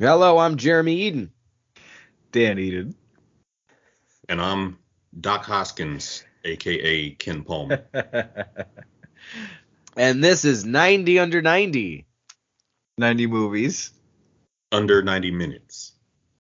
Hello, 0.00 0.38
I'm 0.38 0.56
Jeremy 0.56 0.94
Eden. 0.94 1.30
Dan 2.32 2.58
Eden. 2.58 2.94
And 4.30 4.40
I'm 4.40 4.78
Doc 5.20 5.44
Hoskins, 5.44 6.24
aka 6.42 7.10
Ken 7.10 7.44
Palmer. 7.44 7.84
and 9.98 10.24
this 10.24 10.46
is 10.46 10.64
90 10.64 11.18
under 11.18 11.42
90. 11.42 12.06
90 12.96 13.26
movies. 13.26 13.90
Under 14.72 15.02
90 15.02 15.32
minutes. 15.32 15.92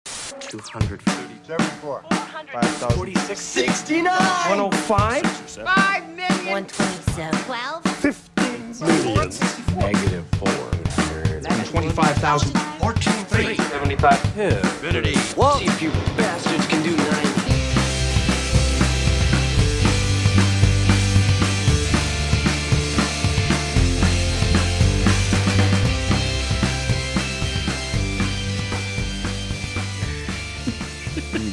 240. 0.06 1.04
74. 1.46 2.04
5,046. 2.08 3.38
69. 3.38 4.14
105. 4.14 5.26
5 5.26 6.08
million. 6.08 6.46
127. 6.46 7.44
12. 7.44 7.84
15 7.84 8.80
million. 8.80 9.30
Negative 9.76 10.24
400. 10.38 10.81
25,000. 11.72 12.50
14. 12.78 13.12
3. 13.24 13.56
75. 13.56 14.38
Infinity. 14.38 15.16
Whoa. 15.36 15.58
See 15.58 15.64
if 15.66 15.82
you 15.82 15.90
bastards 16.16 16.66
can 16.66 16.82
do 16.82 16.94
90. 16.96 17.42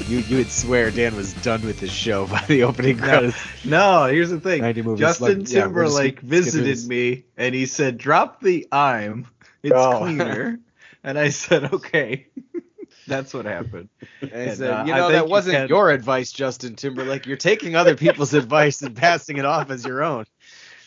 you 0.07 0.19
you 0.19 0.37
would 0.37 0.49
swear 0.51 0.89
Dan 0.91 1.15
was 1.15 1.33
done 1.35 1.61
with 1.65 1.79
his 1.79 1.91
show 1.91 2.25
by 2.27 2.43
the 2.47 2.63
opening 2.63 2.97
No, 2.97 3.03
credits. 3.03 3.37
no, 3.65 4.05
here's 4.05 4.29
the 4.29 4.39
thing. 4.39 4.61
Justin 4.97 5.39
like- 5.39 5.51
yeah, 5.51 5.67
we're 5.67 5.83
just 5.85 5.97
Timberlake 5.97 6.17
skip- 6.17 6.19
skip 6.19 6.29
visited 6.29 6.87
me 6.87 7.23
and 7.37 7.53
he 7.53 7.65
said, 7.65 7.97
drop 7.97 8.41
the 8.41 8.67
I'm. 8.71 9.27
It's 9.63 9.73
Oh. 9.75 9.99
cleaner. 9.99 10.59
and 11.03 11.17
I 11.19 11.29
said, 11.29 11.73
okay. 11.73 12.27
That's 13.07 13.33
what 13.33 13.45
happened. 13.45 13.89
And 14.21 14.31
I 14.33 14.35
And, 14.35 14.57
said, 14.57 14.69
uh, 14.71 14.83
you 14.85 14.93
know, 14.93 15.11
that 15.11 15.25
you 15.25 15.29
wasn't 15.31 15.55
can- 15.55 15.67
your 15.69 15.89
advice, 15.89 16.31
Justin 16.31 16.75
Timberlake. 16.75 17.25
You're 17.25 17.37
taking 17.37 17.75
other 17.75 17.95
people's 17.95 18.33
advice 18.43 18.81
and 18.81 18.95
passing 18.95 19.37
it 19.37 19.45
off 19.45 19.71
as 19.71 19.85
your 19.85 20.03
own. 20.03 20.25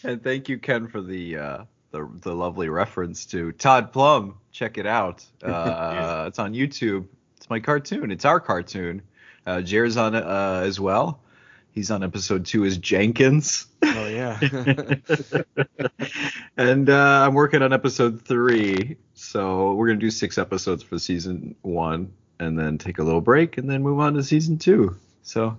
And 0.04 0.22
thank 0.22 0.48
you, 0.48 0.58
Ken, 0.58 0.88
for 0.88 1.00
the 1.00 1.36
uh, 1.38 1.64
the, 1.90 2.08
the 2.22 2.34
lovely 2.34 2.68
reference 2.68 3.26
to 3.26 3.52
Todd 3.52 3.92
Plum. 3.92 4.36
Check 4.52 4.78
it 4.78 4.86
out. 4.86 5.24
Uh, 5.42 6.24
It's 6.28 6.38
on 6.38 6.54
YouTube. 6.54 7.06
It's 7.36 7.48
my 7.50 7.60
cartoon. 7.60 8.10
It's 8.10 8.24
our 8.24 8.40
cartoon. 8.40 9.02
Uh, 9.46 9.60
Jared's 9.62 9.96
on 9.96 10.14
it 10.14 10.24
uh, 10.24 10.62
as 10.64 10.78
well. 10.78 11.21
He's 11.72 11.90
on 11.90 12.04
episode 12.04 12.44
two 12.44 12.64
as 12.66 12.76
Jenkins. 12.78 13.66
Oh 13.82 14.06
yeah. 14.06 14.38
and 16.56 16.90
uh, 16.90 17.24
I'm 17.26 17.34
working 17.34 17.62
on 17.62 17.72
episode 17.72 18.20
three. 18.22 18.96
So 19.14 19.72
we're 19.72 19.88
gonna 19.88 19.98
do 19.98 20.10
six 20.10 20.36
episodes 20.36 20.82
for 20.82 20.98
season 20.98 21.54
one, 21.62 22.12
and 22.38 22.58
then 22.58 22.76
take 22.76 22.98
a 22.98 23.02
little 23.02 23.22
break, 23.22 23.56
and 23.56 23.70
then 23.70 23.82
move 23.82 24.00
on 24.00 24.12
to 24.14 24.22
season 24.22 24.58
two. 24.58 24.96
So 25.22 25.56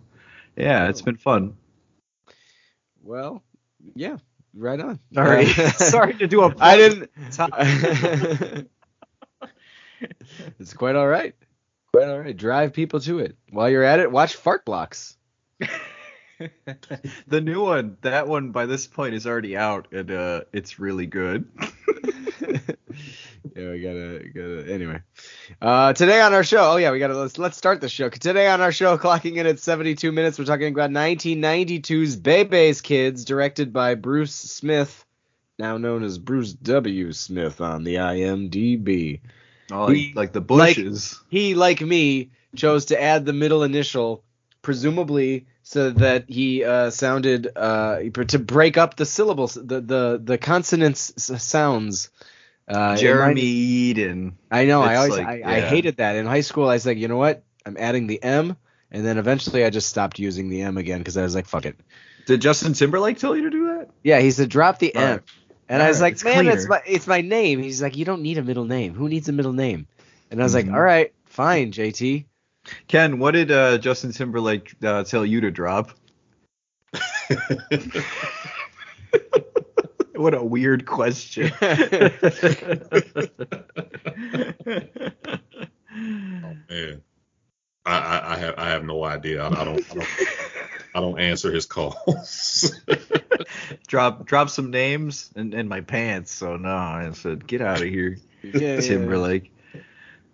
yeah, 0.55 0.89
it's 0.89 1.01
been 1.01 1.17
fun. 1.17 1.55
well, 3.01 3.43
yeah, 3.95 4.17
right 4.53 4.79
on. 4.79 4.99
All 5.17 5.23
right, 5.23 5.47
Uh, 5.57 5.71
sorry 5.77 6.13
to 6.15 6.27
do 6.27 6.43
a. 6.43 6.53
I 6.59 6.77
didn't. 6.77 7.09
it's 10.59 10.73
quite 10.73 10.95
all 10.95 11.07
right. 11.07 11.35
Quite 11.91 12.07
all 12.07 12.19
right. 12.19 12.37
Drive 12.37 12.73
people 12.73 12.99
to 13.01 13.19
it. 13.19 13.35
While 13.49 13.69
you're 13.69 13.83
at 13.83 13.99
it, 13.99 14.11
watch 14.11 14.35
Fart 14.35 14.65
Blocks. 14.65 15.17
the 17.27 17.41
new 17.41 17.61
one, 17.63 17.97
that 18.01 18.27
one 18.27 18.51
by 18.51 18.65
this 18.65 18.87
point 18.87 19.13
is 19.15 19.25
already 19.27 19.55
out, 19.57 19.87
and 19.91 20.11
uh, 20.11 20.41
it's 20.53 20.79
really 20.79 21.05
good. 21.05 21.47
yeah, 23.55 23.69
we 23.71 23.81
gotta, 23.81 24.21
gotta. 24.33 24.65
Anyway, 24.71 25.01
uh, 25.61 25.93
today 25.93 26.21
on 26.21 26.33
our 26.33 26.43
show. 26.43 26.71
Oh 26.73 26.75
yeah, 26.77 26.91
we 26.91 26.99
gotta 26.99 27.17
let's 27.17 27.37
let's 27.37 27.57
start 27.57 27.81
the 27.81 27.89
show. 27.89 28.09
Today 28.09 28.47
on 28.47 28.61
our 28.61 28.71
show, 28.71 28.97
clocking 28.97 29.37
in 29.37 29.45
at 29.47 29.59
72 29.59 30.11
minutes, 30.11 30.39
we're 30.39 30.45
talking 30.45 30.71
about 30.73 30.89
1992's 30.89 32.15
Bebe's 32.15 32.81
Kids, 32.81 33.25
directed 33.25 33.73
by 33.73 33.95
Bruce 33.95 34.33
Smith, 34.35 35.05
now 35.59 35.77
known 35.77 36.03
as 36.03 36.17
Bruce 36.17 36.53
W. 36.53 37.11
Smith 37.11 37.61
on 37.61 37.83
the 37.83 37.95
IMDb. 37.95 39.21
Oh, 39.71 39.85
like, 39.85 39.95
He- 39.95 40.13
like 40.15 40.33
the 40.33 40.41
like- 40.41 40.75
bushes. 40.75 41.19
he, 41.29 41.55
like 41.55 41.81
me, 41.81 42.31
chose 42.55 42.85
to 42.85 43.01
add 43.01 43.25
the 43.25 43.33
middle 43.33 43.63
initial, 43.63 44.23
presumably 44.61 45.47
so 45.63 45.89
that 45.91 46.25
he 46.29 46.63
uh, 46.63 46.89
sounded 46.91 47.47
uh, 47.55 47.99
to 48.27 48.39
break 48.39 48.77
up 48.77 48.95
the 48.95 49.05
syllables, 49.05 49.55
the 49.55 49.81
the 49.81 50.21
the 50.23 50.37
consonants 50.37 51.13
sounds. 51.41 52.09
Uh, 52.67 52.95
Jeremy 52.95 53.41
Eden. 53.41 54.37
I 54.49 54.65
know. 54.65 54.81
I 54.81 54.95
always 54.95 55.17
like- 55.17 55.27
I, 55.27 55.57
I 55.57 55.59
hated 55.61 55.97
that 55.97 56.15
in 56.15 56.25
high 56.25 56.41
school. 56.41 56.69
I 56.69 56.75
was 56.75 56.85
like, 56.85 56.97
you 56.97 57.09
know 57.09 57.17
what? 57.17 57.43
I'm 57.65 57.75
adding 57.77 58.07
the 58.07 58.23
M, 58.23 58.55
and 58.91 59.05
then 59.05 59.17
eventually 59.17 59.65
I 59.65 59.69
just 59.69 59.89
stopped 59.89 60.17
using 60.19 60.49
the 60.49 60.61
M 60.61 60.77
again 60.77 60.99
because 60.99 61.17
I 61.17 61.23
was 61.23 61.35
like, 61.35 61.45
fuck 61.45 61.65
it. 61.65 61.75
Did 62.25 62.39
Justin 62.41 62.71
Timberlake 62.73 63.17
tell 63.17 63.35
you 63.35 63.43
to 63.43 63.49
do 63.49 63.65
that? 63.67 63.89
Yeah, 64.01 64.19
he 64.21 64.31
said 64.31 64.47
drop 64.49 64.79
the 64.79 64.95
All 64.95 65.01
M. 65.01 65.11
right. 65.11 65.21
And 65.67 65.81
I 65.81 65.87
was 65.89 65.97
right, 65.99 66.07
like, 66.07 66.13
it's 66.13 66.23
man, 66.23 66.47
it's 66.47 66.67
my 66.69 66.81
it's 66.85 67.07
my 67.07 67.21
name. 67.21 67.61
He's 67.61 67.81
like, 67.81 67.97
you 67.97 68.05
don't 68.05 68.21
need 68.21 68.37
a 68.37 68.43
middle 68.43 68.65
name. 68.65 68.93
Who 68.93 69.09
needs 69.09 69.27
a 69.27 69.33
middle 69.33 69.53
name? 69.53 69.87
And 70.31 70.39
I 70.39 70.43
was 70.43 70.53
Mhm. 70.53 70.67
like, 70.67 70.73
all 70.73 70.81
right, 70.81 71.13
fine, 71.25 71.71
JT. 71.71 72.25
Ken, 72.87 73.19
what 73.19 73.31
did 73.31 73.51
uh, 73.51 73.77
Justin 73.77 74.11
Timberlake 74.11 74.73
uh, 74.83 75.03
tell 75.03 75.25
you 75.25 75.41
to 75.41 75.51
drop? 75.51 75.91
what 80.15 80.33
a 80.33 80.43
weird 80.43 80.85
question. 80.85 81.51
Man, 86.69 87.01
I, 87.85 87.97
I, 87.97 88.33
I 88.33 88.37
have 88.37 88.55
I 88.57 88.69
have 88.69 88.83
no 88.83 89.03
idea. 89.03 89.43
I, 89.43 89.47
I 89.47 89.65
don't 89.65 89.91
I 89.91 89.95
don't 89.95 90.09
I 90.95 90.99
don't 91.01 91.19
answer 91.19 91.51
his 91.51 91.65
calls. 91.65 92.71
drop 93.87 94.25
drop 94.25 94.49
some 94.49 94.71
names 94.71 95.31
in, 95.35 95.53
in 95.53 95.67
my 95.67 95.81
pants. 95.81 96.31
So 96.31 96.57
no, 96.57 96.69
I 96.69 97.09
said 97.13 97.45
get 97.45 97.61
out 97.61 97.81
of 97.81 97.87
here, 97.87 98.17
Yeah, 98.41 98.79
Timberlake. 98.79 99.51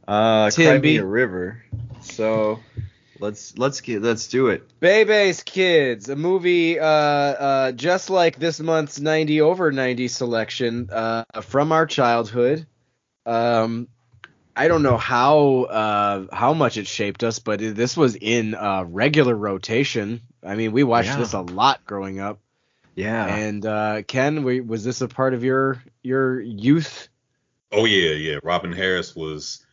Uh, 0.07 0.49
cry 0.51 0.79
me 0.79 0.95
Timby. 0.95 0.97
a 0.97 1.05
river. 1.05 1.63
So 2.01 2.59
let's 3.19 3.57
let's 3.57 3.81
get 3.81 4.01
let's 4.01 4.27
do 4.27 4.47
it. 4.47 4.63
Bebe's 4.79 5.43
Kids, 5.43 6.09
a 6.09 6.15
movie 6.15 6.79
uh, 6.79 6.85
uh, 6.85 7.71
just 7.73 8.09
like 8.09 8.37
this 8.39 8.59
month's 8.59 8.99
90 8.99 9.41
over 9.41 9.71
90 9.71 10.07
selection 10.07 10.89
uh, 10.91 11.23
from 11.41 11.71
our 11.71 11.85
childhood. 11.85 12.65
Um, 13.25 13.87
I 14.55 14.67
don't 14.67 14.83
know 14.83 14.97
how 14.97 15.63
uh, 15.63 16.25
how 16.35 16.53
much 16.53 16.77
it 16.77 16.87
shaped 16.87 17.23
us, 17.23 17.39
but 17.39 17.61
it- 17.61 17.75
this 17.75 17.95
was 17.95 18.15
in 18.15 18.55
uh, 18.55 18.83
regular 18.87 19.35
rotation. 19.35 20.21
I 20.43 20.55
mean, 20.55 20.71
we 20.71 20.83
watched 20.83 21.09
Yeah. 21.09 21.17
this 21.17 21.33
a 21.33 21.41
lot 21.41 21.85
growing 21.85 22.19
up. 22.19 22.39
Yeah. 22.95 23.25
And 23.25 23.65
uh, 23.65 24.01
Ken, 24.07 24.43
we, 24.43 24.59
was 24.61 24.83
this 24.83 24.99
a 25.01 25.07
part 25.07 25.33
of 25.33 25.43
your 25.43 25.81
your 26.03 26.39
youth? 26.41 27.07
oh 27.71 27.85
yeah, 27.85 28.11
yeah. 28.11 28.39
Robin 28.43 28.71
Harris 28.73 29.15
was 29.15 29.65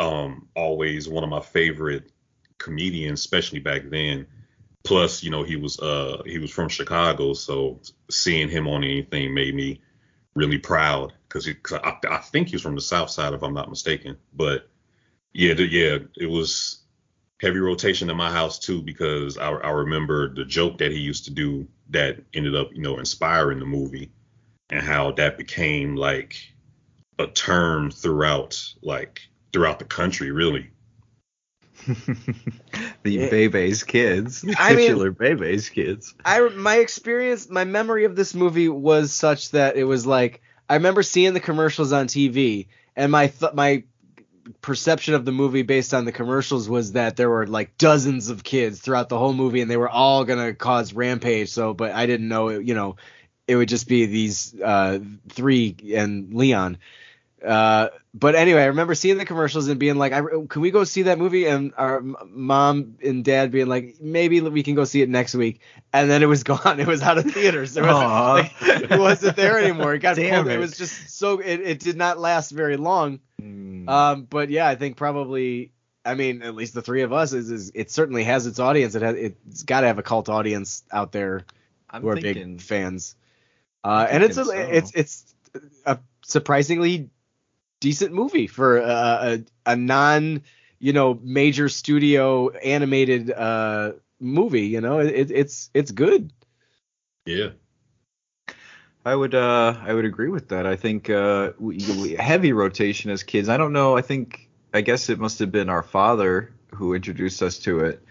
um 0.00 0.48
always 0.56 1.08
one 1.08 1.22
of 1.22 1.30
my 1.30 1.40
favorite 1.40 2.10
comedians, 2.58 3.20
especially 3.20 3.60
back 3.60 3.82
then. 3.90 4.26
Plus, 4.82 5.22
you 5.22 5.30
know, 5.30 5.42
he 5.42 5.56
was 5.56 5.78
uh 5.78 6.22
he 6.24 6.38
was 6.38 6.50
from 6.50 6.68
Chicago, 6.68 7.34
so 7.34 7.80
seeing 8.10 8.48
him 8.48 8.66
on 8.66 8.82
anything 8.82 9.34
made 9.34 9.54
me 9.54 9.80
really 10.34 10.58
proud 10.58 11.12
because 11.28 11.46
I, 11.72 11.96
I 12.08 12.18
think 12.18 12.48
he's 12.48 12.62
from 12.62 12.74
the 12.74 12.80
South 12.80 13.10
Side, 13.10 13.34
if 13.34 13.42
I'm 13.42 13.54
not 13.54 13.68
mistaken. 13.68 14.16
But 14.32 14.68
yeah, 15.32 15.54
the, 15.54 15.66
yeah, 15.66 15.98
it 16.16 16.26
was 16.26 16.80
heavy 17.40 17.58
rotation 17.58 18.10
in 18.10 18.16
my 18.16 18.30
house 18.30 18.58
too 18.58 18.82
because 18.82 19.38
I, 19.38 19.50
I 19.50 19.70
remember 19.70 20.32
the 20.34 20.44
joke 20.44 20.78
that 20.78 20.92
he 20.92 20.98
used 20.98 21.24
to 21.26 21.30
do 21.30 21.68
that 21.90 22.18
ended 22.34 22.54
up, 22.54 22.70
you 22.72 22.82
know, 22.82 22.98
inspiring 22.98 23.58
the 23.58 23.66
movie 23.66 24.12
and 24.70 24.82
how 24.82 25.12
that 25.12 25.38
became 25.38 25.96
like 25.96 26.36
a 27.18 27.26
term 27.26 27.90
throughout 27.90 28.62
like 28.82 29.29
throughout 29.52 29.78
the 29.78 29.84
country, 29.84 30.30
really. 30.30 30.70
the 31.86 33.10
Yeah. 33.12 33.30
Bebe's 33.30 33.82
kids. 33.84 34.42
The 34.42 34.54
I 34.58 34.70
mean- 34.74 34.88
titular 34.88 35.10
Bebe's 35.12 35.68
kids. 35.70 36.14
I 36.24 36.40
my 36.48 36.76
experience, 36.76 37.48
my 37.48 37.64
memory 37.64 38.04
of 38.04 38.16
this 38.16 38.34
movie 38.34 38.68
was 38.68 39.12
such 39.12 39.50
that 39.52 39.76
it 39.76 39.84
was 39.84 40.06
like 40.06 40.42
I 40.68 40.74
remember 40.74 41.02
seeing 41.02 41.34
the 41.34 41.40
commercials 41.40 41.92
on 41.92 42.06
TV, 42.06 42.68
and 42.94 43.10
my 43.10 43.28
th- 43.28 43.54
my 43.54 43.84
perception 44.62 45.14
of 45.14 45.24
the 45.24 45.32
movie 45.32 45.62
based 45.62 45.94
on 45.94 46.04
the 46.04 46.12
commercials 46.12 46.68
was 46.68 46.92
that 46.92 47.16
there 47.16 47.30
were 47.30 47.46
like 47.46 47.76
dozens 47.78 48.30
of 48.30 48.44
kids 48.44 48.80
throughout 48.80 49.08
the 49.08 49.18
whole 49.18 49.32
movie, 49.32 49.60
and 49.62 49.70
they 49.70 49.76
were 49.76 49.88
all 49.88 50.24
gonna 50.24 50.54
cause 50.54 50.92
rampage. 50.92 51.48
So, 51.48 51.72
but 51.74 51.92
I 51.92 52.06
didn't 52.06 52.28
know, 52.28 52.48
it, 52.48 52.66
you 52.66 52.74
know, 52.74 52.96
it 53.48 53.56
would 53.56 53.68
just 53.68 53.88
be 53.88 54.06
these 54.06 54.54
uh, 54.60 55.00
three 55.28 55.74
and 55.94 56.34
Leon. 56.34 56.78
Uh, 57.44 57.88
but 58.12 58.34
anyway, 58.34 58.62
I 58.62 58.66
remember 58.66 58.94
seeing 58.94 59.16
the 59.16 59.24
commercials 59.24 59.68
and 59.68 59.80
being 59.80 59.96
like, 59.96 60.12
I, 60.12 60.20
"Can 60.20 60.60
we 60.60 60.70
go 60.70 60.84
see 60.84 61.02
that 61.02 61.18
movie?" 61.18 61.46
And 61.46 61.72
our 61.76 61.98
m- 61.98 62.16
mom 62.28 62.96
and 63.02 63.24
dad 63.24 63.50
being 63.50 63.66
like, 63.66 63.96
"Maybe 64.00 64.40
we 64.40 64.62
can 64.62 64.74
go 64.74 64.84
see 64.84 65.00
it 65.00 65.08
next 65.08 65.34
week." 65.34 65.60
And 65.92 66.10
then 66.10 66.22
it 66.22 66.26
was 66.26 66.42
gone. 66.44 66.80
It 66.80 66.86
was 66.86 67.02
out 67.02 67.18
of 67.18 67.30
theaters. 67.30 67.76
It, 67.76 67.82
was, 67.82 67.90
Aw. 67.90 68.32
like, 68.32 68.52
it 68.60 68.98
wasn't 68.98 69.36
there 69.36 69.58
anymore. 69.58 69.94
It 69.94 70.00
got 70.00 70.16
Damn 70.16 70.44
pulled. 70.44 70.48
It. 70.48 70.56
it. 70.56 70.58
was 70.58 70.76
just 70.76 71.10
so. 71.10 71.38
It, 71.38 71.60
it 71.60 71.80
did 71.80 71.96
not 71.96 72.18
last 72.18 72.50
very 72.50 72.76
long. 72.76 73.20
Mm. 73.40 73.88
Um, 73.88 74.22
but 74.24 74.50
yeah, 74.50 74.66
I 74.66 74.74
think 74.74 74.96
probably. 74.96 75.72
I 76.04 76.14
mean, 76.14 76.42
at 76.42 76.54
least 76.54 76.72
the 76.74 76.82
three 76.82 77.02
of 77.02 77.12
us 77.12 77.34
is, 77.34 77.50
is 77.50 77.72
it 77.74 77.90
certainly 77.90 78.24
has 78.24 78.46
its 78.46 78.58
audience. 78.58 78.94
It 78.94 79.02
has 79.02 79.16
it's 79.16 79.62
got 79.64 79.82
to 79.82 79.86
have 79.86 79.98
a 79.98 80.02
cult 80.02 80.28
audience 80.30 80.82
out 80.90 81.12
there 81.12 81.44
I'm 81.90 82.02
who 82.02 82.08
are 82.08 82.16
thinking, 82.16 82.56
big 82.56 82.62
fans. 82.62 83.16
Uh, 83.84 84.06
and 84.10 84.22
it's 84.22 84.36
a, 84.36 84.44
so. 84.46 84.52
it's 84.52 84.92
it's 84.94 85.34
a 85.84 85.98
surprisingly 86.22 87.10
decent 87.80 88.12
movie 88.12 88.46
for 88.46 88.78
a, 88.78 88.84
a, 88.86 89.38
a 89.66 89.76
non 89.76 90.42
you 90.78 90.92
know 90.92 91.18
major 91.22 91.68
studio 91.68 92.50
animated 92.50 93.30
uh 93.30 93.92
movie. 94.20 94.66
You 94.66 94.80
know, 94.80 95.00
it, 95.00 95.30
it's 95.30 95.70
it's 95.74 95.90
good. 95.90 96.32
Yeah. 97.26 97.50
I 99.04 99.14
would 99.14 99.34
uh 99.34 99.76
I 99.80 99.94
would 99.94 100.04
agree 100.04 100.28
with 100.28 100.48
that. 100.48 100.66
I 100.66 100.76
think 100.76 101.08
uh 101.08 101.52
we, 101.58 101.78
we, 102.00 102.12
heavy 102.12 102.52
rotation 102.52 103.10
as 103.10 103.22
kids. 103.22 103.48
I 103.48 103.56
don't 103.56 103.72
know. 103.72 103.96
I 103.96 104.02
think 104.02 104.48
I 104.74 104.82
guess 104.82 105.08
it 105.08 105.18
must 105.18 105.38
have 105.38 105.50
been 105.50 105.68
our 105.68 105.82
father 105.82 106.52
who 106.74 106.94
introduced 106.94 107.42
us 107.42 107.58
to 107.60 107.80
it, 107.80 108.02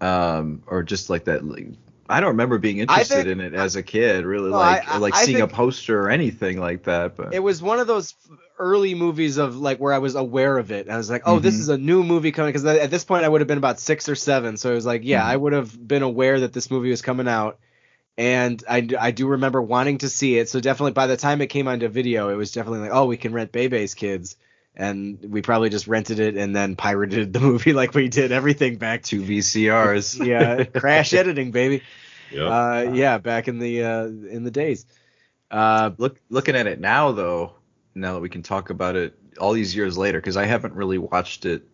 um, 0.00 0.62
or 0.66 0.82
just 0.82 1.08
like 1.08 1.24
that. 1.24 1.44
Like, 1.44 1.68
I 2.08 2.20
don't 2.20 2.30
remember 2.30 2.58
being 2.58 2.78
interested 2.78 3.14
think- 3.14 3.28
in 3.28 3.40
it 3.40 3.54
as 3.54 3.76
a 3.76 3.82
kid. 3.82 4.24
Really, 4.26 4.50
like 4.50 4.88
I- 4.88 4.94
I- 4.94 4.98
like 4.98 5.14
I 5.14 5.24
seeing 5.24 5.40
a 5.40 5.48
poster 5.48 6.00
or 6.02 6.10
anything 6.10 6.60
like 6.60 6.84
that. 6.84 7.16
But 7.16 7.34
It 7.34 7.42
was 7.42 7.62
one 7.62 7.78
of 7.78 7.86
those 7.86 8.14
early 8.58 8.94
movies 8.94 9.36
of 9.38 9.56
like 9.56 9.78
where 9.78 9.92
I 9.92 9.98
was 9.98 10.14
aware 10.14 10.58
of 10.58 10.70
it. 10.70 10.88
I 10.88 10.96
was 10.96 11.10
like, 11.10 11.22
oh, 11.26 11.38
this 11.38 11.54
Mhm. 11.56 11.60
is 11.60 11.68
a 11.70 11.78
new 11.78 12.04
movie 12.04 12.30
coming 12.30 12.50
because 12.50 12.64
at 12.64 12.90
this 12.90 13.04
point 13.04 13.24
I 13.24 13.28
would 13.28 13.40
have 13.40 13.48
been 13.48 13.58
about 13.58 13.80
six 13.80 14.08
or 14.08 14.14
seven. 14.14 14.56
So 14.56 14.70
it 14.70 14.74
was 14.74 14.86
like, 14.86 15.02
yeah, 15.04 15.22
Mhm. 15.22 15.26
I 15.26 15.36
would 15.36 15.52
have 15.54 15.88
been 15.88 16.02
aware 16.02 16.40
that 16.40 16.52
this 16.52 16.70
movie 16.70 16.90
was 16.90 17.02
coming 17.02 17.26
out. 17.28 17.58
And 18.16 18.62
I 18.68 18.86
I 19.00 19.10
do 19.10 19.26
remember 19.26 19.60
wanting 19.60 19.98
to 19.98 20.08
see 20.08 20.38
it. 20.38 20.48
So 20.48 20.60
definitely 20.60 20.92
by 20.92 21.08
the 21.08 21.16
time 21.16 21.40
it 21.40 21.48
came 21.48 21.66
onto 21.66 21.88
video, 21.88 22.28
it 22.28 22.36
was 22.36 22.52
definitely 22.52 22.80
like, 22.80 22.92
oh, 22.92 23.06
we 23.06 23.16
can 23.16 23.32
rent 23.32 23.50
Bebe's 23.50 23.94
Kids. 23.94 24.36
And 24.76 25.18
we 25.28 25.40
probably 25.40 25.68
just 25.68 25.86
rented 25.86 26.18
it 26.18 26.36
and 26.36 26.54
then 26.54 26.74
pirated 26.74 27.32
the 27.32 27.40
movie 27.48 27.72
like 27.72 27.94
we 27.94 28.08
did 28.08 28.32
everything 28.32 28.76
back 28.76 29.02
to 29.04 29.20
VCRs. 29.22 30.24
yeah, 30.26 30.64
crash 30.80 31.14
editing, 31.14 31.50
baby. 31.52 31.82
Yeah. 32.30 32.46
Uh, 32.46 32.90
yeah, 32.92 33.18
back 33.18 33.46
in 33.48 33.58
the 33.58 33.84
uh, 33.84 34.04
in 34.06 34.44
the 34.44 34.50
days. 34.50 34.86
Uh, 35.50 35.90
Look 35.98 36.20
looking 36.28 36.56
at 36.56 36.66
it 36.66 36.80
now 36.80 37.12
though, 37.12 37.52
now 37.94 38.14
that 38.14 38.20
we 38.20 38.28
can 38.28 38.42
talk 38.42 38.70
about 38.70 38.96
it 38.96 39.16
all 39.38 39.52
these 39.52 39.76
years 39.76 39.96
later, 39.96 40.18
because 40.18 40.36
I 40.36 40.46
haven't 40.46 40.74
really 40.74 40.98
watched 40.98 41.46
it. 41.46 41.68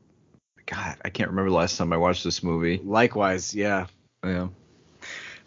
God, 0.66 0.98
I 1.04 1.08
can't 1.08 1.30
remember 1.30 1.50
the 1.50 1.56
last 1.56 1.78
time 1.78 1.92
I 1.92 1.96
watched 1.96 2.22
this 2.22 2.42
movie. 2.42 2.80
likewise, 2.84 3.54
yeah. 3.54 3.86
Yeah. 4.22 4.48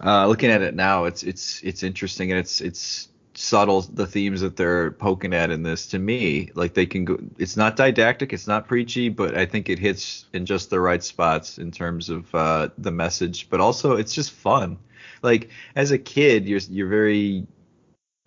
Uh, 0.03 0.27
looking 0.27 0.49
at 0.49 0.61
it 0.61 0.73
now, 0.73 1.05
it's 1.05 1.23
it's 1.23 1.61
it's 1.63 1.83
interesting 1.83 2.31
and 2.31 2.39
it's 2.39 2.59
it's 2.59 3.07
subtle 3.35 3.81
the 3.81 4.05
themes 4.05 4.41
that 4.41 4.55
they're 4.55 4.91
poking 4.91 5.33
at 5.33 5.49
in 5.49 5.63
this 5.63 5.87
to 5.87 5.97
me 5.97 6.49
like 6.53 6.73
they 6.73 6.85
can 6.85 7.03
go 7.03 7.17
it's 7.39 7.57
not 7.57 7.75
didactic 7.75 8.31
it's 8.31 8.47
not 8.47 8.67
preachy 8.67 9.09
but 9.09 9.35
i 9.35 9.45
think 9.45 9.69
it 9.69 9.79
hits 9.79 10.25
in 10.33 10.45
just 10.45 10.69
the 10.69 10.79
right 10.79 11.03
spots 11.03 11.57
in 11.57 11.71
terms 11.71 12.09
of 12.09 12.33
uh 12.35 12.69
the 12.77 12.91
message 12.91 13.49
but 13.49 13.59
also 13.59 13.93
it's 13.93 14.13
just 14.13 14.31
fun. 14.31 14.77
Like 15.21 15.49
as 15.75 15.91
a 15.91 15.97
kid 15.97 16.47
you're 16.47 16.59
you're 16.69 16.89
very 16.89 17.47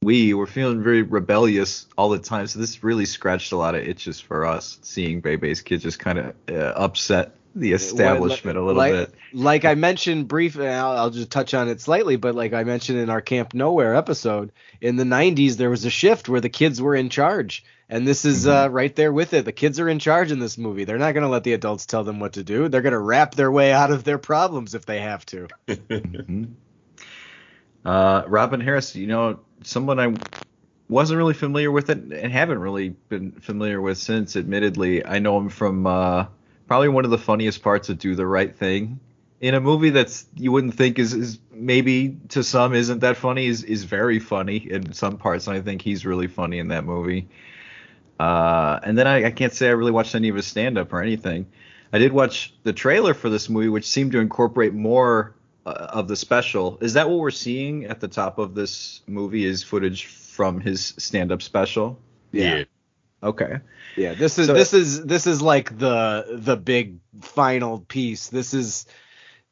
we 0.03 0.35
were 0.35 0.47
feeling 0.47 0.83
very 0.83 1.03
rebellious 1.03 1.87
all 1.97 2.09
the 2.09 2.19
time 2.19 2.47
so 2.47 2.59
this 2.59 2.83
really 2.83 3.07
scratched 3.07 3.53
a 3.53 3.57
lot 3.57 3.75
of 3.75 3.87
itches 3.87 4.19
for 4.19 4.47
us 4.47 4.79
seeing 4.83 5.21
Bebe's 5.21 5.61
kid 5.61 5.81
just 5.81 5.99
kind 5.99 6.19
of 6.19 6.35
uh, 6.51 6.73
upset 6.75 7.37
the 7.57 7.73
establishment 7.73 8.57
a 8.59 8.61
little 8.61 8.77
like, 8.77 8.93
bit 8.93 9.15
Like 9.33 9.65
I 9.65 9.75
mentioned 9.75 10.29
briefly, 10.29 10.69
I'll, 10.69 10.97
I'll 10.97 11.11
just 11.11 11.31
touch 11.31 11.55
on 11.55 11.69
it 11.69 11.81
slightly, 11.81 12.17
but 12.17 12.35
like 12.35 12.53
I 12.53 12.65
mentioned 12.65 12.99
in 12.99 13.11
our 13.11 13.21
Camp 13.21 13.55
Nowhere 13.55 13.95
episode, 13.97 14.53
in 14.81 14.97
the 14.97 15.05
90s 15.05 15.57
there 15.57 15.71
was 15.71 15.85
a 15.85 15.91
shift 15.91 16.29
where 16.29 16.41
the 16.41 16.49
kids 16.49 16.81
were 16.81 16.95
in 16.95 17.09
charge. 17.09 17.65
And 17.89 18.07
this 18.07 18.25
is 18.25 18.47
Mm-hmm. 18.47 18.67
uh, 18.67 18.69
right 18.69 18.95
there 18.97 19.13
with 19.13 19.33
it. 19.33 19.45
The 19.45 19.53
kids 19.53 19.79
are 19.79 19.89
in 19.89 19.99
charge 20.01 20.33
in 20.33 20.39
this 20.41 20.59
movie. 20.59 20.85
They're 20.85 20.99
not 20.99 21.13
going 21.13 21.23
to 21.23 21.29
let 21.31 21.45
the 21.45 21.53
adults 21.53 21.87
tell 21.87 22.03
them 22.05 22.19
what 22.19 22.33
to 22.35 22.43
do. 22.43 22.69
They're 22.69 22.83
going 22.83 22.93
to 22.93 22.99
rap 22.99 23.35
their 23.37 23.51
way 23.51 23.73
out 23.73 23.93
of 23.93 24.03
their 24.05 24.19
problems 24.19 24.75
if 24.75 24.87
they 24.87 25.01
have 25.01 25.25
to. 25.27 25.49
Mhm. 25.69 26.49
Uh, 27.85 28.25
Robin 28.27 28.61
Harris, 28.61 28.97
you 28.97 29.07
know, 29.07 29.39
someone 29.63 30.01
I 30.01 30.13
wasn't 30.89 31.19
really 31.19 31.35
familiar 31.35 31.71
with 31.71 31.91
it 31.91 31.99
and 31.99 32.33
haven't 32.33 32.59
really 32.59 32.91
been 33.09 33.31
familiar 33.33 33.81
with 33.81 33.99
since. 33.99 34.35
Admittedly, 34.37 35.07
I 35.07 35.21
know 35.21 35.39
him 35.39 35.49
from 35.49 35.87
uh, 35.87 36.27
probably 36.67 36.89
one 36.89 37.05
of 37.05 37.11
the 37.11 37.19
funniest 37.19 37.63
parts 37.63 37.89
of 37.89 37.99
Do 37.99 38.15
the 38.15 38.27
Right 38.27 38.55
Thing. 38.55 39.01
In 39.41 39.55
a 39.55 39.61
movie 39.61 39.91
that's 39.91 40.27
you 40.35 40.51
wouldn't 40.51 40.75
think 40.75 40.99
is, 40.99 41.13
is 41.13 41.39
maybe 41.53 42.19
to 42.31 42.43
some 42.43 42.75
isn't 42.75 43.01
that 43.01 43.17
funny 43.17 43.47
is 43.47 43.63
is 43.63 43.85
very 43.85 44.19
funny 44.19 44.57
in 44.57 44.93
some 44.95 45.19
parts, 45.19 45.47
and 45.47 45.57
I 45.57 45.61
think 45.61 45.83
he's 45.83 46.07
really 46.07 46.27
funny 46.27 46.59
in 46.59 46.69
that 46.69 46.85
movie. 46.85 47.29
Uh, 48.19 48.81
and 48.83 48.97
then 48.97 49.07
I, 49.07 49.27
I 49.27 49.31
can't 49.31 49.53
say 49.53 49.69
I 49.69 49.73
really 49.73 49.93
watched 49.93 50.15
any 50.15 50.31
of 50.31 50.37
his 50.37 50.47
stand 50.47 50.79
up 50.79 50.93
or 50.93 51.03
anything. 51.03 51.47
I 51.93 51.99
did 51.99 52.13
watch 52.13 52.55
the 52.63 52.73
trailer 52.73 53.13
for 53.13 53.29
this 53.29 53.49
movie, 53.49 53.69
which 53.69 53.87
seemed 53.87 54.13
to 54.13 54.21
incorporate 54.21 54.73
more 54.73 55.35
uh, 55.67 55.89
of 55.91 56.09
the 56.09 56.17
special. 56.17 56.79
Is 56.81 56.95
that 56.95 57.09
what 57.11 57.19
we're 57.19 57.31
seeing 57.31 57.85
at 57.85 58.01
the 58.01 58.09
top 58.09 58.39
of 58.39 58.55
this 58.55 59.03
movie? 59.07 59.45
Is 59.45 59.63
footage 59.63 60.07
from 60.07 60.61
his 60.61 60.95
stand-up 60.97 61.43
special? 61.43 61.99
yeah. 62.33 62.65
Okay. 63.27 63.59
Yeah, 63.97 64.15
this 64.15 64.39
is 64.39 64.47
So- 64.47 64.55
this 64.55 64.73
is 64.75 65.05
this 65.05 65.27
is 65.27 65.41
like 65.43 65.77
the 65.79 66.39
the 66.41 66.57
big 66.57 66.99
final 67.23 67.81
piece. 67.81 68.29
This 68.29 68.55
is 68.55 68.87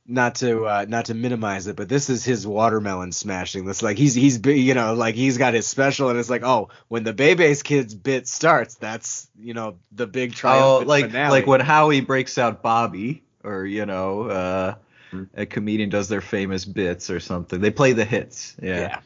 not 0.07 0.35
to 0.37 0.67
uh, 0.67 0.85
not 0.87 1.07
to 1.07 1.15
minimize 1.15 1.67
it, 1.67 1.77
but 1.77 1.89
this 1.89 2.11
is 2.11 2.25
his 2.25 2.47
watermelon 2.47 3.11
smashing. 3.11 3.65
This 3.65 3.83
like 3.83 3.97
he's 3.97 4.15
he's 4.15 4.39
you 4.47 4.75
know 4.75 4.93
like 4.95 5.15
he's 5.15 5.39
got 5.39 5.55
his 5.55 5.67
special, 5.67 6.11
and 6.11 6.19
it's 6.19 6.29
like 6.29 6.43
oh 6.45 6.69
when 6.89 7.05
the 7.05 7.15
Bebe's 7.15 7.63
Kids 7.63 7.95
bit 7.95 8.29
starts, 8.29 8.75
that's 8.75 9.29
you 9.41 9.55
know 9.55 9.77
the 9.93 10.07
big 10.07 10.35
Oh, 10.45 10.83
like 10.85 11.07
finale. 11.07 11.31
like 11.31 11.47
when 11.47 11.61
Howie 11.61 12.03
breaks 12.03 12.37
out 12.37 12.63
Bobby, 12.63 13.23
or 13.43 13.65
you 13.65 13.87
know, 13.87 14.23
uh, 14.25 14.75
Hmm. 15.11 15.25
a 15.35 15.47
comedian 15.47 15.89
does 15.91 16.09
their 16.09 16.21
famous 16.21 16.65
bits 16.67 17.09
or 17.09 17.21
something. 17.21 17.61
They 17.61 17.71
play 17.71 17.93
the 17.95 18.05
hits. 18.05 18.57
Yeah. 18.63 18.81
Yeah. 18.81 19.01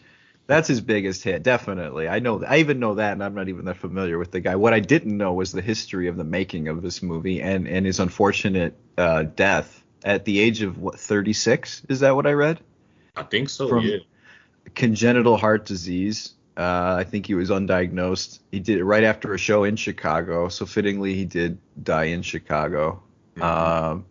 That's 0.48 0.66
his 0.66 0.80
biggest 0.80 1.22
hit, 1.22 1.42
definitely. 1.42 2.08
I 2.08 2.20
know. 2.20 2.42
I 2.42 2.58
even 2.58 2.80
know 2.80 2.94
that, 2.94 3.12
and 3.12 3.22
I'm 3.22 3.34
not 3.34 3.50
even 3.50 3.66
that 3.66 3.76
familiar 3.76 4.18
with 4.18 4.30
the 4.30 4.40
guy. 4.40 4.56
What 4.56 4.72
I 4.72 4.80
didn't 4.80 5.14
know 5.14 5.34
was 5.34 5.52
the 5.52 5.60
history 5.60 6.08
of 6.08 6.16
the 6.16 6.24
making 6.24 6.68
of 6.68 6.80
this 6.80 7.02
movie 7.02 7.42
and 7.42 7.68
and 7.68 7.84
his 7.84 8.00
unfortunate 8.00 8.74
uh, 8.96 9.24
death 9.24 9.84
at 10.04 10.24
the 10.24 10.40
age 10.40 10.62
of 10.62 10.78
what 10.78 10.98
36. 10.98 11.82
Is 11.90 12.00
that 12.00 12.16
what 12.16 12.26
I 12.26 12.32
read? 12.32 12.60
I 13.14 13.24
think 13.24 13.50
so. 13.50 13.68
From- 13.68 13.84
yeah. 13.84 13.98
congenital 14.74 15.36
heart 15.36 15.66
disease. 15.66 16.32
Uh, 16.56 16.96
I 16.98 17.04
think 17.04 17.26
he 17.26 17.34
was 17.34 17.50
undiagnosed. 17.50 18.40
He 18.50 18.58
did 18.58 18.78
it 18.78 18.84
right 18.84 19.04
after 19.04 19.34
a 19.34 19.38
show 19.38 19.64
in 19.64 19.76
Chicago, 19.76 20.48
so 20.48 20.64
fittingly 20.64 21.14
he 21.14 21.26
did 21.26 21.58
die 21.80 22.04
in 22.04 22.22
Chicago. 22.22 23.02
Um, 23.40 24.06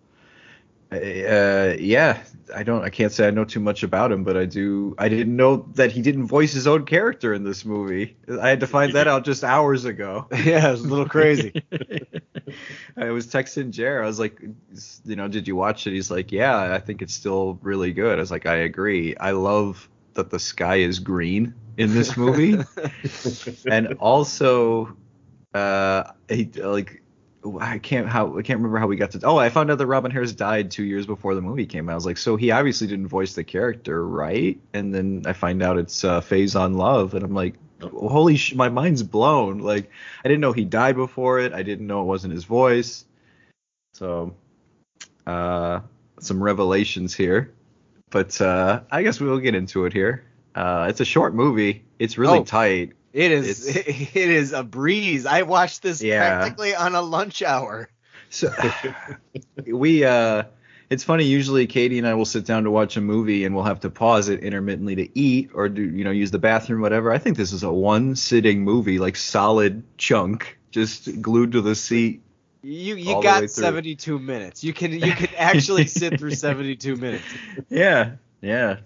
uh, 0.92 1.76
yeah, 1.80 2.24
I 2.56 2.64
don't, 2.64 2.84
I 2.84 2.90
can't 2.90 3.12
say 3.12 3.28
I 3.28 3.32
know 3.32 3.44
too 3.44 3.60
much 3.60 3.84
about 3.84 4.12
him, 4.12 4.24
but 4.24 4.38
I 4.38 4.46
do. 4.46 4.96
I 4.98 5.10
didn't 5.10 5.36
know 5.36 5.68
that 5.76 5.92
he 5.92 6.02
didn't 6.02 6.28
voice 6.28 6.54
his 6.54 6.66
own 6.66 6.86
character 6.86 7.34
in 7.34 7.44
this 7.44 7.66
movie. 7.66 8.16
I 8.42 8.50
had 8.50 8.62
to 8.62 8.68
find 8.68 8.94
that 8.94 9.08
out 9.08 9.26
just 9.26 9.44
hours 9.44 9.86
ago. 9.86 10.28
yeah, 10.32 10.72
it's 10.72 10.82
a 10.82 10.88
little 10.88 11.08
crazy. 11.08 11.52
I 12.98 13.10
was 13.10 13.28
texting 13.28 13.72
Jer. 13.72 14.02
I 14.02 14.08
was 14.08 14.20
like, 14.20 14.42
you 15.06 15.16
know, 15.16 15.28
did 15.28 15.48
you 15.48 15.56
watch 15.56 15.88
it? 15.88 15.94
He's 15.94 16.10
like, 16.10 16.32
yeah, 16.32 16.74
I 16.74 16.80
think 16.80 17.02
it's 17.02 17.14
still 17.14 17.60
really 17.62 17.92
good. 17.92 18.18
I 18.18 18.22
was 18.22 18.32
like, 18.32 18.46
I 18.46 18.56
agree. 18.56 19.16
I 19.18 19.32
love 19.32 19.90
that 20.14 20.30
the 20.30 20.40
sky 20.40 20.78
is 20.78 21.00
green 21.00 21.54
in 21.78 21.94
this 21.94 22.16
movie, 22.18 22.58
and 23.70 23.94
also, 24.00 24.96
uh, 25.54 26.04
he 26.30 26.46
like. 26.46 27.02
I 27.62 27.78
can't 27.78 28.08
how 28.08 28.38
I 28.38 28.42
can't 28.42 28.58
remember 28.60 28.78
how 28.80 28.88
we 28.88 28.96
got 28.98 29.12
to. 29.12 29.22
Oh, 29.24 29.38
I 29.38 29.50
found 29.50 29.72
out 29.72 29.78
that 29.78 29.86
Robin 29.88 30.12
Harris 30.12 30.34
died 30.34 30.72
two 30.72 30.84
years 30.84 31.06
before 31.06 31.36
the 31.36 31.42
movie 31.42 31.66
came 31.66 31.88
out. 31.88 31.94
I 31.94 31.96
was 31.96 32.06
like, 32.06 32.18
so 32.18 32.36
he 32.36 32.52
obviously 32.52 32.88
didn't 32.88 33.08
voice 33.08 33.34
the 33.36 33.44
character, 33.44 34.06
right? 34.06 34.60
And 34.74 34.94
then 34.94 35.24
I 35.26 35.34
find 35.34 35.62
out 35.64 35.78
it's 35.78 36.04
uh, 36.04 36.20
Faison 36.22 36.76
Love, 36.76 37.14
and 37.14 37.24
I'm 37.24 37.34
like, 37.34 37.56
holy 37.82 38.36
sh! 38.38 38.54
My 38.56 38.70
mind's 38.70 39.04
blown. 39.04 39.60
Like, 39.60 39.90
I 40.26 40.28
didn't 40.28 40.42
know 40.42 40.52
he 40.52 40.66
died 40.66 40.96
before 40.96 41.40
it. 41.40 41.54
I 41.54 41.64
didn't 41.64 41.88
know 41.88 42.02
it 42.02 42.06
wasn't 42.06 42.34
his 42.34 42.44
voice. 42.44 43.06
So, 43.94 44.36
uh, 45.26 45.82
some 46.20 46.42
revelations 46.44 47.14
here. 47.14 47.54
But 48.10 48.40
uh, 48.42 48.82
I 48.92 49.04
guess 49.04 49.20
we'll 49.20 49.40
get 49.40 49.54
into 49.56 49.86
it 49.86 49.94
here. 49.94 50.24
Uh, 50.56 50.88
it's 50.90 51.02
a 51.02 51.06
short 51.06 51.36
movie. 51.36 51.84
It's 52.00 52.18
really 52.18 52.40
Oh. 52.40 52.44
tight. 52.44 52.94
It 53.14 53.32
is 53.32 53.68
It's- 53.68 53.88
it 54.16 54.30
is 54.30 54.54
a 54.54 54.64
breeze. 54.64 55.26
I 55.26 55.44
watched 55.44 55.82
this 55.82 56.02
Yeah. 56.02 56.20
practically 56.40 56.76
on 56.76 56.96
a 56.96 57.02
lunch 57.02 57.42
hour. 57.42 57.90
So 58.30 58.52
we 59.66 60.04
uh 60.04 60.44
It's 60.90 61.04
funny. 61.04 61.26
Usually, 61.26 61.68
Katie 61.68 61.98
and 61.98 62.08
I 62.08 62.14
will 62.14 62.26
sit 62.26 62.46
down 62.46 62.64
to 62.64 62.72
watch 62.72 62.96
a 62.98 63.02
movie, 63.02 63.44
and 63.46 63.54
we'll 63.54 63.66
have 63.66 63.82
to 63.82 63.90
pause 63.90 64.30
it 64.30 64.42
intermittently 64.42 64.96
to 64.96 65.20
eat 65.20 65.50
or 65.54 65.68
do 65.70 65.82
you 65.82 66.04
know 66.04 66.12
use 66.12 66.32
the 66.32 66.40
bathroom, 66.40 66.82
whatever. 66.82 67.12
I 67.12 67.18
think 67.18 67.36
this 67.38 67.52
is 67.54 67.64
a 67.64 67.72
one 67.72 68.16
sitting 68.16 68.64
movie, 68.64 68.98
like 69.00 69.16
solid 69.18 69.84
chunk, 69.98 70.58
just 70.72 71.22
glued 71.22 71.52
to 71.54 71.62
the 71.62 71.76
seat. 71.76 72.22
You 72.64 72.96
you 72.96 73.22
got 73.22 73.50
72 73.50 74.18
minutes. 74.20 74.64
You 74.64 74.74
can 74.74 74.92
you 74.94 75.12
can 75.14 75.30
actually 75.38 75.88
sit 76.02 76.20
through 76.20 76.32
72 76.32 76.96
minutes. 76.96 77.24
Yeah, 77.70 78.12
yeah. 78.42 78.78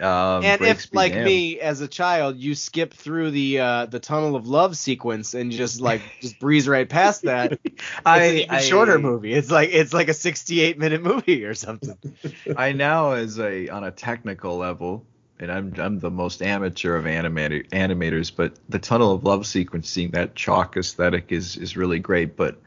Um, 0.00 0.44
and 0.44 0.62
if 0.62 0.92
like 0.94 1.12
damned. 1.12 1.26
me 1.26 1.60
as 1.60 1.80
a 1.82 1.88
child, 1.88 2.36
you 2.36 2.54
skip 2.54 2.94
through 2.94 3.30
the 3.32 3.60
uh, 3.60 3.86
the 3.86 4.00
tunnel 4.00 4.34
of 4.34 4.48
love 4.48 4.76
sequence 4.76 5.34
and 5.34 5.52
just 5.52 5.80
like 5.80 6.00
just 6.20 6.38
breeze 6.38 6.66
right 6.66 6.88
past 6.88 7.22
that, 7.22 7.52
it's 7.52 7.82
I, 8.04 8.22
an 8.24 8.34
even 8.36 8.54
I- 8.54 8.60
shorter 8.60 8.98
movie. 8.98 9.34
It's 9.34 9.50
like 9.50 9.70
it's 9.72 9.92
like 9.92 10.08
a 10.08 10.14
68 10.14 10.78
minute 10.78 11.02
movie 11.02 11.44
or 11.44 11.54
something. 11.54 11.98
I 12.56 12.72
now, 12.72 13.12
as 13.12 13.38
a 13.38 13.68
on 13.68 13.84
a 13.84 13.90
technical 13.90 14.56
level, 14.56 15.04
and 15.38 15.52
I'm 15.52 15.74
I'm 15.76 15.98
the 15.98 16.10
most 16.10 16.40
amateur 16.40 16.96
of 16.96 17.04
animator, 17.04 17.68
animators, 17.68 18.32
but 18.34 18.54
the 18.70 18.78
tunnel 18.78 19.12
of 19.12 19.24
love 19.24 19.46
sequence, 19.46 19.90
seeing 19.90 20.12
that 20.12 20.34
chalk 20.34 20.76
aesthetic 20.78 21.30
is 21.30 21.56
is 21.58 21.76
really 21.76 21.98
great. 21.98 22.36
But 22.36 22.58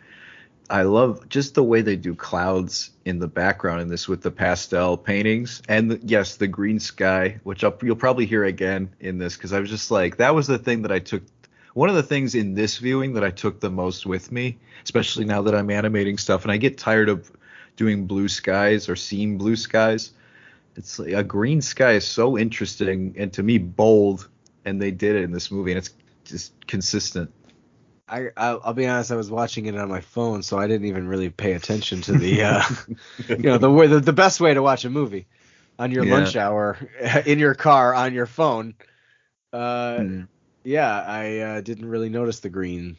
I 0.70 0.84
love 0.84 1.30
just 1.30 1.56
the 1.56 1.64
way 1.64 1.82
they 1.82 1.96
do 1.96 2.14
clouds 2.14 2.92
in 3.06 3.20
the 3.20 3.28
background 3.28 3.82
in 3.82 3.88
this 3.88 4.08
with 4.08 4.22
the 4.22 4.32
pastel 4.32 4.98
paintings, 4.98 5.62
and 5.70 5.92
the, 5.92 6.00
yes, 6.04 6.36
the 6.36 6.48
green 6.48 6.80
sky, 6.80 7.40
which 7.44 7.64
I'll, 7.64 7.78
you'll 7.82 7.96
probably 7.96 8.26
hear 8.26 8.44
again 8.44 8.90
in 9.00 9.18
this, 9.18 9.36
because 9.36 9.54
I 9.54 9.60
was 9.60 9.70
just 9.70 9.92
like 9.92 10.18
that 10.18 10.36
was 10.36 10.48
the 10.48 10.58
thing 10.58 10.82
that 10.84 10.92
I 10.92 11.00
took. 11.00 11.24
One 11.74 11.90
of 11.90 11.96
the 11.96 12.04
things 12.04 12.34
in 12.34 12.56
this 12.56 12.78
viewing 12.78 13.14
that 13.14 13.24
I 13.24 13.30
took 13.30 13.60
the 13.60 13.70
most 13.70 14.06
with 14.06 14.32
me, 14.32 14.58
especially 14.84 15.26
now 15.26 15.44
that 15.44 15.54
I'm 15.54 15.70
animating 15.70 16.18
stuff, 16.18 16.44
and 16.44 16.52
I 16.52 16.58
get 16.58 16.78
tired 16.78 17.08
of 17.08 17.32
doing 17.76 18.08
blue 18.08 18.28
skies 18.28 18.90
or 18.90 18.96
seeing 18.96 19.38
blue 19.38 19.56
skies 19.56 20.12
it's 20.78 21.00
like 21.00 21.14
a 21.14 21.24
green 21.24 21.62
sky 21.62 21.94
is 21.94 22.06
so 22.06 22.38
interesting 22.38 23.16
and 23.18 23.34
to 23.34 23.44
me 23.44 23.58
bold 23.58 24.30
and 24.64 24.82
they 24.82 24.92
did 24.92 25.16
it 25.16 25.24
in 25.24 25.32
this 25.32 25.52
movie 25.52 25.72
and 25.72 25.80
it's 25.80 25.94
just 26.24 26.54
consistent 26.68 27.34
I 28.10 28.30
I'll, 28.38 28.62
I'll 28.64 28.74
be 28.74 28.88
honest, 28.88 29.12
I 29.12 29.16
was 29.16 29.30
watching 29.30 29.66
it 29.66 29.76
on 29.78 29.90
my 29.90 30.02
phone, 30.02 30.42
so 30.44 30.58
I 30.58 30.68
didn't 30.68 30.88
even 30.88 31.08
really 31.08 31.30
pay 31.30 31.54
attention 31.54 32.02
to 32.02 32.14
the 32.14 32.44
uh, 32.44 32.64
you 33.30 33.38
know 33.38 33.58
the 33.58 33.70
way 33.72 33.88
the, 33.88 34.00
the 34.00 34.14
best 34.14 34.40
way 34.40 34.54
to 34.54 34.62
watch 34.62 34.86
a 34.86 34.90
movie 34.90 35.28
on 35.80 35.92
your 35.92 36.06
Yeah. 36.06 36.14
lunch 36.16 36.36
hour 36.36 36.78
in 37.26 37.40
your 37.40 37.54
car 37.56 37.94
on 37.94 38.14
your 38.14 38.26
phone. 38.28 38.76
Uh, 39.54 39.98
Mm. 40.00 40.28
yeah, 40.64 41.02
I 41.02 41.38
uh, 41.40 41.62
didn't 41.62 41.88
really 41.88 42.10
notice 42.10 42.40
the 42.42 42.50
green 42.50 42.98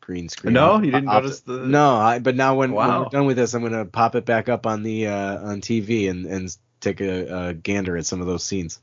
green 0.00 0.28
screen. 0.28 0.52
No? 0.54 0.76
You 0.78 0.92
didn't 0.92 1.08
I'll- 1.08 1.22
notice 1.22 1.40
the- 1.40 1.66
No, 1.66 1.94
I, 1.96 2.18
but 2.20 2.36
now 2.36 2.54
when, 2.56 2.72
when 2.72 2.88
Wow. 2.88 3.02
we're 3.04 3.08
done 3.08 3.26
with 3.26 3.36
this, 3.36 3.54
I'm 3.54 3.62
gonna 3.62 3.84
pop 3.86 4.14
it 4.14 4.24
back 4.24 4.48
up 4.48 4.66
on 4.66 4.82
the 4.82 5.08
uh, 5.08 5.38
on 5.50 5.60
TV 5.60 6.08
and 6.10 6.26
and 6.26 6.56
take 6.80 7.00
a, 7.00 7.48
a 7.48 7.54
gander 7.54 7.96
at 7.96 8.06
some 8.06 8.20
of 8.20 8.26
those 8.26 8.44
scenes. 8.44 8.80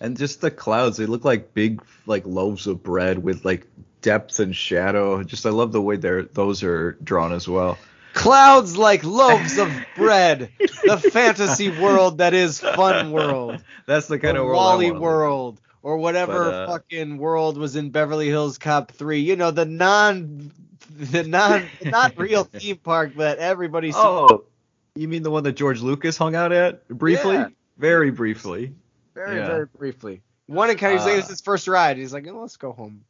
and 0.00 0.16
just 0.18 0.40
the 0.40 0.50
clouds 0.50 0.96
they 0.98 1.06
look 1.06 1.24
like 1.24 1.54
big 1.54 1.80
like 2.06 2.26
loaves 2.26 2.66
of 2.66 2.82
bread 2.82 3.18
with 3.22 3.44
like 3.44 3.66
depth 4.04 4.38
and 4.38 4.54
shadow 4.54 5.22
just 5.24 5.46
i 5.46 5.50
love 5.50 5.72
the 5.72 5.80
way 5.82 5.96
they're 5.96 6.22
those 6.22 6.62
are 6.62 6.92
drawn 7.02 7.32
as 7.32 7.48
well 7.48 7.78
Clouds 8.12 8.76
like 8.76 9.02
loaves 9.02 9.58
of 9.58 9.68
bread. 9.96 10.48
The 10.84 10.98
fantasy 10.98 11.68
world 11.82 12.18
that 12.18 12.32
is 12.32 12.60
Fun 12.60 13.10
World. 13.10 13.60
that's 13.86 14.06
the 14.06 14.20
kind 14.20 14.36
or 14.38 14.42
of 14.42 14.46
world 14.46 14.56
Wally 14.56 14.84
wanna 14.92 14.92
live 14.92 14.96
in. 14.96 15.02
World 15.02 15.60
or 15.82 15.96
whatever 15.98 16.44
But, 16.44 16.54
uh, 16.54 16.66
fucking 16.68 17.18
world 17.18 17.58
was 17.58 17.74
in 17.74 17.90
Beverly 17.90 18.28
Hills 18.28 18.56
Cop 18.56 18.92
3. 18.92 19.18
You 19.18 19.34
know, 19.34 19.50
the 19.50 19.64
non 19.64 20.52
the 20.96 21.24
non 21.24 21.64
not 21.84 22.16
real 22.16 22.44
theme 22.52 22.76
park 22.76 23.16
that 23.16 23.38
everybody 23.38 23.90
oh 23.92 24.44
you 24.94 25.08
mean 25.08 25.24
the 25.24 25.30
one 25.32 25.42
that 25.42 25.54
george 25.54 25.80
lucas 25.80 26.16
hung 26.16 26.36
out 26.36 26.52
at 26.52 26.86
briefly 26.86 27.34
Yeah. 27.34 27.48
very 27.78 28.12
briefly 28.12 28.74
very 29.14 29.38
yeah. 29.38 29.46
very 29.48 29.66
briefly. 29.76 30.22
One 30.46 30.70
in 30.70 30.76
County, 30.76 30.94
he's 30.96 31.04
like, 31.04 31.14
Uh, 31.14 31.18
it's 31.18 31.28
his 31.30 31.40
first 31.40 31.66
ride. 31.68 31.96
He's 31.96 32.12
like, 32.12 32.28
oh, 32.28 32.38
let's 32.40 32.58
go 32.58 32.70
home. 32.72 33.00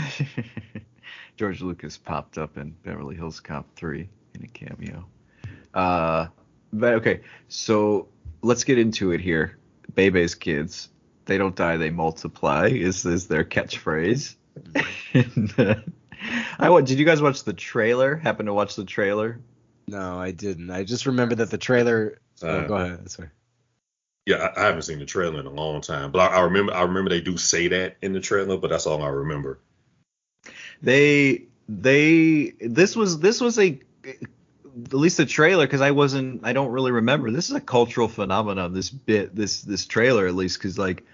George 1.36 1.60
Lucas 1.60 1.96
popped 1.96 2.38
up 2.38 2.56
in 2.56 2.70
Beverly 2.84 3.16
Hills 3.16 3.40
Cop 3.40 3.66
3 3.76 4.08
in 4.34 4.44
a 4.44 4.46
cameo. 4.48 5.06
Uh, 5.74 6.26
but 6.72 6.94
okay, 6.94 7.20
so 7.48 8.08
let's 8.42 8.64
get 8.64 8.78
into 8.78 9.12
it 9.12 9.20
here. 9.20 9.58
Bebe's 9.94 10.34
kids, 10.34 10.88
they 11.26 11.38
don't 11.38 11.56
die, 11.56 11.76
they 11.76 11.90
multiply. 11.90 12.68
Is 12.68 13.04
is 13.04 13.28
their 13.28 13.44
catchphrase? 13.44 14.36
And, 15.14 15.52
uh, 15.58 15.74
I 16.58 16.70
what? 16.70 16.86
Did 16.86 16.98
you 16.98 17.04
guys 17.04 17.20
watch 17.20 17.44
the 17.44 17.52
trailer? 17.52 18.16
Happen 18.16 18.46
to 18.46 18.54
watch 18.54 18.76
the 18.76 18.84
trailer? 18.84 19.40
No, 19.86 20.18
I 20.18 20.30
didn't. 20.30 20.70
I 20.70 20.84
just 20.84 21.06
remember 21.06 21.34
that 21.36 21.50
the 21.50 21.58
trailer. 21.58 22.20
oh, 22.42 22.48
Uh, 22.48 22.66
go 22.66 22.74
ahead. 22.76 23.10
Sorry. 23.10 23.28
Yeah, 24.26 24.36
I, 24.36 24.62
I 24.62 24.64
haven't 24.66 24.82
seen 24.82 24.98
the 25.00 25.04
trailer 25.06 25.40
in 25.40 25.46
a 25.46 25.50
long 25.50 25.80
time, 25.80 26.12
but 26.12 26.20
I, 26.20 26.36
I 26.36 26.40
remember 26.42 26.72
I 26.74 26.82
remember 26.82 27.10
they 27.10 27.20
do 27.20 27.36
say 27.36 27.68
that 27.68 27.96
in 28.02 28.12
the 28.12 28.20
trailer, 28.20 28.56
but 28.56 28.70
that's 28.70 28.86
all 28.86 29.02
I 29.02 29.08
remember. 29.08 29.58
They 30.82 31.44
they 31.68 32.52
this 32.60 32.96
was 32.96 33.20
this 33.20 33.40
was 33.40 33.58
a 33.58 33.80
at 34.04 34.94
least 34.94 35.16
the 35.16 35.26
trailer 35.26 35.66
because 35.66 35.80
I 35.80 35.92
wasn't 35.92 36.44
I 36.44 36.52
don't 36.52 36.70
really 36.70 36.92
remember. 36.92 37.30
This 37.30 37.48
is 37.50 37.56
a 37.56 37.60
cultural 37.60 38.08
phenomenon. 38.08 38.74
This 38.74 38.90
bit 38.90 39.34
this 39.34 39.62
this 39.62 39.86
trailer 39.86 40.26
at 40.26 40.34
least 40.34 40.58
because 40.58 40.78
like 40.78 41.04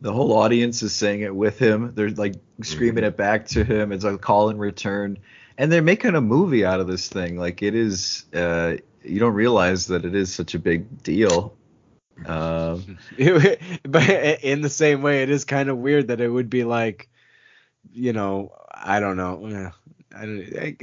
the 0.00 0.12
whole 0.12 0.32
audience 0.32 0.82
is 0.82 0.94
saying 0.94 1.20
it 1.20 1.34
with 1.34 1.58
him. 1.58 1.92
They're 1.94 2.10
like 2.10 2.34
screaming 2.62 3.04
it 3.04 3.16
back 3.16 3.46
to 3.48 3.64
him. 3.64 3.92
It's 3.92 4.04
a 4.04 4.16
call 4.16 4.48
and 4.48 4.58
return, 4.58 5.18
and 5.58 5.70
they're 5.70 5.82
making 5.82 6.14
a 6.14 6.20
movie 6.20 6.64
out 6.64 6.80
of 6.80 6.86
this 6.86 7.08
thing. 7.08 7.36
Like 7.36 7.62
it 7.62 7.74
is. 7.74 8.24
Uh, 8.34 8.76
you 9.02 9.18
don't 9.18 9.34
realize 9.34 9.86
that 9.86 10.04
it 10.04 10.14
is 10.14 10.32
such 10.32 10.54
a 10.54 10.58
big 10.58 11.02
deal. 11.02 11.56
Um, 12.26 12.98
but 13.82 14.08
in 14.42 14.60
the 14.60 14.68
same 14.68 15.02
way, 15.02 15.22
it 15.22 15.30
is 15.30 15.44
kind 15.44 15.68
of 15.68 15.78
weird 15.78 16.08
that 16.08 16.20
it 16.20 16.28
would 16.28 16.50
be 16.50 16.64
like, 16.64 17.08
you 17.92 18.12
know, 18.12 18.52
I 18.82 19.00
don't 19.00 19.16
know. 19.16 19.46
Yeah, 19.46 19.70
I 20.16 20.26
don't. 20.26 20.58
I, 20.58 20.76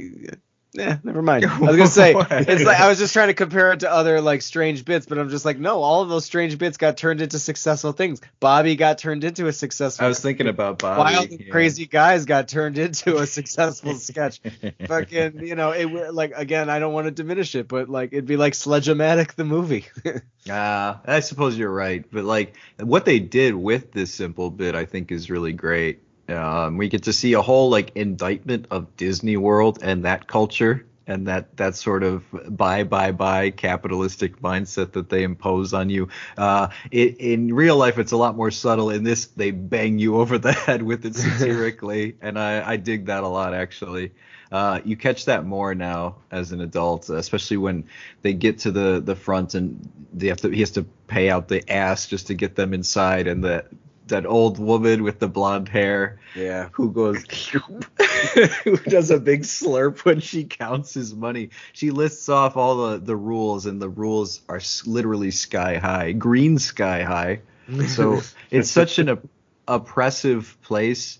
yeah, 0.74 0.98
never 1.02 1.22
mind. 1.22 1.44
I 1.46 1.58
was 1.58 1.76
gonna 1.76 1.86
say 1.86 2.14
it's 2.14 2.64
like 2.64 2.78
I 2.78 2.88
was 2.88 2.98
just 2.98 3.12
trying 3.12 3.28
to 3.28 3.34
compare 3.34 3.72
it 3.72 3.80
to 3.80 3.90
other 3.90 4.20
like 4.20 4.42
strange 4.42 4.84
bits, 4.84 5.06
but 5.06 5.18
I'm 5.18 5.30
just 5.30 5.44
like, 5.44 5.58
no, 5.58 5.82
all 5.82 6.02
of 6.02 6.08
those 6.08 6.24
strange 6.24 6.58
bits 6.58 6.76
got 6.76 6.96
turned 6.96 7.22
into 7.22 7.38
successful 7.38 7.92
things. 7.92 8.20
Bobby 8.38 8.76
got 8.76 8.98
turned 8.98 9.24
into 9.24 9.46
a 9.46 9.52
successful. 9.52 10.04
I 10.04 10.08
was 10.08 10.20
thinking 10.20 10.46
about 10.46 10.78
Bobby. 10.78 11.14
Wild 11.14 11.30
yeah. 11.30 11.50
crazy 11.50 11.86
guys 11.86 12.26
got 12.26 12.48
turned 12.48 12.76
into 12.76 13.16
a 13.16 13.26
successful 13.38 13.94
sketch. 13.94 14.40
Fucking, 14.86 15.46
you 15.46 15.54
know, 15.54 15.70
it 15.70 16.12
like 16.12 16.32
again, 16.36 16.68
I 16.68 16.78
don't 16.78 16.92
want 16.92 17.06
to 17.06 17.12
diminish 17.12 17.54
it, 17.54 17.66
but 17.66 17.88
like 17.88 18.12
it'd 18.12 18.26
be 18.26 18.36
like 18.36 18.54
Sledge-O-Matic 18.54 19.34
the 19.34 19.44
movie. 19.44 19.86
Uh, 20.06 20.96
I 21.06 21.20
suppose 21.20 21.56
you're 21.56 21.72
right, 21.72 22.04
but 22.10 22.24
like 22.24 22.54
what 22.78 23.04
they 23.06 23.20
did 23.20 23.54
with 23.54 23.92
this 23.92 24.12
simple 24.12 24.50
bit, 24.50 24.74
I 24.74 24.84
think 24.84 25.10
is 25.10 25.30
really 25.30 25.54
great. 25.54 26.02
Um, 26.28 26.76
we 26.76 26.88
get 26.88 27.04
to 27.04 27.12
see 27.12 27.32
a 27.32 27.42
whole 27.42 27.70
like 27.70 27.92
indictment 27.94 28.66
of 28.70 28.96
Disney 28.96 29.36
World 29.36 29.78
and 29.82 30.04
that 30.04 30.26
culture 30.26 30.84
and 31.08 31.26
that 31.26 31.56
that 31.56 31.74
sort 31.74 32.02
of 32.02 32.22
buy 32.54 32.84
buy 32.84 33.10
buy 33.10 33.50
capitalistic 33.50 34.40
mindset 34.40 34.92
that 34.92 35.08
they 35.08 35.22
impose 35.22 35.72
on 35.72 35.88
you. 35.90 36.08
Uh, 36.36 36.68
it, 36.90 37.16
in 37.18 37.52
real 37.52 37.76
life, 37.76 37.98
it's 37.98 38.12
a 38.12 38.16
lot 38.16 38.36
more 38.36 38.50
subtle. 38.50 38.90
In 38.90 39.02
this, 39.02 39.26
they 39.26 39.50
bang 39.50 39.98
you 39.98 40.20
over 40.20 40.38
the 40.38 40.52
head 40.66 40.82
with 40.82 41.04
it 41.06 41.16
satirically, 41.16 42.16
and 42.20 42.38
I, 42.38 42.72
I 42.72 42.76
dig 42.76 43.06
that 43.06 43.24
a 43.24 43.28
lot 43.28 43.54
actually. 43.54 44.12
Uh, 44.52 44.80
you 44.84 44.96
catch 44.96 45.26
that 45.26 45.44
more 45.44 45.74
now 45.74 46.16
as 46.30 46.52
an 46.52 46.60
adult, 46.60 47.10
especially 47.10 47.56
when 47.56 47.84
they 48.22 48.34
get 48.34 48.58
to 48.60 48.70
the 48.70 49.00
the 49.00 49.16
front 49.16 49.54
and 49.54 49.90
they 50.12 50.28
have 50.28 50.40
to 50.42 50.50
he 50.50 50.60
has 50.60 50.70
to 50.72 50.84
pay 51.06 51.30
out 51.30 51.48
the 51.48 51.68
ass 51.70 52.06
just 52.06 52.26
to 52.28 52.34
get 52.34 52.54
them 52.54 52.74
inside, 52.74 53.26
and 53.26 53.44
that 53.44 53.68
that 54.08 54.26
old 54.26 54.58
woman 54.58 55.02
with 55.02 55.18
the 55.18 55.28
blonde 55.28 55.68
hair 55.68 56.18
yeah. 56.34 56.68
who 56.72 56.90
goes 56.90 57.24
who 58.64 58.76
does 58.76 59.10
a 59.10 59.18
big 59.18 59.42
slurp 59.42 60.04
when 60.04 60.20
she 60.20 60.44
counts 60.44 60.94
his 60.94 61.14
money. 61.14 61.50
She 61.72 61.90
lists 61.90 62.28
off 62.28 62.56
all 62.56 62.88
the 62.88 62.98
the 62.98 63.16
rules, 63.16 63.66
and 63.66 63.80
the 63.80 63.88
rules 63.88 64.42
are 64.48 64.60
literally 64.86 65.30
sky 65.30 65.76
high, 65.76 66.12
green 66.12 66.58
sky 66.58 67.02
high. 67.02 67.40
So 67.88 68.20
it's 68.50 68.70
such 68.70 68.98
an 68.98 69.10
op- 69.10 69.28
oppressive 69.66 70.56
place, 70.62 71.18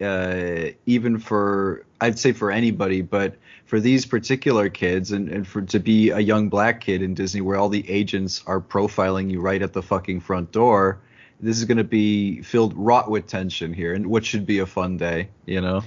uh, 0.00 0.68
even 0.86 1.18
for 1.18 1.84
I'd 2.00 2.18
say 2.18 2.32
for 2.32 2.50
anybody, 2.50 3.02
but 3.02 3.36
for 3.66 3.78
these 3.78 4.04
particular 4.06 4.68
kids, 4.68 5.12
and, 5.12 5.28
and 5.28 5.46
for 5.46 5.62
to 5.62 5.78
be 5.78 6.10
a 6.10 6.18
young 6.18 6.48
black 6.48 6.80
kid 6.80 7.02
in 7.02 7.14
Disney, 7.14 7.40
where 7.40 7.56
all 7.56 7.68
the 7.68 7.88
agents 7.88 8.42
are 8.46 8.60
profiling 8.60 9.30
you 9.30 9.40
right 9.40 9.62
at 9.62 9.72
the 9.72 9.82
fucking 9.82 10.20
front 10.20 10.50
door, 10.50 11.00
this 11.42 11.58
is 11.58 11.64
going 11.64 11.78
to 11.78 11.84
be 11.84 12.42
filled 12.42 12.74
wrought 12.76 13.10
with 13.10 13.26
tension 13.26 13.72
here, 13.72 13.94
and 13.94 14.06
what 14.06 14.24
should 14.24 14.46
be 14.46 14.58
a 14.58 14.66
fun 14.66 14.96
day, 14.96 15.28
you 15.46 15.60
know. 15.60 15.82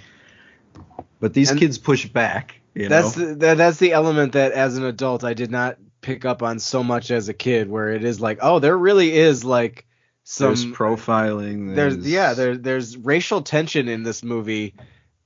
But 1.19 1.33
these 1.33 1.51
And- 1.51 1.59
kids 1.59 1.77
push 1.77 2.05
back. 2.05 2.59
You 2.75 2.89
that's 2.89 3.15
know? 3.15 3.27
the, 3.27 3.35
that, 3.35 3.57
that's 3.57 3.77
the 3.77 3.91
element 3.93 4.33
that 4.33 4.51
as 4.51 4.77
an 4.77 4.83
adult 4.83 5.23
I 5.23 5.35
did 5.35 5.51
not 5.51 5.77
pick 6.01 6.25
up 6.25 6.41
on 6.41 6.57
so 6.57 6.83
much 6.83 7.11
as 7.11 7.29
a 7.29 7.33
kid, 7.33 7.69
where 7.69 7.89
it 7.89 8.03
is 8.03 8.19
like, 8.19 8.39
oh, 8.41 8.57
there 8.59 8.75
really 8.77 9.13
is 9.13 9.43
like 9.43 9.85
some 10.23 10.47
there's 10.47 10.65
profiling. 10.65 11.75
there's 11.75 11.97
yeah 11.97 12.33
there 12.33 12.57
there's 12.57 12.97
racial 12.97 13.41
tension 13.41 13.89
in 13.89 14.03
this 14.03 14.23
movie 14.23 14.73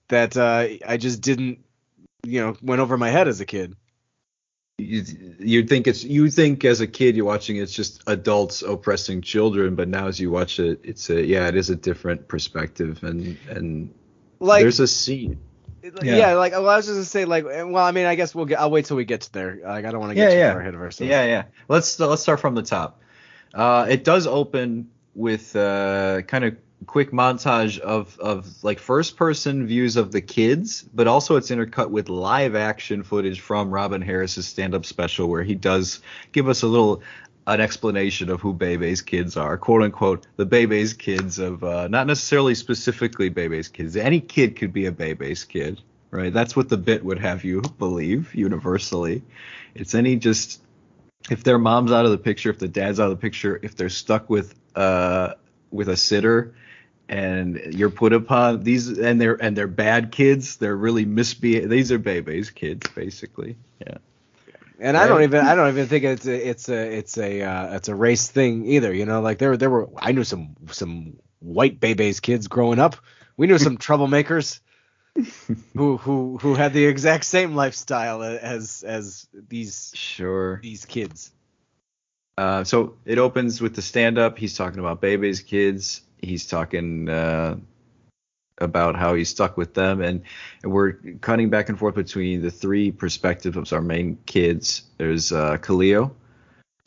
that 0.09 0.35
uh, 0.35 0.67
I 0.85 0.97
just 0.97 1.21
didn't 1.21 1.59
you 2.25 2.41
know 2.41 2.57
went 2.61 2.81
over 2.81 2.97
my 2.97 3.09
head 3.09 3.27
as 3.27 3.39
a 3.39 3.45
kid. 3.45 3.75
You 4.77 5.03
you 5.39 5.63
think 5.63 5.87
it's 5.87 6.03
you 6.03 6.29
think 6.29 6.63
as 6.63 6.81
a 6.81 6.87
kid 6.87 7.15
you're 7.15 7.25
watching 7.25 7.57
it's 7.57 7.73
just 7.73 8.03
adults 8.05 8.61
oppressing 8.61 9.21
children, 9.21 9.73
but 9.75 9.87
now 9.87 10.07
as 10.07 10.19
you 10.19 10.29
watch 10.29 10.59
it, 10.59 10.79
it's 10.83 11.09
a 11.09 11.23
yeah, 11.25 11.47
it 11.47 11.55
is 11.55 11.69
a 11.71 11.75
different 11.75 12.27
perspective 12.27 13.03
and 13.03 13.37
and 13.49 13.91
Like 14.39 14.61
there's 14.61 14.79
a 14.79 14.87
scene. 14.87 15.39
yeah. 15.81 16.17
yeah. 16.17 16.33
like 16.35 16.51
well, 16.51 16.69
I 16.69 16.75
was 16.75 16.85
just 16.85 16.95
gonna 16.95 17.05
say 17.05 17.25
like 17.25 17.45
well, 17.45 17.77
I 17.77 17.91
mean, 17.91 18.05
I 18.05 18.13
guess 18.13 18.35
we'll 18.35 18.45
get. 18.45 18.59
I'll 18.59 18.69
wait 18.69 18.85
till 18.85 18.97
we 18.97 19.05
get 19.05 19.21
to 19.21 19.33
there. 19.33 19.59
Like 19.63 19.85
I 19.85 19.89
don't 19.91 19.99
want 19.99 20.11
to 20.11 20.15
get 20.15 20.29
Yeah, 20.29 20.29
too 20.35 20.37
yeah. 20.39 20.51
far 20.51 20.61
ahead 20.61 20.75
of 20.75 20.81
ourselves. 20.81 21.09
Yeah, 21.09 21.25
yeah. 21.25 21.43
Let's 21.67 21.99
let's 21.99 22.21
start 22.21 22.39
from 22.39 22.53
the 22.53 22.63
top. 22.63 23.01
Uh, 23.55 23.87
it 23.89 24.03
does 24.03 24.27
open 24.27 24.91
with 25.15 25.55
uh, 25.55 26.21
kind 26.27 26.43
of 26.45 26.55
quick 26.85 27.11
montage 27.11 27.79
of 27.79 28.17
of 28.19 28.63
like 28.63 28.79
first 28.79 29.17
person 29.17 29.65
views 29.65 29.97
of 29.97 30.11
the 30.11 30.21
kids, 30.21 30.83
but 30.93 31.07
also 31.07 31.35
it's 31.35 31.49
intercut 31.49 31.89
with 31.89 32.09
live 32.09 32.55
action 32.55 33.03
footage 33.03 33.39
from 33.39 33.71
Robin 33.71 34.01
Harris's 34.01 34.47
stand 34.47 34.75
up 34.75 34.85
special 34.85 35.27
where 35.27 35.43
he 35.43 35.55
does 35.55 36.01
give 36.31 36.47
us 36.47 36.61
a 36.61 36.67
little 36.67 37.01
an 37.47 37.61
explanation 37.61 38.29
of 38.29 38.41
who 38.41 38.53
Bebe's 38.53 39.01
kids 39.01 39.37
are, 39.37 39.57
quote 39.57 39.81
unquote, 39.81 40.27
the 40.35 40.45
Bebe's 40.45 40.93
kids 40.93 41.39
of 41.39 41.63
uh, 41.63 41.87
not 41.87 42.05
necessarily 42.05 42.53
specifically 42.53 43.29
Bebe's 43.29 43.69
kids. 43.69 43.95
Any 43.95 44.19
kid 44.19 44.57
could 44.57 44.73
be 44.73 44.85
a 44.85 44.91
Bebe's 44.91 45.45
kid, 45.45 45.81
right? 46.11 46.33
That's 46.33 46.55
what 46.57 46.67
the 46.67 46.77
bit 46.77 47.05
would 47.05 47.19
have 47.19 47.45
you 47.45 47.61
believe 47.79 48.35
universally. 48.35 49.23
It's 49.75 49.95
any 49.95 50.17
just 50.17 50.61
if 51.31 51.43
their 51.43 51.57
mom's 51.57 51.91
out 51.91 52.05
of 52.05 52.11
the 52.11 52.17
picture, 52.17 52.49
if 52.49 52.59
the 52.59 52.67
dad's 52.67 52.99
out 52.99 53.05
of 53.05 53.17
the 53.17 53.21
picture, 53.21 53.59
if 53.63 53.75
they're 53.75 53.89
stuck 53.89 54.29
with 54.29 54.53
uh 54.75 55.33
with 55.71 55.89
a 55.89 55.97
sitter 55.97 56.53
and 57.09 57.73
you're 57.73 57.89
put 57.89 58.13
upon 58.13 58.63
these 58.63 58.87
and 58.97 59.19
they're 59.19 59.41
and 59.41 59.57
they're 59.57 59.67
bad 59.67 60.11
kids, 60.11 60.57
they're 60.57 60.75
really 60.75 61.05
misbehaved. 61.05 61.69
These 61.69 61.91
are 61.91 61.99
Bebe's 61.99 62.49
kids, 62.49 62.87
basically. 62.95 63.57
Yeah. 63.79 63.97
And 64.79 64.95
I 64.95 65.07
don't 65.07 65.23
even 65.23 65.45
I 65.45 65.55
don't 65.55 65.69
even 65.69 65.87
think 65.87 66.03
it's 66.03 66.27
a 66.27 66.49
it's 66.49 66.69
a 66.69 66.97
it's 66.97 67.17
a 67.17 67.41
uh, 67.41 67.75
it's 67.75 67.87
a 67.87 67.95
race 67.95 68.29
thing 68.29 68.65
either. 68.67 68.93
You 68.93 69.05
know, 69.05 69.21
like 69.21 69.39
there 69.39 69.57
there 69.57 69.69
were 69.69 69.89
I 69.97 70.11
knew 70.11 70.23
some 70.23 70.55
some 70.71 71.17
white 71.39 71.79
Bebe's 71.79 72.19
kids 72.19 72.47
growing 72.47 72.79
up. 72.79 72.95
We 73.37 73.47
knew 73.47 73.57
some 73.57 73.77
troublemakers 73.77 74.59
who 75.75 75.97
who 75.97 76.37
who 76.37 76.53
had 76.53 76.73
the 76.73 76.85
exact 76.85 77.25
same 77.25 77.55
lifestyle 77.55 78.21
as 78.21 78.83
as 78.85 79.27
these 79.33 79.91
Sure. 79.95 80.59
these 80.61 80.85
kids. 80.85 81.31
Uh, 82.37 82.63
so 82.63 82.97
it 83.03 83.17
opens 83.17 83.61
with 83.61 83.75
the 83.75 83.81
stand 83.81 84.19
up. 84.19 84.37
He's 84.37 84.55
talking 84.55 84.79
about 84.79 85.01
Bebe's 85.01 85.41
kids. 85.41 86.01
He's 86.21 86.47
talking 86.47 87.09
uh, 87.09 87.57
about 88.57 88.95
how 88.95 89.13
he's 89.15 89.29
stuck 89.29 89.57
with 89.57 89.73
them, 89.73 90.01
and, 90.01 90.23
and 90.63 90.71
we're 90.71 90.93
cutting 91.21 91.49
back 91.49 91.69
and 91.69 91.77
forth 91.77 91.95
between 91.95 92.41
the 92.41 92.51
three 92.51 92.91
perspectives 92.91 93.55
of 93.57 93.71
our 93.71 93.81
main 93.81 94.17
kids. 94.25 94.83
There's 94.97 95.31
uh, 95.31 95.57
Khalil, 95.57 96.15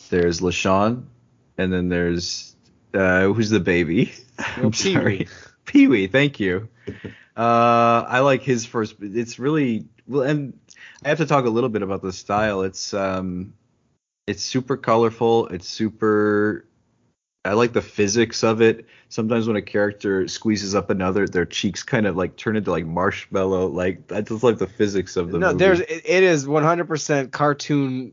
there's 0.09 0.41
LaShawn, 0.41 1.05
and 1.59 1.73
then 1.73 1.89
there's 1.89 2.57
uh, 2.95 3.29
who's 3.33 3.51
the 3.51 3.61
baby? 3.61 4.13
I'm 4.39 4.73
Pee-wee. 4.73 4.95
sorry, 4.95 5.29
Pee 5.65 5.87
Wee. 5.87 6.07
Thank 6.09 6.41
you. 6.41 6.69
Uh, 7.37 8.05
I 8.09 8.21
like 8.21 8.43
his 8.43 8.67
first. 8.67 8.97
It's 9.01 9.39
really 9.39 9.87
well, 10.09 10.23
and 10.23 10.59
I 11.05 11.09
have 11.09 11.19
to 11.19 11.27
talk 11.27 11.45
a 11.47 11.51
little 11.51 11.71
bit 11.71 11.83
about 11.83 12.03
the 12.03 12.13
style. 12.13 12.63
It's 12.63 12.93
um, 12.93 13.55
it's 14.27 14.43
super 14.43 14.77
colorful. 14.77 15.47
It's 15.49 15.69
super. 15.69 16.67
I 17.45 17.55
like 17.55 17.73
the 17.73 17.83
physics 17.83 18.43
of 18.45 18.61
it. 18.61 18.87
Sometimes 19.09 19.47
when 19.47 19.57
a 19.57 19.63
character 19.63 20.29
squeezes 20.29 20.75
up 20.75 20.91
another, 20.91 21.27
their 21.27 21.47
cheeks 21.47 21.83
kind 21.83 22.07
of 22.07 22.17
like 22.17 22.37
turn 22.37 22.57
into 22.57 22.71
like 22.71 22.85
marshmallow. 22.85 23.69
Like 23.69 24.13
I 24.13 24.21
just 24.21 24.43
like 24.43 24.59
the 24.59 24.67
physics 24.67 25.17
of 25.17 25.31
the 25.31 25.39
no, 25.39 25.47
movie. 25.49 25.59
there's 25.59 25.81
it, 25.81 26.03
it 26.05 26.23
is 26.23 26.47
100% 26.47 27.31
cartoon 27.31 28.13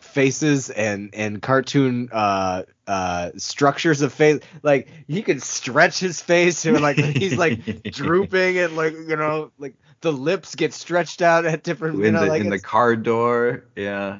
faces 0.00 0.68
and 0.68 1.14
and 1.14 1.40
cartoon 1.40 2.08
uh 2.12 2.64
uh 2.86 3.30
structures 3.36 4.02
of 4.02 4.12
face 4.12 4.40
like 4.62 4.88
he 5.06 5.22
could 5.22 5.40
stretch 5.42 5.98
his 5.98 6.20
face 6.20 6.66
or 6.66 6.78
like 6.80 6.96
he's 6.96 7.38
like 7.38 7.60
drooping 7.92 8.58
and 8.58 8.76
like 8.76 8.92
you 8.92 9.16
know 9.16 9.50
like 9.58 9.74
the 10.02 10.12
lips 10.12 10.54
get 10.54 10.74
stretched 10.74 11.22
out 11.22 11.46
at 11.46 11.62
different 11.62 11.98
you 11.98 12.04
in 12.04 12.14
know 12.14 12.20
the 12.20 12.26
like 12.26 12.40
in 12.40 12.50
the 12.50 12.58
car 12.58 12.94
door. 12.94 13.64
Yeah. 13.76 14.18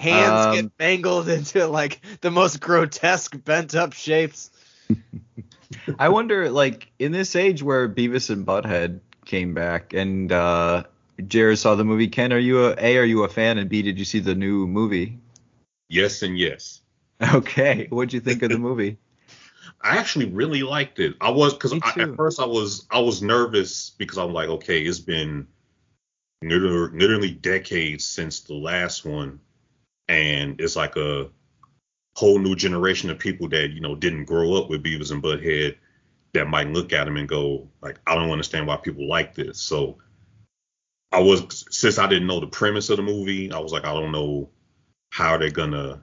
Hands 0.00 0.46
um, 0.46 0.54
get 0.54 0.72
mangled 0.78 1.28
into 1.28 1.66
like 1.66 2.00
the 2.20 2.30
most 2.30 2.60
grotesque 2.60 3.36
bent 3.44 3.74
up 3.74 3.92
shapes 3.92 4.50
I 5.98 6.08
wonder, 6.08 6.50
like, 6.50 6.90
in 6.98 7.12
this 7.12 7.36
age 7.36 7.62
where 7.62 7.88
Beavis 7.88 8.30
and 8.30 8.46
Butthead 8.46 9.00
came 9.24 9.54
back, 9.54 9.92
and 9.92 10.30
uh, 10.32 10.84
Jared 11.26 11.58
saw 11.58 11.74
the 11.74 11.84
movie. 11.84 12.08
Ken, 12.08 12.32
are 12.32 12.38
you 12.38 12.66
a 12.66 12.74
A? 12.78 12.98
Are 12.98 13.04
you 13.04 13.24
a 13.24 13.28
fan? 13.28 13.58
And 13.58 13.68
B, 13.68 13.82
did 13.82 13.98
you 13.98 14.04
see 14.04 14.20
the 14.20 14.34
new 14.34 14.66
movie? 14.66 15.18
Yes 15.88 16.22
and 16.22 16.38
yes. 16.38 16.80
Okay, 17.34 17.86
what'd 17.90 18.14
you 18.14 18.20
think 18.20 18.42
of 18.42 18.50
the 18.50 18.58
movie? 18.58 18.96
I 19.82 19.98
actually 19.98 20.24
really 20.24 20.62
liked 20.62 20.98
it. 21.00 21.16
I 21.20 21.30
was 21.30 21.52
because 21.52 21.74
Me 21.74 21.80
at 21.96 22.16
first 22.16 22.40
I 22.40 22.46
was 22.46 22.86
I 22.90 23.00
was 23.00 23.22
nervous 23.22 23.90
because 23.90 24.16
I'm 24.16 24.32
like, 24.32 24.48
okay, 24.48 24.80
it's 24.80 25.00
been 25.00 25.46
literally, 26.42 26.98
literally 26.98 27.30
decades 27.30 28.06
since 28.06 28.40
the 28.40 28.54
last 28.54 29.04
one, 29.04 29.40
and 30.10 30.60
it's 30.60 30.74
like 30.74 30.96
a 30.96 31.30
whole 32.16 32.40
new 32.40 32.56
generation 32.56 33.08
of 33.10 33.18
people 33.18 33.48
that 33.48 33.70
you 33.70 33.80
know 33.80 33.94
didn't 33.94 34.24
grow 34.24 34.54
up 34.54 34.68
with 34.68 34.82
Beavis 34.82 35.12
and 35.12 35.22
Butthead 35.22 35.76
that 36.34 36.48
might 36.48 36.68
look 36.68 36.92
at 36.92 37.08
him 37.08 37.16
and 37.16 37.28
go 37.28 37.68
like, 37.80 37.98
I 38.06 38.14
don't 38.14 38.30
understand 38.30 38.66
why 38.66 38.76
people 38.76 39.08
like 39.08 39.34
this. 39.34 39.58
So 39.58 39.98
I 41.12 41.20
was 41.20 41.64
since 41.70 41.98
I 41.98 42.08
didn't 42.08 42.26
know 42.26 42.40
the 42.40 42.48
premise 42.48 42.90
of 42.90 42.96
the 42.96 43.02
movie, 43.04 43.52
I 43.52 43.58
was 43.60 43.72
like, 43.72 43.84
I 43.84 43.92
don't 43.92 44.12
know 44.12 44.50
how 45.10 45.38
they're 45.38 45.50
gonna 45.50 46.02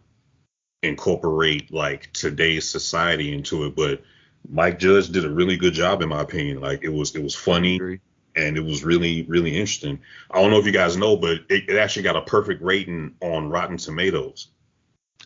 incorporate 0.83 1.73
like 1.73 2.11
today's 2.13 2.69
society 2.69 3.33
into 3.33 3.65
it, 3.65 3.75
but 3.75 4.01
Mike 4.49 4.79
Judge 4.79 5.09
did 5.09 5.25
a 5.25 5.29
really 5.29 5.57
good 5.57 5.73
job 5.73 6.01
in 6.01 6.07
my 6.07 6.21
opinion. 6.21 6.61
Like 6.61 6.83
it 6.83 6.89
was 6.89 7.13
it 7.13 7.23
was 7.23 7.35
funny. 7.35 7.99
And 8.37 8.55
it 8.57 8.63
was 8.63 8.83
really 8.85 9.23
really 9.23 9.51
interesting. 9.51 9.99
I 10.31 10.41
don't 10.41 10.51
know 10.51 10.59
if 10.59 10.65
you 10.65 10.71
guys 10.71 10.95
know, 10.95 11.17
but 11.17 11.39
it, 11.49 11.69
it 11.69 11.77
actually 11.77 12.03
got 12.03 12.15
a 12.15 12.21
perfect 12.21 12.61
rating 12.61 13.15
on 13.21 13.49
Rotten 13.49 13.77
Tomatoes. 13.77 14.47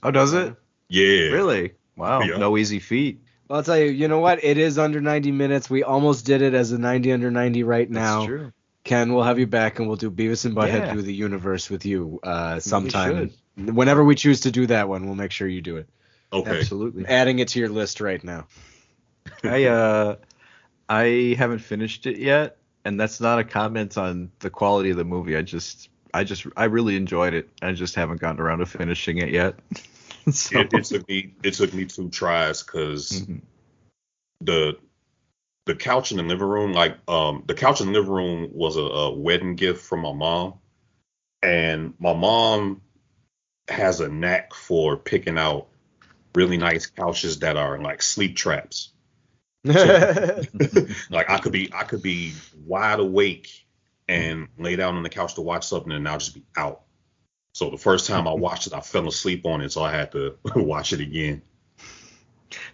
Oh, 0.04 0.12
does 0.12 0.34
it? 0.34 0.56
Yeah, 0.89 1.30
Really? 1.30 1.74
Wow. 1.95 2.21
Yeah. 2.21 2.38
No 2.38 2.58
easy 2.58 2.80
feat. 2.80 3.21
well, 3.47 3.58
i'll 3.58 3.63
tell 3.63 3.78
you 3.78 3.86
you 3.91 4.08
know 4.08 4.19
what 4.19 4.43
it 4.43 4.58
is 4.58 4.78
under 4.80 5.00
90 5.02 5.32
minutes 5.32 5.69
we 5.69 5.84
almost 5.84 6.26
did 6.26 6.41
it 6.41 6.54
as 6.54 6.71
a 6.71 6.78
90 6.78 7.12
under 7.12 7.30
90 7.30 7.63
right 7.63 7.89
now 7.89 8.19
That's 8.19 8.26
true. 8.28 8.54
Ken, 8.84 9.13
we'll 9.13 9.24
have 9.24 9.38
you 9.38 9.45
back 9.45 9.78
and 9.78 9.88
we'll 9.88 9.97
do 9.97 10.10
Beavis 10.10 10.45
and 10.45 10.56
Butthead 10.56 10.86
Yeah. 10.86 10.91
through 10.91 11.04
the 11.04 11.13
universe 11.13 11.69
with 11.69 11.86
you 11.86 12.19
uh, 12.24 12.60
sometime. 12.60 13.32
should. 13.56 13.76
Whenever 13.76 14.04
we 14.04 14.15
choose 14.15 14.39
to 14.41 14.52
do 14.52 14.65
that 14.67 14.89
one, 14.89 15.06
we'll 15.06 15.13
make 15.13 15.30
sure 15.32 15.47
you 15.47 15.62
do 15.62 15.78
it. 15.78 15.88
Okay. 16.34 16.60
Absolutely. 16.62 17.06
Adding 17.06 17.38
it 17.39 17.50
to 17.50 17.60
your 17.60 17.69
list 17.69 18.02
right 18.02 18.24
now. 18.24 18.47
I 19.43 19.65
uh, 19.65 20.15
I 20.89 21.36
haven't 21.38 21.60
finished 21.60 22.08
it 22.08 22.17
yet, 22.17 22.58
and 22.86 23.00
that's 23.00 23.20
not 23.20 23.39
a 23.39 23.44
comment 23.44 23.98
on 23.98 24.32
the 24.39 24.50
quality 24.50 24.89
of 24.89 24.98
the 24.98 25.06
movie. 25.06 25.36
I 25.36 25.41
just, 25.41 25.89
I 26.13 26.24
just, 26.24 26.46
I 26.58 26.65
really 26.65 26.96
enjoyed 26.96 27.34
it. 27.34 27.50
I 27.62 27.74
just 27.74 27.96
haven't 27.96 28.22
gotten 28.22 28.41
around 28.41 28.60
to 28.60 28.65
finishing 28.65 29.17
it 29.17 29.30
yet. 29.30 29.56
so, 30.32 30.60
It, 30.60 30.74
it 30.74 30.84
took 30.86 31.08
me 31.08 31.34
it 31.44 31.54
took 31.54 31.74
me 31.74 31.86
two 31.86 32.10
tries 32.10 32.63
because 32.63 33.22
Mhm. 33.22 33.41
the 34.41 34.78
the 35.65 35.76
couch 35.76 36.12
in 36.12 36.17
the 36.17 36.24
living 36.24 36.48
room, 36.48 36.74
like 36.74 36.98
um 37.08 37.44
the 37.48 37.54
couch 37.54 37.82
in 37.82 37.88
the 37.88 37.94
living 37.94 38.12
room 38.12 38.50
was 38.54 38.78
a, 38.78 38.82
a 38.82 39.12
wedding 39.13 39.56
gift 39.56 39.84
from 39.84 40.02
my 40.02 40.13
mom. 40.13 40.56
And 41.44 41.96
my 42.00 42.13
mom 42.13 42.82
has 43.67 44.00
a 44.00 44.10
knack 44.10 44.54
for 44.54 44.98
picking 44.98 45.38
out 45.38 45.67
really 46.36 46.58
nice 46.58 46.88
couches 46.88 47.39
that 47.39 47.58
are 47.58 47.80
like 47.80 48.02
sleep 48.02 48.36
traps. 48.36 48.94
like 49.63 51.30
I 51.30 51.39
could 51.41 51.52
be 51.52 51.71
I 51.74 51.84
could 51.84 52.02
be 52.02 52.34
wide 52.65 53.00
awake 53.00 53.65
and 54.08 54.47
lay 54.58 54.76
down 54.76 54.95
on 54.95 55.04
the 55.04 55.10
couch 55.10 55.36
to 55.36 55.41
watch 55.41 55.67
something 55.67 55.91
and 55.91 56.08
I'll 56.08 56.17
just 56.17 56.34
be 56.34 56.43
out. 56.58 56.82
So 57.54 57.69
the 57.69 57.78
first 57.78 58.08
time 58.08 58.28
I 58.28 58.34
watched 58.34 58.67
it, 58.67 58.74
I 58.74 58.80
fell 58.80 59.08
asleep 59.08 59.45
on 59.45 59.62
it, 59.62 59.71
so 59.71 59.84
I 59.84 59.91
had 59.91 60.12
to 60.13 60.38
watch 60.56 60.93
it 60.93 61.00
again. 61.00 61.41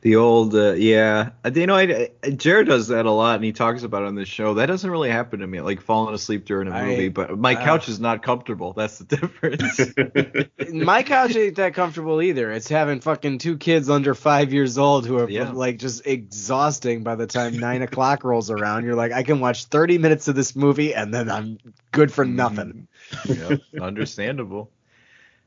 The 0.02 0.16
old, 0.16 0.56
uh, 0.56 0.74
yeah, 0.74 1.30
Uh, 1.46 1.52
you 1.54 1.68
know, 1.68 1.76
I, 1.76 2.10
I- 2.24 2.30
Jared 2.32 2.68
does 2.68 2.88
that 2.88 3.06
a 3.06 3.12
lot, 3.12 3.36
and 3.36 3.44
he 3.44 3.52
talks 3.54 3.84
about 3.84 4.04
it 4.04 4.08
on 4.08 4.16
this 4.16 4.28
show. 4.28 4.56
That 4.56 4.66
doesn't 4.68 4.90
really 4.90 5.10
happen 5.10 5.40
to 5.42 5.48
me, 5.48 5.62
like 5.62 5.82
falling 5.82 6.14
asleep 6.16 6.46
during 6.46 6.68
a 6.68 6.72
movie. 6.72 7.10
But 7.10 7.38
my 7.38 7.56
uh, 7.56 7.64
couch 7.64 7.88
is 7.90 8.00
not 8.00 8.24
comfortable. 8.24 8.74
That's 8.74 9.00
the 9.00 9.06
difference. 9.18 10.52
My 10.74 11.04
couch 11.04 11.36
ain't 11.36 11.56
that 11.58 11.74
comfortable 11.74 12.22
either. 12.22 12.52
It's 12.52 12.68
having 12.68 13.00
fucking 13.00 13.38
two 13.40 13.58
kids 13.58 13.90
under 13.90 14.14
five 14.16 14.52
years 14.54 14.78
old 14.78 15.06
who 15.06 15.18
are 15.20 15.30
Yeah. 15.30 15.52
like 15.52 15.78
just 15.80 16.06
exhausting 16.06 17.04
by 17.04 17.16
the 17.16 17.28
time 17.28 17.58
nine 17.58 17.82
o'clock 17.82 18.24
rolls 18.24 18.50
around. 18.52 18.84
You're 18.86 18.96
like, 18.96 19.12
I 19.12 19.24
can 19.24 19.40
watch 19.40 19.66
30 19.66 19.98
minutes 19.98 20.28
of 20.28 20.36
this 20.36 20.56
movie 20.56 20.94
and 20.94 21.14
then 21.14 21.30
I'm 21.30 21.58
good 21.92 22.12
for 22.12 22.26
nothing. 22.26 22.88
yep, 23.26 23.62
understandable. 23.82 24.72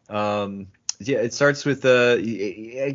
Um, 0.08 0.66
yeah, 1.00 1.18
it 1.18 1.32
starts 1.32 1.64
with 1.64 1.84
uh, 1.84 2.16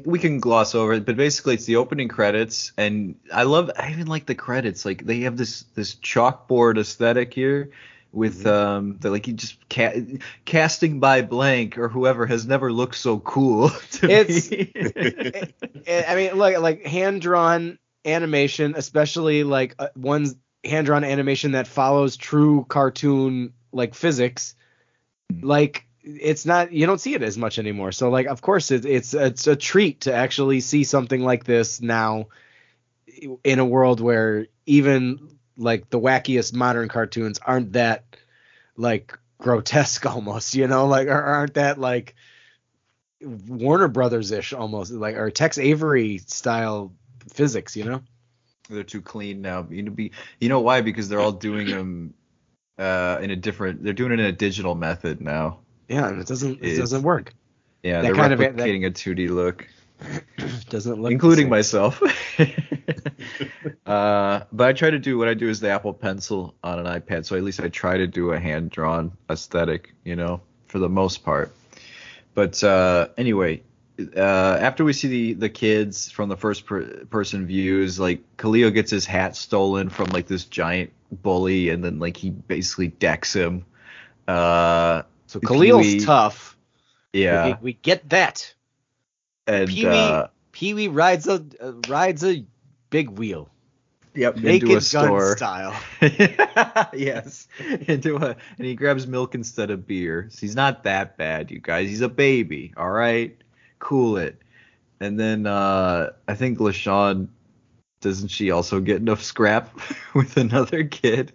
we 0.05 0.19
can 0.19 0.39
gloss 0.39 0.75
over 0.75 0.93
it, 0.93 1.05
but 1.05 1.17
basically 1.17 1.55
it's 1.55 1.65
the 1.65 1.77
opening 1.77 2.07
credits, 2.07 2.71
and 2.77 3.15
I 3.33 3.43
love, 3.43 3.71
I 3.77 3.91
even 3.91 4.07
like 4.07 4.27
the 4.27 4.35
credits. 4.35 4.85
Like 4.85 5.05
they 5.05 5.21
have 5.21 5.37
this 5.37 5.63
this 5.73 5.95
chalkboard 5.95 6.77
aesthetic 6.77 7.33
here, 7.33 7.71
with 8.11 8.45
um 8.45 8.97
the 8.99 9.09
like 9.09 9.27
you 9.27 9.33
just 9.33 9.57
ca- 9.69 10.19
casting 10.45 10.99
by 10.99 11.21
blank 11.23 11.77
or 11.77 11.89
whoever 11.89 12.25
has 12.27 12.45
never 12.45 12.71
looked 12.71 12.95
so 12.95 13.19
cool 13.19 13.69
to 13.91 14.09
It's- 14.09 14.51
me. 14.51 14.71
I 15.87 16.05
I 16.07 16.15
mean, 16.15 16.33
look, 16.35 16.57
like 16.59 16.85
hand 16.85 17.21
drawn 17.21 17.79
animation, 18.05 18.75
especially 18.77 19.43
like 19.43 19.75
uh, 19.79 19.87
one's 19.95 20.35
hand 20.63 20.85
drawn 20.85 21.03
animation 21.03 21.53
that 21.53 21.67
follows 21.67 22.17
true 22.17 22.65
cartoon 22.69 23.53
like 23.71 23.95
physics, 23.95 24.55
like 25.41 25.85
it's 26.05 26.45
not 26.45 26.71
you 26.71 26.85
don't 26.85 26.99
see 26.99 27.15
it 27.15 27.23
as 27.23 27.37
much 27.37 27.59
anymore. 27.59 27.91
So 27.91 28.09
like, 28.09 28.27
of 28.27 28.41
course, 28.41 28.71
it, 28.71 28.85
it's 28.85 29.13
it's 29.13 29.47
a 29.47 29.55
treat 29.55 30.01
to 30.01 30.13
actually 30.13 30.61
see 30.61 30.83
something 30.83 31.21
like 31.21 31.43
this 31.43 31.81
now 31.81 32.27
in 33.43 33.59
a 33.59 33.65
world 33.65 33.99
where 33.99 34.47
even 34.65 35.37
like 35.57 35.89
the 35.89 35.99
wackiest 35.99 36.53
modern 36.53 36.89
cartoons 36.89 37.39
aren't 37.39 37.73
that 37.73 38.03
like 38.77 39.17
grotesque 39.39 40.05
almost, 40.13 40.55
you 40.55 40.67
know, 40.67 40.87
like 40.87 41.07
aren't 41.07 41.55
that 41.55 41.79
like 41.79 42.15
Warner 43.21 43.87
Brothers 43.87 44.31
ish 44.31 44.53
almost 44.53 44.91
like 44.91 45.15
or 45.15 45.31
Tex 45.31 45.57
Avery 45.57 46.19
style 46.19 46.93
physics, 47.29 47.75
you 47.75 47.85
know? 47.85 48.01
they're 48.69 48.83
too 48.83 49.01
clean 49.01 49.41
now. 49.41 49.67
You 49.69 49.83
know, 49.83 49.91
be 49.91 50.11
you 50.39 50.49
know 50.49 50.59
why? 50.59 50.81
Because 50.81 51.09
they're 51.09 51.19
all 51.19 51.31
doing 51.31 51.67
them 51.67 52.13
uh 52.77 53.19
in 53.21 53.31
a 53.31 53.35
different. 53.35 53.83
They're 53.83 53.93
doing 53.93 54.11
it 54.11 54.19
in 54.19 54.25
a 54.25 54.31
digital 54.31 54.75
method 54.75 55.21
now. 55.21 55.59
Yeah, 55.87 56.07
and 56.09 56.19
it 56.21 56.27
doesn't 56.27 56.59
it 56.61 56.63
It's- 56.63 56.77
doesn't 56.79 57.03
work. 57.03 57.33
Yeah, 57.83 58.01
That 58.01 58.07
they're 58.07 58.15
kind 58.15 58.33
of- 58.33 58.39
that- 58.39 58.55
replicating 58.55 58.85
a 58.87 58.91
2D 58.91 59.29
look. 59.29 59.67
Doesn't 60.69 61.01
look 61.01 61.11
including 61.13 61.47
myself. 61.47 62.01
uh, 63.85 64.41
but 64.51 64.67
I 64.67 64.73
try 64.73 64.89
to 64.89 64.99
do 64.99 65.17
what 65.17 65.27
I 65.27 65.33
do 65.33 65.47
is 65.49 65.59
the 65.59 65.69
Apple 65.69 65.93
Pencil 65.93 66.53
on 66.63 66.85
an 66.85 66.85
iPad, 67.01 67.25
so 67.25 67.35
at 67.35 67.43
least 67.43 67.59
I 67.61 67.69
try 67.69 67.97
to 67.97 68.07
do 68.07 68.31
a 68.31 68.39
hand 68.39 68.71
drawn 68.71 69.11
aesthetic, 69.29 69.93
you 70.03 70.15
know, 70.15 70.41
for 70.67 70.79
the 70.79 70.89
most 70.89 71.23
part. 71.23 71.53
But 72.33 72.61
uh, 72.63 73.07
anyway, 73.17 73.61
uh, 74.17 74.19
after 74.59 74.83
we 74.83 74.91
see 74.91 75.07
the 75.07 75.33
the 75.33 75.49
kids 75.49 76.11
from 76.11 76.27
the 76.27 76.35
first 76.37 76.65
per- 76.65 77.05
person 77.05 77.45
views, 77.45 77.97
like 77.99 78.21
Khalil 78.37 78.71
gets 78.71 78.91
his 78.91 79.05
hat 79.05 79.35
stolen 79.35 79.89
from 79.89 80.07
like 80.09 80.27
this 80.27 80.43
giant 80.43 80.91
bully, 81.23 81.69
and 81.69 81.83
then 81.83 81.99
like 81.99 82.17
he 82.17 82.31
basically 82.31 82.87
decks 82.89 83.33
him. 83.33 83.65
Uh, 84.27 85.03
So 85.35 85.41
Khalil's 85.41 85.85
Pee-wee- 85.85 85.99
tough. 86.05 86.55
yeah, 87.11 87.47
We, 87.47 87.55
we 87.61 87.73
get 87.73 88.09
that. 88.11 88.53
and 89.47 89.67
Pee 89.69 89.83
Wee 89.85 89.91
uh, 89.91 90.27
Pee 90.53 90.73
Wee 90.73 90.87
rides 90.87 91.27
a 91.27 91.43
uh, 91.59 91.73
rides 91.89 92.23
a 92.23 92.45
big 92.89 93.09
wheel. 93.09 93.49
yep, 94.13 94.37
Naked 94.37 94.63
into 94.63 94.67
a 94.67 94.75
gun 94.75 94.81
store. 94.81 95.35
style. 95.35 95.75
yes, 96.93 97.47
into 97.59 98.15
a 98.15 98.37
and 98.57 98.65
he 98.65 98.75
grabs 98.75 99.07
milk 99.07 99.35
instead 99.35 99.71
of 99.71 99.85
beer. 99.85 100.27
So 100.29 100.39
he's 100.39 100.55
not 100.55 100.83
that 100.83 101.17
bad, 101.17 101.51
you 101.51 101.59
guys. 101.59 101.89
He's 101.89 101.99
a 101.99 102.07
baby, 102.07 102.73
all 102.77 102.91
right. 102.91 103.35
Cool 103.79 104.15
it. 104.15 104.41
And 105.01 105.19
then 105.19 105.45
uh 105.47 106.11
I 106.29 106.35
think 106.35 106.59
LaShawn 106.59 107.27
doesn't 107.99 108.29
she 108.29 108.51
also 108.51 108.79
get 108.79 108.97
enough 109.01 109.21
scrap 109.21 109.77
with 110.15 110.37
another 110.37 110.85
kid? 110.85 111.33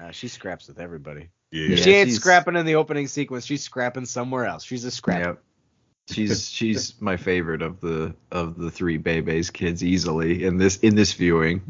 Uh, 0.00 0.12
she 0.12 0.28
scraps 0.28 0.66
with 0.68 0.78
everybody. 0.80 1.28
Yeah. 1.50 1.76
she 1.76 1.94
ain't 1.94 2.12
scrapping 2.12 2.56
in 2.56 2.66
the 2.66 2.74
opening 2.74 3.06
sequence. 3.06 3.46
She's 3.46 3.62
scrapping 3.62 4.04
somewhere 4.04 4.44
else. 4.46 4.64
She's 4.64 4.84
a 4.84 4.90
scrap. 4.90 5.20
Yep. 5.20 5.42
She's 6.10 6.48
she's 6.50 7.00
my 7.00 7.16
favorite 7.16 7.62
of 7.62 7.80
the 7.80 8.14
of 8.30 8.58
the 8.58 8.70
three 8.70 8.98
Bebe's 8.98 9.50
kids 9.50 9.82
easily 9.82 10.44
in 10.44 10.58
this 10.58 10.78
in 10.78 10.94
this 10.94 11.12
viewing. 11.12 11.62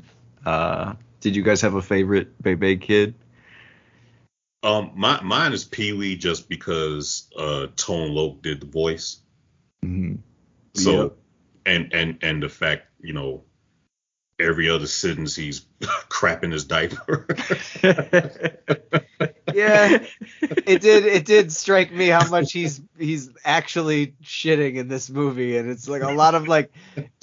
Uh 0.45 0.95
did 1.21 1.37
you 1.37 1.43
guys 1.43 1.61
have 1.61 1.75
a 1.75 1.83
favorite 1.83 2.41
Bebe 2.43 2.77
kid? 2.77 3.15
Um, 4.63 4.91
my 4.97 5.21
mine 5.23 5.53
is 5.53 5.65
Pee 5.65 5.93
Wee 5.93 6.17
just 6.17 6.49
because 6.49 7.29
uh 7.37 7.69
Tone 7.77 8.13
Loc 8.13 8.43
did 8.43 8.61
the 8.61 8.67
voice. 8.67 9.19
Mm-hmm. 9.85 10.17
So 10.75 11.03
Yep. 11.03 11.17
and 11.67 11.93
and 11.93 12.19
and 12.23 12.43
the 12.43 12.49
fact 12.49 12.87
you 13.01 13.13
know 13.13 13.45
every 14.41 14.71
other 14.71 14.87
sentence 14.87 15.35
he's 15.37 15.67
crapping 15.81 16.53
his 16.53 16.65
diaper. 16.65 17.27
Yeah, 19.55 20.05
it 20.43 20.81
did. 20.81 21.07
It 21.07 21.25
did 21.25 21.53
strike 21.53 21.93
me 21.93 22.09
how 22.09 22.29
much 22.29 22.53
he's 22.53 22.81
he's 22.99 23.31
actually 23.45 24.15
shitting 24.23 24.77
in 24.77 24.89
this 24.89 25.11
movie, 25.11 25.57
and 25.57 25.71
it's 25.71 25.89
like 25.89 26.03
a 26.03 26.13
lot 26.13 26.35
of 26.35 26.49
like 26.49 26.73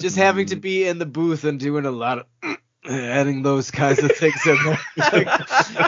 just 0.00 0.16
having 0.16 0.46
to 0.46 0.56
be 0.56 0.86
in 0.86 0.98
the 0.98 1.06
booth 1.06 1.44
and 1.44 1.58
doing 1.58 1.86
a 1.86 1.90
lot 1.90 2.18
of 2.18 2.56
adding 2.88 3.42
those 3.42 3.70
kinds 3.70 4.02
of 4.02 4.12
things 4.16 4.40
in 4.46 4.56
there. 4.64 4.78
Like, 4.96 5.28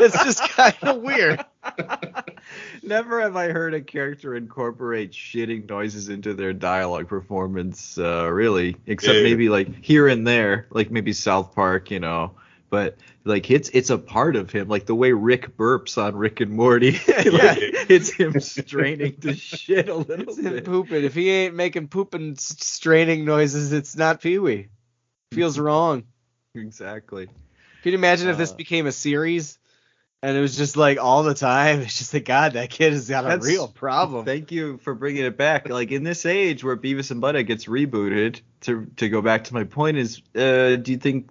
it's 0.02 0.24
just 0.24 0.42
kind 0.50 0.74
of 0.82 1.02
weird. 1.02 1.44
Never 2.82 3.20
have 3.20 3.36
I 3.36 3.48
heard 3.48 3.74
a 3.74 3.80
character 3.80 4.34
incorporate 4.34 5.12
shitting 5.12 5.68
noises 5.68 6.08
into 6.08 6.34
their 6.34 6.52
dialogue 6.52 7.08
performance, 7.08 7.98
uh, 7.98 8.28
really, 8.30 8.76
except 8.86 9.16
Yeah. 9.16 9.22
maybe 9.22 9.48
like 9.48 9.84
here 9.84 10.08
and 10.08 10.26
there, 10.26 10.66
like 10.70 10.90
maybe 10.90 11.12
South 11.12 11.54
Park, 11.54 11.90
you 11.90 12.00
know. 12.00 12.32
But 12.70 12.98
like 13.24 13.50
it's 13.50 13.70
it's 13.70 13.88
a 13.90 13.96
part 13.98 14.36
of 14.36 14.50
him, 14.50 14.68
like 14.68 14.84
the 14.86 14.94
way 14.94 15.12
Rick 15.12 15.56
burps 15.56 15.96
on 16.02 16.16
Rick 16.16 16.40
and 16.40 16.50
Morty. 16.52 16.92
like, 17.08 17.58
it's 17.88 18.10
him 18.12 18.38
straining 18.40 19.16
to 19.20 19.34
shit 19.34 19.88
a 19.88 19.94
little 19.94 20.28
It's 20.28 20.38
him 20.38 20.52
bit. 20.52 20.64
pooping. 20.64 21.04
If 21.04 21.14
he 21.14 21.30
ain't 21.30 21.54
making 21.54 21.88
pooping 21.88 22.36
straining 22.36 23.24
noises, 23.24 23.72
it's 23.72 23.96
not 23.96 24.20
Pee 24.20 24.38
Wee. 24.38 24.68
Feels 25.32 25.58
wrong. 25.58 26.04
Exactly. 26.66 27.26
Can 27.82 27.92
you 27.92 27.98
imagine 27.98 28.28
if 28.28 28.36
this 28.38 28.52
Uh, 28.52 28.56
became 28.56 28.86
a 28.86 28.92
series 28.92 29.58
and 30.22 30.36
it 30.36 30.40
was 30.40 30.56
just 30.56 30.76
like 30.76 30.98
all 30.98 31.22
the 31.22 31.34
time? 31.34 31.80
It's 31.82 31.98
just 31.98 32.12
like 32.12 32.24
God, 32.24 32.54
that 32.54 32.70
kid 32.70 32.92
has 32.92 33.08
got 33.08 33.24
a 33.24 33.38
real 33.38 33.68
problem. 33.68 34.24
Thank 34.24 34.50
you 34.50 34.78
for 34.78 34.94
bringing 34.94 35.24
it 35.24 35.36
back. 35.36 35.68
Like 35.68 35.92
in 35.92 36.02
this 36.02 36.26
age 36.26 36.64
where 36.64 36.76
Beavis 36.76 37.10
and 37.10 37.22
Butthead 37.22 37.46
gets 37.46 37.66
rebooted, 37.66 38.40
to 38.62 38.86
to 38.96 39.08
go 39.08 39.22
back 39.22 39.44
to 39.44 39.54
my 39.54 39.64
point 39.64 39.96
is, 39.96 40.20
uh, 40.34 40.76
do 40.76 40.90
you 40.90 40.98
think 40.98 41.30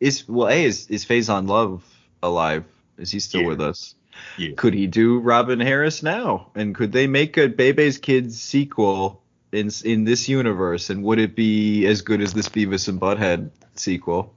is 0.00 0.28
well, 0.28 0.48
a 0.48 0.64
is 0.64 0.86
is 0.88 1.04
Faison 1.06 1.48
Love 1.48 1.82
alive? 2.22 2.64
Is 2.98 3.10
he 3.10 3.20
still 3.20 3.42
Yeah. 3.42 3.46
with 3.48 3.60
us? 3.60 3.94
yeah. 4.38 4.52
Could 4.56 4.74
he 4.74 4.86
do 4.86 5.18
Robin 5.20 5.60
Harris 5.60 6.02
now? 6.02 6.50
And 6.54 6.74
could 6.74 6.92
they 6.92 7.06
make 7.06 7.36
a 7.38 7.48
Bebe's 7.48 7.98
Kids 7.98 8.40
sequel 8.40 9.22
in 9.52 9.70
in 9.84 10.04
this 10.04 10.28
universe? 10.28 10.90
And 10.90 11.02
would 11.04 11.18
it 11.18 11.34
be 11.34 11.86
as 11.86 12.02
good 12.02 12.20
as 12.20 12.32
this 12.34 12.48
Beavis 12.50 12.88
and 12.88 13.00
Butthead 13.00 13.50
sequel? 13.74 14.34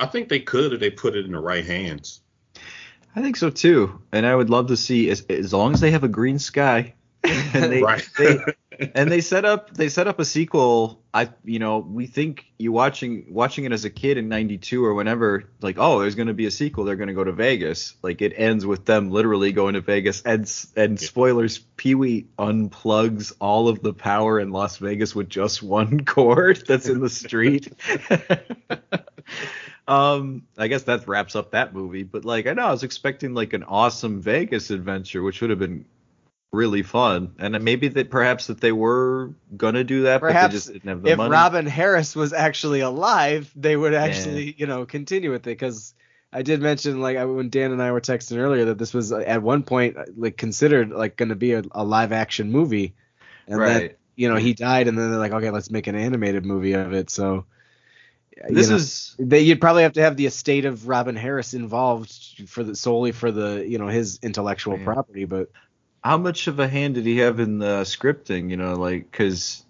I 0.00 0.06
think 0.06 0.28
they 0.28 0.40
could 0.40 0.72
if 0.72 0.80
they 0.80 0.90
put 0.90 1.16
it 1.16 1.24
in 1.24 1.32
the 1.32 1.40
right 1.40 1.64
hands. 1.64 2.20
I 3.14 3.20
think 3.20 3.36
so 3.36 3.50
too, 3.50 4.00
and 4.10 4.24
I 4.26 4.34
would 4.34 4.50
love 4.50 4.68
to 4.68 4.76
see 4.76 5.10
as 5.10 5.20
as 5.28 5.52
long 5.52 5.74
as 5.74 5.80
they 5.80 5.90
have 5.90 6.04
a 6.04 6.08
green 6.08 6.38
sky, 6.38 6.94
and 7.24 7.70
they, 7.70 7.82
Right. 7.82 8.08
they 8.16 8.38
and 8.94 9.12
they 9.12 9.20
set 9.20 9.44
up 9.44 9.74
they 9.74 9.90
set 9.90 10.08
up 10.08 10.18
a 10.18 10.24
sequel. 10.24 11.02
I 11.12 11.28
you 11.44 11.58
know 11.58 11.78
we 11.78 12.06
think 12.06 12.46
you 12.58 12.72
watching 12.72 13.26
watching 13.28 13.64
it 13.64 13.72
as 13.72 13.84
a 13.84 13.90
kid 13.90 14.16
in 14.16 14.30
'92 14.30 14.82
or 14.82 14.94
whenever 14.94 15.44
like 15.60 15.76
oh 15.78 16.00
there's 16.00 16.14
going 16.14 16.28
to 16.28 16.34
be 16.34 16.46
a 16.46 16.50
sequel 16.50 16.84
they're 16.84 16.96
going 16.96 17.08
to 17.08 17.14
go 17.14 17.22
to 17.22 17.32
Vegas 17.32 17.94
like 18.02 18.22
it 18.22 18.32
ends 18.34 18.64
with 18.64 18.86
them 18.86 19.10
literally 19.10 19.52
going 19.52 19.74
to 19.74 19.82
Vegas 19.82 20.22
and 20.22 20.50
and 20.74 20.98
spoilers 20.98 21.58
Pee 21.76 21.94
Wee 21.94 22.28
unplugs 22.38 23.34
all 23.40 23.68
of 23.68 23.82
the 23.82 23.92
power 23.92 24.40
in 24.40 24.52
Las 24.52 24.78
Vegas 24.78 25.14
with 25.14 25.28
just 25.28 25.62
one 25.62 26.04
cord 26.06 26.64
that's 26.66 26.88
in 26.88 27.00
the 27.00 27.10
street. 27.10 27.70
um 29.88 30.46
I 30.56 30.68
guess 30.68 30.84
that 30.84 31.06
wraps 31.08 31.34
up 31.34 31.52
that 31.52 31.74
movie 31.74 32.02
but 32.04 32.24
like 32.24 32.46
I 32.46 32.52
know 32.52 32.66
I 32.66 32.70
was 32.70 32.82
expecting 32.82 33.34
like 33.34 33.52
an 33.52 33.64
awesome 33.64 34.20
Vegas 34.20 34.70
adventure 34.70 35.22
which 35.22 35.40
would 35.40 35.50
have 35.50 35.58
been 35.58 35.84
really 36.52 36.82
fun 36.82 37.34
and 37.38 37.58
maybe 37.64 37.88
that 37.88 38.10
perhaps 38.10 38.46
that 38.48 38.60
they 38.60 38.72
were 38.72 39.34
gonna 39.56 39.84
do 39.84 40.02
that 40.02 40.20
but 40.20 40.28
Perhaps 40.28 40.52
they 40.52 40.56
just 40.56 40.72
didn't 40.72 40.88
have 40.88 41.02
the 41.02 41.10
if 41.10 41.16
money. 41.16 41.30
Robin 41.30 41.66
Harris 41.66 42.14
was 42.14 42.32
actually 42.32 42.80
alive, 42.80 43.50
they 43.56 43.76
would 43.76 43.94
actually, 43.94 44.54
you 44.58 44.66
know, 44.66 44.84
continue 44.84 45.30
with 45.30 45.46
it 45.46 45.50
because 45.50 45.94
I 46.32 46.42
did 46.42 46.60
mention 46.60 47.00
like 47.00 47.16
when 47.16 47.50
Dan 47.50 47.72
and 47.72 47.82
I 47.82 47.90
were 47.92 48.00
texting 48.00 48.38
earlier 48.38 48.66
that 48.66 48.78
this 48.78 48.94
was 48.94 49.12
uh, 49.12 49.18
at 49.18 49.42
one 49.42 49.62
point 49.62 49.96
uh, 49.96 50.04
like 50.16 50.36
considered 50.36 50.90
like 50.90 51.16
going 51.16 51.28
to 51.28 51.36
be 51.36 51.52
a, 51.52 51.62
a 51.72 51.84
live 51.84 52.12
action 52.12 52.50
movie, 52.50 52.94
and 53.46 53.60
then 53.60 53.80
right 53.80 53.98
you 54.16 54.28
know 54.28 54.36
he 54.36 54.54
died, 54.54 54.88
and 54.88 54.96
then 54.96 55.10
they're 55.10 55.20
like, 55.20 55.32
okay, 55.32 55.50
let's 55.50 55.70
make 55.70 55.86
an 55.86 55.94
animated 55.94 56.44
movie 56.44 56.72
of 56.72 56.92
it. 56.94 57.10
So 57.10 57.44
this 58.48 58.68
know, 58.70 58.76
is 58.76 59.14
they, 59.18 59.40
you'd 59.40 59.60
probably 59.60 59.82
have 59.82 59.92
to 59.94 60.02
have 60.02 60.16
the 60.16 60.26
estate 60.26 60.64
of 60.64 60.88
Robin 60.88 61.16
Harris 61.16 61.54
involved 61.54 62.12
for 62.48 62.62
the 62.64 62.74
solely 62.74 63.12
for 63.12 63.30
the 63.30 63.64
you 63.66 63.78
know 63.78 63.88
his 63.88 64.18
intellectual 64.22 64.78
Yeah. 64.78 64.84
property, 64.84 65.24
but 65.24 65.50
how 66.02 66.18
much 66.18 66.46
of 66.48 66.58
a 66.58 66.66
hand 66.68 66.94
did 66.94 67.06
he 67.06 67.18
have 67.18 67.38
in 67.40 67.58
the 67.58 67.82
scripting 67.82 68.50
you 68.50 68.56
know 68.56 68.74
like 68.74 69.10
because 69.10 69.64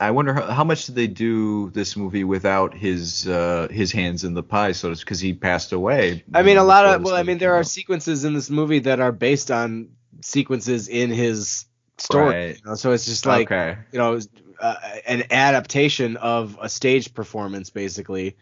i 0.00 0.10
wonder 0.10 0.34
how, 0.34 0.42
how 0.46 0.64
much 0.64 0.86
did 0.86 0.94
they 0.96 1.06
do 1.06 1.70
this 1.70 1.96
movie 1.96 2.24
without 2.24 2.74
his 2.74 3.26
uh 3.28 3.68
his 3.70 3.92
hands 3.92 4.24
in 4.24 4.34
the 4.34 4.42
pie 4.42 4.72
so 4.72 4.90
it's 4.90 5.00
because 5.00 5.20
he 5.20 5.32
passed 5.32 5.72
away 5.72 6.22
I 6.34 6.42
mean, 6.42 6.56
a 6.58 6.64
lot 6.64 6.84
of 6.86 7.02
well, 7.02 7.14
I 7.14 7.22
mean, 7.22 7.38
there 7.38 7.50
came 7.50 7.54
are 7.56 7.60
out. 7.60 7.66
sequences 7.66 8.24
in 8.24 8.34
this 8.34 8.50
movie 8.50 8.80
that 8.80 9.00
are 9.00 9.12
based 9.12 9.50
on 9.50 9.90
sequences 10.22 10.88
in 10.88 11.10
his 11.10 11.66
story. 11.98 12.26
Right. 12.34 12.56
You 12.56 12.62
know? 12.66 12.74
So 12.74 12.92
it's 12.92 13.04
just 13.06 13.24
like 13.26 13.50
okay 13.50 13.78
you 13.92 13.98
know 13.98 14.18
uh, 14.60 14.76
an 15.06 15.24
adaptation 15.30 16.16
of 16.16 16.58
a 16.60 16.68
stage 16.68 17.14
performance, 17.14 17.70
basically. 17.70 18.36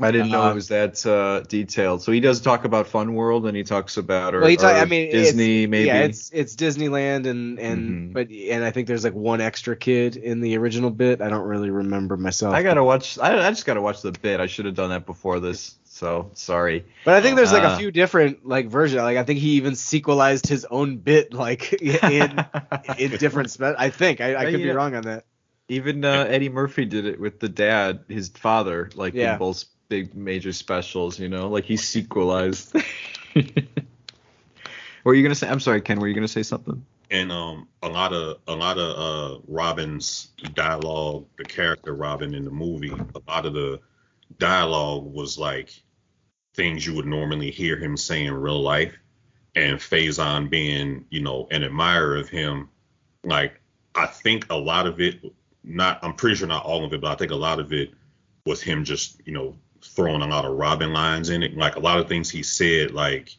I 0.00 0.10
didn't 0.10 0.30
know 0.30 0.42
Um, 0.42 0.50
it 0.50 0.54
was 0.54 0.68
that 0.68 1.04
uh, 1.06 1.40
detailed. 1.48 2.02
So 2.02 2.12
he 2.12 2.20
does 2.20 2.40
talk 2.40 2.64
about 2.64 2.86
Fun 2.86 3.14
World, 3.14 3.46
and 3.46 3.56
he 3.56 3.64
talks 3.64 3.96
about 3.96 4.34
or, 4.34 4.42
well, 4.42 4.66
or 4.66 4.70
I 4.76 4.84
mean, 4.84 5.08
Disney 5.10 5.66
maybe. 5.66 5.88
Yeah, 5.88 6.00
it's 6.04 6.30
it's 6.32 6.56
Disneyland 6.56 7.26
and 7.26 7.58
and 7.58 7.98
Mhm. 8.00 8.12
but 8.12 8.30
and 8.30 8.64
I 8.64 8.70
think 8.70 8.86
there's 8.88 9.04
like 9.04 9.14
one 9.14 9.40
extra 9.40 9.76
kid 9.76 10.16
in 10.16 10.40
the 10.40 10.56
original 10.56 10.90
bit. 10.90 11.20
I 11.22 11.28
don't 11.28 11.46
really 11.46 11.70
remember 11.70 12.16
myself. 12.16 12.54
I 12.54 12.62
gotta 12.62 12.84
watch. 12.84 13.18
I, 13.18 13.46
I 13.46 13.50
just 13.50 13.66
gotta 13.66 13.82
watch 13.82 14.02
the 14.02 14.12
bit. 14.12 14.40
I 14.40 14.46
should 14.46 14.66
have 14.66 14.74
done 14.74 14.90
that 14.90 15.06
before 15.06 15.40
this. 15.40 15.76
So 15.84 16.30
sorry. 16.34 16.84
But 17.04 17.14
I 17.14 17.20
think 17.22 17.36
there's 17.36 17.52
like 17.52 17.62
a 17.62 17.68
Uh, 17.68 17.76
few 17.76 17.90
different 17.90 18.46
like 18.46 18.66
versions. 18.68 19.02
Like 19.02 19.16
I 19.16 19.24
think 19.24 19.38
he 19.40 19.50
even 19.52 19.74
sequelized 19.76 20.46
his 20.46 20.64
own 20.64 20.98
bit 20.98 21.32
like 21.32 21.72
in 21.82 22.46
in 22.84 23.16
different. 23.16 23.50
Spe- 23.50 23.76
I 23.78 23.90
think 23.90 24.20
I, 24.20 24.36
I 24.36 24.42
Yeah, 24.42 24.50
could 24.50 24.62
be 24.62 24.70
wrong 24.70 24.94
on 24.94 25.04
that. 25.04 25.24
Even 25.68 26.04
uh, 26.04 26.26
Eddie 26.28 26.48
Murphy 26.48 26.84
did 26.84 27.06
it 27.06 27.18
with 27.18 27.40
the 27.40 27.48
dad, 27.48 28.04
his 28.08 28.28
father, 28.28 28.90
like 28.94 29.14
Yeah. 29.14 29.32
in 29.32 29.38
both 29.38 29.64
big 29.88 30.14
major 30.14 30.52
specials. 30.52 31.18
You 31.18 31.28
know, 31.28 31.48
like 31.48 31.64
he 31.64 31.76
sequelized. 31.92 32.74
were 35.04 35.14
you 35.14 35.22
gonna 35.22 35.34
say? 35.34 35.48
I'm 35.48 35.60
sorry, 35.60 35.80
Ken. 35.80 35.98
Were 36.00 36.08
you 36.08 36.14
gonna 36.14 36.28
say 36.28 36.42
something? 36.42 36.84
and 37.08 37.30
um 37.30 37.68
a 37.84 37.88
lot 37.88 38.12
of 38.12 38.38
a 38.48 38.54
lot 38.54 38.78
of 38.78 38.98
uh 38.98 39.40
Robin's 39.46 40.28
dialogue, 40.54 41.24
the 41.38 41.44
character 41.44 41.94
Robin 41.94 42.34
in 42.34 42.44
the 42.44 42.50
movie, 42.50 42.90
a 42.90 43.20
lot 43.30 43.46
of 43.46 43.54
the 43.54 43.80
dialogue 44.38 45.04
was 45.04 45.38
like 45.38 45.70
things 46.54 46.84
you 46.84 46.94
would 46.94 47.06
normally 47.06 47.50
hear 47.52 47.76
him 47.76 47.96
say 47.96 48.24
in 48.24 48.34
real 48.34 48.60
life. 48.60 48.92
And 49.54 49.78
Faison 49.78 50.50
being, 50.50 51.06
you 51.08 51.22
know, 51.22 51.46
an 51.50 51.62
admirer 51.62 52.16
of 52.16 52.28
him, 52.28 52.68
like 53.24 53.60
I 53.94 54.06
think 54.06 54.46
a 54.50 54.56
lot 54.56 54.86
of 54.86 55.00
it 55.00 55.20
not 55.66 55.98
I'm 56.02 56.14
pretty 56.14 56.36
sure 56.36 56.48
not 56.48 56.64
all 56.64 56.84
of 56.84 56.92
it, 56.92 57.00
but 57.00 57.10
I 57.10 57.14
think 57.16 57.32
a 57.32 57.36
lot 57.36 57.58
of 57.60 57.72
it 57.72 57.90
was 58.44 58.62
him 58.62 58.84
just, 58.84 59.20
you 59.26 59.32
know, 59.32 59.56
throwing 59.82 60.22
a 60.22 60.26
lot 60.26 60.44
of 60.44 60.56
Robin 60.56 60.92
lines 60.92 61.28
in 61.30 61.42
it. 61.42 61.56
Like 61.56 61.76
a 61.76 61.80
lot 61.80 61.98
of 61.98 62.08
things 62.08 62.30
he 62.30 62.42
said, 62.42 62.92
like 62.92 63.36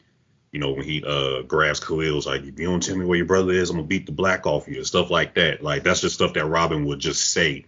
you 0.51 0.59
know, 0.59 0.71
when 0.71 0.83
he 0.85 1.03
uh 1.05 1.41
grabs 1.43 1.79
Khalil's 1.79 2.25
like, 2.25 2.41
if 2.41 2.59
you 2.59 2.67
don't 2.67 2.81
tell 2.83 2.95
me 2.97 3.05
where 3.05 3.17
your 3.17 3.25
brother 3.25 3.51
is, 3.51 3.69
I'm 3.69 3.77
gonna 3.77 3.87
beat 3.87 4.05
the 4.05 4.11
black 4.11 4.45
off 4.45 4.67
you, 4.67 4.77
and 4.77 4.87
stuff 4.87 5.09
like 5.09 5.35
that. 5.35 5.63
Like 5.63 5.83
that's 5.83 6.01
just 6.01 6.15
stuff 6.15 6.33
that 6.33 6.45
Robin 6.45 6.85
would 6.85 6.99
just 6.99 7.31
say. 7.31 7.65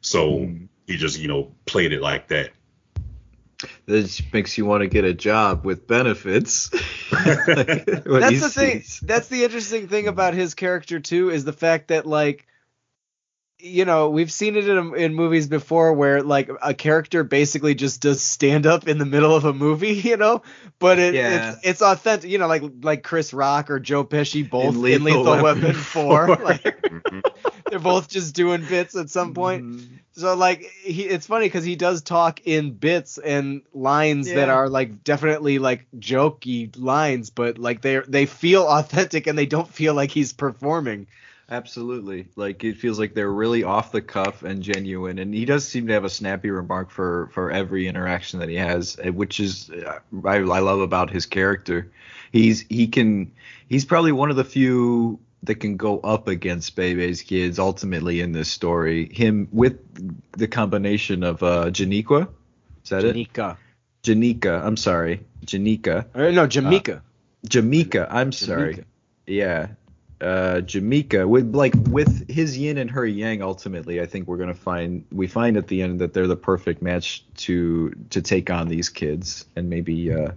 So 0.00 0.30
Mm. 0.30 0.68
he 0.86 0.96
just, 0.96 1.18
you 1.18 1.28
know, 1.28 1.52
played 1.66 1.92
it 1.92 2.00
like 2.02 2.28
that. 2.28 2.50
This 3.86 4.20
makes 4.32 4.58
you 4.58 4.66
want 4.66 4.82
to 4.82 4.86
get 4.86 5.04
a 5.04 5.14
job 5.14 5.64
with 5.64 5.86
benefits. 5.86 6.70
Like, 8.08 8.20
That's 8.20 8.30
he 8.30 8.36
the 8.40 8.50
thing. 8.50 8.84
That's 9.02 9.28
the 9.28 9.44
interesting 9.44 9.88
thing 9.88 10.06
about 10.06 10.34
his 10.34 10.54
character 10.54 11.00
too 11.00 11.30
is 11.30 11.44
the 11.44 11.52
fact 11.52 11.88
that 11.88 12.06
like 12.06 12.46
you 13.66 13.84
know 13.84 14.10
we've 14.10 14.32
seen 14.32 14.56
it 14.56 14.68
in, 14.68 14.94
in 14.96 15.14
movies 15.14 15.46
before 15.48 15.92
where 15.92 16.22
like 16.22 16.50
a 16.62 16.74
character 16.74 17.24
basically 17.24 17.74
just 17.74 18.00
does 18.00 18.22
stand 18.22 18.66
up 18.66 18.86
in 18.88 18.98
the 18.98 19.06
middle 19.06 19.34
of 19.34 19.44
a 19.44 19.52
movie 19.52 19.92
you 19.94 20.16
know 20.16 20.42
but 20.78 20.98
it, 20.98 21.14
Yeah. 21.14 21.50
it's 21.52 21.66
it's 21.66 21.82
authentic 21.82 22.30
you 22.30 22.38
know 22.38 22.46
like 22.46 22.62
like 22.82 23.02
chris 23.02 23.32
rock 23.34 23.70
or 23.70 23.80
joe 23.80 24.04
pesci 24.04 24.48
both 24.48 24.74
in 24.74 24.80
Lethal 24.82 25.02
lethal, 25.02 25.24
Weapon 25.24 25.62
weapon, 25.62 25.74
4 25.74 26.36
4. 26.36 26.44
like 26.44 26.62
Mhm. 26.62 27.22
they're 27.70 27.78
both 27.80 28.08
just 28.08 28.34
doing 28.34 28.64
bits 28.66 28.96
at 28.96 29.10
some 29.10 29.34
point 29.34 29.64
Mhm. 29.64 29.98
so 30.12 30.34
like 30.36 30.62
he 30.82 31.02
it's 31.02 31.26
funny 31.26 31.46
because 31.46 31.64
he 31.64 31.76
does 31.76 32.02
talk 32.02 32.40
in 32.46 32.72
bits 32.72 33.18
and 33.18 33.62
lines 33.74 34.26
that 34.32 34.48
are 34.48 34.68
like 34.68 35.02
definitely 35.02 35.58
like 35.58 35.86
jokey 35.98 36.74
lines 36.78 37.30
but 37.30 37.58
like 37.58 37.80
they 37.82 38.00
they 38.06 38.26
feel 38.26 38.62
authentic 38.66 39.26
and 39.26 39.36
they 39.38 39.46
don't 39.46 39.68
feel 39.68 39.94
like 39.94 40.10
he's 40.10 40.32
performing 40.32 41.06
Absolutely. 41.48 42.26
Like 42.34 42.64
it 42.64 42.76
feels 42.76 42.98
like 42.98 43.14
they're 43.14 43.32
really 43.32 43.62
off 43.62 43.92
the 43.92 44.02
cuff 44.02 44.42
and 44.42 44.62
genuine, 44.62 45.18
and 45.20 45.32
he 45.32 45.44
does 45.44 45.66
seem 45.66 45.86
to 45.86 45.92
have 45.92 46.04
a 46.04 46.10
snappy 46.10 46.50
remark 46.50 46.90
for 46.90 47.30
for 47.32 47.52
every 47.52 47.86
interaction 47.86 48.40
that 48.40 48.48
he 48.48 48.56
has, 48.56 48.98
eh, 49.00 49.10
which 49.10 49.38
is 49.38 49.70
uh, 49.70 50.00
I, 50.24 50.36
I 50.36 50.58
love 50.58 50.80
about 50.80 51.10
his 51.10 51.24
character. 51.24 51.90
He's 52.32 52.62
he 52.68 52.88
can 52.88 53.30
he's 53.68 53.84
probably 53.84 54.10
one 54.10 54.30
of 54.30 54.36
the 54.36 54.44
few 54.44 55.20
that 55.44 55.56
can 55.56 55.76
go 55.76 56.00
up 56.00 56.26
against 56.26 56.74
Bebe's 56.74 57.22
kids 57.22 57.60
ultimately 57.60 58.20
in 58.20 58.32
this 58.32 58.48
story. 58.48 59.08
Him 59.12 59.46
with 59.52 59.78
the 60.32 60.48
combination 60.48 61.22
of 61.22 61.44
uh 61.44 61.66
Janiqua, 61.66 62.28
is 62.82 62.90
that 62.90 63.04
it? 63.04 63.14
Janika. 63.14 63.56
Janika. 64.02 64.64
I'm 64.64 64.76
sorry, 64.76 65.20
Janika. 65.44 66.06
Or, 66.12 66.32
no 66.32 66.48
Jamaica 66.48 67.02
Jamaica. 67.48 68.08
I'm 68.10 68.32
sorry. 68.32 68.84
Yeah. 69.26 69.68
Uh 70.18 70.62
Jamaica 70.62 71.28
with 71.28 71.54
like 71.54 71.74
with 71.90 72.26
his 72.30 72.56
yin 72.56 72.78
and 72.78 72.90
her 72.90 73.04
yang 73.04 73.42
ultimately 73.42 74.00
I 74.00 74.06
think 74.06 74.26
we're 74.26 74.38
to 74.48 74.54
find 74.54 75.04
we 75.12 75.26
find 75.26 75.58
at 75.58 75.68
the 75.68 75.82
end 75.82 76.00
that 76.00 76.14
they're 76.14 76.26
the 76.26 76.36
perfect 76.36 76.80
match 76.80 77.26
to 77.44 77.90
to 78.08 78.22
take 78.22 78.48
on 78.48 78.68
these 78.68 78.88
kids 78.88 79.44
and 79.56 79.68
maybe 79.68 80.10
uh 80.10 80.32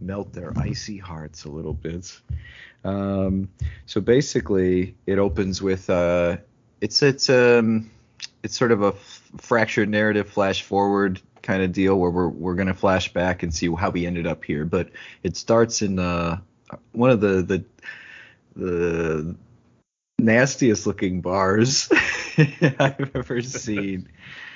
melt 0.00 0.32
their 0.32 0.52
icy 0.56 0.98
hearts 0.98 1.44
a 1.44 1.48
little 1.48 1.74
bit. 1.74 2.20
Um 2.84 3.48
so 3.86 4.00
basically 4.00 4.94
it 5.06 5.18
opens 5.18 5.60
with 5.60 5.90
uh 5.90 6.36
it's 6.80 7.02
it's 7.02 7.28
um 7.28 7.90
it's 8.44 8.56
sort 8.56 8.70
of 8.70 8.82
a 8.82 8.88
f- 8.94 9.30
fractured 9.38 9.88
narrative 9.88 10.28
flash 10.28 10.62
forward 10.62 11.20
kind 11.42 11.64
of 11.64 11.72
deal 11.72 11.98
where 11.98 12.10
we're 12.10 12.28
we're 12.28 12.54
to 12.54 12.74
flash 12.74 13.12
back 13.12 13.42
and 13.42 13.52
see 13.52 13.68
how 13.74 13.90
we 13.90 14.06
ended 14.06 14.26
up 14.26 14.44
here 14.44 14.64
but 14.64 14.88
it 15.24 15.36
starts 15.36 15.82
in 15.82 15.98
uh 15.98 16.38
one 16.92 17.10
of 17.10 17.20
the 17.20 17.42
the 17.42 17.64
the 18.56 19.36
nastiest 20.18 20.86
looking 20.86 21.20
bars 21.20 21.88
I've 22.38 23.10
ever 23.14 23.42
seen. 23.42 24.08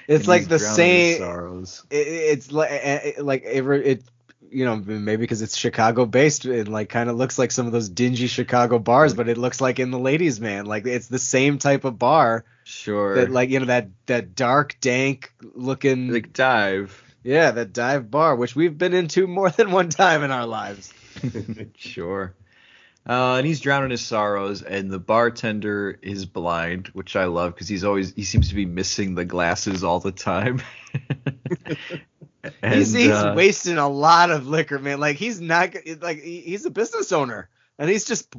it's 0.09 0.27
like 0.27 0.49
the 0.49 0.59
same 0.59 1.19
sorrows. 1.19 1.85
it, 1.91 2.07
it's 2.09 2.51
like 2.51 2.71
eh, 2.71 2.79
eh, 2.83 3.01
it, 3.17 3.25
like 3.25 3.43
it, 3.45 3.63
it 3.67 4.05
you 4.51 4.65
know 4.65 4.77
maybe 4.77 5.21
because 5.21 5.43
it's 5.43 5.57
chicago 5.57 6.07
based 6.07 6.45
it 6.47 6.67
like 6.67 6.89
kind 6.89 7.09
of 7.09 7.17
looks 7.17 7.39
like 7.39 7.53
some 7.53 7.67
of 7.67 7.73
those 7.73 7.89
dingy 7.89 8.27
chicago 8.27 8.79
bars 8.81 9.15
but 9.15 9.29
it 9.29 9.39
looks 9.39 9.61
like 9.61 9.79
in 9.79 9.91
the 9.93 9.99
ladies 9.99 10.41
man 10.41 10.67
like 10.67 10.87
it's 10.87 11.07
the 11.09 11.19
same 11.21 11.59
type 11.59 11.85
of 11.85 11.99
bar 11.99 12.45
Sure. 12.65 13.15
that 13.17 13.31
like 13.31 13.51
you 13.51 13.61
know 13.61 13.67
that 13.67 13.89
that 14.07 14.35
dark 14.35 14.77
dank 14.81 15.33
looking 15.55 16.09
like 16.13 16.33
dive. 16.33 17.03
yeah 17.23 17.51
that 17.53 17.73
dive 17.73 18.11
bar 18.11 18.35
which 18.35 18.57
we've 18.57 18.77
been 18.79 18.95
into 18.95 19.27
more 19.27 19.51
than 19.57 19.71
one 19.71 19.89
time 19.91 20.23
in 20.25 20.31
our 20.31 20.47
lives 20.47 20.93
sure. 21.77 22.35
Uh, 23.09 23.37
and 23.37 23.47
he's 23.47 23.61
drowning 23.61 23.91
his 23.91 24.05
sorrows, 24.05 24.63
and 24.63 24.91
the 24.91 24.99
bartender 24.99 25.99
is 26.03 26.27
blind, 26.27 26.89
which 26.89 27.17
I 27.17 27.25
love 27.25 27.55
because 27.55 27.69
he's 27.69 27.83
always 27.83 28.13
he 28.15 28.25
seems 28.25 28.51
to 28.51 28.55
be 28.55 28.67
missing 28.67 29.15
the 29.15 29.25
glasses 29.25 29.83
all 29.83 30.01
the 30.01 30.13
time. 30.13 30.63
and, 32.63 32.75
he's 32.75 32.93
he's 32.93 33.11
uh, 33.11 33.33
wasting 33.37 33.79
a 33.79 33.89
lot 33.89 34.31
of 34.31 34.47
liquor 34.47 34.79
man. 34.79 35.01
Like 35.01 35.17
he's 35.17 35.41
not 35.41 35.75
like 36.01 36.21
he's 36.23 36.67
a 36.67 36.71
business 36.71 37.11
owner 37.11 37.49
and 37.79 37.89
he's 37.89 38.05
just 38.05 38.35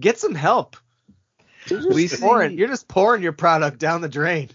get 0.00 0.18
some 0.18 0.34
help. 0.34 0.76
We 1.70 2.08
Just 2.08 2.20
pouring, 2.20 2.50
see- 2.50 2.56
you're 2.56 2.68
just 2.68 2.88
pouring 2.88 3.22
your 3.22 3.32
product 3.32 3.78
down 3.78 4.00
the 4.00 4.08
drain. 4.08 4.50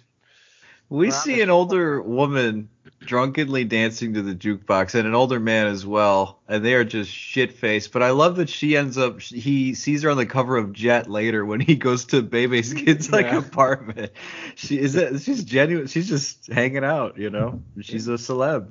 We 0.89 1.11
see 1.11 1.41
an 1.41 1.51
older 1.51 2.01
woman 2.01 2.69
drunkenly 2.99 3.63
dancing 3.63 4.13
to 4.13 4.21
the 4.21 4.35
jukebox 4.35 4.95
and 4.95 5.07
an 5.07 5.15
older 5.15 5.39
man 5.39 5.67
as 5.67 5.85
well, 5.85 6.39
and 6.47 6.63
they 6.63 6.73
are 6.73 6.83
just 6.83 7.11
shit 7.11 7.53
faced. 7.53 7.91
But 7.91 8.03
I 8.03 8.11
love 8.11 8.35
that 8.37 8.49
she 8.49 8.75
ends 8.77 8.97
up. 8.97 9.21
He 9.21 9.73
sees 9.73 10.03
her 10.03 10.09
on 10.09 10.17
the 10.17 10.25
cover 10.25 10.57
of 10.57 10.73
Jet 10.73 11.09
later 11.09 11.45
when 11.45 11.59
he 11.59 11.75
goes 11.75 12.05
to 12.05 12.21
Bebe's 12.21 12.73
kid's 12.73 13.11
like 13.11 13.25
Yeah. 13.27 13.37
apartment. 13.39 14.11
She 14.55 14.77
is 14.79 14.93
that 14.93 15.21
she's 15.21 15.43
genuine. 15.43 15.87
She's 15.87 16.07
just 16.09 16.47
hanging 16.51 16.83
out, 16.83 17.17
you 17.17 17.29
know. 17.29 17.61
She's 17.81 18.07
a 18.07 18.11
celeb. 18.13 18.67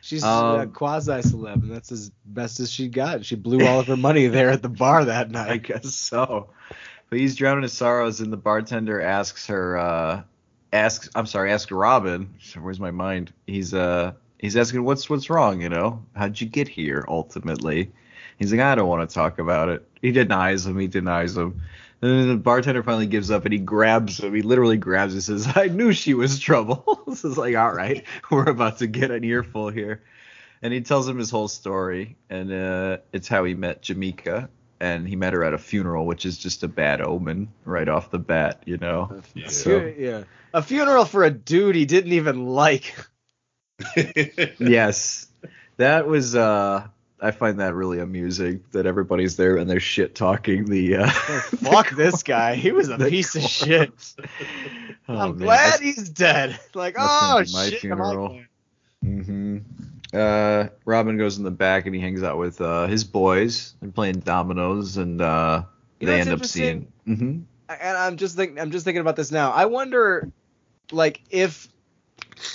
She's 0.00 0.24
Um, 0.24 0.60
a 0.60 0.66
quasi 0.66 1.12
celeb, 1.12 1.62
and 1.62 1.70
that's 1.70 1.92
as 1.92 2.10
best 2.24 2.58
as 2.60 2.72
she 2.72 2.88
got. 2.88 3.24
She 3.24 3.36
blew 3.36 3.64
all 3.66 3.78
of 3.80 3.86
her 3.86 3.96
money 3.96 4.26
there 4.26 4.50
at 4.50 4.62
the 4.62 4.68
bar 4.68 5.04
that 5.04 5.30
night. 5.32 5.50
I 5.50 5.56
guess 5.58 5.94
so. 5.94 6.50
But 7.10 7.18
he's 7.20 7.36
drowning 7.36 7.62
his 7.62 7.72
sorrows, 7.72 8.20
and 8.20 8.32
the 8.32 8.36
bartender 8.38 9.00
asks 9.00 9.46
her, 9.48 9.76
uh, 9.76 10.22
asks, 10.72 11.08
I'm 11.14 11.26
sorry, 11.26 11.52
asks 11.52 11.70
Robin. 11.70 12.34
Where's 12.58 12.80
my 12.80 12.90
mind? 12.90 13.32
He's 13.46 13.74
uh, 13.74 14.12
he's 14.38 14.56
asking 14.56 14.84
what's 14.84 15.08
what's 15.10 15.30
wrong, 15.30 15.60
you 15.60 15.68
know? 15.68 16.04
How'd 16.14 16.40
you 16.40 16.46
get 16.46 16.68
here? 16.68 17.04
Ultimately, 17.08 17.92
he's 18.38 18.52
like, 18.52 18.60
I 18.60 18.74
don't 18.74 18.88
want 18.88 19.08
to 19.08 19.14
talk 19.14 19.38
about 19.38 19.68
it. 19.68 19.86
He 20.00 20.12
denies 20.12 20.66
him. 20.66 20.78
He 20.78 20.88
denies 20.88 21.36
him. 21.36 21.62
And 22.00 22.10
then 22.10 22.28
the 22.28 22.36
bartender 22.36 22.82
finally 22.82 23.06
gives 23.06 23.30
up, 23.30 23.44
and 23.44 23.52
he 23.52 23.60
grabs 23.60 24.18
him. 24.18 24.34
He 24.34 24.42
literally 24.42 24.76
grabs 24.76 25.12
him. 25.12 25.18
and 25.18 25.42
Says, 25.42 25.52
I 25.56 25.68
knew 25.68 25.92
she 25.92 26.14
was 26.14 26.40
trouble. 26.40 27.04
is 27.06 27.38
like, 27.38 27.54
all 27.54 27.72
right, 27.72 28.04
we're 28.30 28.50
about 28.50 28.78
to 28.78 28.88
get 28.88 29.12
an 29.12 29.22
earful 29.22 29.68
here. 29.68 30.02
And 30.62 30.72
he 30.72 30.80
tells 30.80 31.08
him 31.08 31.18
his 31.18 31.30
whole 31.30 31.48
story, 31.48 32.16
and 32.28 32.52
uh, 32.52 32.98
it's 33.12 33.28
how 33.28 33.44
he 33.44 33.54
met 33.54 33.82
Jamaica, 33.82 34.48
and 34.82 35.06
he 35.06 35.14
met 35.14 35.32
her 35.32 35.44
at 35.44 35.54
a 35.54 35.58
funeral, 35.58 36.04
which 36.06 36.26
is 36.26 36.36
just 36.36 36.64
a 36.64 36.68
bad 36.68 37.00
omen 37.00 37.48
right 37.64 37.88
off 37.88 38.10
the 38.10 38.18
bat, 38.18 38.62
you 38.66 38.76
know. 38.78 39.22
Yeah. 39.34 39.46
So- 39.46 39.92
yeah, 39.96 40.24
a 40.52 40.60
funeral 40.60 41.04
for 41.04 41.22
a 41.22 41.30
dude 41.30 41.76
he 41.76 41.86
didn't 41.86 42.12
even 42.12 42.46
like. 42.46 42.94
yes, 44.58 45.28
that 45.76 46.06
was. 46.06 46.34
uh 46.34 46.86
I 47.24 47.30
find 47.30 47.60
that 47.60 47.72
really 47.74 48.00
amusing 48.00 48.64
that 48.72 48.84
everybody's 48.84 49.36
there 49.36 49.56
and 49.56 49.70
they're 49.70 49.78
shit 49.78 50.16
talking 50.16 50.64
the. 50.64 50.96
Uh, 50.96 51.06
Fuck 51.10 51.90
this 51.90 52.24
guy. 52.24 52.56
He 52.56 52.72
was 52.72 52.88
a 52.88 52.96
the 52.96 53.08
piece 53.08 53.36
of 53.36 53.42
shit. 53.42 53.92
Oh, 55.08 55.16
I'm 55.16 55.28
man. 55.30 55.38
glad 55.38 55.78
he's 55.78 56.08
dead. 56.08 56.58
Like, 56.74 56.96
oh 56.98 57.34
gonna 57.44 57.46
my 57.52 57.68
shit. 57.68 57.84
I'm 57.84 58.00
all 58.00 58.10
funeral. 58.10 58.40
glad. 59.02 59.64
Uh, 60.12 60.68
Robin 60.84 61.16
goes 61.16 61.38
in 61.38 61.44
the 61.44 61.50
back 61.50 61.86
and 61.86 61.94
he 61.94 62.00
hangs 62.00 62.22
out 62.22 62.38
with 62.38 62.60
uh, 62.60 62.86
his 62.86 63.04
boys 63.04 63.74
and 63.80 63.94
playing 63.94 64.20
dominoes, 64.20 64.96
and 64.96 65.20
uh, 65.20 65.64
You 66.00 66.06
know 66.06 66.12
they 66.12 66.20
end 66.20 66.30
up 66.30 66.44
seeing. 66.44 66.92
Mm-hmm. 67.08 67.40
and 67.68 67.96
I'm 67.98 68.16
just 68.16 68.36
think 68.36 68.60
I'm 68.60 68.70
just 68.70 68.84
thinking 68.84 69.00
about 69.00 69.16
this 69.16 69.30
now. 69.32 69.50
I 69.52 69.64
wonder, 69.66 70.30
like, 70.90 71.22
if 71.30 71.68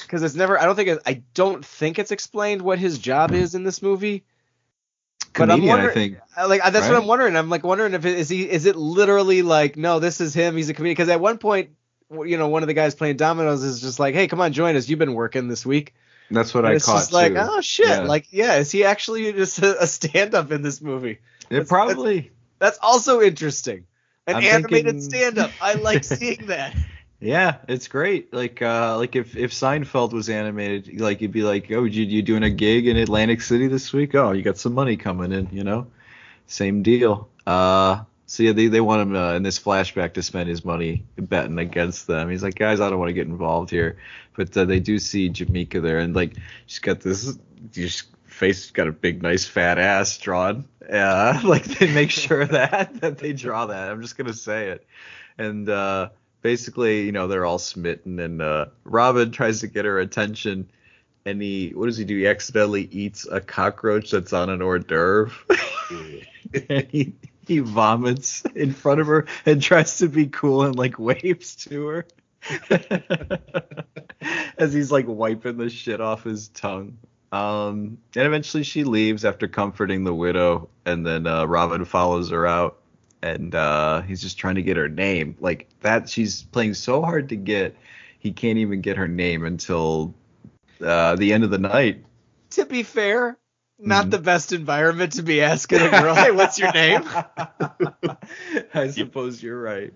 because 0.04 0.24
it's 0.24 0.36
never. 0.36 0.60
I 0.60 0.66
don't 0.66 0.76
think 0.76 0.90
it, 0.90 1.00
I 1.06 1.24
don't 1.34 1.66
think 1.66 2.00
it's 2.00 2.12
explained 2.12 2.62
what 2.62 2.80
his 2.80 2.98
job 3.00 3.32
is 3.32 3.56
in 3.56 3.64
this 3.64 3.82
movie. 3.82 4.24
But 5.34 5.52
I'm 5.52 5.60
Comedian, 5.60 5.70
I 5.70 5.74
wondering- 5.76 5.94
think. 5.94 6.18
Uh, 6.38 6.48
Like 6.48 6.62
that's 6.64 6.76
Right? 6.76 6.90
what 6.92 7.02
I'm 7.02 7.08
wondering. 7.08 7.36
I'm 7.36 7.50
like 7.50 7.64
wondering 7.64 7.94
if 7.94 8.06
it, 8.06 8.18
is 8.18 8.30
he 8.30 8.50
is 8.50 8.66
it 8.66 8.76
literally 8.76 9.42
like 9.42 9.78
no, 9.78 10.00
this 10.00 10.20
is 10.22 10.34
him. 10.34 10.56
He's 10.58 10.70
a 10.70 10.74
comedian. 10.74 10.94
Because 10.96 11.10
at 11.10 11.20
one 11.20 11.38
point, 11.38 11.72
you 12.12 12.38
know, 12.38 12.48
one 12.48 12.64
of 12.64 12.68
the 12.68 12.74
guys 12.74 12.96
playing 12.96 13.18
dominoes 13.18 13.64
is 13.64 13.82
just 13.82 14.00
like, 14.00 14.16
hey, 14.16 14.28
come 14.28 14.42
on, 14.42 14.54
join 14.54 14.76
us. 14.76 14.90
You've 14.90 15.00
been 15.00 15.14
working 15.14 15.48
this 15.48 15.66
week. 15.66 15.94
That's 16.30 16.54
what 16.54 16.66
And 16.66 16.74
I 16.74 16.76
it's 16.76 16.86
caught 16.86 16.98
just 17.00 17.14
like, 17.14 17.34
too. 17.34 17.40
oh 17.42 17.62
shit. 17.62 17.88
Yeah. 17.88 18.00
Like, 18.02 18.28
yeah, 18.32 18.56
is 18.56 18.72
he 18.72 18.84
actually 18.84 19.32
just 19.34 19.60
a, 19.60 19.82
a 19.84 19.88
stand 19.88 20.36
up 20.36 20.52
in 20.52 20.62
this 20.62 20.82
movie? 20.82 21.20
it 21.50 21.68
probably. 21.68 22.32
That's 22.60 22.78
also 22.82 23.22
interesting. 23.22 23.86
An 24.26 24.36
I'm 24.38 24.44
animated 24.44 24.86
thinking- 24.96 25.02
stand 25.02 25.38
up. 25.38 25.52
I 25.62 25.74
like 25.76 26.04
seeing 26.04 26.48
that. 26.48 26.76
Yeah, 27.20 27.56
it's 27.68 27.88
great. 27.88 28.32
Like, 28.34 28.62
uh, 28.62 28.98
like 28.98 29.16
if 29.16 29.36
if 29.36 29.52
Seinfeld 29.52 30.12
was 30.14 30.30
animated, 30.30 31.00
like 31.00 31.22
you'd 31.22 31.32
be 31.32 31.44
like, 31.44 31.72
oh, 31.72 31.84
you 31.86 32.04
you 32.04 32.22
doing 32.22 32.44
a 32.44 32.50
gig 32.50 32.88
in 32.88 32.98
Atlantic 32.98 33.42
City 33.42 33.68
this 33.68 33.92
week? 33.94 34.14
Oh, 34.14 34.34
you 34.34 34.44
got 34.44 34.58
some 34.58 34.74
money 34.74 34.98
coming 34.98 35.32
in, 35.32 35.48
you 35.52 35.64
know? 35.64 35.88
Same 36.46 36.84
deal. 36.84 37.28
Uh, 37.48 38.04
so 38.28 38.44
yeah, 38.44 38.52
they 38.52 38.68
they 38.68 38.82
want 38.82 39.02
him 39.02 39.16
uh, 39.16 39.34
in 39.34 39.44
this 39.44 39.58
flashback 39.58 40.14
to 40.16 40.22
spend 40.22 40.50
his 40.50 40.66
money 40.66 41.06
betting 41.18 41.58
against 41.60 42.08
them. 42.08 42.30
He's 42.30 42.44
like, 42.44 42.56
guys, 42.56 42.82
I 42.82 42.90
don't 42.90 43.00
want 43.00 43.08
to 43.08 43.14
get 43.14 43.26
involved 43.26 43.70
here, 43.70 43.98
but 44.36 44.56
uh, 44.56 44.66
they 44.66 44.82
do 44.82 45.00
see 45.00 45.30
Jamaica 45.30 45.80
there, 45.80 46.00
and 46.00 46.14
like 46.14 46.34
she's 46.66 46.80
got 46.80 47.00
this, 47.00 47.38
just 47.72 48.08
face 48.26 48.70
got 48.72 48.90
a 48.90 48.92
big, 48.92 49.24
nice, 49.24 49.46
fat 49.46 49.80
ass 49.80 50.18
drawn. 50.18 50.66
Uh, 50.92 51.40
like 51.46 51.64
they 51.64 51.92
make 51.94 52.12
sure 52.12 52.46
that 52.46 52.96
that 53.02 53.18
they 53.18 53.32
draw 53.32 53.68
that. 53.68 53.90
I'm 53.90 54.02
just 54.02 54.18
gonna 54.18 54.34
say 54.34 54.72
it, 54.72 54.86
and 55.38 55.70
uh, 55.70 56.10
basically, 56.42 57.04
you 57.06 57.14
know, 57.14 57.30
they're 57.30 57.46
all 57.46 57.60
smitten, 57.60 58.20
and 58.20 58.42
uh, 58.42 58.66
Robin 58.84 59.32
tries 59.32 59.62
to 59.62 59.68
get 59.68 59.86
her 59.86 60.00
attention. 60.00 60.70
And 61.26 61.42
he, 61.42 61.72
what 61.76 61.88
does 61.88 61.98
he 61.98 62.06
do? 62.06 62.16
He 62.16 62.26
accidentally 62.26 62.84
eats 62.84 63.28
a 63.30 63.42
cockroach 63.42 64.12
that's 64.12 64.32
on 64.32 64.50
an 64.50 64.62
hors 64.62 64.80
d'oeuvre. 64.80 65.34
and 66.70 66.88
he, 66.90 67.14
he 67.48 67.60
vomits 67.60 68.44
in 68.56 68.74
front 68.74 69.00
of 69.00 69.08
her 69.08 69.26
and 69.46 69.62
tries 69.62 69.98
to 70.00 70.10
be 70.10 70.28
cool 70.28 70.64
and 70.64 70.76
like 70.76 71.00
waves 71.00 71.56
to 71.56 71.88
her 71.88 72.08
as 74.58 74.74
he's 74.74 74.92
like 74.92 75.06
wiping 75.08 75.58
the 75.58 75.70
shit 75.70 76.02
off 76.02 76.24
his 76.24 76.50
tongue. 76.50 76.98
Um, 77.32 77.98
and 78.16 78.28
eventually 78.28 78.64
she 78.64 78.84
leaves 78.84 79.26
after 79.26 79.48
comforting 79.48 80.04
the 80.04 80.14
widow, 80.14 80.70
and 80.86 81.06
then 81.06 81.28
uh, 81.28 81.46
Robin 81.46 81.84
follows 81.84 82.30
her 82.30 82.48
out, 82.48 82.80
and 83.22 83.54
uh, 83.54 84.02
he's 84.02 84.22
just 84.22 84.38
trying 84.38 84.56
to 84.56 84.62
get 84.62 84.78
her 84.78 84.88
name. 84.88 85.36
Like 85.40 85.68
that, 85.82 86.10
she's 86.10 86.44
playing 86.44 86.74
so 86.74 87.02
hard 87.02 87.30
to 87.30 87.36
get, 87.36 87.76
he 88.20 88.32
can't 88.32 88.60
even 88.60 88.82
get 88.82 88.98
her 88.98 89.08
name 89.08 89.46
until 89.46 90.14
uh, 90.82 91.16
the 91.16 91.34
end 91.34 91.44
of 91.44 91.50
the 91.50 91.58
night. 91.58 92.04
to 92.52 92.66
be 92.66 92.84
fair, 92.84 93.38
not 93.80 94.10
Mhm. 94.10 94.12
the 94.12 94.20
best 94.20 94.54
environment 94.54 95.14
to 95.14 95.24
be 95.24 95.42
asking 95.42 95.82
a 95.82 95.90
girl, 95.90 96.16
hey, 96.16 96.32
what's 96.32 96.58
your 96.60 96.70
name? 96.70 97.04
I 98.74 98.90
suppose 98.90 99.42
you're 99.42 99.60
right. 99.62 99.94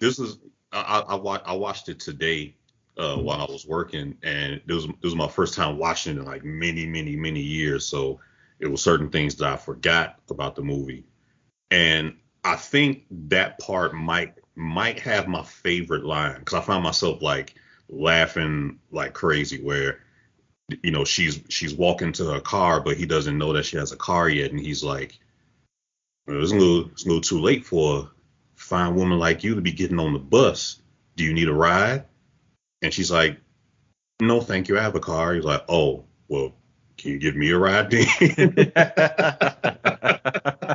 this 0.00 0.18
is 0.18 0.38
I, 0.72 0.80
I, 0.80 0.98
I, 1.12 1.14
wa- 1.16 1.42
I 1.44 1.54
watched 1.54 1.88
it 1.88 2.00
today 2.00 2.54
uh, 2.96 3.16
while 3.16 3.40
I 3.40 3.50
was 3.50 3.66
working, 3.66 4.16
and 4.22 4.54
it 4.54 4.72
was 4.72 4.86
this 4.86 4.94
was 5.02 5.16
my 5.16 5.28
first 5.28 5.54
time 5.54 5.78
watching 5.78 6.16
it 6.16 6.20
in 6.20 6.24
like 6.26 6.44
many, 6.44 6.86
many, 6.86 7.16
many 7.16 7.40
years. 7.40 7.84
So 7.86 8.20
it 8.60 8.66
was 8.66 8.82
certain 8.82 9.10
things 9.10 9.36
that 9.36 9.48
I 9.52 9.56
forgot 9.56 10.18
about 10.30 10.56
the 10.56 10.62
movie, 10.62 11.04
and 11.70 12.16
I 12.44 12.56
think 12.56 13.04
that 13.28 13.58
part 13.58 13.94
might 13.94 14.34
might 14.56 14.98
have 15.00 15.28
my 15.28 15.42
favorite 15.42 16.04
line 16.04 16.38
because 16.40 16.54
I 16.54 16.60
found 16.62 16.84
myself 16.84 17.22
like 17.22 17.54
laughing 17.88 18.78
like 18.90 19.14
crazy 19.14 19.62
where 19.62 20.00
you 20.82 20.90
know 20.90 21.04
she's 21.04 21.40
she's 21.48 21.74
walking 21.74 22.12
to 22.12 22.26
her 22.26 22.40
car 22.40 22.80
but 22.80 22.96
he 22.96 23.06
doesn't 23.06 23.38
know 23.38 23.52
that 23.54 23.64
she 23.64 23.76
has 23.76 23.92
a 23.92 23.96
car 23.96 24.28
yet. 24.28 24.50
And 24.50 24.60
he's 24.60 24.84
like 24.84 25.18
"Well, 26.26 26.42
it's 26.42 26.52
a 26.52 26.56
little 26.56 26.90
it's 26.90 27.04
a 27.04 27.08
little 27.08 27.22
too 27.22 27.40
late 27.40 27.64
for 27.64 28.00
a 28.00 28.08
fine 28.56 28.94
woman 28.94 29.18
like 29.18 29.44
you 29.44 29.54
to 29.54 29.60
be 29.60 29.72
getting 29.72 29.98
on 29.98 30.12
the 30.12 30.18
bus. 30.18 30.80
Do 31.16 31.24
you 31.24 31.32
need 31.32 31.48
a 31.48 31.54
ride? 31.54 32.04
And 32.82 32.92
she's 32.92 33.10
like 33.10 33.38
no 34.20 34.40
thank 34.40 34.68
you. 34.68 34.78
I 34.78 34.82
have 34.82 34.94
a 34.94 35.00
car. 35.00 35.34
He's 35.34 35.44
like 35.44 35.64
oh 35.68 36.04
well 36.28 36.54
can 36.96 37.12
you 37.12 37.18
give 37.18 37.36
me 37.36 37.50
a 37.50 37.58
ride 37.58 37.90
then? 37.90 38.72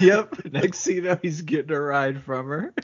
Yep. 0.00 0.52
Next 0.52 0.86
you 0.86 1.02
know, 1.02 1.18
he's 1.20 1.42
getting 1.42 1.70
a 1.70 1.80
ride 1.80 2.22
from 2.22 2.48
her. 2.48 2.74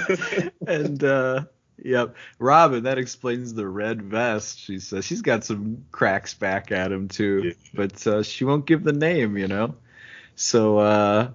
and 0.66 1.02
uh 1.02 1.44
yep. 1.84 2.16
Robin, 2.38 2.84
that 2.84 2.98
explains 2.98 3.54
the 3.54 3.66
red 3.66 4.02
vest. 4.02 4.58
She 4.58 4.78
says 4.78 5.04
she's 5.04 5.22
got 5.22 5.44
some 5.44 5.84
cracks 5.92 6.34
back 6.34 6.72
at 6.72 6.92
him 6.92 7.08
too. 7.08 7.54
But 7.74 8.06
uh 8.06 8.22
she 8.22 8.44
won't 8.44 8.66
give 8.66 8.84
the 8.84 8.92
name, 8.92 9.36
you 9.36 9.48
know. 9.48 9.74
So 10.34 10.78
uh 10.78 11.30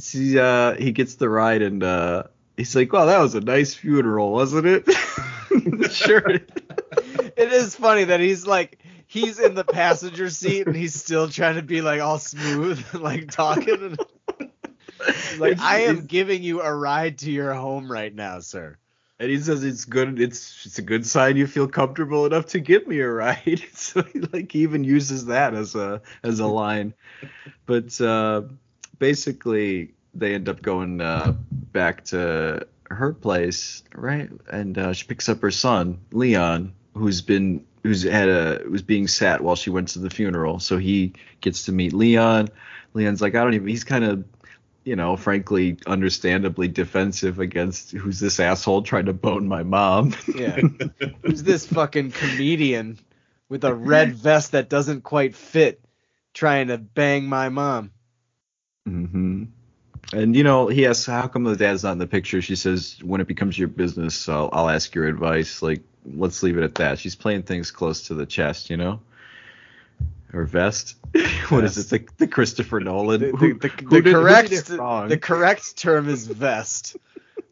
she 0.00 0.38
uh 0.38 0.74
he 0.74 0.92
gets 0.92 1.16
the 1.16 1.28
ride 1.28 1.62
and 1.62 1.82
uh 1.82 2.24
he's 2.56 2.74
like, 2.74 2.92
Well, 2.92 3.06
that 3.06 3.20
was 3.20 3.34
a 3.34 3.40
nice 3.40 3.74
funeral, 3.74 4.32
wasn't 4.32 4.66
it? 4.66 4.88
sure. 5.92 6.28
it 6.28 7.52
is 7.52 7.76
funny 7.76 8.04
that 8.04 8.20
he's 8.20 8.46
like 8.46 8.78
he's 9.12 9.38
in 9.38 9.54
the 9.54 9.64
passenger 9.64 10.30
seat 10.30 10.66
and 10.66 10.74
he's 10.74 10.94
still 10.94 11.28
trying 11.28 11.56
to 11.56 11.62
be 11.62 11.82
like 11.82 12.00
all 12.00 12.18
smooth 12.18 12.82
and 12.92 13.02
like 13.02 13.30
talking 13.30 13.96
and 14.40 15.38
like 15.38 15.58
I 15.60 15.80
am 15.80 16.06
giving 16.06 16.42
you 16.42 16.62
a 16.62 16.74
ride 16.74 17.18
to 17.18 17.30
your 17.30 17.52
home 17.52 17.90
right 17.90 18.14
now, 18.14 18.40
sir. 18.40 18.78
And 19.22 19.30
he 19.30 19.38
says 19.38 19.62
it's 19.62 19.84
good. 19.84 20.20
It's 20.20 20.66
it's 20.66 20.80
a 20.80 20.82
good 20.82 21.06
sign 21.06 21.36
you 21.36 21.46
feel 21.46 21.68
comfortable 21.68 22.26
enough 22.26 22.46
to 22.46 22.58
give 22.58 22.88
me 22.88 22.98
a 22.98 23.08
ride. 23.08 23.62
so 23.72 24.02
he 24.02 24.18
like 24.18 24.52
even 24.56 24.82
uses 24.82 25.26
that 25.26 25.54
as 25.54 25.76
a 25.76 26.02
as 26.24 26.40
a 26.40 26.46
line. 26.48 26.92
But 27.64 28.00
uh, 28.00 28.42
basically, 28.98 29.94
they 30.12 30.34
end 30.34 30.48
up 30.48 30.60
going 30.60 31.00
uh, 31.00 31.36
back 31.52 32.04
to 32.06 32.66
her 32.90 33.12
place, 33.12 33.84
right? 33.94 34.28
And 34.50 34.76
uh, 34.76 34.92
she 34.92 35.06
picks 35.06 35.28
up 35.28 35.40
her 35.42 35.52
son 35.52 36.00
Leon, 36.10 36.72
who's 36.94 37.22
been 37.22 37.64
who's 37.84 38.02
had 38.02 38.28
a 38.28 38.64
was 38.68 38.82
being 38.82 39.06
sat 39.06 39.40
while 39.40 39.54
she 39.54 39.70
went 39.70 39.86
to 39.90 40.00
the 40.00 40.10
funeral. 40.10 40.58
So 40.58 40.78
he 40.78 41.12
gets 41.40 41.66
to 41.66 41.72
meet 41.72 41.92
Leon. 41.92 42.48
Leon's 42.92 43.22
like 43.22 43.36
I 43.36 43.44
don't 43.44 43.54
even. 43.54 43.68
He's 43.68 43.84
kind 43.84 44.02
of 44.02 44.24
you 44.84 44.96
know, 44.96 45.16
frankly, 45.16 45.78
understandably 45.86 46.68
defensive 46.68 47.38
against 47.38 47.92
who's 47.92 48.20
this 48.20 48.40
asshole 48.40 48.82
trying 48.82 49.06
to 49.06 49.12
bone 49.12 49.46
my 49.48 49.62
mom. 49.62 50.14
Yeah. 50.34 50.56
Who's 51.22 51.42
this 51.42 51.66
fucking 51.66 52.12
comedian 52.12 52.98
with 53.48 53.64
a 53.64 53.74
red 53.74 54.14
vest 54.14 54.52
that 54.52 54.68
doesn't 54.68 55.02
quite 55.02 55.34
fit 55.36 55.84
trying 56.34 56.68
to 56.68 56.78
bang 56.78 57.24
my 57.26 57.48
mom? 57.48 57.92
Mm-hmm. 58.88 59.44
And 60.12 60.36
you 60.36 60.44
know, 60.44 60.68
he 60.68 60.86
asks, 60.86 61.06
"How 61.06 61.28
come 61.28 61.44
the 61.44 61.56
dad's 61.56 61.84
not 61.84 61.92
in 61.92 61.98
the 61.98 62.06
picture?" 62.06 62.42
She 62.42 62.56
says, 62.56 62.98
"When 63.02 63.20
it 63.20 63.28
becomes 63.28 63.58
your 63.58 63.68
business, 63.68 64.28
I'll, 64.28 64.50
I'll 64.52 64.68
ask 64.68 64.94
your 64.94 65.06
advice." 65.06 65.62
Like, 65.62 65.82
let's 66.04 66.42
leave 66.42 66.58
it 66.58 66.64
at 66.64 66.74
that. 66.76 66.98
She's 66.98 67.14
playing 67.14 67.44
things 67.44 67.70
close 67.70 68.08
to 68.08 68.14
the 68.14 68.26
chest, 68.26 68.68
you 68.68 68.76
know. 68.76 69.00
Or 70.34 70.44
vest. 70.44 70.96
what 71.50 71.64
is 71.64 71.76
it? 71.76 71.88
The, 71.90 72.24
the 72.24 72.26
Christopher 72.26 72.80
Nolan. 72.80 73.20
The, 73.20 73.26
Who- 73.32 73.58
the, 73.58 73.68
who 73.68 73.88
the 73.90 74.02
did- 74.02 74.14
correct 74.14 74.50
the 74.50 75.18
correct 75.20 75.76
term 75.76 76.08
is 76.08 76.26
vest. 76.26 76.96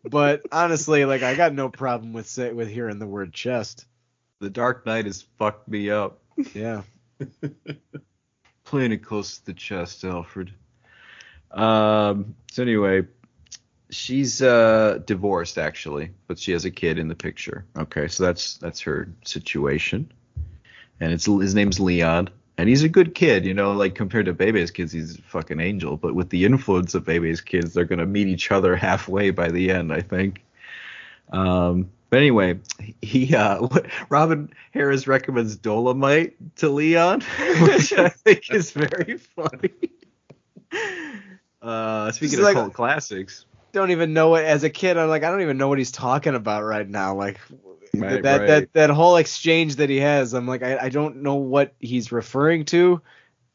But 0.02 0.42
honestly, 0.50 1.04
like 1.04 1.22
I 1.22 1.34
got 1.34 1.52
no 1.52 1.68
problem 1.68 2.12
with 2.14 2.26
say, 2.26 2.52
with 2.52 2.68
hearing 2.68 2.98
the 2.98 3.06
word 3.06 3.34
chest. 3.34 3.84
the 4.40 4.48
Dark 4.48 4.86
Knight 4.86 5.04
has 5.04 5.22
fucked 5.38 5.68
me 5.68 5.90
up. 5.90 6.20
Yeah. 6.54 6.82
playing 8.64 8.92
it 8.92 8.98
close 9.04 9.38
to 9.38 9.46
the 9.46 9.52
chest, 9.54 10.04
Alfred. 10.04 10.52
Um. 11.50 12.34
So 12.52 12.62
anyway, 12.62 13.02
she's 13.90 14.40
uh 14.40 15.00
divorced 15.04 15.58
actually, 15.58 16.12
but 16.28 16.38
she 16.38 16.52
has 16.52 16.64
a 16.64 16.70
kid 16.70 16.98
in 16.98 17.08
the 17.08 17.14
picture. 17.14 17.66
Okay, 17.76 18.08
so 18.08 18.24
that's 18.24 18.56
that's 18.58 18.80
her 18.80 19.12
situation, 19.24 20.10
and 21.00 21.12
it's 21.12 21.26
his 21.26 21.54
name's 21.54 21.80
Leon, 21.80 22.30
and 22.60 22.68
he's 22.68 22.82
a 22.82 22.88
good 22.88 23.14
kid. 23.14 23.44
You 23.44 23.54
know, 23.54 23.72
like 23.72 23.94
compared 23.94 24.26
to 24.26 24.32
Bebe's 24.34 24.70
kids, 24.70 24.92
he's 24.92 25.18
a 25.18 25.22
fucking 25.22 25.58
angel. 25.60 25.96
But 25.96 26.14
with 26.14 26.28
the 26.30 26.44
influence 26.44 26.94
of 26.94 27.04
Bebe's 27.04 27.40
kids, 27.40 27.74
they're 27.74 27.84
gonna 27.84 28.06
meet 28.06 28.28
each 28.28 28.50
other 28.50 28.76
halfway 28.86 29.30
by 29.30 29.48
the 29.48 29.70
end, 29.70 29.92
I 29.92 30.00
think. 30.02 30.44
Um. 31.32 31.90
But 32.10 32.18
anyway, 32.18 32.58
he 33.02 33.36
uh, 33.36 33.68
Robin 34.08 34.52
Harris 34.72 35.06
recommends 35.06 35.54
Dolomite 35.56 36.34
to 36.56 36.68
Leon, 36.68 37.20
which 37.60 37.92
I 37.92 38.08
think 38.08 38.52
is 38.52 38.72
very 38.72 39.16
funny. 39.16 39.70
Uh, 41.62 42.10
speaking 42.10 42.38
of 42.40 42.44
like- 42.44 42.54
cult 42.54 42.72
classics, 42.72 43.46
Don't 43.72 43.92
even 43.92 44.12
know 44.12 44.34
it 44.34 44.44
as 44.44 44.64
a 44.64 44.70
kid. 44.70 44.96
I'm 44.96 45.08
like 45.08 45.22
I 45.22 45.30
don't 45.30 45.42
even 45.42 45.56
know 45.56 45.68
what 45.68 45.78
he's 45.78 45.92
talking 45.92 46.34
about 46.34 46.64
right 46.64 46.88
now. 46.88 47.14
Like 47.14 47.38
Right, 47.94 48.22
that 48.22 48.38
right. 48.40 48.46
that 48.46 48.72
that 48.74 48.90
whole 48.90 49.16
exchange 49.16 49.76
that 49.76 49.90
he 49.90 49.98
has, 49.98 50.32
I'm 50.34 50.46
like, 50.46 50.62
I, 50.62 50.78
I 50.78 50.88
don't 50.90 51.22
know 51.22 51.34
what 51.36 51.74
he's 51.80 52.12
referring 52.12 52.64
to. 52.66 53.02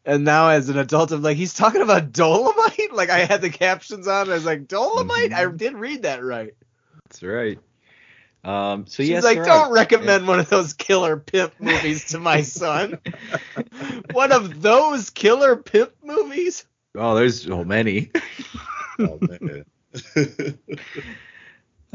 And 0.05 0.23
now 0.23 0.49
as 0.49 0.69
an 0.69 0.77
adult, 0.77 1.11
I'm 1.11 1.21
like, 1.21 1.37
he's 1.37 1.53
talking 1.53 1.81
about 1.81 2.11
Dolomite. 2.11 2.79
Like 2.93 3.09
I 3.09 3.25
had 3.25 3.41
the 3.41 3.49
captions 3.49 4.07
on, 4.07 4.29
I 4.29 4.33
was 4.33 4.45
like, 4.45 4.67
Dolomite. 4.67 5.33
I 5.33 5.45
Mm-hmm. 5.45 5.57
did 5.57 5.73
read 5.73 6.03
that 6.03 6.23
right. 6.23 6.53
That's 7.09 7.21
right. 7.23 7.59
Um, 8.43 8.85
so 8.87 9.03
She's 9.03 9.09
yes, 9.09 9.23
like, 9.23 9.43
don't 9.43 9.71
recommend 9.73 10.27
one 10.27 10.39
of 10.39 10.49
those 10.49 10.73
killer 10.73 11.17
pimp 11.17 11.53
movies 11.59 12.05
to 12.11 12.19
my 12.19 12.41
son. 12.43 12.99
one 14.11 14.31
of 14.31 14.61
those 14.61 15.09
killer 15.09 15.55
pimp 15.55 15.91
movies. 16.03 16.65
Oh, 16.95 17.15
there's 17.15 17.41
so 17.43 17.63
many. 17.63 18.11
Oh 18.97 19.19
man. 19.21 19.65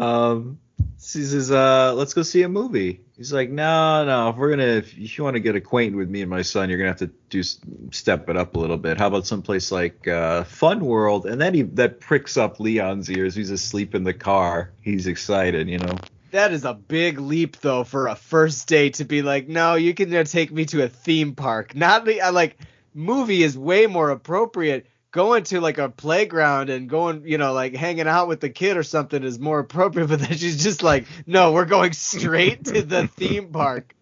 Um, 0.01 0.59
he 0.96 1.24
says, 1.24 1.51
uh, 1.51 1.94
let's 1.94 2.14
go 2.14 2.22
see 2.22 2.42
a 2.42 2.48
movie. 2.48 3.01
He's 3.16 3.32
like, 3.32 3.51
no, 3.51 4.05
no, 4.05 4.30
if 4.30 4.36
we're 4.36 4.51
gonna, 4.51 4.62
if 4.64 5.18
you 5.18 5.24
want 5.24 5.34
to 5.34 5.40
get 5.40 5.57
acquainted 5.57 5.96
with 5.96 6.09
me 6.09 6.22
and 6.22 6.30
my 6.30 6.42
son, 6.42 6.68
you're 6.68 6.78
gonna 6.78 6.90
have 6.90 6.98
to 6.98 7.11
do 7.28 7.42
step 7.42 8.28
it 8.28 8.36
up 8.36 8.57
a 8.57 8.59
little 8.59 8.76
bit. 8.78 8.98
How 8.98 9.09
about 9.09 9.26
someplace 9.26 9.70
like 9.70 10.09
uh, 10.09 10.44
Fun 10.44 10.80
World? 10.80 11.26
And 11.26 11.40
then 11.40 11.55
he 11.55 11.62
that 11.62 12.01
pricks 12.01 12.36
up 12.36 12.61
Leon's 12.61 13.11
ears. 13.11 13.34
He's 13.34 13.51
asleep 13.51 13.94
in 13.94 14.05
the 14.05 14.14
car. 14.14 14.72
He's 14.80 15.07
excited, 15.07 15.68
you 15.68 15.78
know. 15.78 15.96
That 16.30 16.53
is 16.53 16.64
a 16.64 16.74
big 16.74 17.18
leap, 17.18 17.57
though, 17.59 17.84
for 17.84 18.07
a 18.07 18.14
first 18.14 18.68
date 18.68 18.94
to 18.94 19.05
be 19.05 19.20
like, 19.20 19.48
no, 19.48 19.74
you 19.74 19.94
can 19.94 20.14
uh, 20.14 20.24
take 20.24 20.53
me 20.53 20.64
to 20.66 20.84
a 20.84 20.88
theme 20.88 21.34
park. 21.34 21.74
Not 21.74 22.05
the 22.05 22.20
I 22.22 22.30
like 22.30 22.57
movie 22.94 23.42
is 23.42 23.57
way 23.57 23.86
more 23.86 24.11
appropriate. 24.11 24.86
Going 25.13 25.43
to 25.45 25.61
like 25.61 25.79
a 25.79 25.89
playground 25.89 26.71
and 26.71 26.89
going, 26.89 27.27
you 27.27 27.37
know, 27.37 27.53
like 27.53 27.75
hanging 27.75 28.07
out 28.07 28.29
with 28.29 28.41
the 28.41 28.51
kid 28.51 28.77
or 28.77 28.83
something 28.85 29.23
is 29.25 29.39
more 29.41 29.59
appropriate. 29.59 30.07
But 30.09 30.21
then 30.21 30.37
she's 30.37 30.63
just 30.63 30.83
like, 30.85 31.07
no, 31.27 31.53
we're 31.53 31.65
going 31.65 31.93
straight 31.93 32.65
to 32.67 32.83
the 32.83 33.07
theme 33.17 33.49
park. 33.49 33.95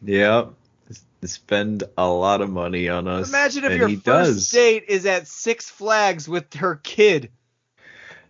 Yeah. 0.00 0.46
Spend 1.24 1.84
a 1.96 2.08
lot 2.08 2.40
of 2.40 2.50
money 2.50 2.88
on 2.88 3.06
us. 3.06 3.28
Imagine 3.28 3.64
if 3.64 3.78
your 3.78 3.88
first 3.90 4.04
does. 4.04 4.50
date 4.50 4.84
is 4.88 5.06
at 5.06 5.28
Six 5.28 5.70
Flags 5.70 6.28
with 6.28 6.52
her 6.54 6.76
kid, 6.82 7.30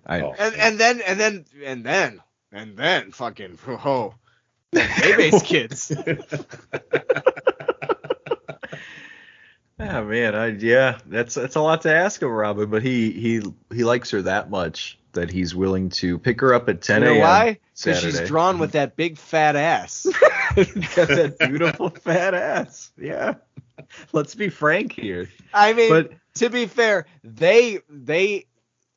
I, 0.06 0.20
Oh. 0.20 0.34
and 0.38 0.54
and 0.56 0.78
then 0.78 1.00
and 1.00 1.18
then 1.18 1.44
and 1.64 1.84
then 1.86 2.20
and 2.52 2.76
then 2.76 3.12
fucking 3.12 3.58
oh, 3.66 4.14
Bebe's 4.72 5.42
kids. 5.42 5.90
Yeah, 9.78 10.02
man. 10.02 10.34
I, 10.34 10.46
yeah, 10.48 10.98
that's 11.06 11.34
that's 11.34 11.56
a 11.56 11.60
lot 11.60 11.82
to 11.82 11.94
ask 11.94 12.22
of 12.22 12.30
Robin, 12.30 12.70
but 12.70 12.82
he 12.82 13.10
he 13.10 13.42
he 13.74 13.84
likes 13.84 14.10
her 14.10 14.22
that 14.22 14.50
much 14.50 14.98
that 15.12 15.30
he's 15.30 15.54
willing 15.54 15.90
to 15.90 16.18
pick 16.18 16.40
her 16.40 16.54
up 16.54 16.68
at 16.68 16.80
10 16.80 17.02
You 17.02 17.08
a.m. 17.08 17.14
know 17.16 17.20
why? 17.20 17.58
Because 17.76 18.00
she's 18.00 18.20
drawn 18.22 18.58
with 18.58 18.72
that 18.72 18.96
big 18.96 19.18
fat 19.18 19.56
ass. 19.56 20.06
Got 20.54 21.08
that 21.08 21.36
beautiful 21.48 21.90
fat 21.90 22.34
ass. 22.34 22.90
Yeah. 22.96 23.34
Let's 24.12 24.34
be 24.34 24.48
frank 24.48 24.92
here. 24.92 25.28
I 25.52 25.72
mean, 25.72 25.90
But 25.90 26.12
to 26.36 26.48
be 26.48 26.66
fair, 26.66 27.06
they 27.24 27.80
they 27.90 28.46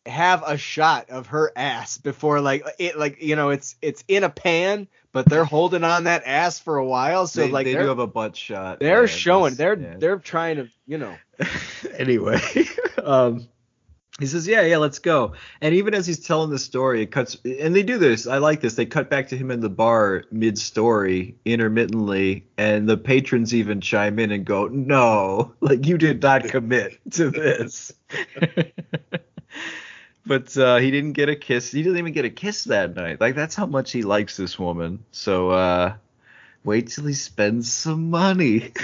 have 0.05 0.43
a 0.45 0.57
shot 0.57 1.09
of 1.09 1.27
her 1.27 1.51
ass 1.55 1.97
before 1.97 2.41
like 2.41 2.63
it 2.79 2.97
like 2.97 3.21
you 3.21 3.35
know 3.35 3.49
it's 3.49 3.75
it's 3.81 4.03
in 4.07 4.23
a 4.23 4.29
pan, 4.29 4.87
but 5.11 5.27
they're 5.27 5.45
holding 5.45 5.83
on 5.83 6.03
that 6.05 6.23
ass 6.25 6.59
for 6.59 6.77
a 6.77 6.85
while. 6.85 7.27
So 7.27 7.41
they, 7.41 7.51
like 7.51 7.65
they 7.65 7.73
do 7.73 7.87
have 7.87 7.99
a 7.99 8.07
butt 8.07 8.35
shot. 8.35 8.79
they're 8.79 9.01
Yeah, 9.01 9.07
showing 9.07 9.55
they're 9.55 9.77
yeah. 9.77 9.95
they're 9.97 10.19
trying 10.19 10.57
to 10.57 10.69
you 10.85 10.97
know 10.97 11.15
anyway, 11.97 12.39
um, 13.03 13.47
he 14.19 14.25
says, 14.27 14.47
"Yeah, 14.47 14.61
yeah, 14.61 14.77
let's 14.77 14.99
go." 14.99 15.33
And 15.59 15.75
even 15.75 15.93
as 15.93 16.07
he's 16.07 16.19
telling 16.25 16.49
the 16.49 16.59
story, 16.59 17.01
it 17.01 17.07
cuts, 17.11 17.37
and 17.43 17.75
they 17.75 17.83
do 17.83 17.97
this. 17.97 18.27
I 18.27 18.37
like 18.37 18.61
this. 18.61 18.75
They 18.75 18.85
cut 18.85 19.09
back 19.09 19.27
to 19.29 19.37
him 19.37 19.51
in 19.51 19.59
the 19.59 19.69
bar 19.69 20.23
mid-story, 20.31 21.35
intermittently, 21.43 22.47
and 22.57 22.87
the 22.87 22.95
patrons 22.95 23.53
even 23.53 23.81
chime 23.81 24.17
in 24.19 24.31
and 24.31 24.45
go, 24.45 24.67
"No, 24.67 25.53
like 25.59 25.85
you 25.85 25.97
did 25.97 26.21
not 26.21 26.45
commit 26.45 26.97
to 27.11 27.29
this." 27.29 27.91
but 30.25 30.55
uh, 30.57 30.77
he 30.77 30.91
didn't 30.91 31.13
get 31.13 31.29
a 31.29 31.35
kiss. 31.35 31.71
He 31.71 31.83
didn't 31.83 31.97
even 31.97 32.13
get 32.13 32.25
a 32.25 32.29
kiss 32.29 32.65
that 32.65 32.95
night. 32.95 33.21
Like 33.21 33.35
that's 33.35 33.55
how 33.55 33.65
much 33.65 33.91
he 33.91 34.03
likes 34.03 34.37
this 34.37 34.59
woman. 34.59 35.05
So 35.11 35.51
uh, 35.51 35.95
wait 36.63 36.89
till 36.89 37.05
he 37.05 37.13
spends 37.13 37.71
some 37.71 38.09
money. 38.09 38.71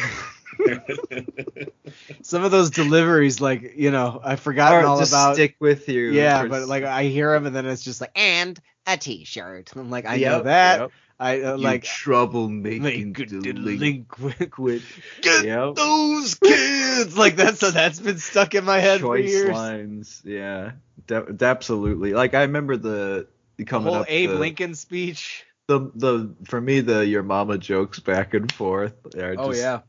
some 2.22 2.44
of 2.44 2.52
those 2.52 2.72
deliveries 2.72 3.42
like 3.42 3.74
you 3.76 3.92
know 3.92 4.20
I've 4.24 4.40
forgotten 4.40 4.80
Or 4.80 4.84
all 4.84 4.98
just 4.98 5.02
about 5.02 5.34
stick 5.34 5.56
with 5.60 5.88
you. 5.90 6.14
yeah, 6.14 6.46
but 6.46 6.68
like 6.68 6.84
I 6.84 7.06
hear 7.06 7.34
him, 7.34 7.46
and 7.46 7.56
then 7.56 7.66
it's 7.66 7.84
just 7.84 8.02
like 8.02 8.12
and 8.16 8.60
a 8.88 8.98
t-shirt. 8.98 9.72
I'm 9.76 9.90
like 9.90 10.06
I 10.06 10.18
Yep, 10.18 10.20
know 10.20 10.44
that. 10.44 10.80
yep. 10.80 10.92
I 11.22 11.42
uh, 11.42 11.56
You 11.56 11.64
like 11.64 11.84
troublemaking 11.84 13.14
delinquent. 13.16 13.44
delinquent. 13.44 14.82
Get 15.22 15.46
Yep. 15.46 15.76
those 15.76 16.36
kids. 16.36 17.16
Like 17.16 17.36
that's 17.36 17.60
that's 17.60 18.00
been 18.00 18.18
stuck 18.18 18.56
in 18.56 18.66
my 18.66 18.80
head 18.80 19.02
for 19.02 19.18
Choice 19.18 19.30
years. 19.30 19.50
lines, 19.56 20.22
yeah, 20.26 20.72
De- 21.08 21.36
absolutely. 21.42 22.14
Like 22.14 22.34
I 22.34 22.42
remember 22.42 22.76
the 22.76 23.28
The 23.58 23.66
coming 23.66 23.94
whole 23.94 24.02
up 24.02 24.08
Abe 24.10 24.32
the, 24.32 24.36
Lincoln 24.40 24.74
speech. 24.76 25.46
the 25.68 25.92
the 25.94 26.36
for 26.46 26.60
me 26.60 26.80
the 26.82 27.06
your 27.06 27.24
mama 27.24 27.58
jokes 27.60 28.00
back 28.00 28.34
and 28.34 28.52
forth. 28.52 28.94
are 29.16 29.36
Oh 29.38 29.54
yeah. 29.54 29.82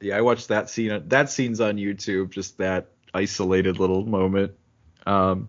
yeah. 0.00 0.16
I 0.16 0.20
watched 0.20 0.48
that 0.48 0.70
scene. 0.70 1.02
That 1.08 1.30
scene's 1.30 1.60
on 1.60 1.76
YouTube. 1.78 2.30
Just 2.30 2.58
that 2.58 2.88
isolated 3.12 3.80
little 3.80 4.06
moment. 4.06 4.52
Um, 5.04 5.48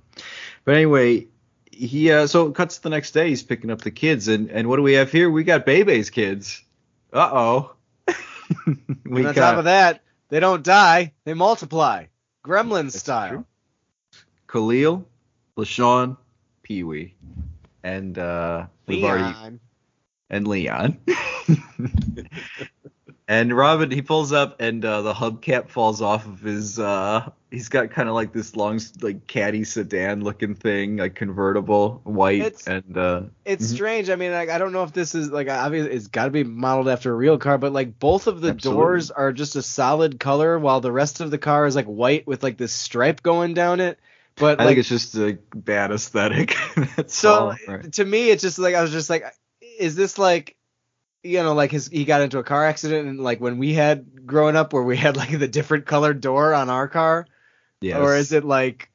but 0.66 0.76
anyway, 0.76 1.28
he 1.78 2.12
uh, 2.12 2.28
so 2.28 2.48
it 2.48 2.56
cuts 2.56 2.80
the 2.80 2.90
next 2.90 3.12
day. 3.12 3.30
He's 3.30 3.44
picking 3.44 3.70
up 3.70 3.82
the 3.82 3.92
kids, 3.92 4.28
and 4.28 4.50
and 4.50 4.68
what 4.68 4.78
do 4.78 4.82
we 4.82 4.94
have 4.94 5.12
here? 5.12 5.30
We 5.30 5.44
got 5.44 5.66
Bebe's 5.66 6.10
kids. 6.10 6.64
Uh 7.14 7.30
oh. 7.32 7.76
we 9.06 9.22
and 9.22 9.28
on 9.28 9.34
top 9.34 9.58
of 9.58 9.66
that, 9.66 10.02
they 10.30 10.40
don't 10.40 10.64
die, 10.64 11.14
they 11.26 11.34
multiply. 11.34 12.06
Gremlin 12.46 12.92
style. 12.92 13.30
true. 13.30 13.46
Khalil, 14.48 15.06
LaShawn, 15.58 16.18
Pee 16.64 16.84
Wee, 16.84 17.14
and 17.84 18.18
uh, 18.18 18.68
already 18.90 19.60
and 20.30 20.48
Leon. 20.48 20.98
and 23.28 23.56
Robin, 23.56 23.92
he 23.92 24.02
pulls 24.02 24.32
up, 24.32 24.62
and 24.62 24.84
uh, 24.86 25.02
the 25.02 25.14
hubcap 25.14 25.70
falls 25.70 26.02
off 26.02 26.26
of 26.26 26.40
his. 26.42 26.80
Uh, 26.80 27.30
he's 27.52 27.70
got 27.70 27.92
kind 27.92 28.08
of 28.10 28.16
like 28.16 28.34
this 28.34 28.56
long, 28.56 28.80
like 29.02 29.28
caddy 29.28 29.64
sedan 29.64 30.22
looking 30.24 30.56
thing, 30.56 30.98
like 30.98 31.16
convertible, 31.16 32.02
white, 32.04 32.42
It's- 32.42 32.68
and 32.68 32.98
uh, 32.98 33.22
It's 33.46 33.66
Mhm. 33.72 33.76
strange. 33.76 34.10
I 34.10 34.16
mean, 34.16 34.32
like, 34.32 34.50
I 34.50 34.58
don't 34.58 34.72
know 34.74 34.84
if 34.84 34.94
this 34.94 35.16
is 35.16 35.30
like 35.30 35.50
obviously 35.50 35.94
it's 35.94 36.08
got 36.08 36.26
to 36.26 36.32
be 36.32 36.44
modeled 36.44 36.90
after 36.90 37.12
a 37.12 37.16
real 37.16 37.38
car, 37.38 37.58
but 37.58 37.72
like 37.74 37.98
both 38.00 38.28
of 38.28 38.42
the 38.42 38.50
Absolutely. 38.50 38.82
doors 38.82 39.12
are 39.12 39.32
just 39.32 39.56
a 39.56 39.62
solid 39.62 40.20
color, 40.20 40.60
while 40.60 40.82
the 40.82 40.92
rest 40.92 41.22
of 41.22 41.32
the 41.32 41.38
car 41.38 41.66
is 41.66 41.76
like 41.76 41.86
white 41.86 42.28
with 42.28 42.44
like 42.44 42.58
this 42.58 42.74
stripe 42.74 43.24
going 43.24 43.54
down 43.54 43.80
it. 43.80 43.98
But 44.36 44.60
I 44.60 44.66
like, 44.66 44.70
think 44.76 44.80
it's 44.80 44.90
just 44.90 45.16
a 45.16 45.38
bad 45.56 45.92
aesthetic. 45.92 46.56
So. 47.08 47.56
Right. 47.68 47.92
to 47.94 48.06
me, 48.06 48.30
it's 48.30 48.44
just 48.44 48.60
like 48.60 48.76
I 48.76 48.82
was 48.82 48.92
just 48.92 49.10
like, 49.10 49.24
is 49.80 49.96
this 49.96 50.18
like, 50.20 50.57
you 51.28 51.44
know, 51.44 51.54
like 51.54 51.72
his 51.72 51.88
he 51.88 52.06
got 52.06 52.22
into 52.22 52.40
a 52.40 52.44
car 52.44 52.66
accident 52.66 53.08
and 53.08 53.20
like 53.20 53.40
when 53.40 53.58
we 53.58 53.74
had 53.74 54.26
growing 54.26 54.56
up 54.56 54.74
where 54.74 54.84
we 54.84 54.98
had 54.98 55.18
like 55.18 55.38
the 55.38 55.48
different 55.48 55.86
colored 55.86 56.22
door 56.22 56.54
on 56.54 56.70
our 56.70 56.88
car, 56.88 57.26
Yes. 57.82 57.98
or 58.00 58.16
is 58.16 58.32
it 58.32 58.44
like 58.44 58.90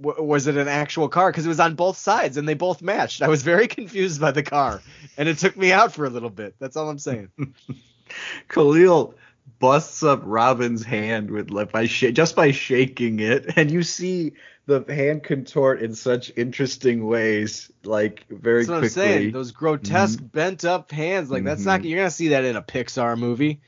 was 0.00 0.46
it 0.46 0.56
an 0.56 0.68
actual 0.68 1.08
car? 1.08 1.30
Because 1.30 1.44
it 1.44 1.48
was 1.48 1.58
on 1.60 1.74
both 1.74 1.96
sides 1.96 2.36
and 2.36 2.48
they 2.48 2.54
both 2.54 2.82
matched. 2.82 3.20
I 3.22 3.28
was 3.28 3.42
very 3.42 3.66
confused 3.78 4.20
by 4.20 4.30
the 4.30 4.42
car 4.42 4.80
and 5.16 5.28
it 5.28 5.38
took 5.38 5.56
me 5.56 5.72
out 5.72 5.92
for 5.92 6.04
a 6.04 6.10
little 6.10 6.30
bit. 6.30 6.54
That's 6.60 6.76
all 6.76 6.88
i'm 6.88 6.98
saying. 6.98 7.30
Khalil 8.48 9.14
busts 9.58 10.02
up 10.02 10.20
Robin's 10.24 10.84
hand 10.84 11.30
with 11.30 11.50
like 11.50 11.72
by 11.72 11.86
sh- 11.86 12.12
just 12.12 12.36
by 12.36 12.52
shaking 12.52 13.20
it, 13.20 13.52
and 13.56 13.70
you 13.70 13.82
see 13.82 14.32
the 14.68 14.84
hand 14.94 15.24
contort 15.24 15.80
in 15.82 15.94
such 15.94 16.30
interesting 16.36 17.06
ways, 17.06 17.72
like 17.84 18.24
very 18.28 18.60
that's 18.64 18.68
what 18.68 18.78
quickly. 18.80 19.02
i'm 19.02 19.08
saying 19.20 19.32
those 19.32 19.50
grotesque 19.50 20.20
bent 20.22 20.64
up 20.64 20.90
hands 20.92 21.30
like 21.30 21.42
that's 21.42 21.64
not 21.64 21.80
Mhm. 21.80 21.88
you're 21.88 21.98
gonna 21.98 22.10
see 22.10 22.28
that 22.28 22.44
in 22.44 22.54
a 22.54 22.62
pixar 22.62 23.18
movie 23.18 23.60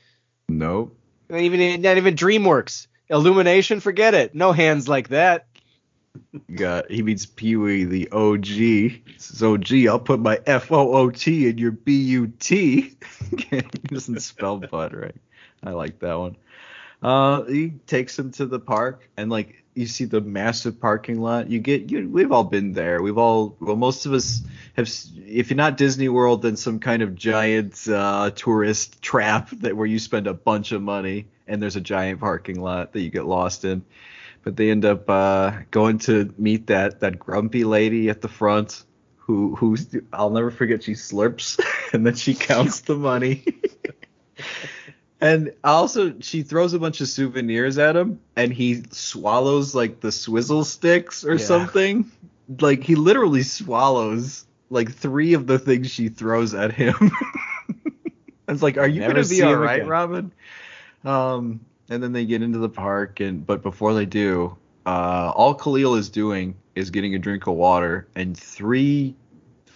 Nope. 0.47 0.95
not 1.29 1.39
even 1.41 1.81
not 1.81 1.97
even 1.97 2.13
dreamworks 2.15 2.85
illumination 3.09 3.79
forget 3.79 4.13
it 4.13 4.35
no 4.35 4.51
hands 4.53 4.87
like 4.87 5.09
that 5.09 5.47
Got 6.53 6.91
he 6.91 7.01
meets 7.03 7.25
Pee 7.25 7.55
Wee 7.55 7.85
the 7.85 8.09
OG. 8.11 9.01
Says 9.17 9.41
OG. 9.41 9.87
I'll 9.87 9.97
put 9.99 10.19
my 10.19 10.39
F 10.45 10.69
O 10.71 10.93
O 10.93 11.09
T 11.09 11.47
in 11.47 11.57
your 11.57 11.71
B 11.71 11.93
U 12.01 12.27
T. 12.37 12.97
he 13.49 13.61
doesn't 13.87 14.21
spell 14.21 14.57
butt 14.59 14.93
right. 14.95 15.15
I 15.63 15.71
like 15.71 15.99
that 15.99 16.15
one. 16.19 16.35
Uh, 17.01 17.43
he 17.45 17.69
takes 17.87 18.19
him 18.19 18.31
to 18.33 18.45
the 18.45 18.59
park 18.59 19.07
and 19.15 19.29
like 19.31 19.60
you 19.73 19.85
see 19.85 20.05
the 20.05 20.21
massive 20.21 20.79
parking 20.79 21.21
lot. 21.21 21.49
You 21.49 21.59
get 21.59 21.89
you. 21.91 22.09
We've 22.09 22.31
all 22.31 22.43
been 22.43 22.73
there. 22.73 23.01
We've 23.01 23.17
all 23.17 23.55
well, 23.59 23.75
most 23.75 24.05
of 24.05 24.13
us 24.13 24.41
have. 24.75 24.89
If 25.15 25.49
you're 25.49 25.57
not 25.57 25.77
Disney 25.77 26.09
World, 26.09 26.41
then 26.41 26.57
some 26.57 26.79
kind 26.79 27.01
of 27.01 27.15
giant 27.15 27.87
uh, 27.87 28.31
tourist 28.31 29.01
trap 29.01 29.49
that 29.61 29.75
where 29.75 29.87
you 29.87 29.99
spend 29.99 30.27
a 30.27 30.33
bunch 30.33 30.71
of 30.71 30.81
money 30.81 31.27
and 31.47 31.61
there's 31.61 31.75
a 31.75 31.81
giant 31.81 32.19
parking 32.19 32.59
lot 32.59 32.93
that 32.93 33.01
you 33.01 33.09
get 33.09 33.25
lost 33.25 33.65
in 33.65 33.83
but 34.43 34.55
they 34.55 34.71
end 34.71 34.85
up 34.85 35.09
uh, 35.09 35.51
going 35.69 35.99
to 35.99 36.33
meet 36.37 36.67
that 36.67 36.99
that 37.01 37.19
grumpy 37.19 37.63
lady 37.63 38.09
at 38.09 38.21
the 38.21 38.27
front 38.27 38.83
who 39.17 39.55
who 39.55 39.77
I'll 40.11 40.29
never 40.29 40.51
forget. 40.51 40.83
She 40.83 40.93
slurps 40.93 41.59
and 41.93 42.05
then 42.05 42.15
she 42.15 42.33
counts 42.33 42.81
the 42.81 42.95
money. 42.95 43.45
and 45.21 45.53
also 45.63 46.13
she 46.19 46.41
throws 46.43 46.73
a 46.73 46.79
bunch 46.79 46.99
of 47.01 47.07
souvenirs 47.07 47.77
at 47.77 47.95
him 47.95 48.19
and 48.35 48.51
he 48.51 48.83
swallows 48.91 49.73
like 49.75 49.99
the 50.01 50.11
swizzle 50.11 50.63
sticks 50.65 51.23
or 51.23 51.33
Yeah. 51.33 51.45
something. 51.45 52.11
Like 52.59 52.83
he 52.83 52.95
literally 52.95 53.43
swallows 53.43 54.45
like 54.69 54.91
three 54.91 55.33
of 55.33 55.47
the 55.47 55.59
things 55.59 55.89
she 55.91 56.09
throws 56.09 56.53
at 56.53 56.71
him. 56.73 56.95
it's 58.47 58.61
like, 58.61 58.77
are 58.77 58.87
you 58.87 58.99
Never 59.01 59.13
gonna 59.13 59.27
be 59.27 59.41
all 59.43 59.55
right, 59.55 59.75
again. 59.77 59.87
Robin? 59.87 60.31
Um, 61.03 61.59
and 61.89 62.01
then 62.01 62.13
they 62.13 62.25
get 62.25 62.41
into 62.41 62.59
the 62.59 62.69
park, 62.69 63.19
and 63.19 63.45
but 63.45 63.61
before 63.61 63.93
they 63.93 64.05
do, 64.05 64.55
uh, 64.85 65.31
all 65.35 65.53
Khalil 65.53 65.95
is 65.95 66.09
doing 66.09 66.55
is 66.75 66.89
getting 66.89 67.15
a 67.15 67.19
drink 67.19 67.47
of 67.47 67.55
water, 67.55 68.07
and 68.15 68.37
three 68.37 69.15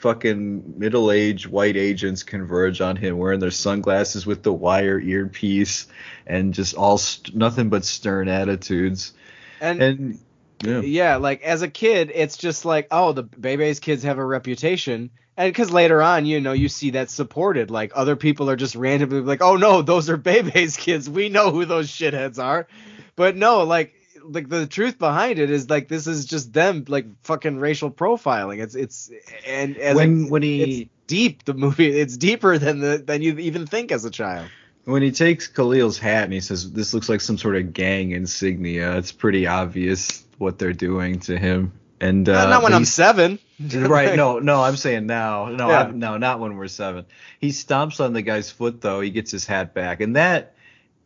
fucking 0.05 0.77
middle-aged 0.77 1.47
white 1.47 1.75
agents 1.75 2.21
converge 2.21 2.79
on 2.79 2.95
him, 2.95 3.17
wearing 3.17 3.39
their 3.39 3.49
sunglasses 3.49 4.23
with 4.23 4.43
the 4.43 4.53
wire 4.53 4.99
earpiece, 4.99 5.87
and 6.27 6.53
just 6.53 6.75
all 6.75 6.99
st- 6.99 7.35
nothing 7.35 7.69
but 7.69 7.83
stern 7.83 8.27
attitudes. 8.27 9.13
And, 9.59 9.81
And 9.81 10.19
yeah, 10.61 10.81
yeah, 10.81 11.15
like 11.15 11.41
as 11.41 11.63
a 11.63 11.67
kid, 11.67 12.11
it's 12.13 12.37
just 12.37 12.65
like, 12.65 12.87
oh, 12.91 13.13
the 13.13 13.23
Bebe's 13.23 13.79
kids 13.79 14.03
have 14.03 14.19
a 14.19 14.25
reputation. 14.25 15.09
And 15.37 15.51
because 15.51 15.71
later 15.71 16.03
on, 16.03 16.27
you 16.27 16.39
know, 16.39 16.53
you 16.53 16.69
see 16.69 16.91
that 16.91 17.09
supported. 17.09 17.71
Like 17.71 17.91
other 17.95 18.15
people 18.15 18.47
are 18.51 18.55
just 18.55 18.75
randomly 18.75 19.21
like, 19.21 19.41
oh 19.41 19.55
no, 19.55 19.81
those 19.81 20.07
are 20.11 20.17
Bebe's 20.17 20.77
kids. 20.77 21.09
We 21.09 21.29
know 21.29 21.49
who 21.49 21.65
those 21.65 21.89
shitheads 21.89 22.37
are. 22.37 22.67
But 23.15 23.35
no, 23.35 23.63
like, 23.63 23.95
like 24.29 24.49
the 24.49 24.67
truth 24.67 24.97
behind 24.99 25.39
it 25.39 25.49
is 25.49 25.69
like 25.69 25.87
this 25.87 26.07
is 26.07 26.25
just 26.25 26.53
them 26.53 26.85
like 26.87 27.05
fucking 27.23 27.59
racial 27.59 27.91
profiling. 27.91 28.61
It's 28.61 28.75
it's 28.75 29.11
and 29.45 29.77
as 29.77 29.95
when 29.95 30.25
a, 30.25 30.29
when 30.29 30.41
he 30.41 30.89
deep 31.07 31.45
the 31.45 31.53
movie. 31.53 31.87
It's 31.87 32.17
deeper 32.17 32.57
than 32.57 32.79
the 32.79 32.97
than 32.97 33.21
you 33.21 33.37
even 33.39 33.65
think 33.67 33.91
as 33.91 34.05
a 34.05 34.11
child. 34.11 34.47
When 34.85 35.01
he 35.01 35.11
takes 35.11 35.47
Khalil's 35.47 35.97
hat 35.97 36.25
and 36.25 36.33
he 36.33 36.39
says, 36.41 36.71
"This 36.71 36.93
looks 36.93 37.09
like 37.09 37.21
some 37.21 37.37
sort 37.37 37.55
of 37.55 37.73
gang 37.73 38.11
insignia," 38.11 38.97
it's 38.97 39.11
pretty 39.11 39.47
obvious 39.47 40.23
what 40.37 40.59
they're 40.59 40.73
doing 40.73 41.19
to 41.21 41.37
him. 41.37 41.71
And 42.01 42.27
uh, 42.27 42.49
not 42.49 42.61
when 42.61 42.73
I'm 42.73 42.85
seven. 42.85 43.39
right? 43.73 44.15
No, 44.15 44.39
no, 44.51 44.61
I'm 44.61 44.75
saying 44.75 45.07
now. 45.07 45.45
No, 45.47 45.69
Yeah. 45.69 45.79
I'm- 45.79 45.97
no, 45.99 46.17
not 46.17 46.39
when 46.39 46.57
we're 46.57 46.67
seven. 46.67 47.05
He 47.39 47.49
stomps 47.49 48.03
on 48.03 48.13
the 48.13 48.21
guy's 48.21 48.51
foot 48.51 48.81
though. 48.81 49.01
He 49.01 49.09
gets 49.11 49.31
his 49.31 49.45
hat 49.45 49.73
back, 49.73 50.01
and 50.01 50.15
that 50.17 50.53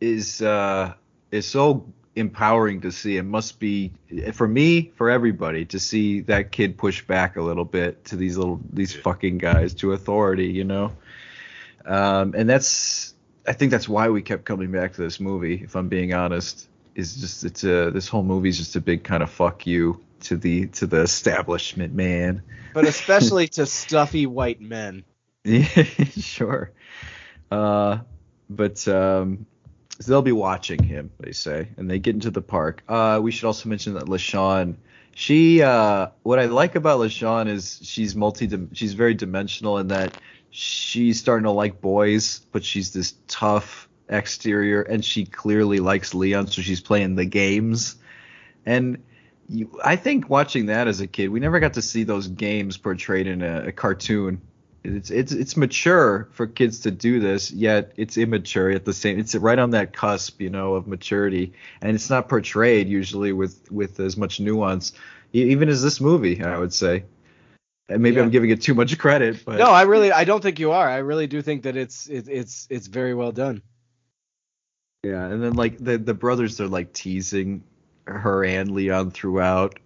is 0.00 0.42
uh 0.42 0.92
is 1.30 1.46
so 1.46 1.86
empowering 2.16 2.80
to 2.82 2.92
see. 2.92 3.16
It 3.16 3.24
must 3.24 3.58
be 3.58 3.92
for 4.32 4.48
me, 4.48 4.92
for 4.96 5.10
everybody, 5.10 5.64
to 5.66 5.78
see 5.78 6.20
that 6.22 6.52
kid 6.52 6.76
push 6.76 7.02
back 7.02 7.36
a 7.36 7.42
little 7.42 7.64
bit 7.64 8.04
to 8.06 8.16
these 8.16 8.36
little 8.36 8.60
these 8.72 8.94
fucking 8.94 9.38
guys 9.38 9.74
to 9.74 9.92
authority, 9.92 10.46
you 10.46 10.64
know. 10.64 10.92
Um, 11.84 12.34
and 12.36 12.48
that's 12.48 13.14
I 13.46 13.52
think 13.52 13.70
that's 13.70 13.88
why 13.88 14.08
we 14.08 14.22
kept 14.22 14.44
coming 14.44 14.70
back 14.70 14.94
to 14.94 15.02
this 15.02 15.20
movie. 15.20 15.62
If 15.62 15.76
I'm 15.76 15.88
being 15.88 16.14
honest, 16.14 16.68
is 16.94 17.16
just 17.16 17.44
it's 17.44 17.64
a 17.64 17.90
this 17.90 18.08
whole 18.08 18.22
movie 18.22 18.48
is 18.48 18.58
just 18.58 18.76
a 18.76 18.80
big 18.80 19.04
kind 19.04 19.22
of 19.22 19.30
fuck 19.30 19.66
you 19.66 20.00
to 20.20 20.36
the 20.36 20.66
to 20.68 20.86
the 20.86 21.00
establishment, 21.00 21.94
man. 21.94 22.42
but 22.74 22.84
especially 22.84 23.48
to 23.48 23.66
stuffy 23.66 24.26
white 24.26 24.60
men. 24.60 25.04
Yeah, 25.42 25.64
sure. 26.18 26.70
Uh, 27.50 28.00
but 28.50 28.86
um, 28.88 29.46
they'll 30.06 30.22
be 30.22 30.32
watching 30.32 30.82
him, 30.82 31.10
they 31.20 31.32
say, 31.32 31.68
and 31.76 31.90
they 31.90 31.98
get 31.98 32.14
into 32.14 32.30
the 32.30 32.42
park. 32.42 32.82
Uh, 32.88 33.20
we 33.22 33.30
should 33.30 33.46
also 33.46 33.68
mention 33.68 33.94
that 33.94 34.04
LaShawn, 34.04 34.76
she, 35.14 35.62
uh, 35.62 36.08
what 36.22 36.38
I 36.38 36.46
like 36.46 36.74
about 36.74 37.00
LaShawn 37.00 37.48
is 37.48 37.78
she's 37.82 38.16
multi, 38.16 38.50
she's 38.72 38.94
very 38.94 39.14
dimensional 39.14 39.78
in 39.78 39.88
that 39.88 40.16
she's 40.50 41.18
starting 41.20 41.44
to 41.44 41.50
like 41.50 41.80
boys, 41.80 42.40
but 42.52 42.64
she's 42.64 42.92
this 42.92 43.14
tough 43.28 43.88
exterior, 44.08 44.82
and 44.82 45.04
she 45.04 45.24
clearly 45.24 45.80
likes 45.80 46.14
Leon, 46.14 46.46
so 46.46 46.62
she's 46.62 46.80
playing 46.80 47.16
the 47.16 47.26
games, 47.26 47.96
and. 48.64 49.02
You, 49.52 49.80
I 49.84 49.96
think 49.96 50.30
watching 50.30 50.66
that 50.66 50.86
as 50.86 51.00
a 51.00 51.08
kid, 51.08 51.26
we 51.30 51.40
never 51.40 51.58
got 51.58 51.74
to 51.74 51.82
see 51.82 52.04
those 52.04 52.28
games 52.28 52.76
portrayed 52.76 53.26
in 53.26 53.42
a, 53.42 53.64
a 53.66 53.72
cartoon 53.72 54.40
it's 54.82 55.10
it's 55.10 55.32
it's 55.32 55.56
mature 55.56 56.28
for 56.32 56.46
kids 56.46 56.80
to 56.80 56.90
do 56.90 57.20
this 57.20 57.50
yet 57.50 57.92
it's 57.96 58.16
immature 58.16 58.70
at 58.70 58.84
the 58.84 58.94
same 58.94 59.18
it's 59.18 59.34
right 59.34 59.58
on 59.58 59.70
that 59.70 59.92
cusp 59.92 60.40
you 60.40 60.48
know 60.50 60.74
of 60.74 60.86
maturity 60.86 61.52
and 61.82 61.94
it's 61.94 62.08
not 62.08 62.28
portrayed 62.28 62.88
usually 62.88 63.32
with 63.32 63.70
with 63.70 64.00
as 64.00 64.16
much 64.16 64.40
nuance 64.40 64.92
even 65.32 65.68
as 65.68 65.82
this 65.82 66.00
movie 66.00 66.42
i 66.42 66.56
would 66.56 66.72
say 66.72 67.04
and 67.90 68.02
maybe 68.02 68.16
Yeah. 68.16 68.22
i'm 68.22 68.30
giving 68.30 68.50
it 68.50 68.62
too 68.62 68.74
much 68.74 68.96
credit 68.98 69.44
but 69.44 69.58
No, 69.58 69.66
I 69.70 69.82
really 69.82 70.12
I 70.12 70.24
don't 70.24 70.42
think 70.42 70.58
you 70.58 70.72
are. 70.72 70.88
I 70.88 70.98
really 70.98 71.26
do 71.26 71.42
think 71.42 71.64
that 71.64 71.76
it's 71.76 72.08
it, 72.08 72.28
it's 72.28 72.66
it's 72.70 72.86
very 72.86 73.14
well 73.14 73.32
done. 73.32 73.62
yeah 75.04 75.26
and 75.26 75.42
then 75.42 75.54
like 75.54 75.76
the 75.78 75.98
the 75.98 76.14
brothers 76.14 76.60
are 76.60 76.68
like 76.68 76.92
teasing 76.92 77.62
her 78.06 78.44
and 78.44 78.70
leon 78.72 79.10
throughout 79.10 79.78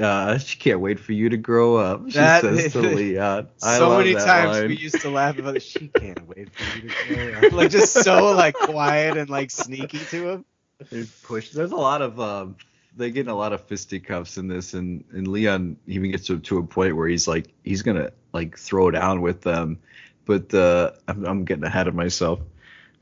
uh, 0.00 0.38
she 0.38 0.56
can't 0.58 0.80
wait 0.80 0.98
for 1.00 1.12
you 1.12 1.28
to 1.28 1.36
grow 1.36 1.76
up. 1.76 2.04
She 2.10 2.18
That- 2.18 2.42
says 2.42 2.72
to 2.72 2.80
Leon. 2.96 3.48
I 3.62 3.78
so 3.78 3.96
many 3.98 4.14
times 4.14 4.58
line. 4.58 4.68
we 4.68 4.76
used 4.76 5.00
to 5.00 5.10
laugh 5.10 5.38
about 5.38 5.56
it. 5.56 5.62
She 5.62 5.88
can't 5.88 6.26
wait 6.28 6.48
for 6.54 6.76
you 6.78 6.88
to 6.88 6.94
grow 7.40 7.48
up. 7.48 7.52
Like 7.52 7.70
just 7.70 7.92
so 7.92 8.32
like 8.32 8.54
quiet 8.54 9.16
and 9.16 9.28
like 9.30 9.50
sneaky 9.50 9.98
to 9.98 10.28
him. 10.30 10.44
They 10.90 11.04
push. 11.22 11.50
There's 11.50 11.72
a 11.72 11.76
lot 11.76 12.02
of 12.02 12.18
um, 12.20 12.56
they 12.96 13.10
get 13.10 13.22
in 13.22 13.28
a 13.28 13.34
lot 13.36 13.52
of 13.52 13.62
fisticuffs 13.64 14.36
in 14.38 14.48
this, 14.48 14.74
and 14.74 15.04
and 15.12 15.26
Leon 15.28 15.76
even 15.86 16.10
gets 16.10 16.26
to, 16.26 16.38
to 16.40 16.58
a 16.58 16.62
point 16.64 16.96
where 16.96 17.08
he's 17.08 17.26
like 17.28 17.48
he's 17.62 17.82
gonna 17.82 18.10
like 18.32 18.58
throw 18.58 18.90
down 18.90 19.20
with 19.20 19.40
them, 19.42 19.78
but 20.24 20.52
uh, 20.52 20.90
I'm, 21.08 21.24
I'm 21.24 21.44
getting 21.44 21.64
ahead 21.64 21.86
of 21.88 21.94
myself. 21.94 22.40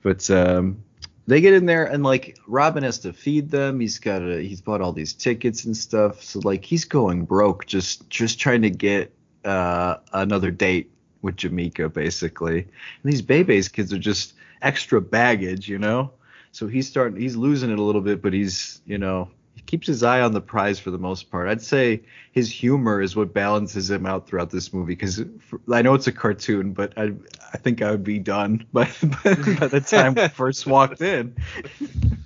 But 0.03 0.29
um, 0.31 0.83
they 1.27 1.41
get 1.41 1.55
in 1.55 1.67
there 1.67 1.85
and 1.85 2.03
like 2.03 2.39
Robin 2.47 2.83
has 2.83 2.99
to 3.01 3.13
feed 3.13 3.51
them. 3.51 3.81
He's 3.81 3.99
got 3.99 4.23
a 4.23 4.41
he's 4.41 4.61
bought 4.61 4.81
all 4.81 4.93
these 4.93 5.13
tickets 5.13 5.65
and 5.65 5.77
stuff, 5.77 6.23
so 6.23 6.41
like 6.41 6.65
he's 6.65 6.85
going 6.85 7.25
broke 7.25 7.67
just 7.67 8.09
just 8.11 8.41
trying 8.41 8.63
to 8.63 8.71
get 8.71 9.15
uh 9.45 9.97
another 10.13 10.51
date 10.51 10.91
with 11.23 11.37
Jamaica 11.37 11.89
basically. 11.89 12.59
And 12.59 13.13
these 13.13 13.23
Bebe's 13.23 13.69
kids 13.69 13.93
are 13.93 13.99
just 13.99 14.35
extra 14.61 15.01
baggage, 15.01 15.69
you 15.69 15.79
know. 15.79 16.13
So 16.51 16.67
he's 16.67 16.89
starting 16.89 17.21
he's 17.21 17.37
losing 17.37 17.71
it 17.71 17.79
a 17.79 17.83
little 17.83 18.01
bit, 18.01 18.21
but 18.21 18.33
he's 18.33 18.81
you 18.85 18.99
know 18.99 19.31
keeps 19.73 19.89
his 19.89 20.03
eye 20.03 20.21
on 20.21 20.33
the 20.35 20.41
prize 20.43 20.79
for 20.79 20.91
the 20.91 20.99
most 20.99 21.31
part. 21.31 21.49
I'd 21.49 21.63
say 21.63 22.03
his 22.33 22.51
humor 22.51 23.01
is 23.01 23.17
what 23.17 23.33
balances 23.33 23.91
him 23.91 24.07
out 24.07 24.29
throughout 24.29 24.51
this 24.51 24.73
movie 24.73 24.95
because 24.95 25.25
I 25.73 25.83
know 25.83 25.95
it's 25.95 26.07
a 26.07 26.13
cartoon, 26.13 26.75
but 26.75 26.93
I 26.99 27.15
I 27.55 27.59
think 27.59 27.83
I 27.83 27.91
would 27.91 28.05
be 28.05 28.19
done 28.19 28.67
by 28.73 28.85
by, 29.25 29.35
by 29.61 29.69
the 29.69 29.81
time 29.81 30.15
we 30.15 30.29
first 30.29 30.67
walked 30.67 31.01
in. 31.01 31.37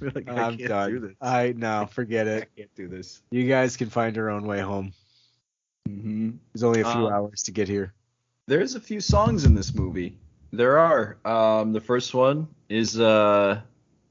I 0.02 0.10
like 0.14 0.28
I 0.36 0.42
I'm 0.42 0.58
can't 0.58 0.68
done. 0.68 0.90
do 0.90 1.00
this. 1.00 1.16
I 1.20 1.54
no, 1.56 1.86
forget 1.86 2.26
I 2.36 2.40
it. 2.40 2.50
can't 2.56 2.74
do 2.74 2.88
this. 2.88 3.22
You 3.30 3.46
guys 3.48 3.76
can 3.76 3.90
find 3.90 4.16
your 4.16 4.30
own 4.30 4.46
way 4.46 4.60
home. 4.60 4.92
hmm 5.86 6.30
There's 6.52 6.64
only 6.64 6.80
a 6.80 6.84
few 6.84 7.06
Um, 7.06 7.12
hours 7.12 7.44
to 7.44 7.52
get 7.52 7.68
here. 7.68 7.94
There's 8.46 8.74
a 8.74 8.80
few 8.80 9.00
songs 9.00 9.44
in 9.44 9.54
this 9.54 9.74
movie. 9.74 10.18
There 10.52 10.78
are. 10.78 11.18
Um, 11.24 11.72
the 11.72 11.80
first 11.80 12.14
one 12.14 12.48
is 12.68 12.98
uh, 12.98 13.60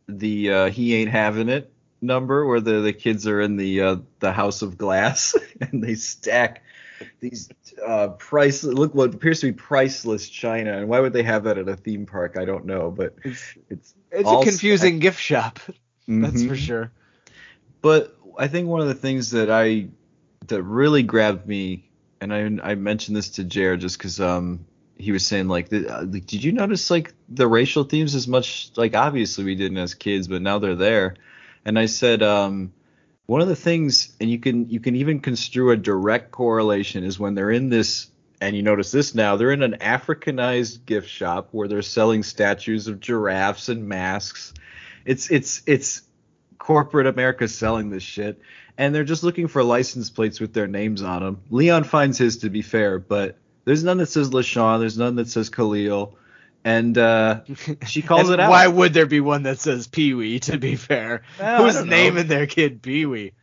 the 0.08 0.52
uh, 0.52 0.70
"He 0.70 0.96
Ain't 0.96 1.12
Having 1.12 1.50
It" 1.50 1.72
number, 2.02 2.46
where 2.46 2.60
the, 2.60 2.82
the 2.82 2.94
kids 2.94 3.28
are 3.28 3.42
in 3.42 3.58
the 3.58 3.82
uh, 3.82 3.96
the 4.20 4.32
house 4.32 4.62
of 4.62 4.78
glass 4.78 5.36
and 5.62 5.84
they 5.84 5.96
stack 5.96 6.64
these 7.20 7.50
uh, 7.86 8.10
priceless 8.10 8.74
look 8.74 8.94
what 8.96 9.14
appears 9.14 9.42
to 9.42 9.48
be 9.48 9.54
priceless 9.54 10.30
china. 10.30 10.78
And 10.78 10.88
why 10.88 11.00
would 11.00 11.14
they 11.14 11.24
have 11.24 11.44
that 11.44 11.58
at 11.58 11.68
a 11.68 11.76
theme 11.76 12.06
park? 12.06 12.38
I 12.38 12.46
don't 12.46 12.66
know, 12.66 12.92
but 12.92 13.16
It's 13.24 13.56
it's 13.70 13.94
it's 14.12 14.32
a 14.32 14.44
confusing 14.44 15.00
gift 15.00 15.20
shop. 15.20 15.60
That's 16.08 16.44
Mhm. 16.44 16.48
for 16.48 16.56
sure. 16.56 16.92
But 17.82 18.16
I 18.38 18.48
think 18.48 18.68
one 18.68 18.82
of 18.82 18.88
the 18.88 18.94
things 18.94 19.32
that 19.32 19.50
I 19.50 19.88
that 20.48 20.62
really 20.64 21.04
grabbed 21.04 21.48
me, 21.48 21.90
and 22.22 22.34
I 22.34 22.72
I 22.72 22.76
mentioned 22.76 23.18
this 23.18 23.30
to 23.32 23.44
Jared 23.44 23.82
just 23.82 23.98
because 23.98 24.20
um 24.20 24.66
he 24.98 25.12
was 25.12 25.28
saying 25.28 25.50
like, 25.50 25.68
the, 25.70 25.88
uh, 25.90 26.04
like, 26.06 26.26
did 26.26 26.42
you 26.44 26.54
notice 26.54 26.90
like 26.90 27.14
the 27.28 27.48
racial 27.48 27.84
themes 27.84 28.16
as 28.16 28.28
much 28.30 28.72
like 28.78 28.96
obviously 28.96 29.44
we 29.44 29.56
didn't 29.56 29.78
as 29.78 29.94
kids, 29.94 30.28
but 30.28 30.42
now 30.42 30.58
they're 30.60 30.76
there, 30.76 31.16
and 31.66 31.78
I 31.78 31.88
said 31.88 32.24
um 32.24 32.72
one 33.26 33.42
of 33.42 33.48
the 33.48 33.56
things, 33.56 34.16
and 34.20 34.30
you 34.30 34.40
can 34.40 34.70
you 34.70 34.80
can 34.80 34.96
even 34.96 35.20
construe 35.20 35.72
a 35.72 35.78
direct 35.78 36.32
correlation 36.32 37.04
is 37.04 37.20
when 37.20 37.36
they're 37.36 37.52
in 37.52 37.70
this. 37.70 38.08
And 38.42 38.56
you 38.56 38.64
notice 38.64 38.92
this 38.92 39.16
now, 39.16 39.38
they're 39.38 39.54
in 39.54 39.64
an 39.64 39.78
Africanized 39.80 40.86
gift 40.86 41.10
shop 41.10 41.50
where 41.52 41.70
they're 41.70 41.82
selling 41.82 42.22
statues 42.22 42.88
of 42.88 43.00
giraffes 43.00 43.70
and 43.70 43.88
masks. 43.88 44.54
It's 45.06 45.32
it's 45.32 45.64
it's 45.66 46.02
corporate 46.60 47.08
America 47.08 47.48
selling 47.48 47.90
this 47.90 48.04
shit, 48.04 48.42
and 48.78 48.94
they're 48.94 49.06
just 49.06 49.24
looking 49.24 49.48
for 49.48 49.64
license 49.64 50.10
plates 50.10 50.40
with 50.40 50.54
their 50.54 50.68
names 50.68 51.02
on 51.02 51.24
them. 51.24 51.42
Leon 51.50 51.86
finds 51.86 52.18
his 52.18 52.40
to 52.40 52.50
be 52.50 52.62
fair, 52.62 53.00
but 53.00 53.38
there's 53.64 53.84
none 53.84 53.98
that 53.98 54.10
says 54.10 54.30
LaShawn, 54.30 54.80
there's 54.80 54.98
none 54.98 55.16
that 55.16 55.30
says 55.30 55.50
Khalil, 55.50 56.18
and 56.66 56.98
uh, 56.98 57.42
she 57.88 58.02
calls 58.02 58.30
And 58.30 58.34
it 58.34 58.40
out. 58.42 58.50
Why 58.50 58.68
would 58.68 58.94
there 58.94 59.06
be 59.06 59.22
one 59.22 59.44
that 59.44 59.60
says 59.60 59.88
Pee 59.88 60.14
Wee? 60.14 60.40
To 60.40 60.58
be 60.58 60.76
fair, 60.76 61.22
Well, 61.40 61.64
who's 61.64 61.86
naming 61.86 62.28
their 62.28 62.48
kid 62.48 62.82
Pee 62.82 63.06
Wee? 63.06 63.34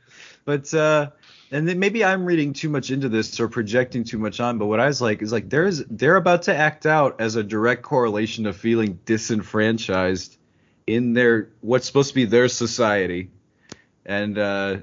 But 0.45 0.75
uh, 0.75 1.11
and 1.53 1.67
then 1.69 1.79
maybe 1.79 2.05
I'm 2.05 2.27
reading 2.27 2.53
too 2.53 2.69
much 2.69 2.91
into 2.91 3.09
this 3.09 3.39
or 3.39 3.49
projecting 3.49 4.03
too 4.03 4.19
much 4.19 4.41
on. 4.41 4.59
But 4.59 4.67
what 4.67 4.81
I 4.81 4.87
was 4.87 5.01
like 5.01 5.23
is 5.23 5.31
like 5.31 5.49
there's 5.49 5.85
they're 5.85 6.17
about 6.17 6.43
to 6.43 6.57
act 6.57 6.85
out 6.85 7.21
as 7.21 7.37
a 7.37 7.45
direct 7.45 7.83
correlation 7.83 8.47
of 8.47 8.57
feeling 8.57 8.99
disenfranchised 9.05 10.37
in 10.89 11.13
their 11.13 11.51
what's 11.61 11.87
supposed 11.87 12.09
to 12.09 12.15
be 12.17 12.25
their 12.25 12.49
society, 12.49 13.31
and 14.05 14.37
uh, 14.37 14.79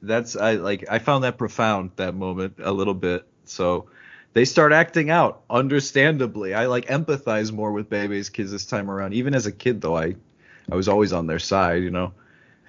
that's 0.00 0.36
I 0.36 0.54
like 0.54 0.84
I 0.88 1.00
found 1.00 1.24
that 1.24 1.38
profound 1.38 1.90
that 1.96 2.14
moment 2.14 2.54
a 2.62 2.70
little 2.70 2.94
bit. 2.94 3.26
So 3.46 3.86
they 4.32 4.44
start 4.44 4.72
acting 4.72 5.10
out, 5.10 5.42
understandably. 5.50 6.54
I 6.54 6.66
like 6.66 6.86
empathize 6.86 7.52
more 7.52 7.72
with 7.72 7.90
Bebe's 7.90 8.28
kids 8.30 8.50
this 8.52 8.64
time 8.66 8.90
around. 8.90 9.14
Even 9.14 9.34
as 9.34 9.46
a 9.46 9.52
kid, 9.52 9.80
though, 9.80 9.96
I 9.96 10.16
I 10.70 10.76
was 10.76 10.88
always 10.88 11.12
on 11.12 11.26
their 11.26 11.38
side, 11.38 11.82
you 11.82 11.90
know. 11.90 12.12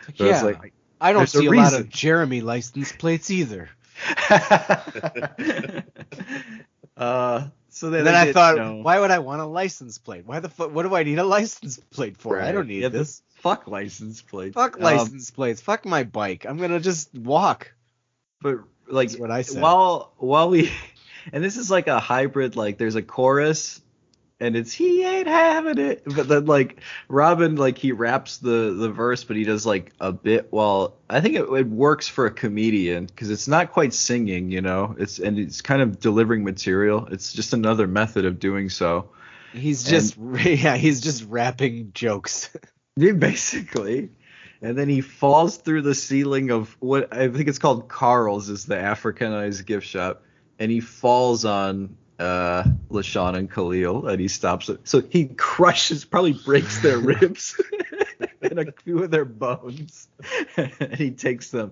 It's 0.07 0.19
Yeah. 0.19 0.41
like, 0.41 0.73
I 0.99 1.13
don't 1.13 1.19
There's 1.21 1.35
a 1.35 1.39
see 1.39 1.45
a, 1.47 1.51
lot 1.51 1.73
of 1.73 1.89
Jeremy 1.89 2.41
license 2.41 2.91
plates 2.91 3.29
either. 3.29 3.69
uh, 6.97 7.47
so 7.69 7.89
then, 7.89 8.05
then 8.05 8.15
I 8.15 8.31
thought, 8.31 8.57
know, 8.57 8.81
why 8.81 8.99
would 8.99 9.11
I 9.11 9.19
want 9.19 9.41
a 9.41 9.45
license 9.45 9.97
plate? 9.97 10.25
Why 10.25 10.39
the 10.39 10.49
fuck? 10.49 10.73
What 10.73 10.83
do 10.83 10.95
I 10.95 11.03
need 11.03 11.19
a 11.19 11.23
license 11.23 11.77
plate 11.91 12.17
for? 12.17 12.41
I 12.41 12.51
don't 12.51 12.67
need 12.67 12.81
yeah, 12.81 12.89
this. 12.89 13.21
Fuck 13.35 13.67
license 13.67 14.21
plate. 14.21 14.53
Fuck 14.53 14.77
Um, 14.77 14.83
license 14.83 15.31
plates. 15.31 15.61
Fuck 15.61 15.85
my 15.85 16.03
bike. 16.03 16.45
I'm 16.47 16.57
gonna 16.57 16.79
just 16.79 17.13
walk. 17.15 17.73
but 18.41 18.57
like 18.87 19.09
That's 19.09 19.19
what 19.19 19.31
I 19.31 19.41
said. 19.43 19.61
while 19.61 20.13
while 20.17 20.49
we 20.49 20.71
and 21.31 21.43
this 21.43 21.57
is 21.57 21.69
like 21.71 21.87
a 21.87 21.99
hybrid 21.99 22.55
like 22.55 22.77
there's 22.77 22.95
a 22.95 23.01
chorus 23.01 23.81
and 24.39 24.55
it's 24.55 24.73
he 24.73 25.03
ain't 25.05 25.27
having 25.27 25.77
it. 25.77 26.01
But 26.03 26.27
then 26.27 26.45
like 26.45 26.81
robin 27.07 27.55
like 27.55 27.77
he 27.77 27.91
raps 27.91 28.37
the 28.37 28.73
the 28.77 28.89
verse 28.89 29.23
but 29.23 29.35
he 29.35 29.43
does 29.43 29.65
like 29.65 29.93
a 29.99 30.11
bit 30.11 30.47
while 30.49 30.95
i 31.09 31.21
think 31.21 31.35
it, 31.35 31.43
it 31.43 31.67
works 31.67 32.07
for 32.07 32.25
a 32.25 32.31
comedian 32.31 33.05
because 33.05 33.29
it's 33.29 33.47
not 33.47 33.71
quite 33.71 33.93
singing 33.93 34.51
you 34.51 34.61
know? 34.61 34.95
It's 34.99 35.19
and 35.19 35.39
it's 35.39 35.61
kind 35.61 35.81
of 35.81 35.99
delivering 35.99 36.43
material. 36.43 37.07
It's 37.11 37.33
just 37.33 37.53
another 37.53 37.87
method 37.87 38.25
of 38.25 38.39
doing 38.39 38.69
so. 38.69 39.09
He's 39.53 39.83
just 39.83 40.17
yeah, 40.45 40.77
he's 40.77 41.01
just 41.01 41.25
rapping 41.25 41.91
jokes. 41.93 42.55
Basically. 42.97 44.09
And 44.61 44.77
then 44.77 44.89
he 44.89 45.01
falls 45.01 45.57
through 45.57 45.81
the 45.81 45.95
ceiling 45.95 46.51
of 46.51 46.75
what 46.79 47.11
I 47.11 47.29
think 47.29 47.47
it's 47.47 47.57
called 47.57 47.89
Carl's 47.89 48.49
is 48.49 48.65
the 48.65 48.75
Africanized 48.75 49.65
gift 49.65 49.87
shop, 49.87 50.23
and 50.61 50.71
he 50.71 50.79
falls 50.79 51.43
on 51.43 51.97
uh 52.19 52.63
LaShawn 52.91 53.35
and 53.35 53.49
Khalil 53.49 54.07
and 54.07 54.21
he 54.21 54.27
stops 54.27 54.69
it. 54.69 54.79
So 54.83 55.01
he 55.01 55.25
crushes, 55.25 56.05
probably 56.05 56.33
breaks 56.33 56.79
their 56.83 56.99
ribs 57.11 57.59
and 58.41 58.59
a 58.59 58.71
few 58.83 59.03
of 59.03 59.09
their 59.09 59.25
bones. 59.25 60.07
and 60.55 60.95
he 60.95 61.09
takes 61.11 61.49
them. 61.49 61.71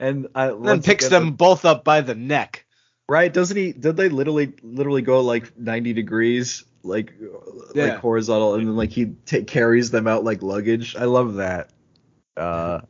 And 0.00 0.26
I 0.34 0.48
then 0.48 0.82
picks 0.82 1.08
them 1.08 1.34
both 1.34 1.64
up 1.64 1.84
by 1.84 2.00
the 2.00 2.16
neck. 2.16 2.66
Right? 3.08 3.32
Doesn't 3.32 3.56
he? 3.56 3.72
Did 3.72 3.96
they 3.96 4.08
literally 4.08 4.54
literally 4.62 5.02
go 5.02 5.20
like 5.20 5.56
90 5.56 5.92
degrees, 5.92 6.64
like 6.82 7.12
Yeah. 7.74 7.84
like 7.84 7.98
horizontal, 7.98 8.54
and 8.54 8.66
then 8.66 8.76
like 8.76 8.90
he 8.90 9.14
ta 9.26 9.42
carries 9.46 9.92
them 9.92 10.08
out 10.08 10.24
like 10.24 10.42
luggage? 10.42 10.96
I 10.96 11.04
love 11.04 11.34
that. 11.34 11.70
Uh, 12.36 12.80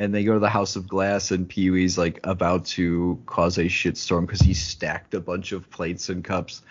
and 0.00 0.14
they 0.14 0.24
go 0.24 0.32
to 0.32 0.40
the 0.40 0.48
House 0.48 0.76
of 0.76 0.88
Glass, 0.88 1.30
and 1.30 1.46
Pee 1.46 1.68
Wee's 1.68 1.98
like 1.98 2.20
about 2.24 2.64
to 2.64 3.22
cause 3.26 3.58
a 3.58 3.64
shitstorm 3.64 4.22
because 4.22 4.40
he 4.40 4.54
stacked 4.54 5.12
a 5.12 5.20
bunch 5.20 5.52
of 5.52 5.68
plates 5.68 6.08
and 6.08 6.24
cups, 6.24 6.62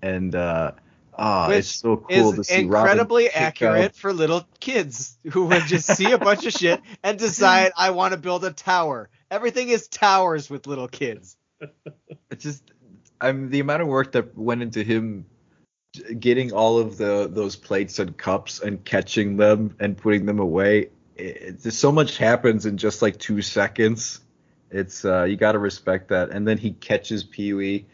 and 0.00 0.32
uh, 0.36 0.70
ah, 1.18 1.48
Which 1.48 1.58
it's 1.58 1.68
so 1.70 1.96
cool 1.96 2.32
to 2.34 2.40
is 2.40 2.46
see 2.46 2.62
incredibly 2.62 3.24
Robin 3.24 3.42
accurate 3.42 3.96
for 3.96 4.12
little 4.12 4.46
kids 4.60 5.18
who 5.32 5.46
would 5.46 5.66
just 5.66 5.88
see 5.96 6.12
a 6.12 6.18
bunch 6.18 6.46
of 6.46 6.52
shit 6.52 6.80
and 7.02 7.18
decide 7.18 7.72
I 7.76 7.90
want 7.90 8.14
to 8.14 8.18
build 8.18 8.44
a 8.44 8.52
tower. 8.52 9.10
Everything 9.28 9.70
is 9.70 9.88
towers 9.88 10.48
with 10.48 10.66
little 10.66 10.88
kids. 10.88 11.36
It's 12.30 12.44
just 12.44 12.62
I'm 13.20 13.50
the 13.50 13.60
amount 13.60 13.82
of 13.82 13.88
work 13.88 14.12
that 14.12 14.36
went 14.36 14.62
into 14.62 14.84
him 14.84 15.24
getting 16.20 16.52
all 16.52 16.78
of 16.78 16.98
the 16.98 17.28
those 17.28 17.56
plates 17.56 17.98
and 17.98 18.16
cups 18.16 18.60
and 18.60 18.84
catching 18.84 19.36
them 19.36 19.74
and 19.80 19.96
putting 19.96 20.26
them 20.26 20.38
away. 20.38 20.90
It, 21.18 21.64
it, 21.64 21.72
so 21.72 21.92
much 21.92 22.16
happens 22.16 22.66
in 22.66 22.76
just 22.76 23.02
like 23.02 23.18
two 23.18 23.42
seconds. 23.42 24.20
It's 24.70 25.04
uh, 25.04 25.24
you 25.24 25.36
got 25.36 25.52
to 25.52 25.58
respect 25.58 26.08
that. 26.08 26.30
And 26.30 26.46
then 26.46 26.58
he 26.58 26.72
catches 26.72 27.24
Pee 27.24 27.54
Wee 27.54 27.86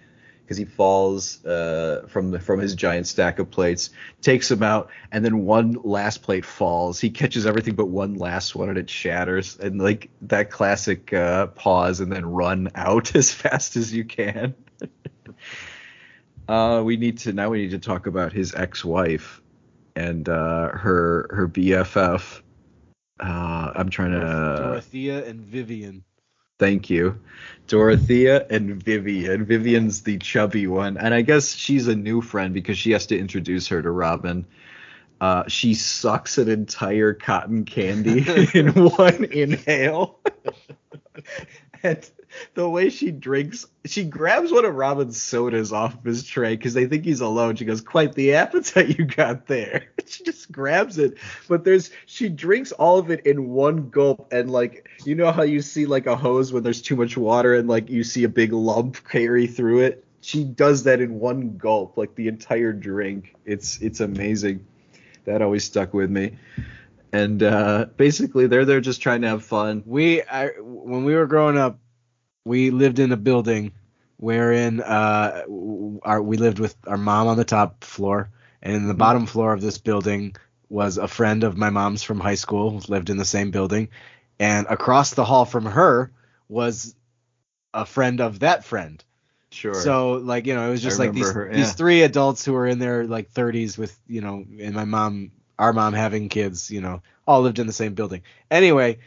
because 0.45 0.59
he 0.59 0.65
falls 0.65 1.45
uh, 1.45 2.05
from 2.09 2.31
the 2.31 2.39
from 2.39 2.61
his 2.61 2.75
giant 2.75 3.07
stack 3.07 3.39
of 3.39 3.51
plates, 3.51 3.91
takes 4.21 4.51
him 4.51 4.63
out, 4.63 4.91
and 5.11 5.25
then 5.25 5.45
one 5.47 5.79
last 5.83 6.23
plate 6.23 6.45
falls. 6.45 7.01
He 7.01 7.11
catches 7.11 7.47
everything 7.47 7.75
but 7.75 7.87
one 7.87 8.15
last 8.15 8.55
one, 8.55 8.69
and 8.69 8.77
it 8.77 8.91
shatters. 8.91 9.59
And 9.59 9.81
like 9.81 10.11
that 10.23 10.51
classic 10.51 11.13
uh, 11.13 11.49
pause 11.49 12.01
and 12.01 12.13
then 12.13 12.27
run 12.27 12.71
out 12.75 13.15
as 13.17 13.33
fast 13.33 13.77
as 13.77 13.95
you 13.95 14.05
can. 14.05 14.55
uh, 16.49 16.83
we 16.85 16.97
need 16.97 17.19
to 17.19 17.33
now. 17.33 17.51
We 17.51 17.63
need 17.63 17.71
to 17.71 17.79
talk 17.79 18.07
about 18.07 18.33
his 18.33 18.55
ex-wife 18.55 19.41
and 19.97 20.29
uh, 20.29 20.69
her 20.71 21.29
her 21.31 21.49
BFF. 21.49 22.43
Uh, 23.21 23.73
I'm 23.75 23.91
trying 23.91 24.13
to. 24.13 24.57
Dorothea 24.59 25.25
and 25.27 25.41
Vivian. 25.41 26.05
Thank 26.59 26.89
you. 26.89 27.21
Dorothea 27.67 28.47
and 28.49 28.83
Vivian. 28.83 29.45
Vivian's 29.45 30.03
the 30.03 30.19
chubby 30.19 30.67
one. 30.67 30.97
And 30.97 31.13
I 31.13 31.23
guess 31.23 31.53
she's 31.53 31.89
a 31.89 31.97
new 31.97 32.21
friend 32.21 32.55
because 32.55 32.79
she 32.79 32.93
has 32.93 33.07
to 33.07 33.19
introduce 33.19 33.69
her 33.69 33.83
to 33.83 33.91
Robin. 33.91 34.47
Uh, 35.21 35.45
she 35.49 35.75
sucks 35.75 36.39
an 36.39 36.49
entire 36.49 37.13
cotton 37.15 37.65
candy 37.65 38.25
in 38.55 38.69
one 38.69 39.25
inhale. 39.25 40.21
and 41.85 42.11
the 42.55 42.69
way 42.69 42.91
she 42.91 43.11
drinks, 43.11 43.67
she 43.85 44.05
grabs 44.05 44.51
one 44.51 44.65
of 44.65 44.75
Robin's 44.75 45.21
sodas 45.21 45.73
off 45.73 45.95
of 45.95 46.05
his 46.05 46.25
tray 46.25 46.57
because 46.57 46.75
they 46.75 46.87
think 46.87 47.05
he's 47.05 47.21
alone. 47.21 47.57
She 47.57 47.65
goes, 47.65 47.81
"Quite 47.81 48.15
the 48.15 48.35
appetite 48.35 48.99
you 48.99 49.05
got 49.05 49.47
there." 49.47 49.85
she 50.07 50.25
just 50.25 50.51
grabs 50.51 50.99
it, 50.99 51.19
but 51.49 51.65
there's 51.65 51.91
she 52.07 52.29
drinks 52.29 52.73
all 52.73 52.99
of 52.99 53.11
it 53.11 53.27
in 53.27 53.51
one 53.51 53.91
gulp, 53.91 54.33
and 54.33 54.51
like 54.51 54.89
you 55.05 55.15
know 55.15 55.31
how 55.31 55.43
you 55.43 55.61
see 55.61 55.87
like 55.87 56.07
a 56.07 56.17
hose 56.17 56.53
when 56.53 56.63
there's 56.63 56.83
too 56.83 56.97
much 56.97 57.17
water 57.17 57.55
and 57.55 57.69
like 57.69 57.91
you 57.91 58.03
see 58.03 58.25
a 58.25 58.29
big 58.29 58.53
lump 58.53 59.07
carry 59.09 59.47
through 59.47 59.81
it. 59.81 60.05
She 60.21 60.43
does 60.43 60.85
that 60.85 61.01
in 61.01 61.21
one 61.21 61.59
gulp, 61.59 61.97
like 61.97 62.15
the 62.15 62.29
entire 62.29 62.73
drink. 62.73 63.35
It's 63.45 63.81
it's 63.81 64.01
amazing. 64.01 64.67
That 65.25 65.43
always 65.43 65.65
stuck 65.65 65.95
with 65.95 66.11
me. 66.11 66.37
And 67.15 67.45
uh, 67.45 67.87
basically, 67.97 68.49
they're 68.49 68.65
there 68.65 68.81
just 68.81 69.01
trying 69.01 69.23
to 69.23 69.29
have 69.29 69.45
fun. 69.45 69.85
We 69.87 70.23
I, 70.23 70.49
when 70.59 71.05
we 71.05 71.15
were 71.15 71.29
growing 71.29 71.57
up, 71.57 71.79
we 72.45 72.71
lived 72.71 72.99
in 72.99 73.13
a 73.13 73.17
building 73.17 73.71
wherein 74.17 74.81
uh 74.81 75.43
our 76.03 76.23
we 76.23 76.37
lived 76.37 76.59
with 76.59 76.75
our 76.89 76.97
mom 76.97 77.29
on 77.29 77.37
the 77.37 77.45
top 77.45 77.85
floor. 77.85 78.31
And 78.63 78.75
in 78.75 78.89
the 78.89 78.95
bottom 78.95 79.27
floor 79.27 79.53
of 79.53 79.61
this 79.61 79.79
building 79.79 80.35
was 80.69 80.99
a 80.99 81.07
friend 81.07 81.45
of 81.45 81.57
my 81.57 81.71
mom's 81.71 82.03
from 82.03 82.19
high 82.19 82.35
school 82.35 82.71
who 82.71 82.81
lived 82.93 83.11
in 83.11 83.17
the 83.17 83.25
same 83.25 83.53
building. 83.53 83.91
And 84.41 84.67
across 84.69 85.15
the 85.15 85.25
hall 85.25 85.45
from 85.45 85.67
her 85.67 86.11
was 86.49 86.97
a 87.73 87.87
friend 87.87 88.21
of 88.21 88.41
that 88.41 88.65
friend. 88.65 89.05
Sure. 89.51 89.75
so 89.75 90.15
like 90.15 90.47
you 90.47 90.55
know 90.57 90.67
it 90.67 90.71
was 90.73 90.85
I 90.85 90.89
just 90.89 90.99
like 90.99 91.13
these 91.13 91.31
her, 91.31 91.49
these 91.55 91.75
three 91.75 92.03
adults 92.03 92.45
who 92.45 92.55
were 92.55 92.67
in 92.67 92.81
their 92.81 93.07
like 93.07 93.33
30s 93.33 93.79
with 93.79 93.97
you 94.09 94.21
know 94.21 94.45
and 94.59 94.75
my 94.75 94.85
mom 94.85 95.31
our 95.59 95.73
mom 95.73 95.93
having 95.93 96.29
kids 96.29 96.71
you 96.71 96.81
know 96.81 97.03
all 97.27 97.43
lived 97.43 97.59
in 97.59 97.67
the 97.67 97.73
same 97.73 97.95
building. 97.95 98.23
Anyway 98.51 98.99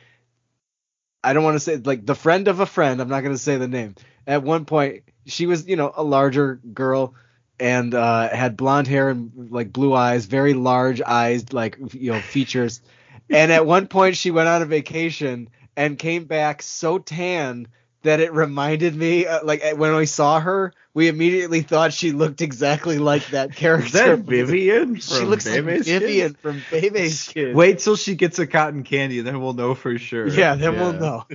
I 1.23 1.33
don't 1.33 1.43
want 1.43 1.55
to 1.55 1.59
say 1.59 1.77
like 1.77 2.05
the 2.05 2.15
friend 2.15 2.47
of 2.47 2.59
a 2.59 2.65
friend 2.65 3.01
I'm 3.01 3.09
not 3.09 3.21
going 3.21 3.35
to 3.35 3.39
say 3.39 3.57
the 3.57 3.67
name. 3.67 3.95
At 4.25 4.43
one 4.43 4.65
point 4.65 5.03
she 5.25 5.45
was 5.45 5.67
you 5.67 5.75
know 5.75 5.91
a 5.95 6.03
larger 6.03 6.59
girl 6.73 7.15
and 7.59 7.93
uh 7.93 8.29
had 8.29 8.55
blonde 8.55 8.87
hair 8.87 9.09
and 9.09 9.51
like 9.51 9.73
blue 9.73 9.93
eyes 9.93 10.25
very 10.25 10.53
large 10.53 11.01
eyes 11.01 11.51
like 11.53 11.77
you 11.93 12.11
know 12.11 12.21
features. 12.21 12.81
And 13.29 13.51
at 13.51 13.65
one 13.65 13.87
point 13.87 14.15
she 14.15 14.31
went 14.31 14.47
on 14.47 14.61
a 14.61 14.65
vacation 14.65 15.49
and 15.75 15.99
came 15.99 16.23
back 16.23 16.61
so 16.61 16.97
tan 16.97 17.67
that 18.03 18.19
it 18.19 18.31
reminded 18.33 18.95
me 18.95 19.25
uh, 19.25 19.43
like 19.43 19.63
uh, 19.63 19.75
when 19.75 19.95
we 19.95 20.05
saw 20.05 20.39
her 20.39 20.71
we 20.93 21.07
immediately 21.07 21.61
thought 21.61 21.93
she 21.93 22.11
looked 22.11 22.41
exactly 22.41 22.97
like 22.99 23.25
that 23.27 23.53
character 23.55 23.85
Is 23.87 23.91
that 23.93 24.19
Vivian? 24.19 24.95
she 24.95 25.15
from 25.15 25.25
looks 25.29 25.45
like 25.45 25.63
Vivian 25.63 26.29
Kids? 26.33 26.35
from 26.41 26.61
Bebe's 26.71 27.27
Kids 27.33 27.55
Wait 27.55 27.79
till 27.79 27.95
she 27.95 28.15
gets 28.15 28.39
a 28.39 28.47
cotton 28.47 28.83
candy, 28.83 29.21
then 29.21 29.39
we'll 29.41 29.53
know 29.53 29.73
for 29.75 29.97
sure. 29.97 30.27
yeah 30.27 30.55
then 30.55 30.75
we'll 30.75 30.93
know 30.93 31.25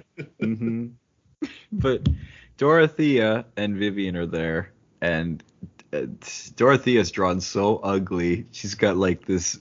hmm 0.41 0.87
But 1.73 2.09
Dorothea 2.59 3.47
and 3.57 3.77
Vivian 3.77 4.17
are 4.17 4.27
there, 4.27 4.73
and 5.01 5.43
uh, 5.93 6.03
Dorothea's 6.55 7.11
drawn 7.11 7.41
so 7.41 7.79
ugly. 7.79 8.47
She's 8.53 8.75
got 8.75 8.97
like 8.97 9.25
this 9.27 9.59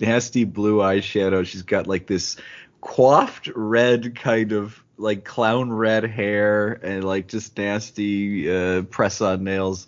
nasty 0.00 0.44
blue 0.44 0.78
eyeshadow. 0.78 1.46
She's 1.46 1.62
got 1.62 1.86
like 1.86 2.06
this 2.06 2.36
coiffed 2.80 3.48
red 3.54 4.16
kind 4.16 4.52
of 4.52 4.82
like 5.02 5.24
clown 5.24 5.72
red 5.72 6.04
hair 6.04 6.72
and 6.72 7.04
like 7.04 7.26
just 7.26 7.58
nasty 7.58 8.50
uh, 8.50 8.82
press 8.82 9.20
on 9.20 9.44
nails. 9.44 9.86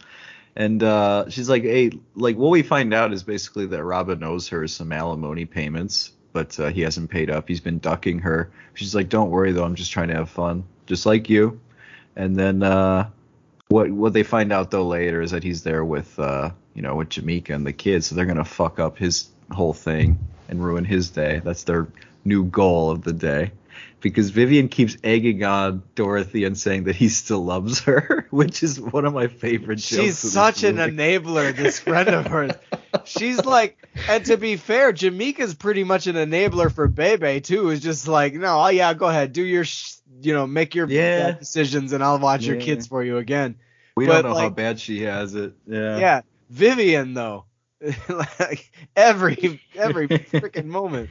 And 0.56 0.82
uh, 0.82 1.30
she's 1.30 1.48
like, 1.48 1.62
hey, 1.62 1.92
like 2.14 2.36
what 2.36 2.50
we 2.50 2.62
find 2.62 2.92
out 2.92 3.12
is 3.12 3.22
basically 3.22 3.66
that 3.66 3.82
Robin 3.82 4.22
owes 4.22 4.48
her 4.48 4.66
some 4.68 4.92
alimony 4.92 5.46
payments, 5.46 6.12
but 6.32 6.58
uh, 6.60 6.68
he 6.68 6.82
hasn't 6.82 7.10
paid 7.10 7.30
up. 7.30 7.48
He's 7.48 7.60
been 7.60 7.78
ducking 7.78 8.20
her. 8.20 8.50
She's 8.74 8.94
like, 8.94 9.08
don't 9.08 9.30
worry 9.30 9.52
though, 9.52 9.64
I'm 9.64 9.74
just 9.74 9.92
trying 9.92 10.08
to 10.08 10.14
have 10.14 10.30
fun. 10.30 10.64
just 10.86 11.06
like 11.06 11.30
you. 11.30 11.60
And 12.16 12.36
then 12.36 12.62
uh, 12.62 13.10
what 13.68 13.90
what 13.90 14.12
they 14.12 14.22
find 14.22 14.52
out 14.52 14.70
though 14.70 14.86
later 14.86 15.20
is 15.20 15.32
that 15.32 15.42
he's 15.42 15.62
there 15.62 15.84
with 15.84 16.16
uh, 16.18 16.50
you 16.74 16.82
know 16.82 16.94
with 16.94 17.08
Jamaica 17.08 17.52
and 17.52 17.66
the 17.66 17.72
kids, 17.72 18.06
so 18.06 18.14
they're 18.14 18.26
gonna 18.26 18.44
fuck 18.44 18.78
up 18.78 18.98
his 18.98 19.28
whole 19.50 19.72
thing 19.72 20.18
and 20.48 20.64
ruin 20.64 20.84
his 20.84 21.10
day. 21.10 21.40
That's 21.44 21.64
their 21.64 21.88
new 22.24 22.44
goal 22.44 22.90
of 22.90 23.02
the 23.02 23.12
day. 23.12 23.50
Because 24.00 24.30
Vivian 24.30 24.68
keeps 24.68 24.98
egging 25.02 25.44
on 25.44 25.82
Dorothy 25.94 26.44
and 26.44 26.58
saying 26.58 26.84
that 26.84 26.94
he 26.94 27.08
still 27.08 27.42
loves 27.42 27.80
her, 27.80 28.26
which 28.30 28.62
is 28.62 28.78
one 28.78 29.06
of 29.06 29.14
my 29.14 29.28
favorite 29.28 29.76
jokes. 29.76 30.02
She's 30.02 30.18
such 30.18 30.62
an 30.62 30.76
enabler, 30.76 31.56
this 31.56 31.78
friend 31.80 32.10
of 32.10 32.26
hers. 32.26 32.52
She's 33.04 33.42
like, 33.44 33.78
and 34.08 34.24
to 34.26 34.36
be 34.36 34.56
fair, 34.56 34.92
Jamaica's 34.92 35.54
pretty 35.54 35.84
much 35.84 36.06
an 36.06 36.16
enabler 36.16 36.70
for 36.70 36.86
Bebe 36.86 37.40
too. 37.40 37.70
Is 37.70 37.80
just 37.80 38.06
like, 38.06 38.34
no, 38.34 38.60
oh 38.60 38.68
yeah, 38.68 38.92
go 38.92 39.06
ahead, 39.06 39.32
do 39.32 39.42
your, 39.42 39.64
sh- 39.64 39.94
you 40.20 40.34
know, 40.34 40.46
make 40.46 40.74
your 40.74 40.86
Yeah. 40.86 41.30
bad 41.30 41.38
decisions, 41.38 41.92
and 41.92 42.04
I'll 42.04 42.18
watch 42.18 42.44
your 42.44 42.56
kids 42.60 42.86
for 42.86 43.02
you 43.02 43.16
again. 43.16 43.56
We 43.96 44.06
but, 44.06 44.22
don't 44.22 44.32
know 44.32 44.38
how 44.38 44.50
bad 44.50 44.80
she 44.80 45.02
has 45.02 45.34
it. 45.34 45.54
Yeah. 45.66 45.98
Yeah, 45.98 46.20
Vivian 46.50 47.14
though, 47.14 47.46
like 48.08 48.70
every 48.96 49.60
every 49.74 50.08
freaking 50.08 50.66
moment. 50.66 51.10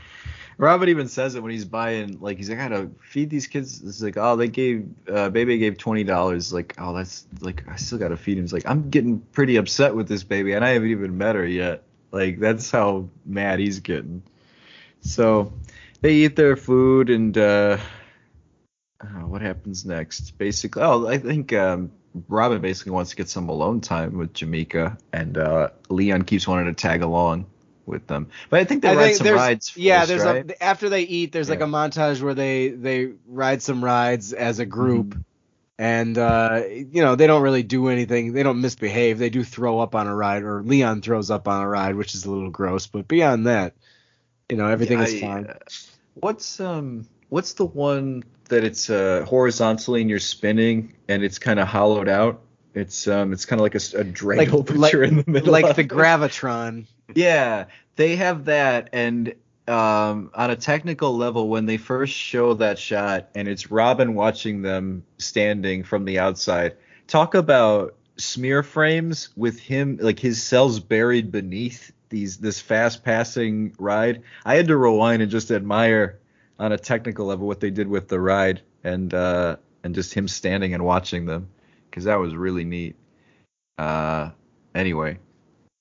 Robin 0.57 0.89
even 0.89 1.07
says 1.07 1.35
it 1.35 1.43
when 1.43 1.51
he's 1.51 1.65
buying, 1.65 2.19
like 2.19 2.37
he's 2.37 2.49
like, 2.49 2.59
I 2.59 2.69
gotta 2.69 2.89
feed 3.01 3.29
these 3.29 3.47
kids. 3.47 3.81
It's 3.83 4.01
like, 4.01 4.17
oh, 4.17 4.35
they 4.35 4.47
gave, 4.47 4.87
uh, 5.11 5.29
baby 5.29 5.57
gave 5.57 5.77
twenty 5.77 6.03
dollars. 6.03 6.53
Like, 6.53 6.75
oh, 6.77 6.93
that's 6.93 7.25
like, 7.41 7.63
I 7.67 7.75
still 7.75 7.97
gotta 7.97 8.17
feed 8.17 8.37
him. 8.37 8.43
He's 8.43 8.53
like, 8.53 8.67
I'm 8.67 8.89
getting 8.89 9.19
pretty 9.19 9.55
upset 9.55 9.95
with 9.95 10.07
this 10.07 10.23
baby, 10.23 10.53
and 10.53 10.63
I 10.63 10.69
haven't 10.69 10.91
even 10.91 11.17
met 11.17 11.35
her 11.35 11.45
yet. 11.45 11.83
Like, 12.11 12.39
that's 12.39 12.69
how 12.69 13.09
mad 13.25 13.59
he's 13.59 13.79
getting. 13.79 14.23
So, 15.01 15.53
they 16.01 16.13
eat 16.13 16.35
their 16.35 16.55
food, 16.55 17.09
and 17.09 17.37
uh, 17.37 17.77
uh, 19.01 19.05
what 19.25 19.41
happens 19.41 19.85
next? 19.85 20.37
Basically, 20.37 20.81
oh, 20.81 21.07
I 21.07 21.17
think 21.17 21.51
um, 21.53 21.91
Robin 22.27 22.61
basically 22.61 22.91
wants 22.91 23.09
to 23.09 23.15
get 23.15 23.29
some 23.29 23.49
alone 23.49 23.81
time 23.81 24.17
with 24.17 24.33
Jamaica, 24.33 24.97
and 25.11 25.37
uh, 25.37 25.69
Leon 25.89 26.23
keeps 26.23 26.47
wanting 26.47 26.65
to 26.67 26.73
tag 26.73 27.01
along 27.01 27.47
with 27.85 28.07
them. 28.07 28.29
But 28.49 28.59
I 28.61 28.63
think 28.65 28.81
they 28.81 28.89
I 28.89 28.95
ride 28.95 29.03
think 29.15 29.17
some 29.27 29.35
rides. 29.35 29.75
yeah, 29.77 30.05
there's 30.05 30.23
right? 30.23 30.49
a 30.51 30.63
after 30.63 30.89
they 30.89 31.01
eat, 31.01 31.31
there's 31.31 31.49
like 31.49 31.61
a 31.61 31.65
montage 31.65 32.21
where 32.21 32.33
they 32.33 32.69
they 32.69 33.11
ride 33.27 33.61
some 33.61 33.83
rides 33.83 34.33
as 34.33 34.59
a 34.59 34.65
group, 34.65 35.07
Mm-hmm. 35.09 35.21
and 35.79 36.17
uh, 36.17 36.61
you 36.67 37.01
know 37.01 37.15
they 37.15 37.27
don't 37.27 37.41
really 37.41 37.63
do 37.63 37.87
anything. 37.89 38.33
They 38.33 38.43
don't 38.43 38.61
misbehave. 38.61 39.17
They 39.19 39.29
do 39.29 39.43
throw 39.43 39.79
up 39.79 39.95
on 39.95 40.07
a 40.07 40.15
ride, 40.15 40.43
or 40.43 40.61
Leon 40.63 41.01
throws 41.01 41.29
up 41.31 41.47
on 41.47 41.61
a 41.61 41.67
ride, 41.67 41.95
which 41.95 42.13
is 42.15 42.25
a 42.25 42.31
little 42.31 42.49
gross. 42.51 42.87
But 42.87 43.07
beyond 43.07 43.47
that, 43.47 43.73
you 44.49 44.57
know 44.57 44.67
everything 44.67 44.99
is 44.99 45.13
I- 45.15 45.19
fine. 45.21 45.47
uh, 45.47 45.55
What's 46.15 46.59
um 46.59 47.07
what's 47.29 47.53
the 47.53 47.65
one 47.65 48.23
that 48.49 48.63
it's 48.63 48.89
uh 48.89 49.25
horizontally 49.27 50.01
and 50.01 50.09
you're 50.11 50.19
spinning 50.19 50.93
and 51.07 51.23
it's 51.23 51.39
kind 51.39 51.59
of 51.59 51.67
hollowed 51.67 52.07
out? 52.07 52.41
It's 52.75 53.07
um 53.07 53.33
it's 53.33 53.45
kind 53.45 53.59
of 53.59 53.63
like 53.63 53.73
a 53.75 53.79
dreidel, 53.79 54.37
Like- 54.37 54.65
but 54.67 54.77
like- 54.77 54.93
in 54.93 55.15
the 55.17 55.23
middle. 55.27 55.51
like 55.51 55.75
the 55.75 55.81
it. 55.81 55.87
gravitron. 55.87 56.85
Yeah, 57.13 57.65
they 57.95 58.15
have 58.15 58.45
that, 58.45 58.89
and 58.93 59.33
um, 59.67 60.31
on 60.33 60.51
a 60.51 60.55
technical 60.55 61.15
level, 61.15 61.49
when 61.49 61.65
they 61.65 61.77
first 61.77 62.13
show 62.13 62.53
that 62.55 62.79
shot, 62.79 63.29
and 63.35 63.47
it's 63.47 63.71
Robin 63.71 64.15
watching 64.15 64.61
them 64.61 65.03
standing 65.17 65.83
from 65.83 66.05
the 66.05 66.19
outside. 66.19 66.75
Talk 67.07 67.35
about 67.35 67.95
smear 68.17 68.63
frames 68.63 69.29
with 69.35 69.59
him, 69.59 69.97
like 70.01 70.19
his 70.19 70.41
cells 70.41 70.79
buried 70.79 71.31
beneath 71.31 71.91
these 72.09 72.37
this 72.37 72.59
fast 72.59 73.03
passing 73.03 73.75
ride. 73.79 74.23
I 74.45 74.55
had 74.55 74.67
to 74.67 74.77
rewind 74.77 75.21
and 75.21 75.31
just 75.31 75.51
admire 75.51 76.19
on 76.59 76.71
a 76.71 76.77
technical 76.77 77.25
level 77.25 77.47
what 77.47 77.59
they 77.59 77.71
did 77.71 77.87
with 77.87 78.07
the 78.07 78.19
ride, 78.19 78.61
and 78.83 79.13
uh, 79.13 79.57
and 79.83 79.93
just 79.93 80.13
him 80.13 80.27
standing 80.27 80.73
and 80.73 80.83
watching 80.83 81.25
them, 81.25 81.49
because 81.89 82.05
that 82.05 82.15
was 82.15 82.35
really 82.35 82.63
neat. 82.63 82.95
Uh, 83.77 84.29
anyway 84.75 85.17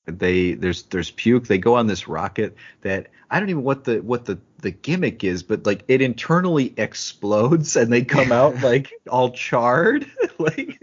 they 0.06 0.54
there's 0.54 0.82
there's 0.84 1.10
puke 1.12 1.46
they 1.46 1.58
go 1.58 1.76
on 1.76 1.86
this 1.86 2.08
rocket 2.08 2.56
that 2.80 3.06
i 3.30 3.38
don't 3.38 3.50
even 3.50 3.62
what 3.62 3.84
the 3.84 4.00
what 4.00 4.24
the 4.24 4.38
the 4.60 4.70
gimmick 4.70 5.22
is 5.24 5.42
but 5.42 5.64
like 5.64 5.84
it 5.88 6.00
internally 6.02 6.74
explodes 6.76 7.76
and 7.76 7.92
they 7.92 8.02
come 8.02 8.32
out 8.32 8.60
like 8.62 8.92
all 9.08 9.30
charred 9.30 10.06
like 10.38 10.78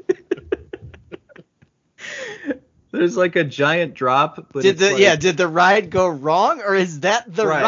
there's 2.91 3.17
like 3.17 3.35
a 3.35 3.43
giant 3.43 3.93
drop 3.93 4.47
but 4.53 4.63
Did 4.63 4.77
the 4.77 4.91
like- 4.91 4.99
yeah? 4.99 5.15
Did 5.15 5.37
the 5.37 5.47
ride 5.47 5.89
go 5.89 6.07
wrong, 6.07 6.61
or 6.61 6.73
is 6.75 7.01
that 7.01 7.33
the 7.33 7.45
Right. 7.45 7.61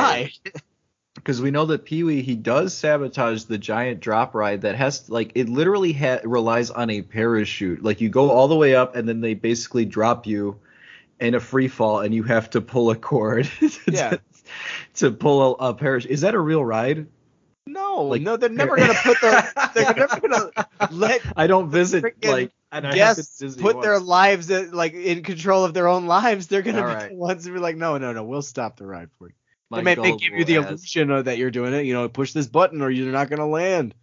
ride? 0.44 0.54
because 1.16 1.40
we 1.42 1.52
know 1.52 1.66
that 1.68 1.86
Pee 1.86 2.04
Wee 2.04 2.22
he 2.24 2.36
does 2.36 2.74
sabotage 2.74 3.44
the 3.44 3.58
giant 3.60 4.00
drop 4.00 4.34
ride 4.34 4.62
that 4.62 4.76
has 4.76 5.10
like 5.10 5.34
it 5.36 5.48
literally 5.48 5.94
ha- 5.94 6.22
relies 6.24 6.72
on 6.72 6.90
a 6.90 7.02
parachute. 7.04 7.84
Like 7.84 8.02
you 8.02 8.10
go 8.10 8.32
all 8.32 8.48
the 8.48 8.56
way 8.56 8.74
up 8.74 8.96
and 8.96 9.08
then 9.08 9.22
they 9.22 9.36
basically 9.36 9.86
drop 9.86 10.26
you 10.26 10.60
in 11.22 11.36
a 11.36 11.40
free 11.40 11.68
fall 11.68 12.00
and 12.00 12.14
you 12.14 12.24
have 12.24 12.50
to 12.52 12.62
pull 12.62 12.90
a 12.92 12.96
cord 12.96 13.46
to, 13.60 13.70
Yeah. 13.88 14.18
to 14.96 15.12
pull 15.12 15.56
a, 15.56 15.70
a 15.70 15.74
parachute. 15.74 16.12
Is 16.12 16.22
that 16.22 16.34
a 16.34 16.40
real 16.40 16.64
ride? 16.66 17.08
No, 17.68 18.04
Like- 18.04 18.22
no, 18.24 18.38
they're 18.38 18.50
never 18.50 18.76
gonna 18.78 18.94
put 19.04 19.22
their 19.22 19.52
they're 19.74 19.94
never 19.94 20.20
gonna 20.20 20.50
let 20.92 21.22
I 21.38 21.48
don't 21.48 21.70
visit 21.70 22.04
like 22.26 22.52
and 22.72 22.86
I 22.88 22.90
have 22.90 23.18
guests 23.18 23.56
put 23.58 23.82
their 23.82 24.00
lives 24.00 24.50
in, 24.50 24.72
like 24.72 24.94
in 24.94 25.24
control 25.24 25.64
of 25.64 25.74
their 25.74 25.88
own 25.88 26.08
lives. 26.08 26.48
They're 26.48 26.62
gonna 26.64 26.82
All 26.82 26.88
be 26.88 26.94
right. 26.96 27.10
the 27.12 27.16
ones 27.16 27.46
to 27.46 27.52
be 27.54 27.60
like, 27.60 27.76
no, 27.78 27.98
no, 27.98 28.14
no, 28.14 28.24
we'll 28.24 28.42
stop 28.42 28.78
the 28.78 28.88
ride 28.88 29.10
for 29.20 29.28
you. 29.28 29.34
My 29.70 29.78
they 29.78 29.84
may, 29.84 29.96
may 29.96 30.18
give 30.18 30.34
you 30.34 30.44
the 30.44 30.58
ass. 30.58 30.68
illusion 30.68 31.12
of 31.12 31.26
that 31.26 31.38
you're 31.38 31.52
doing 31.52 31.74
it. 31.74 31.86
You 31.86 31.94
know, 31.94 32.10
push 32.10 32.34
this 32.34 32.48
button 32.48 32.82
or 32.82 32.90
you're 32.90 33.12
not 33.12 33.30
gonna 33.30 33.48
land. 33.48 33.94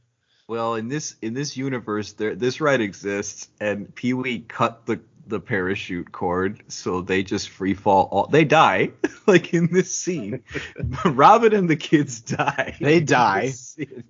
Well, 0.47 0.77
in 0.77 0.89
this 0.89 1.17
in 1.21 1.35
this 1.35 1.57
universe, 1.57 2.13
there 2.13 2.35
this 2.35 2.61
ride 2.61 2.81
exists, 2.81 3.49
and 3.61 3.95
Pee 3.95 4.15
Wee 4.15 4.39
cut 4.41 4.87
the 4.87 5.01
the 5.29 5.41
parachute 5.41 6.11
cord, 6.13 6.63
so 6.69 7.01
they 7.03 7.23
just 7.23 7.49
free 7.51 7.75
fall. 7.75 8.09
All 8.11 8.27
they 8.27 8.45
die, 8.45 8.91
like 9.27 9.53
in 9.55 9.73
this 9.73 9.93
scene. 9.93 10.43
Robin 11.05 11.55
and 11.55 11.69
the 11.69 11.77
kids 11.77 12.21
die. 12.21 12.77
They 12.81 13.01
die. 13.21 13.53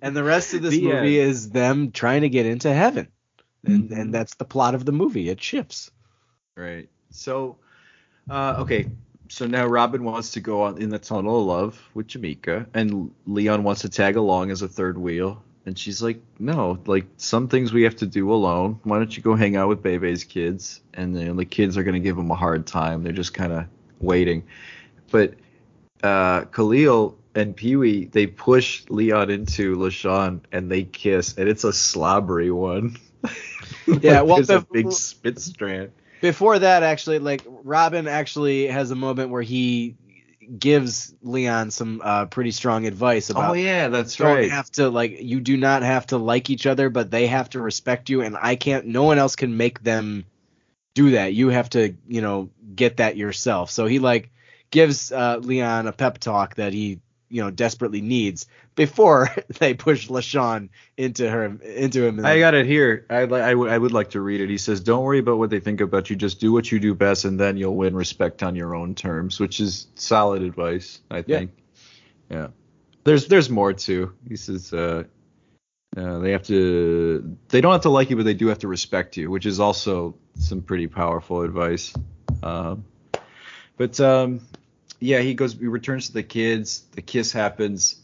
And 0.01 0.15
the 0.15 0.23
rest 0.23 0.53
of 0.53 0.61
this 0.61 0.71
The 0.71 0.83
movie 0.85 1.19
end. 1.19 1.29
is 1.31 1.49
them 1.51 1.91
trying 1.91 2.21
to 2.21 2.29
get 2.29 2.45
into 2.45 2.73
heaven, 2.73 3.09
and 3.65 3.89
Mhm. 3.89 3.97
and 3.99 4.13
that's 4.13 4.35
the 4.35 4.45
plot 4.45 4.75
of 4.75 4.85
the 4.85 4.91
movie. 4.93 5.29
It 5.29 5.41
shifts. 5.41 5.91
Right. 6.55 6.89
So, 7.11 7.57
uh, 8.29 8.55
okay. 8.59 8.87
So 9.31 9.45
now 9.45 9.67
Robin 9.67 10.03
wants 10.03 10.31
to 10.31 10.39
go 10.39 10.63
on 10.63 10.81
in 10.81 10.89
the 10.89 10.97
tunnel 10.97 11.41
of 11.41 11.45
love 11.45 11.89
with 11.93 12.07
Jamaica, 12.07 12.67
and 12.73 13.11
Leon 13.27 13.63
wants 13.63 13.81
to 13.81 13.89
tag 13.89 14.15
along 14.15 14.49
as 14.51 14.61
a 14.63 14.67
third 14.67 14.97
wheel. 14.97 15.43
And 15.65 15.77
she's 15.77 16.01
like, 16.01 16.19
no, 16.39 16.79
like 16.85 17.05
some 17.17 17.47
things 17.47 17.71
we 17.73 17.83
have 17.83 17.95
to 17.97 18.05
do 18.07 18.31
alone. 18.33 18.79
Why 18.83 18.97
don't 18.97 19.15
you 19.15 19.21
go 19.21 19.35
hang 19.35 19.55
out 19.55 19.67
with 19.69 19.83
Bebe's 19.83 20.23
kids? 20.23 20.81
And 20.93 21.15
then 21.15 21.35
the 21.35 21.45
kids 21.45 21.77
are 21.77 21.83
gonna 21.83 21.99
give 21.99 22.17
him 22.17 22.31
a 22.31 22.35
hard 22.35 22.65
time. 22.65 23.03
They're 23.03 23.11
just 23.13 23.33
kind 23.33 23.51
of 23.53 23.65
waiting. 23.99 24.43
But 25.11 25.35
uh, 26.01 26.45
Khalil 26.45 27.17
and 27.35 27.55
Pee 27.55 27.75
Wee 27.75 28.05
they 28.05 28.25
push 28.25 28.83
Leon 28.89 29.29
into 29.29 29.75
LaShawn 29.75 30.39
and 30.51 30.71
they 30.71 30.83
kiss, 30.83 31.37
and 31.37 31.47
it's 31.49 31.63
a 31.63 31.73
slobbery 31.73 32.51
one. 32.51 32.97
Yeah, 34.01 34.21
Like, 34.21 34.27
well, 34.27 34.35
there's 34.37 34.49
a 34.51 34.59
the- 34.59 34.67
big 34.71 34.91
spit 34.91 35.39
strand. 35.39 35.91
Before 36.21 36.59
that, 36.59 36.83
actually, 36.83 37.19
like 37.19 37.41
Robin 37.47 38.07
actually 38.07 38.67
has 38.67 38.91
a 38.91 38.95
moment 38.95 39.29
where 39.31 39.41
he 39.41 39.95
gives 40.57 41.13
Leon 41.21 41.71
some 41.71 42.01
uh, 42.03 42.25
pretty 42.25 42.51
strong 42.51 42.85
advice 42.85 43.29
about 43.29 43.51
Oh 43.51 43.53
yeah, 43.53 43.89
that's 43.89 44.15
don't 44.15 44.27
right. 44.27 44.49
have 44.49 44.71
to 44.71 44.89
like 44.89 45.19
you 45.21 45.39
do 45.39 45.57
not 45.57 45.83
have 45.83 46.07
to 46.07 46.17
like 46.17 46.49
each 46.49 46.65
other, 46.65 46.89
but 46.89 47.11
they 47.11 47.27
have 47.27 47.49
to 47.51 47.61
respect 47.61 48.09
you, 48.09 48.21
and 48.21 48.37
I 48.39 48.55
can't. 48.55 48.87
No 48.87 49.03
one 49.03 49.19
else 49.19 49.35
can 49.35 49.57
make 49.57 49.83
them 49.83 50.25
do 50.95 51.11
that. 51.11 51.33
You 51.33 51.49
have 51.49 51.69
to, 51.71 51.95
you 52.07 52.21
know, 52.21 52.49
get 52.75 52.97
that 52.97 53.17
yourself. 53.17 53.71
So 53.71 53.85
he 53.85 53.99
like 53.99 54.31
gives 54.71 55.11
uh, 55.11 55.37
Leon 55.37 55.87
a 55.87 55.91
pep 55.91 56.17
talk 56.17 56.55
that 56.55 56.73
he, 56.73 56.99
you 57.29 57.41
know, 57.43 57.51
desperately 57.51 58.01
needs 58.01 58.47
before 58.75 59.29
they 59.59 59.73
push 59.73 60.07
LaShawn 60.09 60.69
into 60.97 61.29
her 61.29 61.45
into 61.45 62.05
him. 62.05 62.25
I 62.25 62.39
got 62.39 62.53
it 62.55 62.65
here. 62.65 63.05
I 63.09 63.25
li- 63.25 63.41
I 63.41 63.77
would 63.77 63.91
like 63.91 64.11
to 64.11 64.21
read 64.21 64.41
it. 64.41 64.49
He 64.49 64.57
says, 64.57 64.79
"Don't 64.81 65.03
worry 65.03 65.19
about 65.19 65.37
what 65.37 65.49
they 65.49 65.59
think 65.59 65.81
about 65.81 66.09
you. 66.09 66.15
Just 66.15 66.39
do 66.39 66.51
what 66.51 66.71
you 66.71 66.79
do 66.79 66.93
best, 66.95 67.25
and 67.25 67.39
then 67.39 67.57
you'll 67.57 67.75
win 67.75 67.95
respect 67.95 68.43
on 68.43 68.55
your 68.55 68.75
own 68.75 68.95
terms." 68.95 69.39
Which 69.39 69.59
is 69.59 69.87
solid 69.95 70.41
advice, 70.41 70.99
I 71.11 71.23
Yeah. 71.27 71.37
think. 71.39 71.51
Yeah. 72.29 72.47
There's 73.03 73.27
there's 73.27 73.49
more 73.49 73.73
too. 73.73 74.13
He 74.27 74.35
says, 74.35 74.73
uh, 74.73 75.03
uh, 75.97 76.19
they 76.19 76.31
have 76.31 76.43
to 76.43 77.37
they 77.47 77.61
don't 77.61 77.71
have 77.71 77.81
to 77.81 77.89
like 77.89 78.09
you, 78.09 78.15
but 78.15 78.25
they 78.25 78.33
do 78.33 78.47
have 78.47 78.59
to 78.59 78.67
respect 78.67 79.17
you, 79.17 79.31
which 79.31 79.45
is 79.45 79.59
also 79.59 80.15
some 80.35 80.61
pretty 80.61 80.87
powerful 80.87 81.41
advice. 81.41 81.93
Um, 82.43 82.85
but 83.77 83.99
um, 83.99 84.41
yeah, 84.99 85.19
he 85.19 85.33
goes. 85.33 85.53
He 85.53 85.67
returns 85.67 86.07
to 86.07 86.13
the 86.13 86.23
kids. 86.23 86.83
The 86.91 87.01
kiss 87.01 87.31
happens 87.31 88.01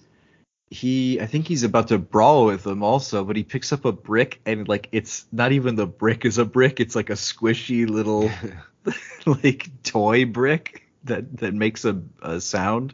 he 0.69 1.21
I 1.21 1.27
think 1.27 1.47
he's 1.47 1.63
about 1.63 1.89
to 1.89 1.97
brawl 1.97 2.45
with 2.45 2.63
them 2.63 2.83
also, 2.83 3.23
but 3.23 3.35
he 3.35 3.43
picks 3.43 3.71
up 3.71 3.85
a 3.85 3.91
brick 3.91 4.41
and 4.45 4.67
like 4.67 4.89
it's 4.91 5.25
not 5.31 5.51
even 5.51 5.75
the 5.75 5.85
brick 5.85 6.25
is 6.25 6.37
a 6.37 6.45
brick, 6.45 6.79
it's 6.79 6.95
like 6.95 7.09
a 7.09 7.13
squishy 7.13 7.87
little 7.87 8.31
like 9.25 9.69
toy 9.83 10.25
brick 10.25 10.87
that 11.03 11.37
that 11.37 11.53
makes 11.53 11.85
a, 11.85 12.01
a 12.21 12.41
sound. 12.41 12.93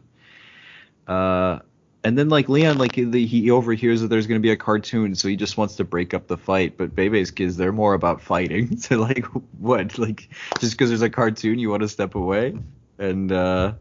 Uh 1.06 1.60
and 2.04 2.18
then 2.18 2.28
like 2.28 2.48
Leon, 2.48 2.78
like 2.78 2.96
the, 2.96 3.26
he 3.26 3.50
overhears 3.52 4.00
that 4.00 4.08
there's 4.08 4.26
gonna 4.26 4.40
be 4.40 4.50
a 4.50 4.56
cartoon, 4.56 5.14
so 5.14 5.28
he 5.28 5.36
just 5.36 5.56
wants 5.56 5.76
to 5.76 5.84
break 5.84 6.14
up 6.14 6.26
the 6.26 6.36
fight. 6.36 6.76
But 6.76 6.96
Bebe's 6.96 7.30
kids, 7.30 7.56
they're 7.56 7.72
more 7.72 7.94
about 7.94 8.20
fighting. 8.20 8.76
so 8.78 8.98
like, 8.98 9.24
what? 9.58 9.98
Like 9.98 10.28
just 10.58 10.72
because 10.72 10.90
there's 10.90 11.02
a 11.02 11.10
cartoon, 11.10 11.60
you 11.60 11.70
want 11.70 11.82
to 11.82 11.88
step 11.88 12.16
away? 12.16 12.58
And 12.98 13.30
uh, 13.30 13.74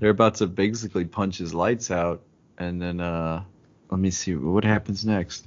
they're 0.00 0.10
about 0.10 0.36
to 0.36 0.46
basically 0.46 1.04
punch 1.04 1.38
his 1.38 1.54
lights 1.54 1.90
out. 1.90 2.22
And 2.58 2.80
then 2.80 3.00
uh, 3.00 3.44
let 3.90 4.00
me 4.00 4.10
see 4.10 4.34
what 4.34 4.64
happens 4.64 5.04
next. 5.04 5.46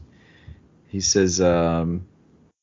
He 0.87 1.01
says, 1.01 1.41
um, 1.41 2.05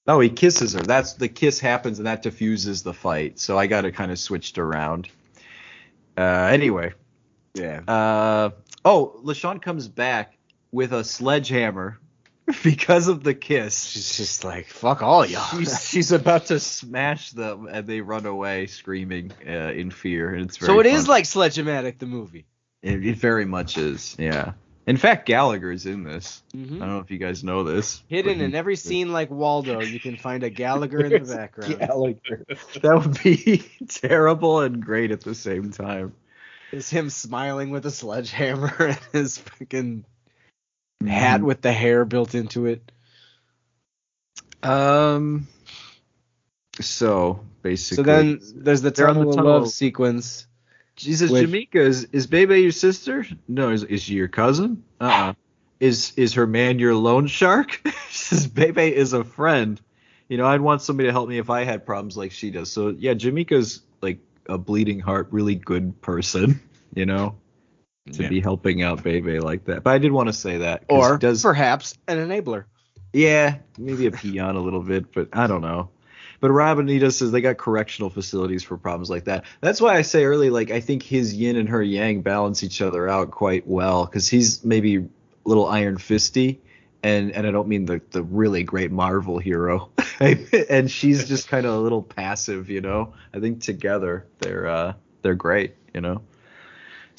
oh, 0.06 0.20
he 0.20 0.30
kisses 0.30 0.72
her. 0.72 0.80
That's 0.80 1.14
the 1.14 1.28
kiss 1.28 1.58
happens, 1.60 1.98
and 1.98 2.06
that 2.06 2.22
diffuses 2.22 2.82
the 2.82 2.94
fight. 2.94 3.38
So 3.38 3.58
I 3.58 3.66
got 3.66 3.84
it 3.84 3.92
kind 3.92 4.10
of 4.10 4.18
switched 4.18 4.56
around. 4.58 5.08
Uh, 6.16 6.48
anyway, 6.52 6.92
Yeah. 7.54 7.80
uh, 7.88 8.50
oh, 8.84 9.20
LaShawn 9.24 9.60
comes 9.60 9.88
back 9.88 10.36
with 10.72 10.92
a 10.92 11.02
sledgehammer 11.02 11.98
because 12.62 13.08
of 13.08 13.22
the 13.24 13.34
kiss. 13.34 13.84
She's 13.84 14.16
just 14.16 14.44
like, 14.44 14.66
fuck 14.66 15.02
all 15.02 15.24
y'all. 15.26 15.58
She's, 15.58 15.88
she's 15.88 16.12
about 16.12 16.46
to 16.46 16.60
smash 16.60 17.30
them, 17.30 17.66
and 17.70 17.86
they 17.86 18.00
run 18.00 18.26
away 18.26 18.66
screaming 18.66 19.32
uh, 19.46 19.50
in 19.72 19.90
fear. 19.90 20.34
And 20.34 20.46
it's 20.46 20.56
very 20.56 20.72
so 20.72 20.80
it 20.80 20.86
is 20.86 21.02
fun. 21.06 21.10
like 21.10 21.26
Sledge-O-Matic, 21.26 21.98
the 21.98 22.06
movie. 22.06 22.46
it, 22.82 23.04
it 23.04 23.16
very 23.16 23.44
much 23.44 23.78
is. 23.78 24.16
Yeah. 24.18 24.52
In 24.86 24.96
fact, 24.96 25.26
Gallagher's 25.26 25.86
in 25.86 26.02
this. 26.02 26.42
Mhm. 26.56 26.76
I 26.76 26.78
don't 26.80 26.88
know 26.88 26.98
if 26.98 27.10
you 27.10 27.18
guys 27.18 27.44
know 27.44 27.62
this. 27.62 28.02
Hidden 28.08 28.40
in 28.40 28.54
every 28.54 28.74
scene 28.76 29.12
like 29.12 29.30
Waldo, 29.30 29.80
you 29.80 30.00
can 30.00 30.16
find 30.16 30.42
a 30.42 30.50
Gallagher 30.62 31.00
in 31.04 31.22
the 31.22 31.36
background. 31.36 31.78
Gallagher. 31.78 32.44
That 32.82 32.98
would 32.98 33.22
be 33.22 33.62
terrible 33.88 34.60
and 34.60 34.84
great 34.84 35.12
at 35.12 35.20
the 35.20 35.34
same 35.34 35.70
time. 35.70 36.14
Is 36.72 36.88
him 36.90 37.10
smiling 37.10 37.70
with 37.70 37.84
a 37.86 37.90
sledgehammer 37.90 38.74
and 38.80 39.00
his 39.12 39.38
fucking 39.38 40.04
hat 41.06 41.42
with 41.42 41.62
the 41.62 41.72
hair 41.72 42.04
built 42.04 42.34
into 42.34 42.66
it. 42.66 42.92
Um. 44.62 45.46
So 46.80 47.40
basically, 47.62 47.96
So 47.96 48.02
then 48.02 48.40
there's 48.54 48.82
the 48.82 48.90
They're 48.90 49.06
the 49.06 49.14
tunnel 49.14 49.44
love 49.44 49.68
sequence. 49.70 50.46
Jesus, 50.96 51.30
with- 51.30 51.42
Jamaica 51.42 51.80
is 51.80 52.04
is 52.12 52.26
Bebe 52.26 52.60
your 52.60 52.72
sister? 52.72 53.26
No, 53.48 53.70
is 53.70 53.84
is 53.84 54.02
she 54.02 54.14
your 54.14 54.28
cousin? 54.28 54.84
Uh 55.00 55.04
uh 55.04 55.32
Is 55.80 56.12
is 56.16 56.34
her 56.34 56.46
man 56.46 56.78
your 56.78 56.94
loan 56.94 57.26
shark? 57.26 57.80
she 58.10 58.18
says 58.18 58.46
Bebe 58.46 58.94
is 58.94 59.14
a 59.14 59.24
friend. 59.24 59.80
You 60.28 60.36
know, 60.36 60.46
I'd 60.46 60.60
want 60.60 60.82
somebody 60.82 61.08
to 61.08 61.12
help 61.12 61.26
me 61.26 61.38
if 61.38 61.48
I 61.48 61.64
had 61.64 61.86
problems 61.86 62.18
like 62.18 62.32
she 62.32 62.50
does. 62.50 62.70
So 62.70 62.90
yeah, 62.90 63.14
Jamaica's 63.14 63.80
like 64.02 64.18
a 64.46 64.58
bleeding 64.58 65.00
heart, 65.00 65.28
really 65.30 65.54
good 65.54 66.00
person. 66.02 66.60
You 66.92 67.06
know, 67.06 67.36
to 68.14 68.22
Yeah. 68.24 68.28
be 68.28 68.40
helping 68.40 68.82
out 68.82 69.02
Bebe 69.02 69.40
like 69.40 69.64
that. 69.66 69.82
But 69.84 69.90
I 69.90 69.98
did 69.98 70.12
want 70.12 70.28
to 70.28 70.32
say 70.32 70.58
that. 70.58 70.84
Or 70.88 71.16
does 71.18 71.42
perhaps 71.42 71.94
an 72.08 72.18
enabler. 72.18 72.64
yeah, 73.12 73.56
maybe 73.78 74.06
a 74.06 74.10
peon 74.10 74.56
a 74.56 74.60
little 74.60 74.82
bit, 74.82 75.12
but 75.12 75.28
I 75.32 75.46
don't 75.46 75.62
know. 75.62 75.90
But 76.40 76.52
Rob 76.52 76.78
Anita 76.78 77.10
says 77.10 77.32
they 77.32 77.42
got 77.42 77.58
correctional 77.58 78.08
facilities 78.08 78.62
for 78.62 78.78
problems 78.78 79.10
like 79.10 79.24
that. 79.24 79.44
That's 79.60 79.78
why 79.80 79.96
I 79.96 80.02
say 80.02 80.24
early, 80.24 80.48
like 80.48 80.70
I 80.70 80.80
think 80.80 81.02
his 81.02 81.34
yin 81.34 81.56
and 81.56 81.68
her 81.68 81.82
yang 81.82 82.22
balance 82.22 82.62
each 82.64 82.80
other 82.80 83.08
out 83.08 83.30
quite 83.30 83.66
well 83.66 84.06
because 84.06 84.26
he's 84.26 84.64
maybe 84.64 84.96
a 84.96 85.04
little 85.44 85.66
iron 85.66 85.98
fisty, 85.98 86.58
and 87.02 87.30
and 87.32 87.46
I 87.46 87.50
don't 87.50 87.68
mean 87.68 87.84
the 87.84 88.00
the 88.12 88.22
really 88.22 88.62
great 88.62 88.90
Marvel 88.90 89.38
hero, 89.38 89.90
and 90.20 90.90
she's 90.90 91.28
just 91.28 91.48
kind 91.48 91.66
of 91.66 91.74
a 91.74 91.78
little 91.78 92.02
passive, 92.02 92.70
you 92.70 92.80
know. 92.80 93.12
I 93.34 93.40
think 93.40 93.60
together 93.60 94.26
they're 94.38 94.66
uh 94.66 94.92
they're 95.20 95.34
great, 95.34 95.74
you 95.92 96.00
know. 96.00 96.22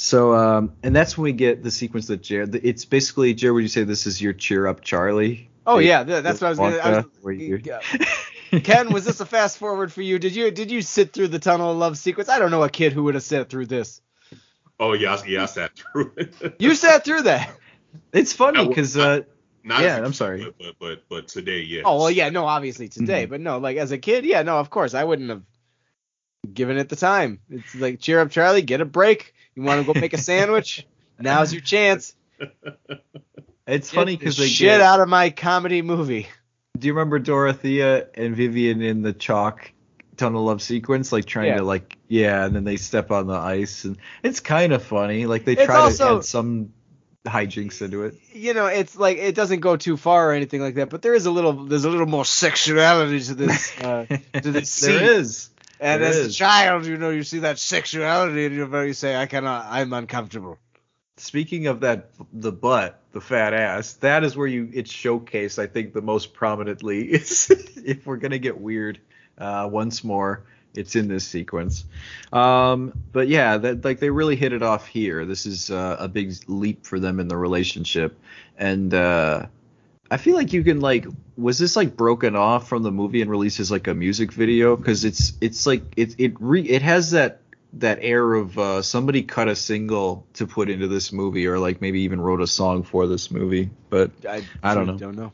So 0.03 0.33
um 0.33 0.73
and 0.81 0.95
that's 0.95 1.15
when 1.15 1.25
we 1.25 1.33
get 1.33 1.61
the 1.61 1.69
sequence 1.69 2.07
that 2.07 2.23
Jared. 2.23 2.55
It's 2.55 2.85
basically 2.85 3.35
Jared. 3.35 3.53
Would 3.53 3.61
you 3.61 3.67
say 3.69 3.83
this 3.83 4.07
is 4.07 4.19
your 4.19 4.33
cheer 4.33 4.65
up 4.65 4.81
Charlie? 4.81 5.49
Oh 5.67 5.75
Like, 5.75 5.85
yeah, 5.85 6.01
that's 6.03 6.41
what 6.41 6.47
I 6.47 6.49
was 6.49 6.57
gonna. 6.57 6.77
I 6.77 6.89
was, 6.89 7.05
Wonka, 7.05 7.09
where 7.21 7.33
you- 7.33 8.61
Ken, 8.61 8.91
was 8.91 9.05
this 9.05 9.19
a 9.21 9.27
fast 9.27 9.59
forward 9.59 9.93
for 9.93 10.01
you? 10.01 10.17
Did 10.17 10.35
you 10.35 10.49
did 10.49 10.71
you 10.71 10.81
sit 10.81 11.13
through 11.13 11.27
the 11.27 11.37
tunnel 11.37 11.71
of 11.71 11.77
love 11.77 11.99
sequence? 11.99 12.29
I 12.29 12.39
don't 12.39 12.49
know 12.49 12.63
a 12.63 12.69
kid 12.69 12.93
who 12.93 13.03
would 13.03 13.13
have 13.13 13.23
sat 13.23 13.49
through 13.49 13.67
this. 13.67 14.01
Oh 14.79 14.93
yeah, 14.93 15.13
I- 15.13 15.25
yeah, 15.27 15.43
I 15.43 15.45
sat 15.45 15.71
through 15.77 16.13
it. 16.17 16.55
You 16.57 16.73
sat 16.73 17.05
through 17.05 17.21
that. 17.23 17.55
It's 18.11 18.33
funny 18.33 18.67
because 18.67 18.97
uh, 18.97 19.21
Not 19.63 19.81
Yeah, 19.81 19.87
as 19.87 19.97
a 19.97 19.99
I'm 19.99 20.05
kid, 20.11 20.15
sorry. 20.15 20.43
But, 20.45 20.55
but 20.57 20.75
but 20.79 21.03
but 21.09 21.27
today, 21.27 21.59
yes. 21.59 21.83
Oh 21.85 21.99
well, 21.99 22.09
yeah, 22.11 22.29
no, 22.29 22.45
obviously 22.45 22.87
today, 22.89 23.27
Mhm. 23.27 23.29
but 23.29 23.39
no, 23.41 23.59
like 23.59 23.77
as 23.77 23.91
a 23.91 23.99
kid, 23.99 24.25
yeah, 24.25 24.41
no, 24.41 24.57
of 24.57 24.71
course, 24.71 24.95
I 24.95 25.03
wouldn't 25.03 25.29
have 25.29 25.43
given 26.51 26.77
it 26.77 26.89
the 26.89 26.95
time. 26.95 27.39
It's 27.49 27.75
like 27.75 27.99
cheer 27.99 28.19
up, 28.19 28.31
Charlie, 28.31 28.61
get 28.61 28.81
a 28.81 28.85
break. 28.85 29.33
You 29.55 29.63
want 29.63 29.85
to 29.85 29.93
go 29.93 29.99
make 29.99 30.13
a 30.13 30.17
sandwich? 30.17 30.87
Now's 31.19 31.53
your 31.53 31.61
chance. 31.61 32.15
it's 33.67 33.91
Get 33.91 33.95
funny 33.95 34.15
because 34.17 34.37
they 34.37 34.47
shit 34.47 34.67
get, 34.67 34.81
out 34.81 34.99
of 34.99 35.09
my 35.09 35.29
comedy 35.29 35.81
movie. 35.81 36.27
Do 36.77 36.87
you 36.87 36.93
remember 36.93 37.19
Dorothea 37.19 38.07
and 38.15 38.35
Vivian 38.35 38.81
in 38.81 39.01
the 39.01 39.13
chalk 39.13 39.71
tunnel 40.17 40.43
love 40.45 40.61
sequence, 40.61 41.11
like 41.11 41.25
trying 41.25 41.47
Yeah. 41.47 41.57
to 41.57 41.63
like 41.63 41.97
yeah, 42.07 42.45
and 42.45 42.55
then 42.55 42.63
they 42.63 42.77
step 42.77 43.11
on 43.11 43.27
the 43.27 43.35
ice, 43.35 43.83
and 43.85 43.97
it's 44.23 44.39
kind 44.39 44.73
of 44.73 44.83
funny. 44.83 45.25
Like 45.27 45.45
they 45.45 45.53
It's 45.53 45.65
try 45.65 45.75
also- 45.77 46.09
to 46.13 46.17
add 46.19 46.25
some 46.25 46.73
hijinks 47.25 47.81
into 47.83 48.03
it. 48.05 48.15
You 48.33 48.55
know, 48.55 48.65
it's 48.65 48.97
like 48.97 49.17
it 49.17 49.35
doesn't 49.35 49.59
go 49.59 49.77
too 49.77 49.95
far 49.97 50.31
or 50.31 50.33
anything 50.33 50.59
like 50.61 50.75
that, 50.75 50.89
but 50.89 51.03
there 51.03 51.13
is 51.13 51.27
a 51.27 51.31
little, 51.31 51.53
there's 51.53 51.85
a 51.85 51.89
little 51.89 52.07
more 52.07 52.25
sexuality 52.25 53.19
to 53.21 53.35
this. 53.35 53.79
Uh, 53.79 54.05
to 54.41 54.51
this 54.51 54.69
scene. 54.71 54.95
there 54.97 55.11
is. 55.19 55.49
And 55.81 56.03
There 56.03 56.09
as 56.09 56.27
a 56.27 56.29
child, 56.29 56.85
you 56.85 56.95
know, 56.95 57.09
you 57.09 57.23
see 57.23 57.39
that 57.39 57.57
sexuality, 57.57 58.45
and 58.45 58.55
you're 58.55 58.67
very 58.67 58.93
say, 58.93 59.15
"I 59.15 59.25
cannot, 59.25 59.65
I'm 59.67 59.91
uncomfortable." 59.93 60.59
Speaking 61.17 61.65
of 61.65 61.79
that, 61.79 62.11
the 62.31 62.51
butt, 62.51 63.01
the 63.13 63.19
fat 63.19 63.55
ass, 63.55 63.93
that 63.93 64.23
is 64.23 64.37
where 64.37 64.45
you 64.45 64.69
it's 64.73 64.91
showcased. 64.91 65.57
I 65.57 65.65
think 65.65 65.93
the 65.93 66.03
most 66.03 66.35
prominently. 66.35 67.11
Is 67.11 67.49
if 67.83 68.05
we're 68.05 68.17
gonna 68.17 68.37
get 68.37 68.61
weird, 68.61 68.99
uh, 69.39 69.67
once 69.71 70.03
more, 70.03 70.43
it's 70.75 70.95
in 70.95 71.07
this 71.07 71.25
sequence. 71.27 71.85
Um, 72.31 72.93
but 73.11 73.27
yeah, 73.27 73.57
that 73.57 73.83
like 73.83 73.99
they 73.99 74.11
really 74.11 74.35
hit 74.35 74.53
it 74.53 74.61
off 74.61 74.85
here. 74.85 75.25
This 75.25 75.47
is 75.47 75.71
uh, 75.71 75.97
a 75.99 76.07
big 76.07 76.33
leap 76.47 76.85
for 76.85 76.99
them 76.99 77.19
in 77.19 77.27
the 77.27 77.37
relationship, 77.37 78.19
and 78.55 78.93
uh, 78.93 79.47
I 80.11 80.17
feel 80.17 80.35
like 80.35 80.51
you 80.51 80.61
can 80.61 80.81
like, 80.81 81.05
was 81.37 81.57
this 81.57 81.77
like 81.77 81.95
broken 81.95 82.35
off 82.35 82.67
from 82.67 82.83
the 82.83 82.91
movie 82.91 83.21
and 83.21 83.31
released 83.31 83.61
as 83.61 83.71
like 83.71 83.87
a 83.87 83.93
music 83.93 84.33
video? 84.33 84.75
Because 84.75 85.05
it's 85.05 85.31
it's 85.39 85.65
like 85.65 85.83
it 85.95 86.15
it 86.19 86.33
re 86.41 86.61
it 86.61 86.81
has 86.81 87.11
that 87.11 87.39
that 87.73 87.99
air 88.01 88.33
of 88.33 88.59
uh, 88.59 88.81
somebody 88.81 89.23
cut 89.23 89.47
a 89.47 89.55
single 89.55 90.27
to 90.33 90.45
put 90.45 90.69
into 90.69 90.89
this 90.89 91.13
movie, 91.13 91.47
or 91.47 91.59
like 91.59 91.79
maybe 91.79 92.01
even 92.01 92.19
wrote 92.19 92.41
a 92.41 92.47
song 92.47 92.83
for 92.83 93.07
this 93.07 93.31
movie. 93.31 93.69
But 93.89 94.11
I, 94.27 94.45
I 94.61 94.75
don't 94.75 94.87
know. 94.87 94.97
Don't 94.97 95.15
know. 95.15 95.31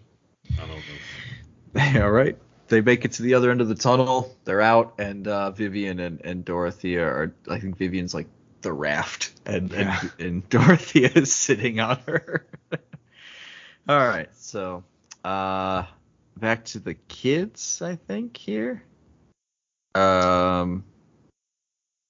I 0.62 0.66
don't 0.68 1.96
know. 1.96 2.04
all 2.06 2.12
right, 2.12 2.38
they 2.68 2.82
make 2.82 3.04
it 3.04 3.14
to 3.14 3.24
the 3.24 3.34
other 3.34 3.50
end 3.50 3.62
of 3.62 3.70
the 3.70 3.76
tunnel. 3.76 4.36
They're 4.46 4.62
out, 4.62 4.94
and 5.00 5.28
uh, 5.28 5.50
Vivian 5.52 6.00
and, 6.00 6.22
and 6.24 6.46
Dorothea 6.46 7.04
are. 7.04 7.34
I 7.50 7.60
think 7.60 7.78
Vivian's 7.78 8.14
like 8.14 8.28
the 8.62 8.74
raft, 8.74 9.34
and 9.44 9.74
and, 9.74 10.12
and 10.20 10.50
Dorothea 10.50 11.10
is 11.16 11.34
sitting 11.34 11.80
on 11.80 11.98
her. 12.06 12.46
all 13.88 14.08
right, 14.08 14.30
so 14.36 14.84
uh, 15.24 15.84
back 16.38 16.66
to 16.66 16.80
the 16.80 16.94
kids. 16.94 17.82
I 17.82 17.96
think 17.96 18.36
here. 18.36 18.84
Um, 19.96 20.84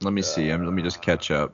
let 0.01 0.13
me 0.13 0.21
see. 0.21 0.51
Um, 0.51 0.65
let 0.65 0.73
me 0.73 0.81
just 0.83 1.01
catch 1.01 1.31
up. 1.31 1.53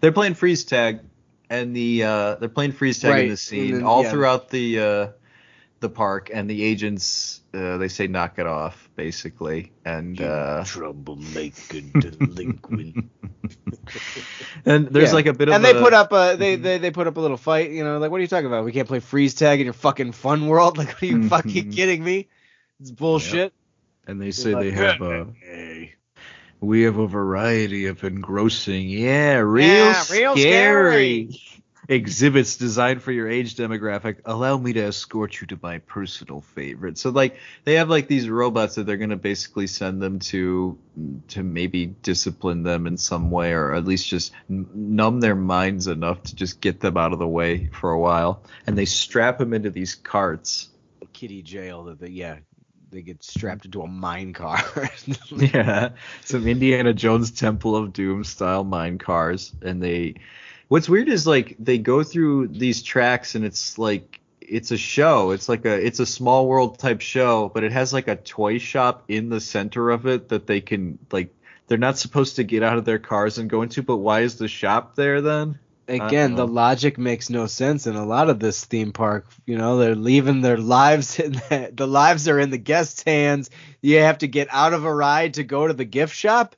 They're 0.00 0.12
playing 0.12 0.34
freeze 0.34 0.64
tag, 0.64 1.00
and 1.48 1.74
the 1.74 2.02
uh, 2.04 2.34
they're 2.36 2.48
playing 2.48 2.72
freeze 2.72 2.98
tag 3.00 3.24
in 3.24 3.30
the 3.30 3.36
scene 3.36 3.74
then- 3.74 3.84
all 3.84 4.02
yeah. 4.02 4.10
throughout 4.10 4.50
the 4.50 4.80
uh, 4.80 5.08
the 5.88 5.94
park, 5.94 6.30
and 6.32 6.48
the 6.50 6.62
agents 6.62 7.40
uh, 7.54 7.76
they 7.78 7.88
say 7.88 8.06
knock 8.06 8.38
it 8.38 8.46
off 8.46 8.88
basically, 8.96 9.72
and 9.84 10.20
uh, 10.20 10.62
Troublemaking 10.64 11.92
delinquent. 12.00 13.10
and 14.64 14.88
there's 14.88 15.10
Yeah. 15.10 15.14
like 15.14 15.26
a 15.26 15.32
bit 15.32 15.48
of 15.48 15.54
And 15.54 15.64
they 15.64 15.76
a- 15.76 15.80
put 15.80 15.92
up 15.94 16.12
a 16.12 16.36
they, 16.38 16.56
they 16.56 16.78
they 16.78 16.90
put 16.90 17.06
up 17.06 17.16
a 17.16 17.20
little 17.20 17.36
fight. 17.36 17.70
You 17.70 17.84
know, 17.84 17.98
like 17.98 18.10
what 18.10 18.18
are 18.18 18.22
you 18.22 18.26
talking 18.28 18.46
about? 18.46 18.64
We 18.64 18.72
can't 18.72 18.88
play 18.88 19.00
freeze 19.00 19.34
tag 19.34 19.60
in 19.60 19.66
your 19.66 19.72
fucking 19.74 20.12
fun 20.12 20.46
world. 20.48 20.76
Like, 20.86 21.02
are 21.02 21.06
you 21.06 21.28
fucking 21.28 21.66
Mhm. 21.70 21.74
kidding 21.74 22.04
me? 22.04 22.28
It's 22.80 22.90
bullshit. 22.90 23.52
and 24.06 24.20
they 24.20 24.30
say 24.32 24.54
like, 24.54 24.64
they 24.64 24.70
have 24.72 25.00
a 25.00 25.26
Hey. 25.42 25.94
we 26.60 26.82
have 26.82 26.98
a 26.98 27.06
variety 27.06 27.86
of 27.86 28.02
engrossing, 28.04 28.88
yeah, 28.88 29.36
real, 29.38 29.66
Yeah, 29.66 30.04
real 30.10 30.36
scary. 30.36 31.28
Exhibits 31.88 32.56
designed 32.56 33.02
for 33.02 33.12
your 33.12 33.28
age 33.28 33.54
demographic. 33.54 34.18
Allow 34.24 34.58
me 34.58 34.72
to 34.74 34.80
escort 34.80 35.40
you 35.40 35.46
to 35.48 35.58
my 35.62 35.78
personal 35.78 36.40
favorite. 36.40 36.98
So 36.98 37.10
like 37.10 37.36
they 37.64 37.74
have 37.74 37.88
like 37.88 38.08
these 38.08 38.28
robots 38.28 38.74
that 38.74 38.86
they're 38.86 38.96
gonna 38.96 39.16
basically 39.16 39.66
send 39.66 40.02
them 40.02 40.18
to 40.20 40.78
to 41.28 41.42
maybe 41.42 41.86
discipline 41.86 42.62
them 42.62 42.86
in 42.86 42.96
some 42.96 43.30
way, 43.30 43.52
or 43.52 43.74
at 43.74 43.84
least 43.84 44.08
just 44.08 44.32
n- 44.50 44.66
numb 44.74 45.20
their 45.20 45.36
minds 45.36 45.86
enough 45.86 46.22
to 46.24 46.34
just 46.34 46.60
get 46.60 46.80
them 46.80 46.96
out 46.96 47.12
of 47.12 47.18
the 47.18 47.28
way 47.28 47.66
for 47.66 47.90
a 47.90 47.98
while. 47.98 48.42
And 48.66 48.76
they 48.76 48.86
strap 48.86 49.38
them 49.38 49.52
into 49.52 49.70
these 49.70 49.94
carts. 49.94 50.68
Kitty 51.12 51.42
jail. 51.42 51.84
That 51.84 52.00
they, 52.00 52.08
yeah, 52.08 52.38
they 52.90 53.02
get 53.02 53.22
strapped 53.22 53.64
into 53.64 53.82
a 53.82 53.86
mine 53.86 54.32
car. 54.32 54.60
yeah, 55.30 55.90
some 56.24 56.46
Indiana 56.46 56.92
Jones 56.94 57.30
Temple 57.30 57.76
of 57.76 57.92
Doom 57.92 58.24
style 58.24 58.64
mine 58.64 58.98
cars, 58.98 59.52
and 59.62 59.82
they. 59.82 60.14
What's 60.68 60.88
weird 60.88 61.08
is 61.08 61.26
like 61.26 61.56
they 61.58 61.78
go 61.78 62.02
through 62.02 62.48
these 62.48 62.82
tracks, 62.82 63.34
and 63.34 63.44
it's 63.44 63.78
like 63.78 64.20
it's 64.40 64.70
a 64.70 64.76
show. 64.76 65.30
It's 65.30 65.48
like 65.48 65.64
a 65.64 65.74
it's 65.84 66.00
a 66.00 66.06
small 66.06 66.46
world 66.46 66.78
type 66.78 67.00
show, 67.00 67.50
but 67.52 67.64
it 67.64 67.72
has 67.72 67.92
like 67.92 68.08
a 68.08 68.16
toy 68.16 68.58
shop 68.58 69.04
in 69.08 69.28
the 69.28 69.40
center 69.40 69.90
of 69.90 70.06
it 70.06 70.28
that 70.30 70.46
they 70.46 70.60
can 70.60 70.98
like. 71.12 71.32
They're 71.68 71.78
not 71.78 71.98
supposed 71.98 72.36
to 72.36 72.44
get 72.44 72.62
out 72.62 72.78
of 72.78 72.84
their 72.84 73.00
cars 73.00 73.38
and 73.38 73.50
go 73.50 73.62
into, 73.62 73.82
but 73.82 73.96
why 73.96 74.20
is 74.20 74.36
the 74.36 74.46
shop 74.46 74.94
there 74.94 75.20
then? 75.20 75.58
Again, 75.88 76.34
the 76.34 76.46
logic 76.46 76.98
makes 76.98 77.30
no 77.30 77.46
sense 77.46 77.86
in 77.86 77.94
a 77.94 78.04
lot 78.04 78.28
of 78.28 78.40
this 78.40 78.64
theme 78.64 78.92
park. 78.92 79.26
You 79.46 79.56
know, 79.56 79.78
they're 79.78 79.94
leaving 79.94 80.40
their 80.40 80.58
lives 80.58 81.18
in 81.20 81.32
the, 81.32 81.70
the 81.72 81.86
lives 81.86 82.28
are 82.28 82.40
in 82.40 82.50
the 82.50 82.58
guests' 82.58 83.04
hands. 83.04 83.50
You 83.82 83.98
have 84.00 84.18
to 84.18 84.28
get 84.28 84.48
out 84.50 84.72
of 84.72 84.84
a 84.84 84.92
ride 84.92 85.34
to 85.34 85.44
go 85.44 85.66
to 85.66 85.72
the 85.72 85.84
gift 85.84 86.14
shop. 86.14 86.56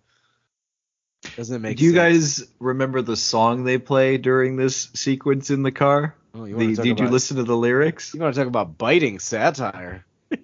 Doesn't 1.38 1.62
make 1.62 1.78
Do 1.78 1.84
you 1.84 1.92
sense. 1.92 2.40
guys 2.40 2.48
remember 2.58 3.00
the 3.00 3.14
song 3.16 3.62
they 3.62 3.78
play 3.78 4.16
during 4.18 4.56
this 4.56 4.88
sequence 4.94 5.50
in 5.50 5.62
the 5.62 5.70
car? 5.70 6.16
Oh, 6.34 6.44
you 6.44 6.56
The- 6.56 6.82
did 6.82 6.98
you 6.98 7.06
listen 7.08 7.36
to 7.36 7.44
the 7.44 7.56
lyrics? 7.56 8.12
You 8.12 8.18
want 8.20 8.34
to 8.34 8.40
talk 8.40 8.48
about 8.48 8.76
biting 8.76 9.20
satire? 9.20 10.04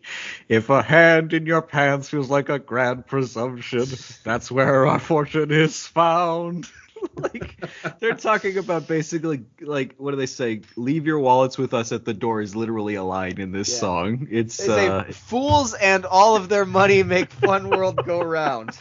If 0.49 0.71
a 0.71 0.83
hand 0.83 1.33
in 1.35 1.45
your 1.47 1.61
pants 1.63 2.09
feels 2.09 2.31
like 2.31 2.49
a 2.49 2.59
grand 2.59 3.07
presumption, 3.07 3.87
that's 4.23 4.51
where 4.51 4.87
our 4.87 4.99
fortune 4.99 5.51
is 5.51 5.85
found. 5.87 6.69
like 7.19 7.63
they're 8.01 8.15
talking 8.17 8.57
about 8.57 8.87
basically 8.89 9.45
like 9.61 9.97
what 9.99 10.13
do 10.13 10.17
they 10.17 10.25
say? 10.27 10.63
Leave 10.77 11.07
your 11.07 11.19
wallets 11.19 11.59
with 11.59 11.75
us 11.75 11.93
at 11.93 12.05
the 12.07 12.15
door 12.15 12.41
is 12.41 12.55
literally 12.57 12.95
a 12.95 13.03
line 13.03 13.39
in 13.41 13.53
this 13.53 13.69
Yeah. 13.73 13.79
song. 13.81 14.29
It's 14.31 14.57
They 14.57 14.67
say 14.69 14.89
uh 14.89 15.05
fools 15.13 15.75
and 15.75 16.07
all 16.07 16.37
of 16.37 16.49
their 16.49 16.65
money 16.65 17.03
make 17.03 17.31
fun 17.31 17.69
world 17.69 18.07
go 18.07 18.23
round. 18.23 18.79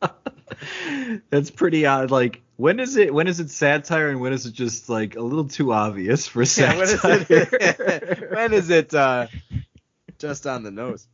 that's 1.30 1.50
pretty 1.50 1.86
odd. 1.86 2.10
Like 2.10 2.42
when 2.56 2.80
is 2.80 2.96
it 2.96 3.12
when 3.12 3.26
is 3.26 3.40
it 3.40 3.50
satire 3.50 4.10
and 4.10 4.20
when 4.20 4.32
is 4.32 4.46
it 4.46 4.52
just 4.52 4.88
like 4.88 5.16
a 5.16 5.20
little 5.20 5.46
too 5.48 5.72
obvious 5.72 6.26
for 6.26 6.42
Yeah, 6.56 6.76
when 6.76 6.82
is 6.82 7.00
satire? 7.00 7.26
it? 7.30 8.30
when 8.34 8.52
is 8.52 8.70
it 8.70 8.94
uh, 8.94 9.26
just 10.18 10.46
on 10.46 10.62
the 10.62 10.70
nose? 10.70 11.06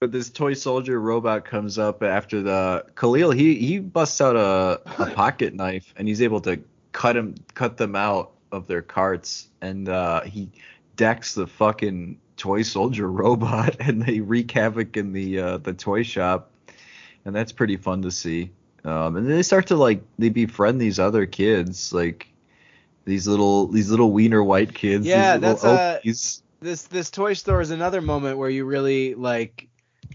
But 0.00 0.12
this 0.12 0.28
toy 0.28 0.52
soldier 0.52 1.00
robot 1.00 1.46
comes 1.46 1.78
up 1.78 2.02
after 2.02 2.42
the 2.42 2.84
Kahlil. 2.94 3.34
He 3.34 3.54
he 3.54 3.78
busts 3.78 4.20
out 4.20 4.36
a, 4.36 4.80
a 5.02 5.10
pocket 5.12 5.54
knife 5.54 5.94
and 5.96 6.06
he's 6.06 6.20
able 6.22 6.40
to 6.42 6.60
cut 6.92 7.16
him 7.16 7.34
cut 7.54 7.76
them 7.76 7.96
out 7.96 8.32
of 8.52 8.66
their 8.66 8.82
carts 8.82 9.48
and 9.60 9.88
uh, 9.88 10.20
he 10.22 10.50
decks 10.96 11.34
the 11.34 11.46
fucking 11.46 12.18
toy 12.36 12.62
soldier 12.62 13.10
robot 13.10 13.76
and 13.80 14.02
they 14.02 14.20
wreak 14.20 14.50
havoc 14.50 14.96
in 14.96 15.12
the 15.12 15.38
uh, 15.40 15.56
the 15.58 15.72
toy 15.72 16.02
shop 16.02 16.50
and 17.26 17.34
that's 17.34 17.52
pretty 17.52 17.76
fun 17.76 18.02
to 18.02 18.10
see. 18.10 18.52
Um, 18.84 19.16
and 19.16 19.26
then 19.26 19.34
they 19.36 19.42
start 19.42 19.66
to 19.66 19.76
like 19.76 20.00
they 20.18 20.28
befriend 20.28 20.80
these 20.80 20.98
other 20.98 21.26
kids 21.26 21.92
like 21.92 22.28
these 23.04 23.26
little 23.26 23.66
these 23.66 23.90
little 23.90 24.12
wiener 24.12 24.42
white 24.42 24.72
kids. 24.72 25.04
Yeah, 25.04 25.36
that's, 25.36 25.64
uh, 25.64 26.00
This 26.60 26.84
this 26.84 27.10
toy 27.10 27.34
store 27.34 27.60
is 27.60 27.70
another 27.70 28.00
moment 28.00 28.38
where 28.38 28.48
you 28.48 28.64
really 28.64 29.14
like 29.14 29.68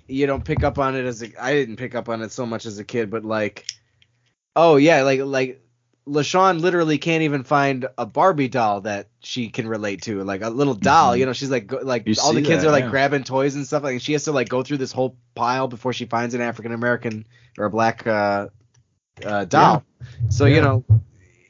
you 0.07 0.25
don't 0.25 0.43
pick 0.43 0.63
up 0.63 0.79
on 0.79 0.95
it 0.95 1.05
as 1.05 1.21
a 1.21 1.43
I 1.43 1.53
didn't 1.53 1.75
pick 1.75 1.95
up 1.95 2.07
on 2.07 2.21
it 2.21 2.31
so 2.31 2.45
much 2.45 2.65
as 2.65 2.79
a 2.79 2.83
kid, 2.85 3.11
but 3.11 3.25
like 3.25 3.65
oh 4.55 4.77
yeah, 4.77 5.03
like 5.03 5.19
like 5.19 5.61
LaShawn 6.07 6.61
literally 6.61 6.97
can't 6.97 7.21
even 7.23 7.43
find 7.43 7.87
a 7.97 8.05
Barbie 8.05 8.47
doll 8.47 8.81
that 8.81 9.07
she 9.19 9.49
can 9.49 9.67
relate 9.67 10.01
to, 10.03 10.23
like 10.23 10.41
a 10.41 10.49
little 10.49 10.73
doll. 10.73 11.13
Mhm. 11.13 11.19
You 11.19 11.25
know, 11.27 11.33
she's 11.33 11.51
like 11.51 11.67
go, 11.67 11.79
like 11.83 12.07
You 12.07 12.15
all 12.23 12.33
the 12.33 12.41
kids 12.41 12.63
that, 12.63 12.69
are 12.69 12.71
like 12.71 12.85
yeah. 12.85 12.89
grabbing 12.89 13.23
toys 13.23 13.55
and 13.55 13.65
stuff. 13.65 13.83
Like 13.83 13.93
and 13.93 14.01
she 14.01 14.13
has 14.13 14.23
to 14.23 14.31
like 14.31 14.49
go 14.49 14.63
through 14.63 14.77
this 14.77 14.91
whole 14.91 15.15
pile 15.35 15.67
before 15.67 15.93
she 15.93 16.05
finds 16.05 16.33
an 16.33 16.41
African 16.41 16.71
American 16.71 17.25
or 17.57 17.65
a 17.65 17.69
black 17.69 18.05
uh, 18.07 18.47
uh, 19.23 19.45
doll. 19.45 19.83
So 20.29 20.45
you 20.45 20.61
know, 20.61 20.83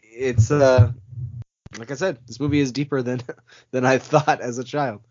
it's 0.04 0.52
uh 0.52 0.92
like 1.78 1.90
I 1.90 1.96
said, 1.96 2.20
this 2.28 2.40
movie 2.40 2.60
is 2.60 2.72
deeper 2.72 3.02
than 3.02 3.22
than 3.72 3.86
I 3.86 3.98
thought 3.98 4.42
as 4.42 4.58
a 4.58 4.64
child. 4.64 5.02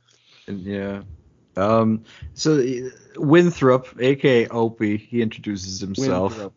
Yeah. 0.47 1.03
Um. 1.57 2.05
So 2.35 2.59
uh, 2.61 2.91
Winthrop, 3.17 3.89
aka 3.99 4.49
Opie, 4.49 4.99
he 4.99 5.23
introduces 5.23 5.81
himself. 5.81 6.33
Winthrop. 6.33 6.53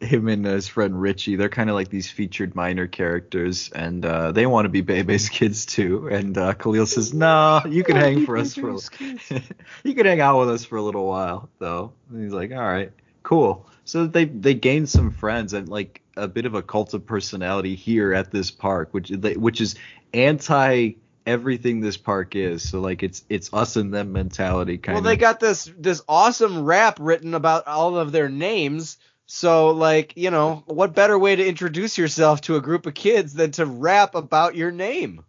Him 0.00 0.28
and 0.28 0.44
his 0.44 0.68
friend 0.68 1.00
Richie, 1.00 1.34
they're 1.34 1.48
kind 1.48 1.68
of 1.68 1.74
like 1.74 1.88
these 1.88 2.08
featured 2.08 2.54
minor 2.54 2.86
characters, 2.86 3.70
and 3.72 4.04
uh, 4.04 4.30
they 4.30 4.46
want 4.46 4.66
to 4.66 4.68
be 4.68 4.80
Bebe's 4.80 5.28
kids 5.30 5.66
too. 5.66 6.08
And 6.08 6.38
uh, 6.38 6.54
Kahlil 6.54 6.86
says, 6.86 7.12
"No, 7.12 7.62
you 7.68 7.82
can 7.82 7.96
hang 7.96 8.24
for 8.24 8.36
us 8.36 8.54
for, 8.54 8.70
a, 8.70 8.78
you 9.84 9.94
can 9.94 10.06
hang 10.06 10.20
out 10.20 10.38
with 10.38 10.50
us 10.50 10.64
for 10.64 10.76
a 10.76 10.82
little 10.82 11.06
while, 11.06 11.48
though." 11.58 11.92
And 12.10 12.22
he's 12.22 12.32
like, 12.32 12.52
"All 12.52 12.58
right, 12.58 12.92
cool." 13.22 13.66
So 13.84 14.06
they 14.06 14.26
they 14.26 14.54
gain 14.54 14.86
some 14.86 15.10
friends 15.10 15.52
and 15.52 15.68
like 15.68 16.02
a 16.16 16.28
bit 16.28 16.46
of 16.46 16.54
a 16.54 16.62
cult 16.62 16.94
of 16.94 17.06
personality 17.06 17.74
here 17.74 18.12
at 18.12 18.30
this 18.30 18.50
park, 18.50 18.90
which 18.92 19.10
which 19.10 19.60
is 19.60 19.74
anti 20.12 20.92
everything 21.28 21.80
this 21.80 21.96
park 21.96 22.34
is. 22.34 22.68
So 22.68 22.80
like 22.80 23.02
it's 23.02 23.24
it's 23.28 23.52
us 23.52 23.76
and 23.76 23.92
them 23.92 24.12
mentality 24.12 24.78
kind 24.78 24.98
of. 24.98 25.04
Well, 25.04 25.12
they 25.12 25.16
got 25.16 25.40
this 25.40 25.70
this 25.78 26.02
awesome 26.08 26.64
rap 26.64 26.98
written 27.00 27.34
about 27.34 27.66
all 27.66 27.96
of 27.96 28.12
their 28.12 28.28
names. 28.28 28.96
So 29.28 29.70
like, 29.70 30.14
you 30.16 30.30
know, 30.30 30.64
what 30.66 30.94
better 30.94 31.18
way 31.18 31.36
to 31.36 31.46
introduce 31.46 31.98
yourself 31.98 32.40
to 32.42 32.56
a 32.56 32.62
group 32.62 32.86
of 32.86 32.94
kids 32.94 33.34
than 33.34 33.50
to 33.52 33.66
rap 33.66 34.14
about 34.14 34.56
your 34.56 34.70
name? 34.70 35.22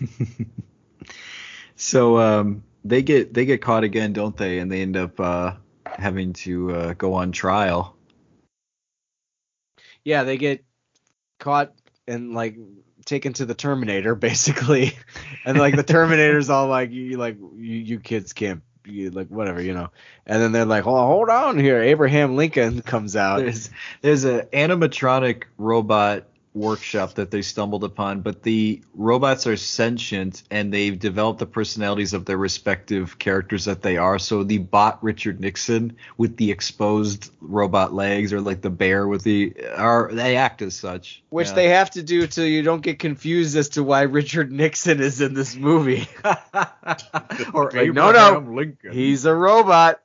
so 1.76 2.18
um 2.18 2.62
they 2.84 3.02
get 3.02 3.34
they 3.34 3.44
get 3.44 3.60
caught 3.60 3.82
again, 3.82 4.12
don't 4.12 4.36
they? 4.36 4.60
And 4.60 4.70
they 4.70 4.82
end 4.82 4.96
up 4.96 5.18
uh 5.18 5.54
having 5.84 6.32
to 6.32 6.70
uh, 6.74 6.94
go 6.94 7.14
on 7.14 7.32
trial. 7.32 7.96
Yeah, 10.04 10.22
they 10.22 10.36
get 10.36 10.64
caught 11.40 11.72
and 12.06 12.34
like 12.34 12.56
taken 13.04 13.32
to 13.34 13.46
the 13.46 13.54
Terminator 13.54 14.14
basically. 14.14 14.92
and 15.44 15.58
like 15.58 15.74
the 15.74 15.82
Terminator's 15.94 16.50
all 16.50 16.68
like 16.68 16.92
you 16.92 17.16
like 17.16 17.36
you, 17.38 17.76
you 17.78 17.98
kids 17.98 18.32
can't 18.32 18.62
like 18.86 19.28
whatever, 19.28 19.60
you 19.62 19.74
know. 19.74 19.90
And 20.26 20.42
then 20.42 20.52
they're 20.52 20.64
like, 20.64 20.86
"Oh, 20.86 21.06
hold 21.06 21.28
on 21.28 21.58
here. 21.58 21.82
Abraham 21.82 22.36
Lincoln 22.36 22.82
comes 22.82 23.16
out." 23.16 23.40
There's 23.40 23.70
there's 24.00 24.24
a 24.24 24.44
animatronic 24.52 25.44
robot 25.58 26.24
workshop 26.54 27.14
that 27.14 27.32
they 27.32 27.42
stumbled 27.42 27.82
upon, 27.82 28.20
but 28.20 28.42
the 28.44 28.80
robots 28.94 29.46
are 29.46 29.56
sentient 29.56 30.44
and 30.52 30.72
they've 30.72 30.98
developed 30.98 31.40
the 31.40 31.46
personalities 31.46 32.14
of 32.14 32.24
their 32.24 32.38
respective 32.38 33.18
characters 33.18 33.64
that 33.64 33.82
they 33.82 33.96
are. 33.96 34.20
So 34.20 34.44
the 34.44 34.58
bot 34.58 35.02
Richard 35.02 35.40
Nixon 35.40 35.96
with 36.16 36.36
the 36.36 36.52
exposed 36.52 37.30
robot 37.40 37.92
legs, 37.92 38.32
or 38.32 38.40
like 38.40 38.60
the 38.60 38.70
bear 38.70 39.08
with 39.08 39.24
the, 39.24 39.52
are 39.76 40.10
they 40.12 40.36
act 40.36 40.62
as 40.62 40.76
such. 40.76 41.22
Which 41.30 41.48
Yeah. 41.48 41.54
they 41.54 41.68
have 41.70 41.90
to 41.90 42.02
do 42.02 42.30
so 42.30 42.42
you 42.42 42.62
don't 42.62 42.82
get 42.82 43.00
confused 43.00 43.56
as 43.56 43.70
to 43.70 43.82
why 43.82 44.02
Richard 44.02 44.52
Nixon 44.52 45.00
is 45.00 45.20
in 45.20 45.34
this 45.34 45.56
movie. 45.56 46.06
or 47.52 47.70
Like, 47.72 47.92
no, 47.92 48.12
no. 48.12 48.44
Lincoln. 48.48 48.92
He's 48.92 49.24
a 49.24 49.34
robot. 49.34 50.00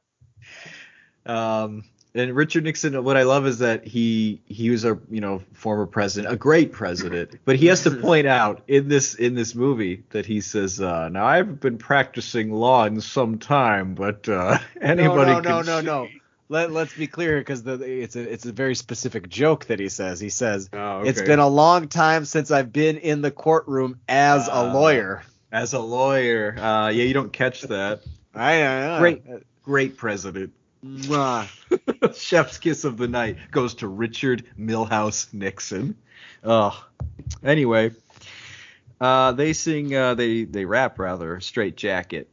Um, 1.25 1.83
and 2.15 2.35
Richard 2.35 2.63
Nixon, 2.63 3.03
what 3.03 3.17
I 3.17 3.23
love 3.23 3.45
is 3.45 3.59
that 3.59 3.85
he 3.85 4.41
he 4.45 4.69
was 4.69 4.83
a 4.85 4.97
you 5.09 5.21
know 5.21 5.41
former 5.53 5.85
president, 5.85 6.33
a 6.33 6.37
great 6.37 6.71
president, 6.71 7.35
but 7.45 7.55
he 7.55 7.67
has 7.67 7.83
to 7.83 7.91
point 8.01 8.27
out 8.27 8.61
in 8.67 8.87
this 8.87 9.13
in 9.15 9.35
this 9.35 9.53
movie 9.55 10.03
that 10.09 10.25
he 10.25 10.41
says, 10.41 10.81
uh, 10.81 11.09
"Now 11.09 11.25
I've 11.25 11.59
been 11.59 11.77
practicing 11.77 12.51
law 12.51 12.85
in 12.85 12.99
some 13.01 13.37
time, 13.37 13.93
but 13.95 14.27
uh, 14.27 14.57
anybody 14.81 15.31
no, 15.31 15.39
no, 15.39 15.41
can 15.41 15.65
no, 15.65 15.79
see." 15.79 15.85
no. 15.85 16.07
Let, 16.51 16.71
let's 16.71 16.95
be 16.95 17.05
clear 17.05 17.37
because 17.37 17.61
it's 17.67 18.15
a 18.15 18.21
it's 18.33 18.45
a 18.47 18.51
very 18.51 18.73
specific 18.73 19.29
joke 19.29 19.65
that 19.65 19.79
he 19.79 19.87
says. 19.87 20.19
He 20.19 20.29
says 20.31 20.67
Oh, 20.73 21.01
it's 21.01 21.19
okay. 21.19 21.27
been 21.27 21.37
a 21.39 21.47
long 21.47 21.87
time 21.89 22.25
since 22.25 22.49
I've 22.49 22.73
been 22.73 22.97
in 22.97 23.21
the 23.21 23.29
courtroom 23.29 23.99
as 24.09 24.47
a 24.47 24.53
Ah. 24.53 24.73
lawyer. 24.73 25.21
as 25.51 25.73
a 25.73 25.79
lawyer. 25.79 26.55
Uh, 26.57 26.89
yeah, 26.89 27.03
you 27.03 27.13
don't 27.13 27.31
catch 27.31 27.61
that. 27.63 28.01
I 28.33 28.61
know. 28.61 28.97
Great. 28.99 29.21
Great 29.63 29.97
president. 29.97 30.51
Chef's 32.15 32.57
kiss 32.57 32.83
of 32.85 32.97
the 32.97 33.07
night 33.07 33.37
goes 33.51 33.75
to 33.75 33.87
Richard 33.87 34.45
Milhous 34.57 35.33
Nixon. 35.33 35.95
Oh, 36.43 36.85
anyway, 37.43 37.91
uh, 39.01 39.33
they 39.33 39.53
sing, 39.53 39.93
uh, 39.95 40.13
they 40.15 40.45
they 40.45 40.65
rap 40.65 40.99
rather, 40.99 41.39
Straight 41.39 41.75
Jacket. 41.75 42.29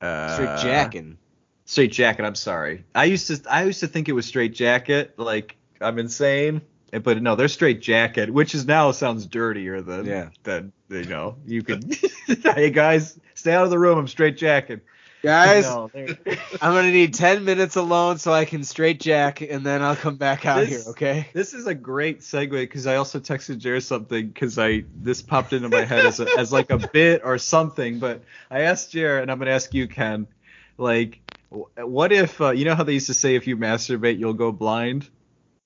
Uh, 0.00 0.34
Straight 0.34 0.58
jacking. 0.62 1.18
Straight 1.66 1.92
Jacket. 1.92 2.24
I'm 2.24 2.34
sorry. 2.34 2.84
I 2.94 3.04
used 3.04 3.26
to 3.26 3.52
I 3.52 3.64
used 3.64 3.80
to 3.80 3.86
think 3.88 4.08
it 4.08 4.12
was 4.12 4.24
Straight 4.26 4.54
Jacket. 4.54 5.14
Like 5.18 5.56
I'm 5.80 5.98
insane. 5.98 6.62
But 6.90 7.20
no, 7.20 7.36
they're 7.36 7.48
straight 7.48 7.82
jacket, 7.82 8.32
which 8.32 8.54
is 8.54 8.64
now 8.66 8.92
sounds 8.92 9.26
dirtier 9.26 9.82
than 9.82 10.06
Yeah. 10.06 10.30
than 10.44 10.72
you 10.88 11.04
know. 11.04 11.36
You 11.44 11.62
can 11.62 11.82
hey 12.54 12.70
guys, 12.70 13.20
stay 13.34 13.52
out 13.52 13.64
of 13.64 13.70
the 13.70 13.78
room. 13.78 13.98
I'm 13.98 14.08
straight 14.08 14.38
jacket. 14.38 14.82
Guys, 15.22 15.64
No, 15.64 15.90
I'm 15.94 16.74
gonna 16.74 16.92
need 16.92 17.14
ten 17.14 17.44
minutes 17.44 17.74
alone 17.76 18.18
so 18.18 18.32
I 18.32 18.44
can 18.44 18.62
straight 18.62 19.00
jack, 19.00 19.40
and 19.40 19.66
then 19.66 19.82
I'll 19.82 19.96
come 19.96 20.16
back 20.16 20.46
out 20.46 20.60
This- 20.60 20.84
here. 20.84 20.90
Okay. 20.90 21.28
This 21.32 21.54
is 21.54 21.66
a 21.66 21.74
great 21.74 22.20
segue 22.20 22.50
because 22.50 22.86
I 22.86 22.96
also 22.96 23.18
texted 23.18 23.58
Jared 23.58 23.82
something 23.82 24.28
because 24.28 24.58
I 24.58 24.84
this 24.94 25.20
popped 25.22 25.52
into 25.52 25.68
my 25.68 25.84
head 25.84 26.06
as 26.06 26.20
a, 26.20 26.28
as 26.38 26.52
like 26.52 26.70
a 26.70 26.78
bit 26.92 27.22
or 27.24 27.38
something. 27.38 27.98
But 27.98 28.22
I 28.50 28.60
asked 28.62 28.92
Jared, 28.92 29.22
and 29.22 29.30
I'm 29.30 29.38
gonna 29.38 29.50
ask 29.50 29.74
you, 29.74 29.88
Ken, 29.88 30.28
like 30.76 31.20
What 31.50 32.12
if 32.12 32.40
uh, 32.40 32.50
you 32.50 32.64
know 32.64 32.74
how 32.76 32.84
they 32.84 32.94
used 32.94 33.08
to 33.08 33.14
say 33.14 33.34
if 33.34 33.46
you 33.46 33.56
masturbate 33.56 34.18
you'll 34.18 34.34
go 34.34 34.52
blind? 34.52 35.08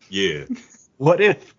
Yeah. 0.08 0.44
What 0.98 1.20
if 1.20 1.54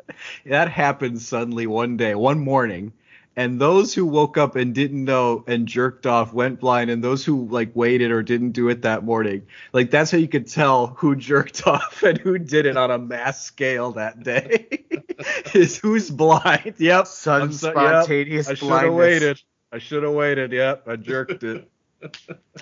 that 0.46 0.70
happens 0.70 1.28
suddenly 1.28 1.68
one 1.68 1.98
day, 1.98 2.16
one 2.16 2.40
morning, 2.40 2.94
and 3.36 3.60
those 3.60 3.94
who 3.94 4.06
woke 4.06 4.38
up 4.38 4.56
and 4.56 4.76
didn't 4.76 5.04
know 5.04 5.44
and 5.48 5.68
jerked 5.68 6.06
off 6.06 6.34
went 6.34 6.60
blind, 6.60 6.90
and 6.90 7.04
those 7.04 7.26
who 7.26 7.48
like 7.48 7.72
waited 7.76 8.12
or 8.12 8.22
didn't 8.22 8.52
do 8.52 8.70
it 8.70 8.84
that 8.84 9.04
morning, 9.04 9.48
like 9.72 9.92
that's 9.92 10.12
how 10.12 10.18
you 10.18 10.28
could 10.28 10.48
tell 10.48 10.88
who 10.88 11.16
jerked 11.18 11.66
off 11.68 12.04
and 12.04 12.18
who 12.18 12.38
did 12.38 12.66
it 12.66 12.78
on 12.78 12.92
a 12.92 12.98
mass 12.98 13.44
scale 13.44 13.94
that 13.94 14.24
day. 14.24 14.68
Is 15.54 15.78
who's 15.78 16.10
blind? 16.10 16.76
Yep. 16.78 17.08
Sudden 17.08 17.54
so- 17.54 17.68
yep. 17.68 17.76
spontaneous 17.76 18.50
I 18.50 18.54
should 18.56 18.70
have 18.70 18.94
waited. 18.94 19.42
I 19.72 19.78
should 19.80 20.04
have 20.04 20.14
waited. 20.14 20.52
Yep. 20.52 20.88
I 20.88 20.96
jerked 20.96 21.44
it. 21.44 21.70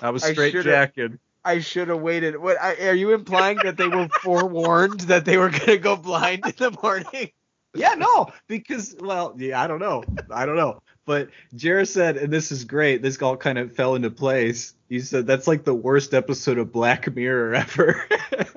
I 0.00 0.10
was 0.10 0.24
straight 0.24 0.54
jacking. 0.62 1.18
I 1.44 1.58
should 1.58 1.88
have 1.88 2.00
waited. 2.00 2.36
What 2.36 2.56
I, 2.60 2.76
are 2.86 2.94
you 2.94 3.12
implying 3.12 3.58
that 3.64 3.76
they 3.76 3.88
were 3.88 4.08
forewarned 4.22 5.00
that 5.00 5.24
they 5.24 5.38
were 5.38 5.50
gonna 5.50 5.76
go 5.76 5.96
blind 5.96 6.46
in 6.46 6.54
the 6.56 6.78
morning? 6.82 7.30
Yeah, 7.74 7.94
no, 7.94 8.28
because 8.48 8.94
well, 9.00 9.34
yeah, 9.38 9.62
I 9.62 9.66
don't 9.66 9.78
know, 9.78 10.04
I 10.30 10.44
don't 10.44 10.56
know, 10.56 10.82
but 11.06 11.30
Jared 11.54 11.88
said, 11.88 12.16
and 12.16 12.32
this 12.32 12.52
is 12.52 12.64
great. 12.64 13.02
This 13.02 13.20
all 13.22 13.36
kind 13.36 13.58
of 13.58 13.72
fell 13.74 13.94
into 13.94 14.10
place. 14.10 14.74
He 14.88 15.00
said 15.00 15.26
that's 15.26 15.46
like 15.46 15.64
the 15.64 15.74
worst 15.74 16.12
episode 16.12 16.58
of 16.58 16.70
Black 16.70 17.14
Mirror 17.14 17.54
ever, 17.54 18.04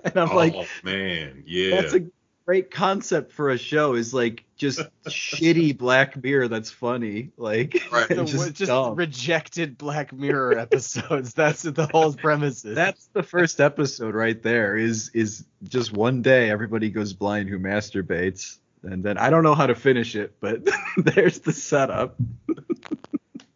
and 0.04 0.18
I'm 0.18 0.32
oh 0.32 0.36
like, 0.36 0.56
man, 0.84 1.44
yeah. 1.46 1.82
that's 1.82 1.94
a 1.94 2.06
great 2.46 2.70
concept 2.70 3.32
for 3.32 3.50
a 3.50 3.58
show. 3.58 3.96
Is 3.96 4.14
like 4.14 4.46
just 4.56 4.80
shitty 5.08 5.78
Black 5.78 6.22
Mirror 6.22 6.48
that's 6.48 6.72
funny, 6.72 7.32
like 7.38 7.82
Right. 7.92 8.10
and 8.10 8.20
The, 8.20 8.26
just, 8.26 8.54
just 8.54 8.98
rejected 8.98 9.78
Black 9.78 10.14
Mirror 10.14 10.60
episodes. 10.60 11.34
That's 11.34 11.64
the 11.64 11.88
whole 11.92 12.14
premise 12.14 12.64
is. 12.64 12.76
That's 12.76 13.10
the 13.14 13.24
first 13.24 13.60
episode 13.60 14.16
right 14.16 14.42
there. 14.42 14.78
Is 14.78 15.10
is 15.14 15.46
just 15.64 15.94
one 15.94 16.22
day 16.22 16.50
everybody 16.50 16.90
goes 16.90 17.14
blind 17.14 17.50
who 17.50 17.60
masturbates, 17.60 18.60
and 18.86 19.04
then 19.04 19.18
I 19.18 19.30
don't 19.30 19.44
know 19.44 19.56
how 19.56 19.68
to 19.68 19.76
finish 19.76 20.16
it, 20.16 20.36
but 20.40 20.62
there's 20.98 21.40
the 21.40 21.54
setup. 21.54 22.16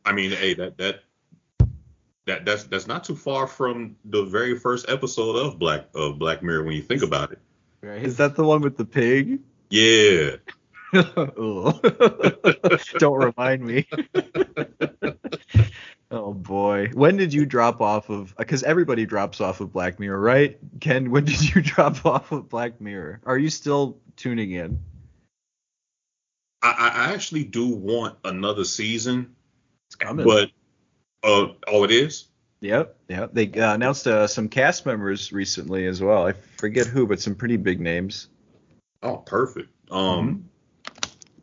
I 0.05 0.11
mean, 0.11 0.31
hey, 0.31 0.53
that 0.55 0.77
that 0.77 1.03
that 2.25 2.45
that's 2.45 2.63
that's 2.65 2.87
not 2.87 3.03
too 3.03 3.15
far 3.15 3.47
from 3.47 3.95
the 4.05 4.25
very 4.25 4.57
first 4.57 4.89
episode 4.89 5.35
of 5.35 5.59
Black 5.59 5.87
of 5.95 6.19
Black 6.19 6.43
Mirror 6.43 6.63
when 6.63 6.75
you 6.75 6.81
think 6.81 7.03
about 7.03 7.31
it. 7.31 7.39
right. 7.81 8.01
Is 8.01 8.17
that 8.17 8.35
the 8.35 8.43
one 8.43 8.61
with 8.61 8.77
the 8.77 8.85
pig? 8.85 9.39
Yeah. 9.69 10.35
Don't 12.97 13.23
remind 13.23 13.63
me. 13.63 13.87
oh 16.09 16.33
boy. 16.33 16.89
When 16.93 17.17
did 17.17 17.33
you 17.33 17.45
drop 17.45 17.81
off 17.81 18.09
of 18.09 18.35
because 18.37 18.63
everybody 18.63 19.05
drops 19.05 19.41
off 19.41 19.61
of 19.61 19.71
Black 19.71 19.99
Mirror, 19.99 20.19
right? 20.19 20.57
Ken, 20.79 21.11
when 21.11 21.25
did 21.25 21.55
you 21.55 21.61
drop 21.61 22.05
off 22.05 22.31
of 22.31 22.49
Black 22.49 22.81
Mirror? 22.81 23.21
Are 23.25 23.37
you 23.37 23.49
still 23.49 23.97
tuning 24.15 24.51
in? 24.51 24.79
I, 26.61 27.07
I 27.09 27.13
actually 27.13 27.43
do 27.45 27.67
want 27.69 28.17
another 28.25 28.63
season, 28.65 29.35
It's 29.87 29.95
coming. 29.95 30.25
but 30.25 30.49
uh 31.23 31.53
oh 31.67 31.83
it 31.83 31.91
is? 31.91 32.25
Yep, 32.61 32.97
yep. 33.07 33.33
They 33.33 33.49
uh, 33.53 33.73
announced 33.75 34.05
uh, 34.05 34.27
some 34.27 34.49
cast 34.49 34.85
members 34.85 35.31
recently 35.31 35.85
as 35.87 36.01
well. 36.01 36.27
I 36.27 36.33
forget 36.57 36.87
who, 36.87 37.07
but 37.07 37.21
some 37.21 37.35
pretty 37.35 37.55
big 37.55 37.79
names. 37.79 38.27
Oh, 39.01 39.17
perfect. 39.17 39.69
Um 39.91 40.49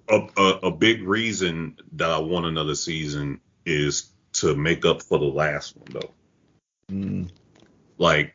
a, 0.08 0.20
a 0.36 0.42
a 0.64 0.70
big 0.70 1.02
reason 1.02 1.76
that 1.92 2.10
I 2.10 2.18
want 2.18 2.46
another 2.46 2.74
season 2.74 3.40
is 3.64 4.10
to 4.34 4.54
make 4.54 4.84
up 4.84 5.02
for 5.02 5.18
the 5.18 5.24
last 5.24 5.76
one 5.76 5.88
though. 5.90 6.10
Mm, 6.92 7.30
Like 7.98 8.34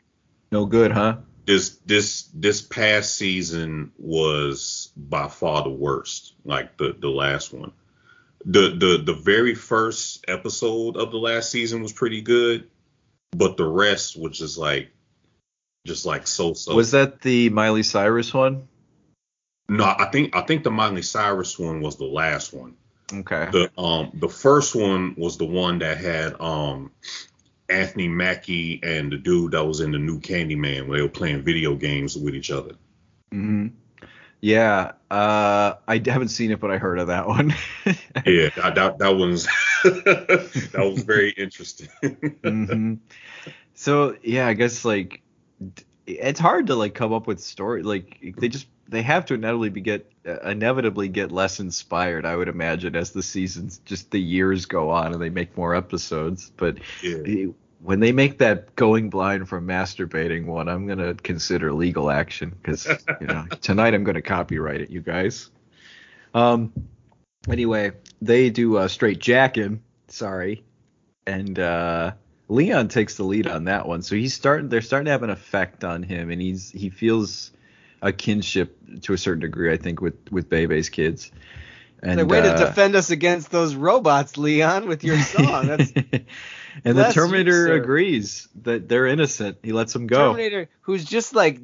no 0.51 0.65
good, 0.65 0.91
huh? 0.91 1.17
This 1.45 1.77
this 1.85 2.29
this 2.33 2.61
past 2.61 3.15
season 3.15 3.91
was 3.97 4.91
by 4.95 5.27
far 5.27 5.63
the 5.63 5.69
worst 5.69 6.33
like 6.45 6.77
the 6.77 6.95
the 6.99 7.09
last 7.09 7.53
one 7.53 7.71
the 8.45 8.69
the 8.69 9.01
the 9.03 9.13
very 9.13 9.55
first 9.55 10.25
episode 10.27 10.97
of 10.97 11.11
the 11.11 11.17
last 11.17 11.51
season 11.51 11.81
was 11.81 11.93
pretty 11.93 12.21
good 12.21 12.69
but 13.31 13.57
the 13.57 13.65
rest 13.65 14.19
was 14.19 14.37
just 14.37 14.57
like 14.57 14.91
just 15.85 16.05
like 16.05 16.27
so 16.27 16.53
so 16.53 16.75
Was 16.75 16.91
that 16.91 17.21
the 17.21 17.49
Miley 17.49 17.83
Cyrus 17.83 18.33
one? 18.33 18.67
no 19.69 19.85
i 19.85 20.05
think 20.11 20.35
i 20.35 20.41
think 20.41 20.63
the 20.63 20.71
miley 20.71 21.01
cyrus 21.01 21.57
one 21.57 21.81
was 21.81 21.95
the 21.97 22.05
last 22.05 22.53
one 22.53 22.75
Okay. 23.13 23.49
the 23.51 23.69
um 23.77 24.11
the 24.13 24.29
first 24.29 24.73
one 24.75 25.15
was 25.17 25.37
the 25.37 25.45
one 25.45 25.79
that 25.79 25.97
had 25.97 26.39
um 26.39 26.91
Anthony 27.71 28.07
Mackie 28.07 28.79
and 28.83 29.11
the 29.11 29.17
dude 29.17 29.51
that 29.51 29.63
was 29.63 29.79
in 29.79 29.91
the 29.91 29.97
new 29.99 30.19
Candyman 30.19 30.87
where 30.87 30.97
they 30.97 31.03
were 31.03 31.09
playing 31.09 31.41
video 31.41 31.75
games 31.75 32.17
with 32.17 32.35
each 32.35 32.51
other. 32.51 32.75
hmm 33.31 33.67
Yeah, 34.41 34.93
uh, 35.09 35.75
I 35.87 36.01
haven't 36.05 36.29
seen 36.29 36.51
it, 36.51 36.59
but 36.59 36.71
I 36.71 36.77
heard 36.77 36.99
of 36.99 37.07
that 37.07 37.27
one. 37.27 37.53
Yeah, 38.25 38.49
that 38.55 38.75
that, 38.75 38.99
that 38.99 39.15
was 39.15 39.47
that 39.83 40.73
was 40.75 41.03
very 41.03 41.31
interesting. 41.31 41.89
hmm 42.43 42.95
So 43.73 44.15
yeah, 44.21 44.47
I 44.47 44.53
guess 44.53 44.85
like 44.85 45.21
it's 46.05 46.39
hard 46.39 46.67
to 46.67 46.75
like 46.75 46.93
come 46.93 47.13
up 47.13 47.27
with 47.27 47.39
story 47.39 47.83
like 47.83 48.35
they 48.37 48.47
just 48.49 48.67
they 48.89 49.01
have 49.01 49.25
to 49.25 49.33
inevitably 49.33 49.69
be 49.69 49.81
get 49.81 50.11
uh, 50.27 50.39
inevitably 50.41 51.07
get 51.07 51.31
less 51.31 51.59
inspired. 51.59 52.25
I 52.25 52.35
would 52.35 52.49
imagine 52.49 52.95
as 52.95 53.11
the 53.11 53.23
seasons 53.23 53.79
just 53.85 54.11
the 54.11 54.21
years 54.21 54.65
go 54.65 54.89
on 54.89 55.13
and 55.13 55.21
they 55.21 55.29
make 55.29 55.57
more 55.57 55.73
episodes. 55.75 56.51
But 56.55 56.77
yeah. 57.01 57.47
When 57.83 57.99
they 57.99 58.11
make 58.11 58.37
that 58.39 58.75
going 58.75 59.09
blind 59.09 59.49
from 59.49 59.67
masturbating 59.67 60.45
one, 60.45 60.67
I'm 60.67 60.87
gonna 60.87 61.15
consider 61.15 61.73
legal 61.73 62.11
action 62.11 62.49
because 62.49 62.87
you 63.19 63.27
know 63.27 63.45
tonight 63.61 63.93
I'm 63.93 64.03
gonna 64.03 64.21
copyright 64.21 64.81
it, 64.81 64.89
you 64.89 65.01
guys. 65.01 65.49
Um. 66.33 66.71
Anyway, 67.49 67.91
they 68.21 68.51
do 68.51 68.77
uh, 68.77 68.87
straight 68.87 69.19
jacking. 69.19 69.81
Sorry, 70.07 70.63
and 71.25 71.57
uh, 71.57 72.11
Leon 72.49 72.89
takes 72.89 73.15
the 73.15 73.23
lead 73.23 73.47
on 73.47 73.63
that 73.63 73.87
one. 73.87 74.03
So 74.03 74.15
he's 74.15 74.33
starting. 74.33 74.69
They're 74.69 74.81
starting 74.81 75.05
to 75.05 75.11
have 75.11 75.23
an 75.23 75.31
effect 75.31 75.83
on 75.83 76.03
him, 76.03 76.29
and 76.29 76.41
he's 76.41 76.69
he 76.69 76.89
feels 76.89 77.51
a 78.01 78.11
kinship 78.11 78.77
to 79.01 79.13
a 79.13 79.17
certain 79.17 79.41
degree, 79.41 79.71
I 79.71 79.77
think, 79.77 80.01
with 80.01 80.31
with 80.31 80.49
Bebe's 80.49 80.89
kids. 80.89 81.31
And 82.03 82.19
the 82.19 82.25
way 82.25 82.41
to 82.41 82.53
uh, 82.53 82.57
defend 82.57 82.95
us 82.95 83.11
against 83.11 83.51
those 83.51 83.75
robots, 83.75 84.37
Leon, 84.37 84.87
with 84.87 85.03
your 85.03 85.19
song. 85.21 85.67
That's 85.67 85.93
and 86.83 86.97
the 86.97 87.03
Bless 87.03 87.15
you, 87.15 87.21
Terminator 87.21 87.65
sir. 87.67 87.73
agrees 87.75 88.47
that 88.63 88.87
they're 88.87 89.07
innocent. 89.07 89.57
He 89.63 89.71
lets 89.73 89.93
them 89.93 90.07
go. 90.07 90.31
Terminator, 90.31 90.69
who's 90.81 91.03
just 91.05 91.33
like 91.35 91.59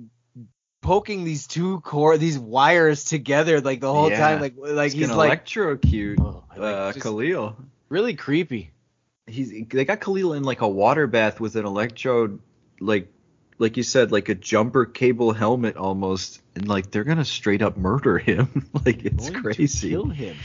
poking 0.81 1.23
these 1.23 1.47
two 1.47 1.79
core, 1.81 2.17
these 2.17 2.37
wires 2.39 3.03
together, 3.03 3.61
like 3.61 3.79
the 3.81 3.91
whole 3.91 4.09
Yeah. 4.09 4.19
time, 4.19 4.41
like 4.41 4.53
like 4.57 4.91
He's 4.93 5.01
he's 5.07 5.09
like 5.09 5.27
electrocute 5.27 6.19
Oh, 6.19 6.43
like 6.51 6.59
uh, 6.61 6.93
Kahlil. 6.93 7.55
really 7.89 8.13
creepy. 8.15 8.71
He's 9.25 9.49
they 9.69 9.85
got 9.85 9.99
Kahlil 9.99 10.35
in 10.37 10.43
like 10.43 10.61
a 10.61 10.67
water 10.67 11.07
bath 11.07 11.39
with 11.39 11.55
an 11.55 11.65
electrode, 11.65 12.39
like 12.79 13.11
like 13.59 13.75
you 13.75 13.83
said, 13.83 14.11
like 14.11 14.29
a 14.29 14.35
jumper 14.35 14.85
cable 14.85 15.33
helmet 15.33 15.75
almost, 15.77 16.41
and 16.55 16.67
like 16.67 16.91
they're 16.91 17.03
gonna 17.03 17.25
straight 17.25 17.61
up 17.61 17.75
murder 17.75 18.17
him. 18.17 18.69
like 18.85 19.03
it's 19.03 19.29
crazy. 19.29 19.89
Kill 19.89 20.05
him. 20.05 20.35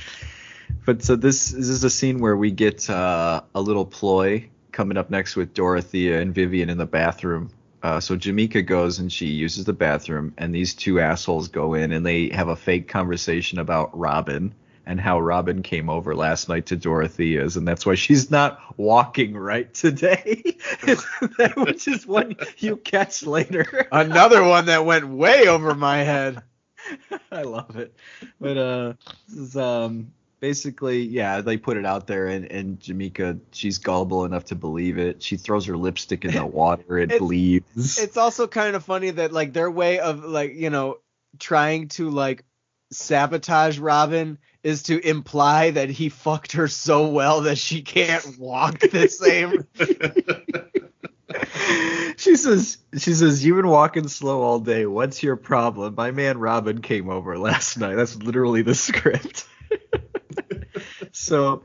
But 0.85 1.03
so 1.05 1.15
this, 1.15 1.51
this 1.51 1.69
is 1.69 1.85
a 1.85 1.91
scene 1.91 2.19
where 2.19 2.37
we 2.37 2.51
get 2.51 2.89
uh, 2.91 3.43
a 3.55 3.61
little 3.61 3.85
ploy 3.85 4.49
coming 4.73 4.97
up 4.97 5.11
next 5.11 5.37
with 5.37 5.55
Dorothea 5.55 6.21
and 6.21 6.35
Vivian 6.35 6.71
in 6.71 6.79
the 6.79 6.87
bathroom. 6.87 7.51
Uh, 7.83 8.01
so 8.01 8.17
Jamaica 8.17 8.63
goes 8.63 8.99
and 8.99 9.13
she 9.13 9.27
uses 9.27 9.65
the 9.65 9.73
bathroom, 9.73 10.35
and 10.39 10.55
these 10.55 10.75
two 10.75 11.01
assholes 11.01 11.49
go 11.49 11.75
in 11.75 11.93
and 11.93 12.07
they 12.07 12.29
have 12.29 12.49
a 12.49 12.57
fake 12.57 12.89
conversation 12.89 13.59
about 13.59 13.97
Robin 13.99 14.55
and 14.87 15.01
how 15.01 15.21
Robin 15.21 15.63
came 15.63 15.89
over 15.89 16.15
last 16.15 16.49
night 16.49 16.67
to 16.67 16.77
Dorothea's, 16.77 17.57
and 17.57 17.67
that's 17.67 17.87
why 17.87 17.95
she's 17.95 18.31
not 18.31 18.61
walking 18.77 19.35
right 19.37 19.73
today, 19.73 20.43
which 21.57 21.87
is 21.87 22.07
one 22.07 22.37
you 22.59 22.77
catch 22.77 23.25
later. 23.25 23.87
Another 23.93 24.43
one 24.43 24.67
that 24.67 24.85
went 24.85 25.09
way 25.09 25.47
over 25.47 25.75
my 25.75 25.99
head. 25.99 26.43
I 27.33 27.43
love 27.43 27.77
it. 27.77 27.95
But 28.41 28.57
uh 28.57 28.93
this 29.29 29.39
is 29.39 29.57
um 29.57 30.13
basically 30.43 31.03
yeah, 31.03 31.41
they 31.41 31.57
put 31.57 31.77
it 31.79 31.87
out 31.87 32.07
there 32.09 32.27
and, 32.27 32.51
and 32.51 32.81
Jamaica 32.81 33.39
she's 33.53 33.79
gullible 33.79 34.25
enough 34.27 34.45
to 34.47 34.55
believe 34.57 34.99
it. 34.99 35.23
She 35.23 35.37
throws 35.37 35.65
her 35.67 35.77
lipstick 35.77 36.25
in 36.27 36.33
the 36.33 36.45
water, 36.61 36.99
it 36.99 37.05
It's- 37.05 37.21
bleeds. 37.21 37.99
It's 37.99 38.17
also 38.19 38.47
kind 38.49 38.75
of 38.77 38.85
funny 38.85 39.11
that 39.11 39.33
like 39.33 39.53
their 39.55 39.71
way 39.71 40.01
of 40.01 40.25
like 40.25 40.55
you 40.55 40.69
know 40.69 40.99
trying 41.39 41.89
to 41.89 42.11
like 42.11 42.45
sabotage 42.91 43.79
Robin 43.79 44.37
is 44.63 44.83
to 44.85 45.09
imply 45.09 45.71
that 45.71 45.91
he 45.91 46.09
fucked 46.09 46.53
her 46.53 46.69
so 46.69 47.09
well 47.09 47.43
that 47.43 47.57
she 47.57 47.83
can't 47.83 48.39
walk 48.39 48.81
the 48.81 49.09
same. 49.09 49.67
she 52.17 52.37
says 52.37 52.79
she 52.99 53.15
says 53.15 53.45
you've 53.45 53.57
been 53.57 53.69
walking 53.69 54.09
slow 54.09 54.43
all 54.43 54.59
day. 54.59 54.87
What's 54.87 55.23
your 55.23 55.37
problem? 55.37 55.95
My 55.95 56.11
man 56.11 56.39
Robin 56.39 56.83
came 56.83 57.09
over 57.09 57.39
last 57.39 57.79
night. 57.79 57.95
That's 57.95 58.17
literally 58.17 58.63
the 58.63 58.75
script. 58.75 59.47
so 61.23 61.63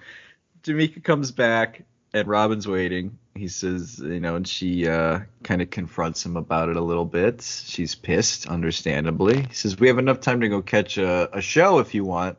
Jamaica 0.63 1.01
comes 1.01 1.31
back 1.31 1.83
and 2.13 2.27
Robin's 2.27 2.67
waiting. 2.67 3.17
He 3.35 3.47
says, 3.47 3.99
you 3.99 4.19
know, 4.19 4.35
and 4.35 4.47
she 4.47 4.87
uh, 4.87 5.19
kind 5.43 5.61
of 5.61 5.69
confronts 5.69 6.25
him 6.25 6.37
about 6.37 6.69
it 6.69 6.75
a 6.75 6.81
little 6.81 7.05
bit. 7.05 7.41
She's 7.41 7.93
pissed, 7.93 8.47
understandably. 8.47 9.43
He 9.43 9.53
says, 9.53 9.79
"We 9.79 9.87
have 9.87 9.99
enough 9.99 10.21
time 10.21 10.41
to 10.41 10.49
go 10.49 10.61
catch 10.61 10.97
a, 10.97 11.29
a 11.37 11.41
show 11.41 11.79
if 11.79 11.93
you 11.93 12.03
want." 12.03 12.37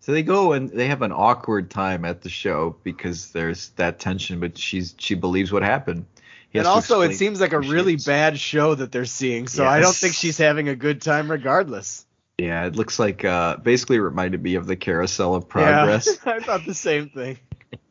So 0.00 0.12
they 0.12 0.22
go 0.22 0.52
and 0.52 0.70
they 0.70 0.88
have 0.88 1.02
an 1.02 1.12
awkward 1.12 1.70
time 1.70 2.04
at 2.04 2.22
the 2.22 2.30
show 2.30 2.74
because 2.82 3.32
there's 3.32 3.68
that 3.70 4.00
tension, 4.00 4.40
but 4.40 4.58
she's 4.58 4.94
she 4.98 5.14
believes 5.14 5.52
what 5.52 5.62
happened. 5.62 6.06
He 6.48 6.58
And 6.58 6.66
also, 6.66 7.02
it 7.02 7.14
seems 7.14 7.40
like 7.40 7.52
a 7.52 7.60
really 7.60 7.94
bad 7.96 8.38
show 8.38 8.74
that 8.74 8.90
they're 8.90 9.04
seeing, 9.04 9.46
so 9.46 9.64
I 9.64 9.78
don't 9.78 9.94
think 9.94 10.14
she's 10.14 10.36
having 10.36 10.68
a 10.68 10.74
good 10.74 11.00
time 11.00 11.30
regardless. 11.30 12.04
Yeah, 12.40 12.64
it 12.64 12.74
looks 12.74 12.98
like 12.98 13.22
uh, 13.22 13.58
basically 13.58 13.98
reminded 13.98 14.42
me 14.42 14.54
of 14.54 14.66
the 14.66 14.74
Carousel 14.74 15.34
of 15.34 15.46
Progress. 15.46 16.08
Yeah, 16.24 16.32
I 16.36 16.40
thought 16.40 16.64
the 16.64 16.72
same 16.72 17.10
thing. 17.10 17.38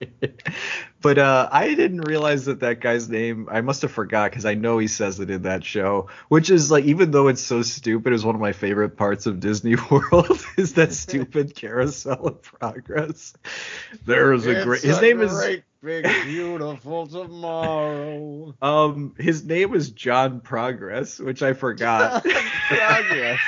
but 1.01 1.19
uh, 1.19 1.47
I 1.51 1.75
didn't 1.75 2.01
realize 2.01 2.45
that 2.45 2.61
that 2.61 2.81
guy's 2.81 3.07
name. 3.07 3.47
I 3.51 3.61
must 3.61 3.83
have 3.83 3.91
forgot 3.91 4.31
because 4.31 4.45
I 4.45 4.55
know 4.55 4.79
he 4.79 4.87
says 4.87 5.19
it 5.19 5.29
in 5.29 5.43
that 5.43 5.63
show, 5.63 6.09
which 6.29 6.49
is 6.49 6.71
like 6.71 6.85
even 6.85 7.11
though 7.11 7.27
it's 7.27 7.43
so 7.43 7.61
stupid, 7.61 8.11
is 8.11 8.25
one 8.25 8.33
of 8.33 8.41
my 8.41 8.51
favorite 8.51 8.97
parts 8.97 9.27
of 9.27 9.39
Disney 9.39 9.75
World. 9.91 10.43
is 10.57 10.73
that 10.73 10.93
stupid 10.93 11.53
Carousel 11.55 12.25
of 12.25 12.41
Progress? 12.41 13.33
There 14.05 14.33
is 14.33 14.47
a 14.47 14.63
great. 14.63 14.81
His 14.81 14.99
name 14.99 15.21
is 15.21 15.61
big, 15.81 16.03
beautiful 16.23 17.05
tomorrow. 17.05 18.55
um. 18.63 19.13
His 19.19 19.45
name 19.45 19.75
is 19.75 19.91
John 19.91 20.41
Progress, 20.41 21.19
which 21.19 21.43
I 21.43 21.53
forgot. 21.53 22.23
Progress. 22.23 23.39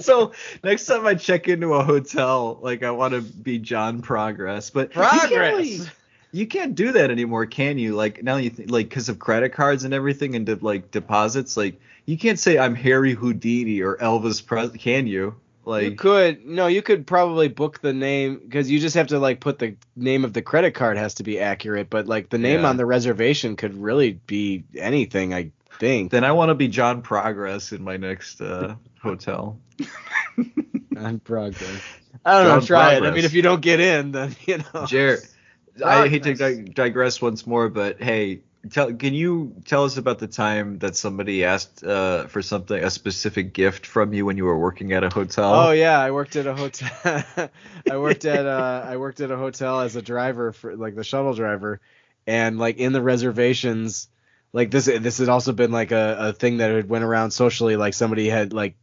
so 0.04 0.32
next 0.64 0.86
time 0.86 1.06
I 1.06 1.14
check 1.14 1.48
into 1.48 1.74
a 1.74 1.84
hotel, 1.84 2.58
like 2.60 2.82
I 2.82 2.90
want 2.90 3.14
to 3.14 3.20
be 3.20 3.58
John 3.58 4.02
Progress, 4.02 4.70
but 4.70 4.94
you 4.94 5.02
can't 5.02 5.20
Progress. 5.22 5.52
really- 5.58 5.80
You 6.32 6.46
can't 6.46 6.74
do 6.76 6.92
that 6.92 7.10
anymore, 7.10 7.46
can 7.46 7.76
you? 7.78 7.94
Like 7.96 8.22
now 8.22 8.36
you 8.36 8.52
like 8.68 8.88
because 8.88 9.08
of 9.08 9.18
credit 9.18 9.50
cards 9.52 9.84
and 9.84 9.92
everything 9.92 10.34
and 10.36 10.46
de- 10.46 10.54
like 10.56 10.90
deposits, 10.90 11.56
like 11.56 11.80
you 12.06 12.16
can't 12.16 12.38
say 12.38 12.56
I'm 12.58 12.74
Harry 12.76 13.14
Houdini 13.14 13.80
or 13.80 13.96
Elvis 13.96 14.44
Presley, 14.44 14.78
can 14.78 15.06
you? 15.08 15.34
Like 15.64 15.84
you 15.84 15.96
could 15.96 16.46
no, 16.46 16.68
you 16.68 16.82
could 16.82 17.06
probably 17.06 17.48
book 17.48 17.80
the 17.80 17.92
name 17.92 18.36
because 18.42 18.70
you 18.70 18.78
just 18.78 18.94
have 18.94 19.08
to 19.08 19.18
like 19.18 19.40
put 19.40 19.58
the 19.58 19.74
name 19.96 20.24
of 20.24 20.32
the 20.32 20.40
credit 20.40 20.72
card 20.72 20.96
has 20.96 21.14
to 21.14 21.22
be 21.24 21.38
accurate, 21.40 21.90
but 21.90 22.06
like 22.06 22.28
the 22.30 22.38
name 22.38 22.60
Yeah. 22.62 22.68
on 22.68 22.76
the 22.76 22.86
reservation 22.86 23.56
could 23.56 23.74
really 23.76 24.12
be 24.26 24.62
anything. 24.78 25.34
I 25.34 25.50
think. 25.80 26.12
then 26.12 26.24
I 26.24 26.32
want 26.32 26.50
to 26.50 26.54
be 26.54 26.68
John 26.68 27.02
Progress 27.02 27.72
in 27.72 27.82
my 27.82 27.96
next 27.96 28.40
uh, 28.40 28.76
hotel. 29.02 29.58
John 30.94 31.18
progress. 31.20 31.82
I 32.24 32.32
don't 32.38 32.44
know. 32.44 32.60
John 32.60 32.66
Try 32.66 32.94
it. 32.94 33.02
I 33.02 33.10
mean, 33.10 33.24
if 33.24 33.32
you 33.32 33.42
don't 33.42 33.62
get 33.62 33.80
in, 33.80 34.12
then 34.12 34.36
you 34.46 34.58
know. 34.58 34.86
Jared, 34.86 35.20
I 35.84 36.08
hate 36.08 36.22
to 36.24 36.34
dig- 36.34 36.74
digress 36.74 37.20
once 37.20 37.46
more, 37.46 37.68
but 37.68 38.00
hey, 38.00 38.42
tell 38.68 38.92
can 38.92 39.14
you 39.14 39.54
tell 39.64 39.84
us 39.84 39.96
about 39.96 40.18
the 40.18 40.26
time 40.26 40.78
that 40.80 40.96
somebody 40.96 41.44
asked 41.44 41.82
uh, 41.82 42.26
for 42.26 42.42
something, 42.42 42.82
a 42.82 42.90
specific 42.90 43.54
gift 43.54 43.86
from 43.86 44.12
you 44.12 44.26
when 44.26 44.36
you 44.36 44.44
were 44.44 44.58
working 44.58 44.92
at 44.92 45.02
a 45.02 45.08
hotel? 45.08 45.54
Oh 45.54 45.70
yeah, 45.70 45.98
I 45.98 46.10
worked 46.10 46.36
at 46.36 46.46
a 46.46 46.54
hotel. 46.54 46.90
I 47.90 47.96
worked 47.96 48.24
at 48.24 48.46
uh 48.46 48.84
I 48.86 48.96
worked 48.98 49.20
at 49.20 49.30
a 49.30 49.36
hotel 49.36 49.80
as 49.80 49.96
a 49.96 50.02
driver 50.02 50.52
for 50.52 50.76
like 50.76 50.94
the 50.94 51.04
shuttle 51.04 51.34
driver, 51.34 51.80
and 52.26 52.58
like 52.58 52.76
in 52.76 52.92
the 52.92 53.02
reservations, 53.02 54.08
like 54.52 54.70
this 54.70 54.86
this 54.86 55.18
had 55.18 55.28
also 55.28 55.52
been 55.52 55.70
like 55.70 55.92
a, 55.92 56.16
a 56.18 56.32
thing 56.32 56.58
that 56.58 56.70
had 56.70 56.88
went 56.88 57.04
around 57.04 57.30
socially. 57.30 57.76
Like 57.76 57.94
somebody 57.94 58.28
had 58.28 58.52
like 58.52 58.76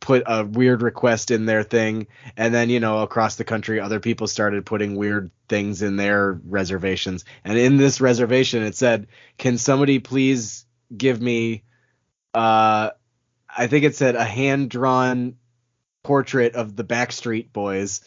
put 0.00 0.22
a 0.26 0.44
weird 0.44 0.80
request 0.80 1.30
in 1.30 1.44
their 1.44 1.62
thing, 1.62 2.06
and 2.36 2.54
then 2.54 2.70
you 2.70 2.80
know 2.80 3.00
across 3.00 3.36
the 3.36 3.44
country 3.44 3.80
other 3.80 4.00
people 4.00 4.26
started 4.26 4.64
putting 4.64 4.96
weird 4.96 5.30
things 5.48 5.82
in 5.82 5.96
their 5.96 6.32
reservations. 6.46 7.24
And 7.44 7.58
in 7.58 7.76
this 7.76 8.00
reservation, 8.00 8.62
it 8.62 8.74
said, 8.74 9.08
"Can 9.36 9.58
somebody 9.58 9.98
please 9.98 10.64
give 10.96 11.20
me?" 11.20 11.64
uh 12.34 12.90
I 13.54 13.66
think 13.66 13.84
it 13.84 13.96
said 13.96 14.14
a 14.14 14.24
hand 14.24 14.70
drawn 14.70 15.34
portrait 16.02 16.54
of 16.54 16.76
the 16.76 16.84
Backstreet 16.84 17.52
Boys, 17.52 18.00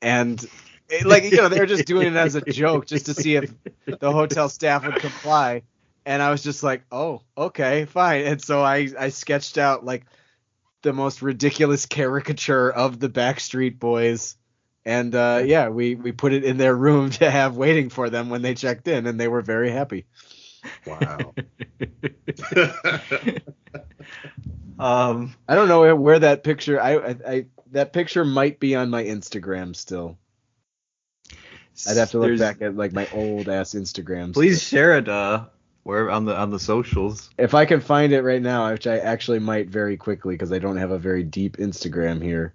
and 0.00 0.42
it- 0.88 1.04
like 1.04 1.24
you 1.24 1.36
know 1.36 1.48
they 1.48 1.58
were 1.58 1.66
just 1.66 1.84
doing 1.86 2.06
it 2.06 2.16
as 2.16 2.36
a 2.36 2.40
joke, 2.40 2.86
just 2.86 3.06
to 3.06 3.14
see 3.14 3.36
if 3.36 3.52
the 3.86 4.12
hotel 4.12 4.48
staff 4.48 4.86
would 4.86 4.96
comply. 4.96 5.62
And 6.06 6.22
I 6.22 6.30
was 6.30 6.42
just 6.42 6.62
like, 6.62 6.84
oh, 6.90 7.20
okay, 7.36 7.84
fine. 7.84 8.24
And 8.24 8.40
so 8.40 8.62
I 8.62 8.88
I 8.98 9.10
sketched 9.10 9.58
out 9.58 9.84
like 9.84 10.06
the 10.82 10.92
most 10.92 11.20
ridiculous 11.20 11.84
caricature 11.96 12.70
of 12.70 12.98
the 12.98 13.08
Backstreet 13.08 13.78
Boys. 13.78 14.36
And 14.84 15.14
uh, 15.14 15.42
yeah, 15.44 15.68
we, 15.68 15.96
we 15.96 16.12
put 16.12 16.32
it 16.32 16.44
in 16.44 16.56
their 16.56 16.74
room 16.74 17.10
to 17.18 17.30
have 17.30 17.56
waiting 17.56 17.90
for 17.90 18.08
them 18.08 18.30
when 18.30 18.40
they 18.40 18.54
checked 18.54 18.88
in, 18.88 19.06
and 19.06 19.20
they 19.20 19.28
were 19.28 19.42
very 19.42 19.70
happy. 19.70 20.06
Wow. 20.86 21.34
Um, 24.78 25.34
I 25.48 25.54
don't 25.54 25.68
know 25.68 25.94
where 25.96 26.18
that 26.18 26.44
picture 26.44 26.80
I, 26.80 26.96
I, 26.96 27.16
I 27.26 27.46
that 27.72 27.92
picture 27.92 28.24
might 28.24 28.60
be 28.60 28.74
on 28.74 28.90
my 28.90 29.04
Instagram 29.04 29.74
still. 29.74 30.18
I'd 31.88 31.96
have 31.96 32.10
to 32.12 32.18
look 32.18 32.38
back 32.38 32.62
at 32.62 32.76
like 32.76 32.92
my 32.92 33.08
old 33.12 33.48
ass 33.48 33.74
Instagrams. 33.74 34.34
Please 34.34 34.62
share 34.62 34.96
it. 34.98 35.08
Uh, 35.08 35.46
where 35.86 36.10
on 36.10 36.24
the 36.24 36.36
on 36.36 36.50
the 36.50 36.58
socials. 36.58 37.30
if 37.38 37.54
I 37.54 37.64
can 37.64 37.80
find 37.80 38.12
it 38.12 38.22
right 38.22 38.42
now, 38.42 38.72
which 38.72 38.86
I 38.88 38.98
actually 38.98 39.38
might 39.38 39.68
very 39.68 39.96
quickly 39.96 40.34
because 40.34 40.52
I 40.52 40.58
don't 40.58 40.76
have 40.78 40.90
a 40.90 40.98
very 40.98 41.22
deep 41.22 41.58
Instagram 41.58 42.20
here. 42.22 42.52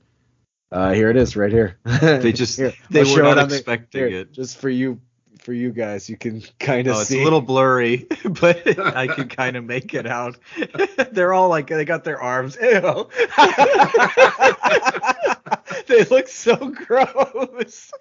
Uh, 0.72 0.92
here 0.92 1.10
it 1.10 1.16
is, 1.18 1.36
right 1.38 1.52
here. 1.52 1.78
They 2.02 2.34
just 2.34 2.58
Here, 2.60 2.74
they 2.90 3.00
were 3.02 3.06
show 3.06 3.32
it 3.32 3.36
not 3.36 3.50
the- 3.50 3.56
expecting 3.56 4.08
here, 4.10 4.20
it. 4.22 4.32
just 4.34 4.58
for 4.58 4.70
you, 4.70 5.00
for 5.40 5.54
you 5.54 5.72
guys. 5.72 6.10
You 6.10 6.18
can 6.18 6.44
kind 6.60 6.88
of 6.88 6.96
Oh, 6.96 7.00
it's 7.00 7.10
see. 7.10 7.22
a 7.22 7.24
little 7.24 7.42
blurry, 7.42 8.06
but 8.42 8.80
I 8.96 9.08
can 9.08 9.28
kind 9.30 9.56
of 9.56 9.64
make 9.64 9.94
it 9.94 10.06
out. 10.08 10.38
They're 11.12 11.34
all 11.34 11.48
like 11.50 11.68
they 11.68 11.86
got 11.86 12.04
their 12.04 12.22
arms. 12.22 12.58
Ew. 12.62 13.08
they 15.88 16.04
look 16.06 16.28
so 16.28 16.56
gross. 16.58 17.92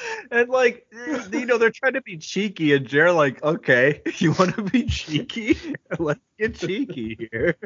and 0.30 0.48
like 0.48 0.86
you 0.92 1.46
know, 1.46 1.58
they're 1.58 1.70
trying 1.70 1.94
to 1.94 2.02
be 2.02 2.18
cheeky, 2.18 2.72
and 2.74 2.86
Jared 2.86 3.14
like, 3.14 3.42
okay, 3.42 4.02
you 4.18 4.32
want 4.32 4.54
to 4.56 4.62
be 4.62 4.84
cheeky? 4.84 5.56
Let's 5.98 6.20
get 6.38 6.56
cheeky 6.56 7.28
here. 7.30 7.56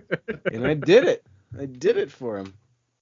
and 0.52 0.66
I 0.66 0.74
did 0.74 1.04
it. 1.04 1.24
I 1.58 1.66
did 1.66 1.96
it 1.96 2.10
for 2.10 2.38
him. 2.38 2.54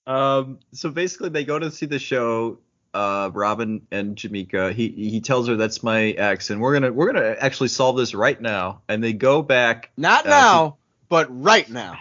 Um, 0.06 0.58
so 0.72 0.90
basically, 0.90 1.28
they 1.30 1.44
go 1.44 1.58
to 1.58 1.70
see 1.70 1.86
the 1.86 1.98
show. 1.98 2.58
Uh, 2.92 3.30
Robin 3.32 3.86
and 3.92 4.16
Jamaica. 4.16 4.72
He 4.72 4.88
he 4.88 5.20
tells 5.20 5.46
her 5.46 5.54
that's 5.54 5.84
my 5.84 6.06
ex, 6.06 6.50
and 6.50 6.60
we're 6.60 6.72
gonna 6.72 6.92
we're 6.92 7.12
gonna 7.12 7.36
actually 7.38 7.68
solve 7.68 7.96
this 7.96 8.14
right 8.14 8.40
now. 8.40 8.82
And 8.88 9.02
they 9.04 9.12
go 9.12 9.42
back. 9.42 9.90
Not 9.96 10.26
Uh, 10.26 10.30
now, 10.30 10.76
but 11.08 11.28
right 11.30 11.70
now. 11.70 11.98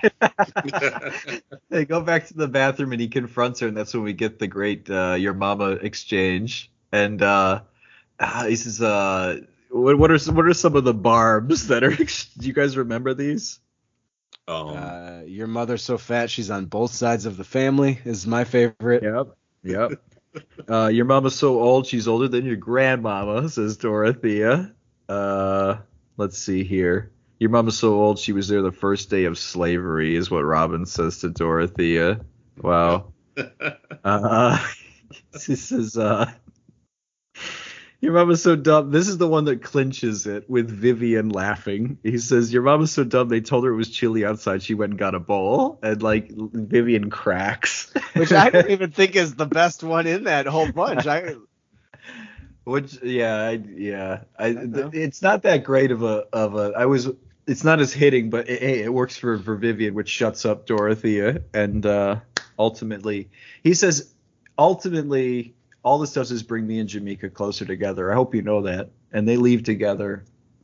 They 1.70 1.86
go 1.86 2.02
back 2.02 2.28
to 2.28 2.34
the 2.34 2.48
bathroom, 2.48 2.92
and 2.92 3.02
he 3.02 3.08
confronts 3.08 3.60
her, 3.60 3.68
and 3.68 3.78
that's 3.78 3.94
when 3.94 4.04
we 4.04 4.14
get 4.14 4.40
the 4.40 4.48
great 4.48 4.90
uh, 4.90 5.16
"your 5.20 5.34
mama" 5.36 5.72
exchange. 5.74 6.72
And 6.92 7.22
uh, 7.22 7.62
uh, 8.20 8.46
he 8.48 8.56
says, 8.56 8.82
uh, 8.82 9.42
what, 9.70 9.98
"What 9.98 10.12
are 10.12 10.18
some, 10.18 10.36
what 10.36 10.46
are 10.46 10.54
some 10.54 10.76
of 10.76 10.84
the 10.84 10.94
barbs 10.94 11.68
that 11.68 11.84
are? 11.84 11.96
Do 11.96 12.48
you 12.48 12.54
guys 12.54 12.78
remember 12.78 13.14
these?" 13.14 13.60
um, 14.48 14.70
Uh, 14.70 15.22
your 15.26 15.48
mother's 15.48 15.84
so 15.84 15.98
fat 15.98 16.30
she's 16.30 16.50
on 16.50 16.66
both 16.66 16.92
sides 16.92 17.26
of 17.26 17.38
the 17.38 17.44
family 17.44 18.00
is 18.06 18.26
my 18.26 18.44
favorite. 18.44 19.04
Yep. 19.04 19.38
Yep. 19.64 19.92
uh, 20.70 20.88
your 20.88 21.06
mama's 21.06 21.36
so 21.36 21.60
old, 21.60 21.86
she's 21.88 22.08
older 22.08 22.28
than 22.28 22.46
your 22.46 22.56
grandmama, 22.56 23.50
says 23.50 23.78
Dorothea. 23.78 24.74
Uh, 25.08 25.78
let's 26.18 26.38
see 26.38 26.64
here. 26.64 27.12
Your 27.40 27.50
mama's 27.52 27.78
so 27.78 27.94
old, 27.94 28.20
she 28.20 28.34
was 28.34 28.48
there 28.48 28.62
the 28.62 28.72
first 28.72 29.10
day 29.10 29.26
of 29.26 29.38
slavery, 29.38 30.16
is 30.16 30.30
what 30.30 30.42
Robin 30.42 30.86
says 30.86 31.20
to 31.20 31.30
Dorothea. 31.30 32.22
Wow. 32.62 33.14
Uh, 34.04 34.58
this 35.32 35.72
is 35.72 35.98
uh, 35.98 36.32
your 38.02 38.14
mama's 38.14 38.42
so 38.42 38.56
dumb. 38.56 38.92
This 38.92 39.08
is 39.08 39.18
the 39.18 39.28
one 39.28 39.46
that 39.46 39.62
clinches 39.62 40.26
it 40.26 40.50
with 40.50 40.70
Vivian 40.70 41.30
laughing. 41.30 41.98
He 42.02 42.18
says, 42.18 42.54
Your 42.54 42.64
mama's 42.64 42.92
so 42.92 43.04
dumb, 43.04 43.28
they 43.28 43.42
told 43.42 43.66
her 43.66 43.72
it 43.72 43.76
was 43.76 43.90
chilly 43.90 44.24
outside. 44.24 44.64
She 44.64 44.74
went 44.74 44.92
and 44.92 45.00
got 45.00 45.16
a 45.16 45.20
bowl. 45.20 45.80
And 45.84 46.02
like 46.02 46.32
Vivian 46.32 47.10
cracks. 47.10 47.94
Which 48.16 48.32
I 48.32 48.50
don't 48.50 48.70
even 48.70 48.92
think 48.92 49.16
is 49.16 49.36
the 49.36 49.46
best 49.48 49.84
one 49.84 50.08
in 50.08 50.24
that 50.26 50.46
whole 50.46 50.72
bunch. 50.72 51.08
I 51.08 51.36
Which 52.64 53.02
yeah, 53.04 53.36
I, 53.36 53.52
yeah, 53.76 54.22
I, 54.38 54.54
th- 54.54 54.94
it's 54.94 55.22
not 55.22 55.44
that 55.44 55.66
great 55.66 55.92
of 55.92 56.02
a 56.04 56.26
of 56.32 56.56
a. 56.56 56.74
I 56.78 56.86
was, 56.86 57.10
it's 57.48 57.66
not 57.66 57.82
as 57.82 57.92
hitting, 57.92 58.30
but 58.30 58.48
it, 58.48 58.62
hey, 58.62 58.82
it 58.82 58.94
works 58.94 59.18
for 59.18 59.38
for 59.40 59.56
Vivian, 59.56 59.94
which 59.94 60.10
shuts 60.10 60.46
up 60.46 60.66
Dorothea, 60.66 61.42
and 61.54 61.86
uh 61.86 62.18
ultimately 62.58 63.30
he 63.64 63.74
says, 63.74 64.14
ultimately 64.58 65.56
all 65.84 66.00
this 66.00 66.14
does 66.14 66.32
is 66.32 66.44
bring 66.44 66.68
me 66.68 66.80
and 66.80 66.90
Jamaica 66.90 67.30
closer 67.30 67.66
together. 67.66 68.12
I 68.12 68.16
hope 68.16 68.36
you 68.36 68.42
know 68.42 68.62
that, 68.64 68.90
and 69.12 69.28
they 69.28 69.38
leave 69.38 69.64
together 69.64 70.24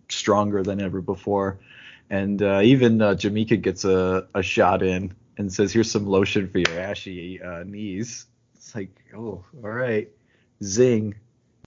stronger 0.09 0.61
than 0.63 0.81
ever 0.81 1.01
before, 1.01 1.59
and 2.09 2.41
uh, 2.41 2.61
even 2.63 3.01
uh, 3.01 3.15
Jamaica 3.15 3.57
gets 3.57 3.85
a 3.85 4.27
a 4.35 4.43
shot 4.43 4.83
in 4.83 5.13
and 5.37 5.51
says, 5.51 5.71
"Here's 5.73 5.89
some 5.91 6.05
lotion 6.05 6.49
for 6.49 6.59
your 6.59 6.79
ashy 6.79 7.41
uh, 7.41 7.63
knees." 7.63 8.25
It's 8.55 8.75
like, 8.75 8.89
oh, 9.15 9.43
all 9.63 9.69
right, 9.69 10.09
zing. 10.63 11.15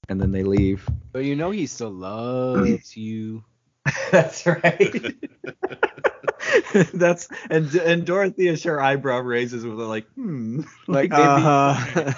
and 0.08 0.20
then 0.20 0.32
they 0.32 0.42
leave. 0.42 0.88
But 1.12 1.24
you 1.24 1.36
know 1.36 1.50
he 1.50 1.66
still 1.66 1.90
loves 1.90 2.96
you. 2.96 3.44
That's 4.10 4.46
right. 4.46 5.14
That's 6.94 7.28
and 7.50 7.74
and 7.74 8.04
Dorothea's 8.04 8.62
her 8.64 8.80
eyebrow 8.80 9.20
raises 9.20 9.64
with 9.64 9.80
a 9.80 9.84
like 9.84 10.06
hmm 10.14 10.60
Like, 10.86 11.10
maybe- 11.10 11.22
uh-huh. 11.22 12.12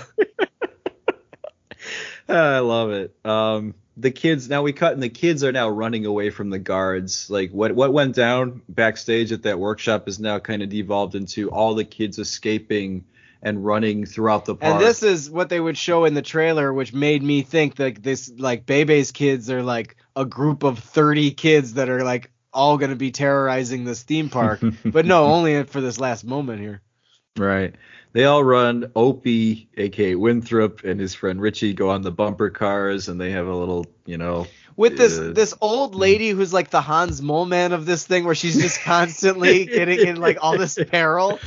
I 2.30 2.58
love 2.60 2.90
it. 2.90 3.14
Um, 3.24 3.74
the 3.96 4.10
kids 4.10 4.48
now 4.48 4.62
we 4.62 4.72
cut 4.72 4.94
and 4.94 5.02
the 5.02 5.08
kids 5.08 5.44
are 5.44 5.52
now 5.52 5.68
running 5.68 6.06
away 6.06 6.30
from 6.30 6.50
the 6.50 6.58
guards. 6.58 7.28
Like 7.28 7.50
what 7.50 7.74
what 7.74 7.92
went 7.92 8.14
down 8.14 8.62
backstage 8.68 9.32
at 9.32 9.42
that 9.42 9.58
workshop 9.58 10.08
is 10.08 10.18
now 10.18 10.38
kind 10.38 10.62
of 10.62 10.68
devolved 10.68 11.14
into 11.14 11.50
all 11.50 11.74
the 11.74 11.84
kids 11.84 12.18
escaping 12.18 13.04
and 13.42 13.64
running 13.64 14.04
throughout 14.06 14.44
the 14.44 14.54
park. 14.54 14.74
And 14.74 14.84
this 14.84 15.02
is 15.02 15.30
what 15.30 15.48
they 15.48 15.60
would 15.60 15.76
show 15.76 16.04
in 16.04 16.14
the 16.14 16.22
trailer, 16.22 16.72
which 16.72 16.92
made 16.92 17.22
me 17.22 17.42
think 17.42 17.76
that 17.76 18.02
this 18.02 18.30
like 18.38 18.66
Bebe's 18.66 19.12
kids 19.12 19.50
are 19.50 19.62
like 19.62 19.96
a 20.16 20.24
group 20.24 20.62
of 20.62 20.78
30 20.78 21.32
kids 21.32 21.74
that 21.74 21.88
are 21.88 22.04
like 22.04 22.30
all 22.52 22.78
gonna 22.78 22.96
be 22.96 23.10
terrorizing 23.10 23.84
this 23.84 24.02
theme 24.02 24.28
park. 24.28 24.60
but 24.84 25.06
no, 25.06 25.26
only 25.26 25.64
for 25.64 25.80
this 25.80 25.98
last 25.98 26.24
moment 26.24 26.60
here. 26.60 26.80
Right. 27.36 27.74
They 28.12 28.24
all 28.24 28.42
run. 28.42 28.90
Opie, 28.96 29.68
aka 29.76 30.14
Winthrop, 30.14 30.84
and 30.84 30.98
his 30.98 31.14
friend 31.14 31.40
Richie 31.40 31.74
go 31.74 31.90
on 31.90 32.02
the 32.02 32.10
bumper 32.10 32.50
cars, 32.50 33.08
and 33.08 33.20
they 33.20 33.30
have 33.30 33.46
a 33.46 33.54
little, 33.54 33.86
you 34.04 34.18
know. 34.18 34.46
With 34.76 34.96
this 34.96 35.18
uh, 35.18 35.32
this 35.34 35.54
old 35.60 35.94
lady 35.94 36.30
who's 36.30 36.52
like 36.52 36.70
the 36.70 36.80
Hans 36.80 37.20
Moleman 37.20 37.72
of 37.72 37.86
this 37.86 38.06
thing, 38.06 38.24
where 38.24 38.34
she's 38.34 38.60
just 38.60 38.80
constantly 38.84 39.66
getting 39.66 40.00
in 40.00 40.16
like 40.16 40.38
all 40.40 40.56
this 40.56 40.78
peril 40.88 41.38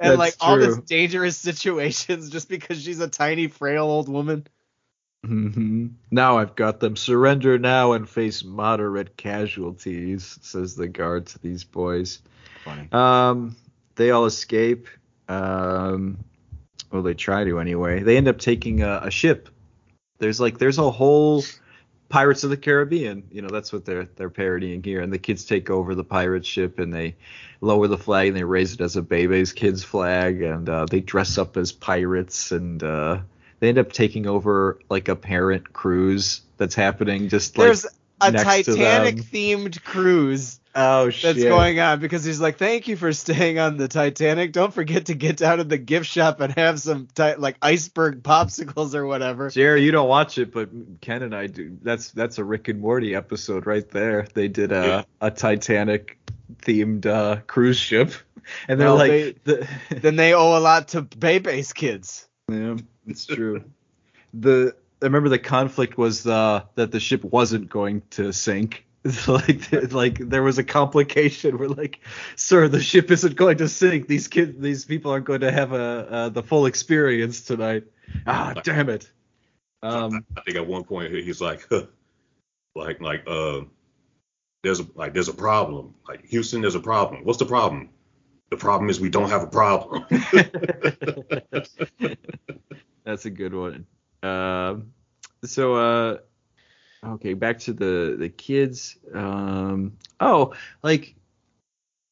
and 0.00 0.18
like 0.18 0.34
all 0.40 0.56
this 0.56 0.78
dangerous 0.78 1.36
situations 1.36 2.30
just 2.30 2.48
because 2.48 2.82
she's 2.82 3.00
a 3.00 3.08
tiny 3.08 3.48
frail 3.48 3.84
old 3.84 4.08
woman. 4.08 4.46
Mhm. 5.26 5.94
Now 6.10 6.38
I've 6.38 6.54
got 6.54 6.80
them. 6.80 6.96
Surrender 6.96 7.58
now 7.58 7.92
and 7.92 8.08
face 8.08 8.44
moderate 8.44 9.16
casualties, 9.16 10.38
says 10.42 10.74
the 10.74 10.88
guard 10.88 11.26
to 11.26 11.38
these 11.40 11.64
boys. 11.64 12.22
Funny. 12.64 12.88
Um, 12.92 13.56
they 13.96 14.10
all 14.12 14.26
escape. 14.26 14.88
Um, 15.28 16.18
well, 16.90 17.02
they 17.02 17.14
try 17.14 17.44
to 17.44 17.58
anyway. 17.60 18.02
They 18.02 18.16
end 18.16 18.28
up 18.28 18.38
taking 18.38 18.82
a, 18.82 19.00
a 19.04 19.10
ship. 19.10 19.48
There's 20.18 20.40
like 20.40 20.58
there's 20.58 20.78
a 20.78 20.90
whole 20.90 21.44
Pirates 22.08 22.42
of 22.42 22.50
the 22.50 22.56
Caribbean. 22.56 23.24
You 23.30 23.42
know 23.42 23.48
that's 23.48 23.72
what 23.72 23.84
they're 23.84 24.08
they're 24.16 24.30
parodying 24.30 24.82
here. 24.82 25.00
And 25.02 25.12
the 25.12 25.18
kids 25.18 25.44
take 25.44 25.68
over 25.68 25.94
the 25.94 26.04
pirate 26.04 26.46
ship 26.46 26.78
and 26.78 26.92
they 26.92 27.16
lower 27.60 27.86
the 27.86 27.98
flag 27.98 28.28
and 28.28 28.36
they 28.36 28.44
raise 28.44 28.72
it 28.72 28.80
as 28.80 28.96
a 28.96 29.02
Bebe's 29.02 29.52
kids 29.52 29.84
flag 29.84 30.42
and 30.42 30.68
uh, 30.68 30.86
they 30.86 31.00
dress 31.00 31.36
up 31.36 31.56
as 31.56 31.72
pirates 31.72 32.50
and 32.50 32.82
uh, 32.82 33.18
they 33.60 33.68
end 33.68 33.78
up 33.78 33.92
taking 33.92 34.26
over 34.26 34.78
like 34.88 35.08
a 35.08 35.16
parent 35.16 35.72
cruise 35.72 36.40
that's 36.56 36.74
happening 36.74 37.28
just 37.28 37.58
like 37.58 37.66
There's 37.66 37.86
a 38.20 38.32
Titanic 38.32 39.16
them. 39.16 39.24
themed 39.24 39.82
cruise 39.84 40.57
oh 40.78 41.10
shit 41.10 41.36
that's 41.36 41.44
going 41.48 41.78
on 41.80 42.00
because 42.00 42.24
he's 42.24 42.40
like, 42.40 42.56
"Thank 42.58 42.88
you 42.88 42.96
for 42.96 43.12
staying 43.12 43.58
on 43.58 43.76
the 43.76 43.88
Titanic. 43.88 44.52
Don't 44.52 44.72
forget 44.72 45.06
to 45.06 45.14
get 45.14 45.36
down 45.36 45.58
to 45.58 45.64
the 45.64 45.78
gift 45.78 46.06
shop 46.06 46.40
and 46.40 46.52
have 46.54 46.80
some 46.80 47.08
ti- 47.14 47.34
like 47.36 47.56
iceberg 47.62 48.22
popsicles 48.22 48.94
or 48.94 49.06
whatever." 49.06 49.50
Jerry, 49.50 49.82
you 49.84 49.90
don't 49.92 50.08
watch 50.08 50.38
it, 50.38 50.52
but 50.52 50.70
Ken 51.00 51.22
and 51.22 51.34
I 51.34 51.46
do. 51.48 51.76
That's 51.82 52.10
that's 52.12 52.38
a 52.38 52.44
Rick 52.44 52.68
and 52.68 52.80
Morty 52.80 53.14
episode 53.14 53.66
right 53.66 53.88
there. 53.90 54.26
They 54.34 54.48
did 54.48 54.72
a 54.72 54.86
Yeah. 54.86 55.02
a 55.20 55.30
Titanic 55.30 56.18
themed 56.62 57.06
uh, 57.06 57.40
cruise 57.46 57.78
ship, 57.78 58.12
and 58.68 58.80
they're 58.80 58.88
Well, 58.88 58.96
like, 58.96 59.10
they- 59.10 59.34
the, 59.44 59.68
Then 60.00 60.16
they 60.16 60.32
owe 60.34 60.56
a 60.56 60.60
lot 60.60 60.88
to 60.88 61.02
Bebe's 61.02 61.72
kids. 61.72 62.26
yeah, 62.50 62.76
it's 63.06 63.26
true. 63.26 63.64
the 64.34 64.74
I 65.00 65.04
remember 65.06 65.28
the 65.28 65.38
conflict 65.38 65.96
was 65.96 66.26
uh, 66.26 66.62
that 66.74 66.90
the 66.90 66.98
ship 67.00 67.22
wasn't 67.22 67.68
going 67.68 68.02
to 68.10 68.32
sink. 68.32 68.84
It's 69.04 69.28
like 69.28 69.92
like 69.92 70.18
there 70.18 70.42
was 70.42 70.58
a 70.58 70.64
complication 70.64 71.58
where 71.58 71.68
like, 71.68 72.00
sir, 72.36 72.68
the 72.68 72.80
ship 72.80 73.10
isn't 73.10 73.36
going 73.36 73.58
to 73.58 73.68
sink. 73.68 74.08
These 74.08 74.28
kids, 74.28 74.60
these 74.60 74.84
people 74.84 75.12
aren't 75.12 75.24
going 75.24 75.40
to 75.40 75.52
have 75.52 75.72
a 75.72 76.08
uh, 76.10 76.28
the 76.30 76.42
full 76.42 76.66
experience 76.66 77.42
tonight. 77.42 77.84
Ah, 78.26 78.54
damn 78.64 78.88
it. 78.88 79.10
Um, 79.82 80.24
I 80.36 80.40
think 80.40 80.56
at 80.56 80.66
one 80.66 80.84
point 80.84 81.12
he's 81.12 81.40
like, 81.40 81.66
huh, 81.70 81.86
like, 82.74 83.00
like, 83.00 83.22
uh, 83.26 83.60
there's 84.62 84.80
a 84.80 84.86
like, 84.94 85.14
there's 85.14 85.28
a 85.28 85.34
problem. 85.34 85.94
Like 86.08 86.26
Houston, 86.26 86.60
there's 86.60 86.74
a 86.74 86.80
problem. 86.80 87.24
What's 87.24 87.38
the 87.38 87.46
problem? 87.46 87.90
The 88.50 88.56
problem 88.56 88.90
is 88.90 88.98
we 88.98 89.10
don't 89.10 89.28
have 89.28 89.42
a 89.42 89.46
problem. 89.46 90.06
That's 93.04 93.26
a 93.26 93.30
good 93.30 93.54
one. 93.54 93.86
Um, 94.22 94.92
so 95.44 95.74
uh, 95.74 96.18
okay, 97.04 97.34
back 97.34 97.60
to 97.60 97.72
the 97.72 98.16
the 98.18 98.28
kids. 98.28 98.96
Um, 99.14 99.96
oh, 100.20 100.54
like 100.82 101.14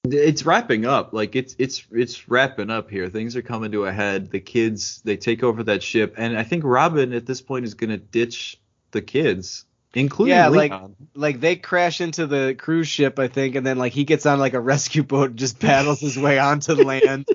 it's 0.05 0.45
wrapping 0.45 0.87
up. 0.87 1.13
Like 1.13 1.37
it's 1.37 1.57
it's 1.59 1.87
it's 1.91 2.29
wrapping 2.29 2.71
up 2.71 2.91
here. 2.91 3.09
Things 3.09 3.37
are 3.37 3.43
coming 3.43 3.73
to 3.73 3.87
a 3.87 3.93
head. 3.93 4.31
The 4.31 4.41
kids 4.41 5.03
they 5.05 5.17
take 5.17 5.43
over 5.43 5.63
that 5.65 5.83
ship, 5.83 6.15
and 6.19 6.37
I 6.37 6.43
think 6.43 6.65
Robin 6.65 7.13
at 7.13 7.27
this 7.27 7.41
point 7.41 7.65
is 7.65 7.75
gonna 7.75 7.99
ditch 7.99 8.61
the 8.93 9.03
kids, 9.03 9.65
including 9.95 10.37
Yeah, 10.37 10.49
like-. 10.49 10.73
Like 11.15 11.41
they 11.41 11.57
crash 11.57 12.01
into 12.01 12.27
the 12.27 12.55
cruise 12.57 12.89
ship, 12.89 13.19
I 13.19 13.29
think, 13.29 13.55
and 13.57 13.67
then 13.67 13.79
like 13.79 13.93
he 13.93 14.05
gets 14.05 14.27
on 14.27 14.39
like 14.39 14.55
a 14.55 14.61
rescue 14.61 15.03
boat 15.03 15.31
and 15.31 15.39
just 15.39 15.59
paddles 15.59 16.01
his 16.01 16.17
way 16.17 16.39
onto 16.39 16.75
land. 16.85 17.29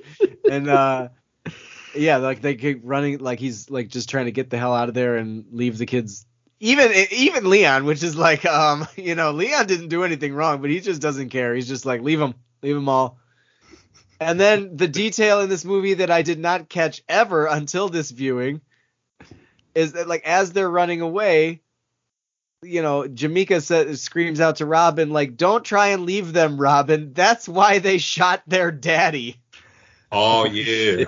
And 0.49 0.69
uh 0.69 1.09
yeah, 1.95 2.17
like 2.17 2.41
they 2.41 2.55
keep 2.55 2.81
running 2.83 3.19
like 3.19 3.39
he's 3.39 3.69
like 3.69 3.89
just 3.89 4.09
trying 4.09 4.25
to 4.25 4.31
get 4.31 4.49
the 4.49 4.57
hell 4.57 4.73
out 4.73 4.87
of 4.87 4.95
there 4.95 5.17
and 5.17 5.45
leave 5.51 5.77
the 5.77 5.85
kids 5.85 6.25
even 6.61 6.91
even 7.11 7.49
Leon, 7.49 7.85
which 7.85 8.03
is 8.03 8.15
like 8.15 8.45
um, 8.45 8.87
you 8.95 9.15
know, 9.15 9.31
Leon 9.31 9.67
didn't 9.67 9.89
do 9.89 10.03
anything 10.03 10.33
wrong, 10.33 10.61
but 10.61 10.69
he 10.69 10.79
just 10.79 11.01
doesn't 11.01 11.29
care. 11.29 11.53
He's 11.53 11.67
just 11.67 11.85
like 11.85 12.01
leave 12.01 12.19
them, 12.19 12.35
leave 12.61 12.75
them 12.75 12.87
all. 12.87 13.17
And 14.19 14.39
then 14.39 14.77
the 14.77 14.87
detail 14.87 15.41
in 15.41 15.49
this 15.49 15.65
movie 15.65 15.95
that 15.95 16.11
I 16.11 16.21
did 16.21 16.39
not 16.39 16.69
catch 16.69 17.01
ever 17.09 17.47
until 17.47 17.89
this 17.89 18.11
viewing 18.11 18.61
is 19.73 19.93
that 19.93 20.07
like 20.07 20.23
as 20.25 20.53
they're 20.53 20.69
running 20.69 21.01
away, 21.01 21.61
you 22.61 22.83
know, 22.83 23.07
Jamaica 23.07 23.61
says 23.61 24.03
screams 24.03 24.39
out 24.39 24.57
to 24.57 24.67
Robin 24.67 25.09
like, 25.09 25.35
"Don't 25.35 25.65
try 25.65 25.87
and 25.87 26.05
leave 26.05 26.31
them, 26.31 26.61
Robin. 26.61 27.13
That's 27.13 27.49
why 27.49 27.79
they 27.79 27.97
shot 27.97 28.43
their 28.45 28.71
daddy." 28.71 29.40
Oh 30.11 30.45
yeah. 30.51 31.03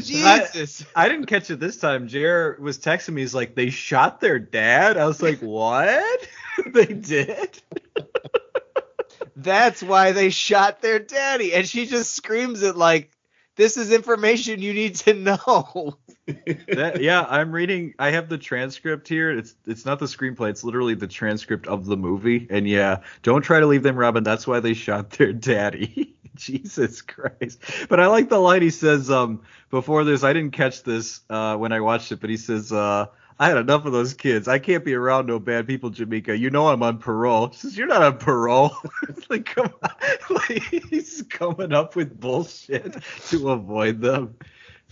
Jesus. 0.00 0.84
I 0.94 1.08
didn't 1.08 1.26
catch 1.26 1.50
it 1.50 1.60
this 1.60 1.78
time. 1.78 2.08
Jer 2.08 2.56
was 2.60 2.78
texting 2.78 3.14
me. 3.14 3.22
He's 3.22 3.34
like, 3.34 3.54
they 3.54 3.70
shot 3.70 4.20
their 4.20 4.38
dad. 4.38 4.96
I 4.96 5.06
was 5.06 5.22
like, 5.22 5.40
what? 5.40 6.28
they 6.72 6.86
did? 6.86 7.62
That's 9.36 9.82
why 9.82 10.12
they 10.12 10.30
shot 10.30 10.82
their 10.82 10.98
daddy. 10.98 11.54
And 11.54 11.66
she 11.68 11.86
just 11.86 12.14
screams 12.14 12.62
it 12.62 12.76
like, 12.76 13.12
"This 13.54 13.76
is 13.76 13.92
information 13.92 14.60
you 14.60 14.74
need 14.74 14.96
to 14.96 15.14
know." 15.14 15.98
That, 16.26 16.98
yeah, 17.00 17.24
I'm 17.28 17.52
reading. 17.52 17.94
I 17.98 18.10
have 18.10 18.28
the 18.28 18.38
transcript 18.38 19.06
here. 19.06 19.30
It's 19.30 19.54
it's 19.64 19.86
not 19.86 20.00
the 20.00 20.06
screenplay. 20.06 20.50
It's 20.50 20.64
literally 20.64 20.94
the 20.94 21.06
transcript 21.06 21.68
of 21.68 21.86
the 21.86 21.96
movie. 21.96 22.48
And 22.50 22.68
yeah, 22.68 23.02
don't 23.22 23.42
try 23.42 23.60
to 23.60 23.66
leave 23.66 23.84
them, 23.84 23.96
Robin. 23.96 24.24
That's 24.24 24.46
why 24.46 24.58
they 24.58 24.74
shot 24.74 25.10
their 25.10 25.32
daddy. 25.32 26.16
Jesus 26.44 27.02
Christ. 27.02 27.60
But 27.88 28.00
I 28.00 28.06
like 28.06 28.28
the 28.28 28.38
line 28.38 28.62
he 28.62 28.70
says 28.70 29.10
um 29.10 29.42
before 29.70 30.04
this. 30.04 30.24
I 30.24 30.32
didn't 30.32 30.52
catch 30.52 30.82
this 30.82 31.20
uh 31.28 31.56
when 31.56 31.72
I 31.72 31.80
watched 31.80 32.12
it, 32.12 32.20
but 32.20 32.30
he 32.30 32.36
says 32.36 32.72
uh 32.72 33.06
I 33.40 33.48
had 33.48 33.56
enough 33.56 33.84
of 33.86 33.92
those 33.92 34.14
kids. 34.14 34.48
I 34.48 34.58
can't 34.58 34.84
be 34.84 34.94
around 34.94 35.26
no 35.26 35.38
bad 35.38 35.66
people, 35.66 35.90
Jamaica. 35.90 36.36
You 36.36 36.50
know 36.50 36.68
I'm 36.68 36.82
on 36.82 36.98
parole. 36.98 37.52
She 37.52 37.58
says, 37.58 37.78
You're 37.78 37.86
not 37.86 38.02
on 38.02 38.18
parole. 38.18 38.72
Like, 39.30 39.44
come 39.44 39.72
on. 39.82 39.90
Like, 40.30 40.62
he's 40.62 41.22
coming 41.28 41.72
up 41.72 41.94
with 41.94 42.18
bullshit 42.18 42.96
to 43.28 43.50
avoid 43.50 44.00
them. 44.00 44.36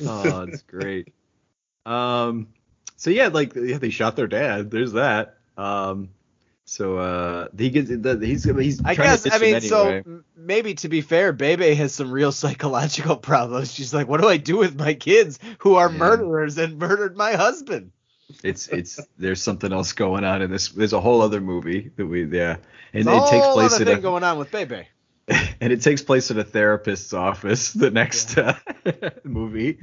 Oh, 0.05 0.43
it's 0.43 0.62
great. 0.62 1.12
Um, 1.86 2.48
so 2.97 3.10
yeah, 3.10 3.28
like 3.28 3.55
yeah, 3.55 3.78
they 3.78 3.90
shot 3.90 4.16
their 4.16 4.27
dad. 4.27 4.70
There's 4.70 4.93
that. 4.93 5.39
Um, 5.56 6.10
so 6.67 6.99
uh, 6.99 7.49
he 7.57 7.71
gets 7.71 7.89
the, 7.89 8.19
he's 8.21 8.45
he's. 8.45 8.81
I 8.85 8.95
trying 8.95 9.17
to 9.17 9.23
guess 9.25 9.35
I 9.35 9.39
mean 9.39 9.55
anyway. 9.55 10.03
so 10.05 10.23
maybe 10.37 10.75
to 10.75 10.89
be 10.89 11.01
fair, 11.01 11.33
Bebe 11.33 11.75
has 11.75 11.95
some 11.95 12.11
real 12.11 12.33
psychological 12.43 13.17
problems. 13.17 13.73
She's 13.73 13.95
like, 13.95 14.09
"What 14.09 14.21
do 14.21 14.29
I 14.29 14.37
do 14.37 14.59
with 14.59 14.77
my 14.77 14.95
kids 14.95 15.39
who 15.61 15.77
are 15.77 15.91
Yeah. 15.91 15.97
murderers 15.99 16.59
and 16.59 16.79
murdered 16.79 17.17
my 17.17 17.33
husband?" 17.35 17.93
it's 18.43 18.67
it's 18.69 18.99
there's 19.17 19.41
something 19.41 19.73
else 19.73 19.93
going 19.93 20.25
on 20.25 20.43
in 20.43 20.51
this. 20.51 20.71
There's 20.71 20.93
a 20.93 21.01
whole 21.01 21.23
other 21.23 21.41
movie 21.41 21.93
that 21.97 22.07
we 22.07 22.25
yeah, 22.25 22.57
and 22.93 23.05
There's 23.05 23.23
it 23.23 23.31
takes 23.31 23.47
place 23.47 23.81
in 23.81 23.89
a 23.89 24.01
going 24.01 24.25
on 24.25 24.39
with 24.39 24.51
Bebe. 24.51 24.89
and 25.61 25.73
it 25.73 25.83
takes 25.83 26.03
place 26.03 26.31
in 26.31 26.39
a 26.39 26.45
therapist's 26.45 27.13
office. 27.13 27.73
The 27.73 27.91
next 27.93 28.37
uh, 28.39 28.55
movie, 29.25 29.79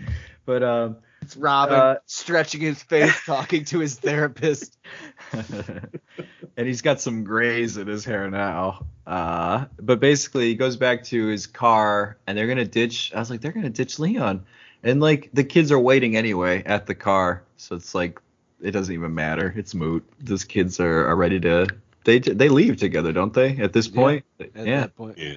but 0.45 0.63
um. 0.63 0.97
It's 1.23 1.37
Robin 1.37 1.75
Uh, 1.75 1.95
stretching 2.05 2.61
his 2.61 2.83
face, 2.83 3.17
talking 3.25 3.63
to 3.65 3.79
his 3.79 3.95
therapist. 3.95 4.77
and 5.31 6.67
he's 6.67 6.81
got 6.81 6.99
some 6.99 7.23
grays 7.23 7.77
in 7.77 7.87
his 7.87 8.03
hair 8.03 8.29
now. 8.29 8.85
Uh, 9.07 9.65
but 9.79 9.99
basically, 9.99 10.49
he 10.49 10.55
goes 10.55 10.75
back 10.75 11.03
to 11.05 11.27
his 11.27 11.47
car, 11.47 12.17
and 12.27 12.37
they're 12.37 12.47
gonna 12.47 12.65
ditch. 12.65 13.11
I 13.15 13.19
was 13.19 13.29
like, 13.29 13.41
they're 13.41 13.51
gonna 13.53 13.69
ditch 13.69 13.99
Leon, 13.99 14.45
and 14.83 14.99
like 15.01 15.29
the 15.33 15.43
kids 15.43 15.71
are 15.71 15.79
waiting 15.79 16.15
anyway 16.17 16.63
at 16.65 16.85
the 16.87 16.95
car, 16.95 17.43
so 17.57 17.75
it's 17.75 17.95
like 17.95 18.19
it 18.61 18.71
doesn't 18.71 18.93
even 18.93 19.13
matter. 19.13 19.53
It's 19.55 19.73
moot. 19.73 20.03
Those 20.19 20.43
kids 20.43 20.79
are, 20.79 21.07
are 21.07 21.15
ready 21.15 21.39
to 21.41 21.67
they 22.05 22.19
they 22.19 22.49
leave 22.49 22.77
together, 22.77 23.11
don't 23.13 23.33
they? 23.33 23.57
At 23.57 23.73
this 23.73 23.87
Yeah, 23.87 23.95
point, 23.95 24.25
At 24.39 24.49
yeah. 24.55 24.79
that 24.81 24.95
point. 24.95 25.17
Yeah. 25.17 25.35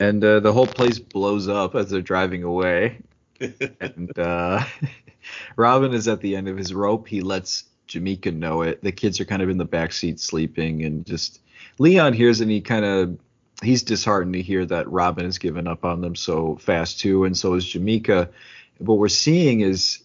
And 0.00 0.22
uh, 0.24 0.40
the 0.40 0.52
whole 0.52 0.66
place 0.66 0.98
blows 0.98 1.48
up 1.48 1.74
as 1.74 1.90
they're 1.90 2.02
driving 2.02 2.42
away. 2.42 2.98
And 3.40 4.18
uh, 4.18 4.64
Robin 5.56 5.92
is 5.94 6.08
at 6.08 6.20
the 6.20 6.36
end 6.36 6.48
of 6.48 6.56
his 6.56 6.72
rope. 6.72 7.08
He 7.08 7.20
lets 7.20 7.64
Jamaica 7.86 8.32
know 8.32 8.62
it. 8.62 8.82
The 8.82 8.92
kids 8.92 9.20
are 9.20 9.24
kind 9.24 9.42
of 9.42 9.48
in 9.48 9.58
the 9.58 9.64
back 9.64 9.92
seat 9.92 10.20
sleeping, 10.20 10.84
and 10.84 11.04
just 11.04 11.40
Leon 11.78 12.12
hears 12.12 12.40
and 12.40 12.50
he 12.50 12.60
kind 12.60 12.84
of 12.84 13.18
he's 13.62 13.82
disheartened 13.82 14.34
to 14.34 14.42
hear 14.42 14.64
that 14.66 14.90
Robin 14.90 15.24
has 15.24 15.38
given 15.38 15.66
up 15.66 15.84
on 15.84 16.00
them 16.00 16.14
so 16.14 16.56
fast 16.56 17.00
too, 17.00 17.24
and 17.24 17.36
so 17.36 17.54
is 17.54 17.66
Jamaica. 17.66 18.30
What 18.78 18.98
we're 18.98 19.08
seeing 19.08 19.60
is 19.60 20.03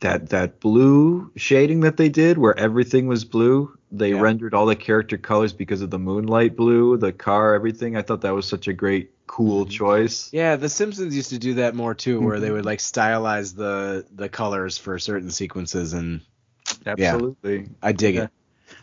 that 0.00 0.30
that 0.30 0.60
blue 0.60 1.30
shading 1.36 1.80
that 1.80 1.96
they 1.96 2.08
did, 2.08 2.38
where 2.38 2.58
everything 2.58 3.06
was 3.06 3.24
blue. 3.24 3.76
They 3.92 4.10
Yeah. 4.12 4.20
rendered 4.20 4.52
all 4.54 4.66
the 4.66 4.76
character 4.76 5.16
colors 5.16 5.52
because 5.52 5.80
of 5.80 5.90
the 5.90 5.98
moonlight 5.98 6.56
blue, 6.56 6.96
the 6.96 7.12
car, 7.12 7.54
everything. 7.54 7.96
I 7.96 8.02
thought 8.02 8.22
that 8.22 8.34
was 8.34 8.46
such 8.46 8.66
a 8.68 8.72
great, 8.72 9.10
cool 9.28 9.64
choice. 9.64 10.28
Yeah, 10.32 10.56
The 10.56 10.68
Simpsons 10.68 11.14
used 11.16 11.30
to 11.30 11.38
do 11.38 11.54
that 11.54 11.74
more 11.76 11.94
too, 11.94 12.20
where 12.20 12.34
Mm-hmm. 12.36 12.44
they 12.44 12.50
would 12.50 12.64
like 12.66 12.80
stylize 12.80 13.54
the 13.54 14.04
the 14.14 14.28
colors 14.28 14.76
for 14.78 14.98
certain 14.98 15.30
sequences, 15.30 15.92
and 15.92 16.20
Absolutely. 16.86 17.68
I 17.82 17.92
dig 17.92 18.16
Yeah. 18.16 18.24
it. 18.24 18.30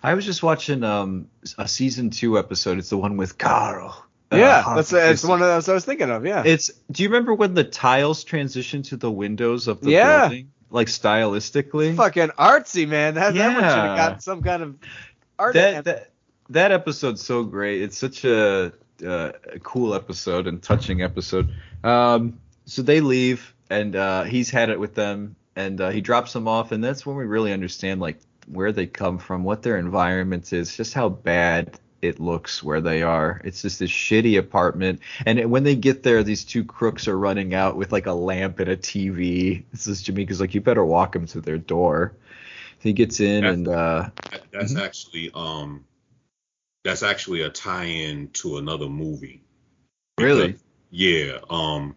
I 0.02 0.14
was 0.14 0.26
just 0.26 0.44
watching 0.44 0.84
um 0.84 1.28
a 1.58 1.68
season 1.68 2.10
two 2.10 2.38
episode. 2.38 2.78
It's 2.78 2.90
the 2.90 2.98
one 2.98 3.18
with 3.18 3.38
Carl. 3.38 4.06
Uh, 4.32 4.38
yeah, 4.38 4.62
Harvey 4.62 4.78
that's 4.92 5.22
Kiss- 5.22 5.24
one 5.26 5.42
of 5.42 5.48
those 5.48 5.70
I 5.70 5.74
was 5.74 5.86
thinking 5.86 6.10
of. 6.10 6.26
Yeah, 6.26 6.44
It's. 6.46 6.72
Do 6.92 7.04
you 7.04 7.10
remember 7.10 7.34
when 7.34 7.54
the 7.54 7.64
tiles 7.64 8.26
transitioned 8.26 8.86
to 8.90 8.98
the 8.98 9.12
windows 9.12 9.68
of 9.68 9.82
the 9.82 9.92
Yeah. 9.92 10.22
building, 10.22 10.52
like 10.74 10.88
stylistically? 10.88 11.96
fucking 11.96 12.30
artsy, 12.30 12.88
man. 12.88 13.14
That, 13.14 13.34
that 13.36 13.48
one 13.54 13.56
should 13.56 13.64
have 13.64 13.86
Yeah. 13.86 14.10
got 14.10 14.24
some 14.24 14.42
kind 14.42 14.64
of 14.64 14.76
art. 15.40 15.54
that 15.54 15.86
that 15.86 16.10
that 16.50 16.72
episode's 16.72 17.24
so 17.26 17.44
great. 17.44 17.82
It's 17.82 17.98
such 17.98 18.26
a, 18.26 18.74
uh, 19.06 19.32
a 19.54 19.60
cool 19.60 19.94
episode 19.96 20.48
and 20.48 20.62
touching 20.62 21.02
episode. 21.02 21.50
Um, 21.84 22.38
so 22.66 22.82
they 22.82 23.00
leave, 23.00 23.54
and 23.70 23.96
uh, 23.96 24.24
he's 24.24 24.50
had 24.50 24.70
it 24.70 24.80
with 24.80 24.94
them, 24.96 25.36
and 25.56 25.80
uh, 25.80 25.90
he 25.90 26.02
drops 26.02 26.34
them 26.34 26.48
off, 26.48 26.72
and 26.72 26.84
that's 26.84 27.06
when 27.06 27.16
we 27.16 27.24
really 27.26 27.54
understand 27.54 28.02
like 28.02 28.20
where 28.48 28.72
they 28.74 28.86
come 28.88 29.18
from, 29.18 29.44
what 29.44 29.62
their 29.62 29.78
environment 29.78 30.52
is, 30.52 30.76
just 30.76 30.94
how 30.94 31.08
bad 31.10 31.80
it 32.04 32.20
looks 32.20 32.62
where 32.62 32.82
they 32.82 33.02
are. 33.02 33.42
It's 33.44 33.62
just 33.62 33.80
this 33.80 33.90
shitty 33.90 34.38
apartment, 34.38 35.00
and 35.26 35.50
when 35.50 35.64
they 35.64 35.76
get 35.76 36.04
there, 36.04 36.22
these 36.24 36.44
two 36.44 36.64
crooks 36.64 37.08
are 37.08 37.18
running 37.18 37.54
out 37.54 37.76
with 37.78 37.92
like 37.92 38.06
a 38.06 38.14
lamp 38.14 38.60
and 38.60 38.70
a 38.70 38.78
TV. 38.78 39.64
This 39.72 39.88
is 39.88 40.02
Jamaica's 40.02 40.42
like, 40.42 40.54
you 40.54 40.62
better 40.62 40.86
walk 40.86 41.14
them 41.14 41.26
to 41.28 41.42
their 41.42 41.58
door. 41.58 42.14
He 42.80 42.92
gets 42.94 43.20
in, 43.22 43.42
That's- 43.42 43.56
and 43.56 43.68
uh, 43.70 44.10
That- 44.32 44.44
That's 44.52 44.74
Mhm. 44.74 44.82
actually 44.86 45.32
um 45.34 45.86
that's 46.84 47.02
actually 47.04 47.42
a 47.44 47.50
tie-in 47.50 48.28
to 48.34 48.58
another 48.58 48.88
movie. 48.90 49.42
really. 50.20 50.56
Yeah. 50.92 51.40
Um 51.50 51.96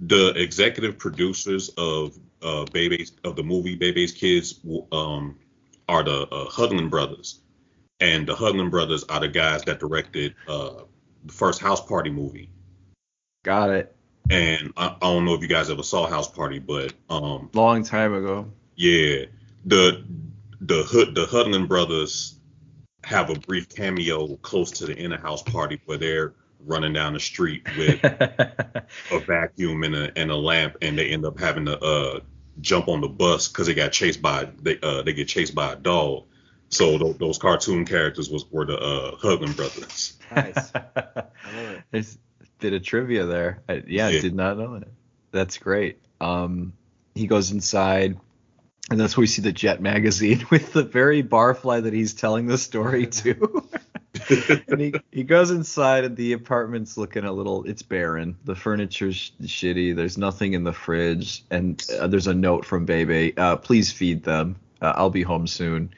the 0.00 0.28
executive 0.40 0.98
producers 0.98 1.68
of 1.76 2.18
uh 2.42 2.64
Baby's 2.72 3.12
of 3.22 3.36
the 3.36 3.42
movie 3.42 3.76
Bebe's 3.76 4.12
Kids 4.12 4.60
um 4.90 5.38
are 5.88 6.02
the 6.02 6.22
uh, 6.32 6.46
Hudlin 6.48 6.88
brothers. 6.88 7.40
And 8.00 8.26
the 8.26 8.34
Hudlin 8.34 8.70
brothers 8.70 9.04
are 9.04 9.20
the 9.20 9.28
guys 9.28 9.62
that 9.64 9.80
directed 9.80 10.34
uh 10.48 10.82
the 11.24 11.32
first 11.32 11.60
House 11.60 11.84
Party 11.84 12.10
movie. 12.10 12.50
Got 13.44 13.70
it. 13.70 13.96
And 14.30 14.72
I, 14.76 14.88
I 15.00 15.12
don't 15.12 15.24
know 15.24 15.34
if 15.34 15.42
you 15.42 15.48
guys 15.48 15.70
ever 15.70 15.82
saw 15.82 16.06
House 16.06 16.30
Party, 16.30 16.58
but 16.58 16.92
um 17.08 17.50
Long 17.52 17.82
time 17.84 18.14
ago. 18.14 18.50
Yeah, 18.76 19.26
the 19.64 20.04
the 20.60 20.82
hood 20.82 21.14
the 21.14 21.26
Hudlin 21.26 21.68
brothers 21.68 22.34
have 23.04 23.30
a 23.30 23.34
brief 23.38 23.68
cameo 23.68 24.36
close 24.36 24.70
to 24.70 24.86
the 24.86 24.96
inner 24.96 25.18
house 25.18 25.42
party 25.42 25.80
where 25.84 25.98
they're 25.98 26.34
running 26.66 26.92
down 26.94 27.12
the 27.12 27.20
street 27.20 27.66
with 27.76 28.02
a 28.04 29.18
vacuum 29.26 29.84
and 29.84 29.94
a 29.94 30.18
and 30.18 30.30
a 30.30 30.36
lamp, 30.36 30.76
and 30.82 30.98
they 30.98 31.10
end 31.10 31.24
up 31.24 31.38
having 31.38 31.66
to 31.66 31.78
uh 31.80 32.20
jump 32.60 32.88
on 32.88 33.00
the 33.00 33.08
bus 33.08 33.48
because 33.48 33.66
they 33.66 33.74
got 33.74 33.92
chased 33.92 34.22
by 34.22 34.48
they 34.62 34.78
uh 34.82 35.02
they 35.02 35.12
get 35.12 35.28
chased 35.28 35.54
by 35.54 35.72
a 35.72 35.76
dog. 35.76 36.24
So 36.74 36.98
th- 36.98 37.18
those 37.18 37.38
cartoon 37.38 37.84
characters 37.84 38.28
was 38.30 38.50
were 38.50 38.64
the 38.66 38.78
uh 38.78 39.16
Hudlin 39.16 39.52
brothers. 39.56 40.14
Nice. 40.34 40.72
I 40.74 41.24
love 41.54 41.70
it. 41.76 41.82
There's 41.90 42.18
a 42.42 42.46
bit 42.58 42.72
of 42.72 42.82
trivia 42.82 43.24
there. 43.26 43.62
I, 43.68 43.82
yeah, 43.86 44.06
I 44.06 44.10
Yeah. 44.10 44.20
did 44.20 44.34
not 44.34 44.58
know 44.58 44.78
that. 44.78 44.88
That's 45.30 45.58
great. 45.58 45.98
Um, 46.20 46.72
he 47.14 47.26
goes 47.26 47.50
inside, 47.52 48.16
and 48.90 48.98
that's 49.00 49.16
where 49.16 49.22
we 49.22 49.26
see 49.26 49.42
the 49.42 49.52
Jet 49.52 49.80
magazine 49.80 50.44
with 50.50 50.72
the 50.72 50.82
very 50.84 51.22
barfly 51.22 51.82
that 51.84 51.92
he's 51.92 52.14
telling 52.14 52.46
the 52.46 52.58
story 52.58 53.06
to. 53.22 53.68
and 54.68 54.80
he, 54.80 54.94
he 55.12 55.22
goes 55.24 55.50
inside, 55.50 56.04
and 56.04 56.16
the 56.16 56.32
apartment's 56.32 56.96
looking 56.96 57.24
a 57.24 57.32
little. 57.32 57.64
It's 57.64 57.82
barren. 57.82 58.36
The 58.44 58.54
furniture's 58.54 59.16
sh- 59.16 59.30
shitty. 59.42 59.94
There's 59.94 60.16
nothing 60.18 60.54
in 60.54 60.64
the 60.64 60.72
fridge, 60.72 61.44
and 61.50 61.84
uh, 62.00 62.06
there's 62.06 62.26
a 62.28 62.34
note 62.34 62.64
from 62.64 62.84
Bebe. 62.84 63.36
Uh, 63.36 63.56
please 63.56 63.90
feed 63.92 64.22
them. 64.24 64.56
Uh, 64.80 64.92
I'll 64.96 65.10
be 65.10 65.22
home 65.22 65.46
soon. 65.46 65.92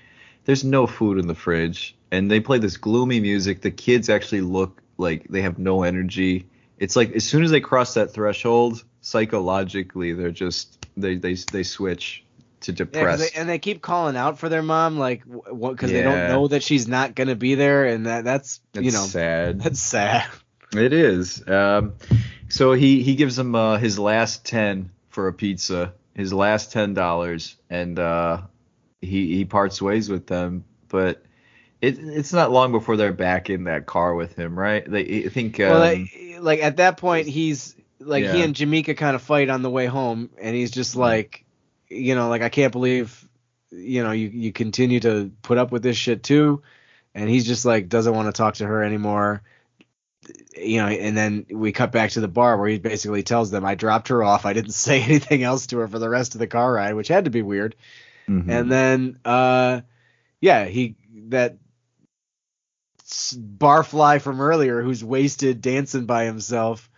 There's 0.46 0.64
no 0.64 0.86
food 0.86 1.18
in 1.18 1.26
the 1.26 1.34
fridge, 1.34 1.96
and 2.10 2.30
they 2.30 2.40
play 2.40 2.58
this 2.58 2.76
gloomy 2.76 3.20
music. 3.20 3.60
The 3.60 3.70
kids 3.72 4.08
actually 4.08 4.40
look 4.40 4.80
like 4.96 5.26
they 5.28 5.42
have 5.42 5.58
no 5.58 5.82
energy. 5.82 6.46
It's 6.78 6.96
like 6.96 7.12
as 7.12 7.24
soon 7.24 7.42
as 7.42 7.50
they 7.50 7.60
cross 7.60 7.94
that 7.94 8.12
threshold, 8.12 8.84
psychologically, 9.00 10.12
they're 10.12 10.30
just 10.30 10.86
they 10.96 11.16
they 11.16 11.34
they 11.34 11.64
switch 11.64 12.24
to 12.60 12.72
Yeah, 12.72 12.76
depressed. 12.76 13.34
they, 13.34 13.40
and 13.40 13.48
they 13.48 13.58
keep 13.58 13.82
calling 13.82 14.16
out 14.16 14.38
for 14.38 14.48
their 14.48 14.62
mom, 14.62 14.98
like, 14.98 15.24
because 15.26 15.90
they 15.92 16.02
don't 16.02 16.28
know 16.28 16.48
that 16.48 16.62
she's 16.62 16.86
not 16.88 17.14
gonna 17.14 17.34
be 17.36 17.56
there, 17.56 17.84
and 17.86 18.06
that 18.06 18.24
that's 18.24 18.60
It's 18.74 18.84
you 18.84 18.92
know 18.92 19.04
sad. 19.04 19.60
that's 19.62 19.80
sad. 19.80 20.26
It 20.72 20.92
is. 20.92 21.46
Um, 21.48 21.94
so 22.48 22.72
he 22.72 23.02
he 23.02 23.16
gives 23.16 23.38
him 23.38 23.54
uh, 23.54 23.78
his 23.78 23.98
last 23.98 24.44
ten 24.44 24.90
for 25.08 25.26
a 25.26 25.32
pizza, 25.32 25.92
his 26.14 26.32
last 26.32 26.72
ten 26.72 26.94
dollars, 26.94 27.56
and 27.68 27.98
uh, 27.98 28.42
he 29.06 29.36
he 29.36 29.44
parts 29.44 29.80
ways 29.80 30.08
with 30.08 30.26
them. 30.26 30.64
But 30.88 31.24
it 31.80 31.98
it's 31.98 32.32
not 32.32 32.50
long 32.50 32.72
before 32.72 32.96
they're 32.96 33.12
back 33.12 33.50
in 33.50 33.64
that 33.64 33.86
car 33.86 34.14
with 34.14 34.36
him, 34.36 34.58
right? 34.58 34.88
They 34.88 35.24
I 35.24 35.28
think. 35.28 35.60
Um, 35.60 35.70
well, 35.70 35.80
like, 35.80 36.38
like 36.40 36.62
at 36.62 36.76
that 36.76 36.96
point, 36.96 37.28
he's 37.28 37.74
like 38.00 38.24
he 38.24 38.42
and 38.42 38.54
Jamaica 38.54 38.94
kind 38.94 39.16
of 39.16 39.22
fight 39.22 39.48
on 39.48 39.62
the 39.62 39.70
way 39.70 39.86
home, 39.86 40.30
and 40.40 40.54
he's 40.54 40.70
just 40.70 40.96
like, 40.96 41.44
you 41.88 42.14
know, 42.14 42.28
like 42.28 42.42
I 42.42 42.48
can't 42.48 42.72
believe, 42.72 43.26
you 43.70 44.02
know, 44.02 44.12
you 44.12 44.28
you 44.28 44.52
continue 44.52 45.00
to 45.00 45.32
put 45.42 45.58
up 45.58 45.72
with 45.72 45.82
this 45.82 45.96
shit 45.96 46.22
too, 46.22 46.62
and 47.14 47.28
he's 47.28 47.46
just 47.46 47.64
like 47.64 47.88
doesn't 47.88 48.14
want 48.14 48.26
to 48.26 48.36
talk 48.36 48.54
to 48.54 48.66
her 48.66 48.82
anymore. 48.82 49.42
You 50.56 50.80
know, 50.80 50.88
and 50.88 51.16
then 51.16 51.46
we 51.50 51.70
cut 51.70 51.92
back 51.92 52.10
to 52.10 52.20
the 52.20 52.28
bar 52.28 52.56
where 52.56 52.68
he 52.68 52.78
basically 52.78 53.22
tells 53.22 53.50
them, 53.50 53.64
"I 53.64 53.74
dropped 53.74 54.08
her 54.08 54.24
off. 54.24 54.46
I 54.46 54.52
didn't 54.52 54.72
say 54.72 55.02
anything 55.02 55.42
else 55.42 55.66
to 55.68 55.78
her 55.78 55.88
for 55.88 55.98
the 55.98 56.08
rest 56.08 56.34
of 56.34 56.38
the 56.38 56.46
car 56.46 56.72
ride," 56.72 56.94
which 56.94 57.08
had 57.08 57.24
to 57.24 57.30
be 57.30 57.42
weird. 57.42 57.76
Mhm. 58.28 58.50
And 58.50 58.70
then, 58.70 59.18
uh, 59.24 59.80
yeah, 60.40 60.64
he 60.66 60.96
that 61.28 61.58
barfly 63.58 64.20
from 64.20 64.40
earlier 64.40 64.82
who's 64.82 65.04
wasted 65.04 65.60
dancing 65.60 66.06
by 66.06 66.24
himself, 66.24 66.90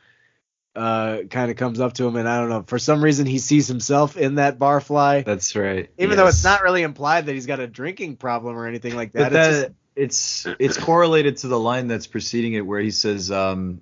uh, 0.74 1.22
kind 1.30 1.50
of 1.50 1.56
comes 1.56 1.80
up 1.80 1.94
to 1.94 2.06
him, 2.06 2.16
and 2.16 2.28
I 2.28 2.38
don't 2.40 2.48
know 2.48 2.62
for 2.66 2.78
some 2.78 3.02
reason 3.02 3.26
he 3.26 3.38
sees 3.38 3.66
himself 3.66 4.16
in 4.16 4.36
that 4.36 4.58
barfly, 4.58 5.24
that's 5.24 5.54
right. 5.56 5.90
even 5.98 6.16
though 6.16 6.26
it's 6.28 6.44
not 6.44 6.62
really 6.62 6.82
implied 6.82 7.26
that 7.26 7.32
he's 7.32 7.46
got 7.46 7.60
a 7.60 7.66
drinking 7.66 8.16
problem 8.16 8.56
or 8.56 8.66
anything 8.66 8.94
like 8.94 9.12
But 9.12 9.30
that. 9.30 9.50
it's 9.50 9.60
that 9.60 9.74
it's 9.96 10.46
it's 10.58 10.76
correlated 10.78 11.38
to 11.38 11.48
the 11.48 11.58
line 11.58 11.88
that's 11.88 12.06
preceding 12.06 12.54
it, 12.54 12.64
where 12.64 12.80
he 12.80 12.92
says, 12.92 13.30
um, 13.32 13.80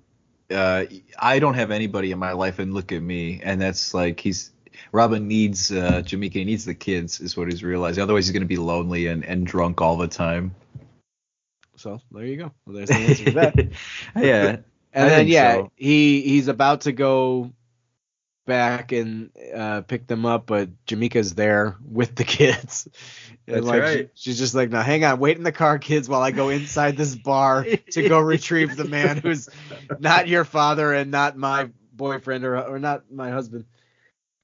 uh, 0.51 0.85
"I 1.19 1.39
don't 1.39 1.55
have 1.55 1.71
anybody 1.71 2.13
in 2.13 2.19
my 2.19 2.33
life, 2.33 2.59
and 2.59 2.73
look 2.73 2.93
at 2.93 3.03
me," 3.03 3.41
and 3.43 3.61
that's 3.61 3.93
like 3.93 4.19
he's 4.21 4.51
Robin 4.97 5.29
needs 5.29 5.71
uh, 5.71 6.01
Jamaica, 6.01 6.39
he 6.39 6.45
needs 6.47 6.65
the 6.65 6.75
kids, 6.75 7.21
is 7.21 7.37
what 7.37 7.49
he's 7.51 7.63
realizing. 7.63 8.03
Otherwise, 8.03 8.27
he's 8.27 8.33
gonna 8.33 8.47
be 8.47 8.57
lonely 8.57 9.09
and, 9.09 9.25
and 9.27 9.47
drunk 9.47 9.83
all 9.83 9.99
the 9.99 10.09
time. 10.09 10.55
so 11.77 12.01
there 12.11 12.25
you 12.25 12.39
go. 12.39 12.53
Well, 12.65 12.77
there's 12.77 12.89
the 12.89 12.95
answer 12.97 13.25
to 13.27 13.31
that. 13.33 13.55
yeah, 14.17 14.57
And 14.95 15.05
I 15.05 15.09
then 15.11 15.29
yeah, 15.29 15.53
so. 15.57 15.73
he 15.77 16.23
he's 16.23 16.49
about 16.49 16.81
to 16.83 16.93
go 16.93 17.53
back 18.47 18.93
and 18.93 19.31
uh, 19.55 19.83
pick 19.83 20.07
them 20.07 20.25
up, 20.25 20.47
but 20.47 20.71
Jamaica's 20.87 21.35
there 21.35 21.77
with 21.87 22.15
the 22.15 22.25
kids. 22.25 22.89
And 23.47 23.57
That's 23.57 23.67
like 23.67 23.83
right. 23.83 24.11
she- 24.15 24.31
she's 24.31 24.39
just 24.39 24.55
like, 24.55 24.71
now 24.71 24.83
hang 24.83 25.05
on, 25.05 25.19
wait 25.19 25.37
in 25.37 25.43
the 25.45 25.53
car, 25.53 25.79
kids, 25.79 26.09
while 26.09 26.23
I 26.23 26.31
go 26.31 26.49
inside 26.49 26.97
this 26.97 27.15
bar 27.15 27.65
to 27.91 28.09
go 28.09 28.19
retrieve 28.19 28.77
the 28.77 28.85
man 28.87 29.19
who's 29.19 29.49
not 29.99 30.27
your 30.27 30.45
father 30.45 30.93
and 30.95 31.11
not 31.11 31.37
my 31.37 31.69
boyfriend 31.93 32.45
or 32.45 32.59
or 32.65 32.79
not 32.79 33.11
my 33.13 33.31
husband." 33.31 33.67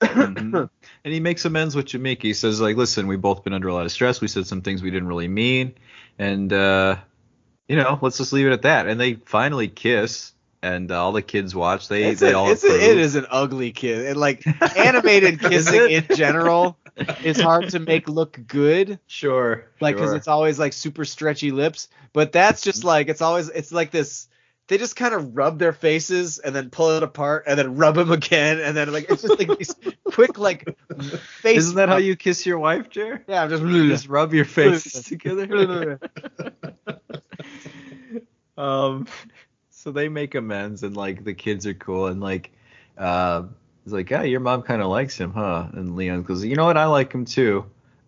Mhm. 0.03 0.69
and 1.05 1.13
he 1.15 1.21
makes 1.21 1.45
amends 1.45 1.75
with 1.77 1.87
Jamaica. 1.87 2.23
He 2.27 2.35
says, 2.35 2.61
like, 2.61 2.77
listen, 2.77 3.07
we've 3.07 3.21
both 3.21 3.45
been 3.45 3.53
under 3.53 3.69
a 3.69 3.75
lot 3.75 3.87
of 3.87 3.93
stress. 3.93 4.21
We 4.21 4.29
said 4.29 4.47
some 4.47 4.63
things 4.63 4.83
we 4.83 4.91
didn't 4.91 5.09
really 5.09 5.29
mean, 5.29 5.75
and 6.19 6.53
uh, 6.53 6.97
you 7.69 7.77
know, 7.77 7.99
let's 8.03 8.19
just 8.19 8.33
leave 8.33 8.47
it 8.47 8.53
at 8.53 8.63
that. 8.63 8.87
And 8.89 9.01
they 9.01 9.15
finally 9.15 9.69
kiss, 9.69 10.33
and 10.63 10.91
uh, 10.91 11.03
all 11.03 11.13
the 11.13 11.23
kids 11.23 11.55
watch. 11.55 11.89
They 11.89 12.05
It's 12.05 12.21
they 12.21 12.33
a- 12.33 12.39
all 12.39 12.51
it's 12.51 12.65
a- 12.65 12.91
it 12.91 12.99
is 12.99 13.15
an 13.17 13.27
ugly 13.31 13.73
kid. 13.73 14.07
And 14.07 14.17
like 14.17 14.45
animated 14.77 15.41
kissing 15.41 15.91
in 15.91 16.07
general 16.17 16.77
is 17.25 17.41
hard 17.41 17.71
to 17.71 17.79
make 17.79 18.09
look 18.09 18.39
good. 18.47 18.99
Sure. 19.07 19.67
like 19.81 19.95
because 19.97 20.11
sure. 20.11 20.17
it's 20.17 20.29
always 20.29 20.59
like 20.59 20.73
super 20.75 21.05
stretchy 21.07 21.51
lips 21.51 21.89
but 22.13 22.33
that's 22.33 22.61
just 22.61 22.85
like 22.85 23.09
it's 23.09 23.23
always 23.23 23.49
it's 23.49 23.73
like 23.73 23.91
this 23.91 24.29
they 24.73 24.79
just 24.79 24.97
kind 24.97 25.13
of 25.13 25.37
rub 25.37 25.59
their 25.59 25.75
faces 25.75 26.39
and 26.39 26.57
then 26.57 26.71
pull 26.71 26.93
it 26.97 27.03
apart 27.03 27.45
and 27.47 27.59
then 27.59 27.77
rub 27.77 27.95
them 27.95 28.11
again 28.11 28.59
and 28.59 28.75
then 28.75 28.91
like 28.91 29.05
it's 29.11 29.21
just 29.21 29.39
like 29.39 29.59
these 29.59 29.75
quick 30.05 30.39
like 30.39 30.65
face 31.43 31.59
Isn't 31.59 31.77
that 31.77 31.91
how 31.91 31.99
you 31.99 32.17
kiss 32.17 32.47
your 32.47 32.59
wife, 32.59 32.89
Jer? 32.89 33.23
yeah 33.29 33.43
i'm 33.43 33.51
just, 33.51 33.63
Just 33.63 34.09
rub 34.09 34.33
your 34.33 34.45
faces 34.47 35.05
together. 35.05 36.01
um, 38.57 39.07
so 39.69 39.93
they 39.93 40.09
make 40.09 40.35
amends, 40.35 40.83
and 40.85 40.97
like 40.97 41.23
the 41.23 41.35
kids 41.35 41.67
are 41.67 41.75
cool, 41.75 42.07
and 42.07 42.23
like, 42.23 42.51
uh, 42.97 43.43
it's 43.85 43.93
like, 43.93 44.09
yeah, 44.09 44.23
your 44.23 44.41
mom 44.41 44.63
kind 44.63 44.81
of 44.81 44.89
likes 44.89 45.19
him, 45.19 45.35
huh? 45.35 45.69
And 45.75 45.97
Leon 45.97 46.23
goes, 46.23 46.43
you 46.43 46.57
know 46.57 46.65
what, 46.65 46.79
I 46.79 46.87
like 46.87 47.13
him 47.13 47.27
too, 47.27 47.67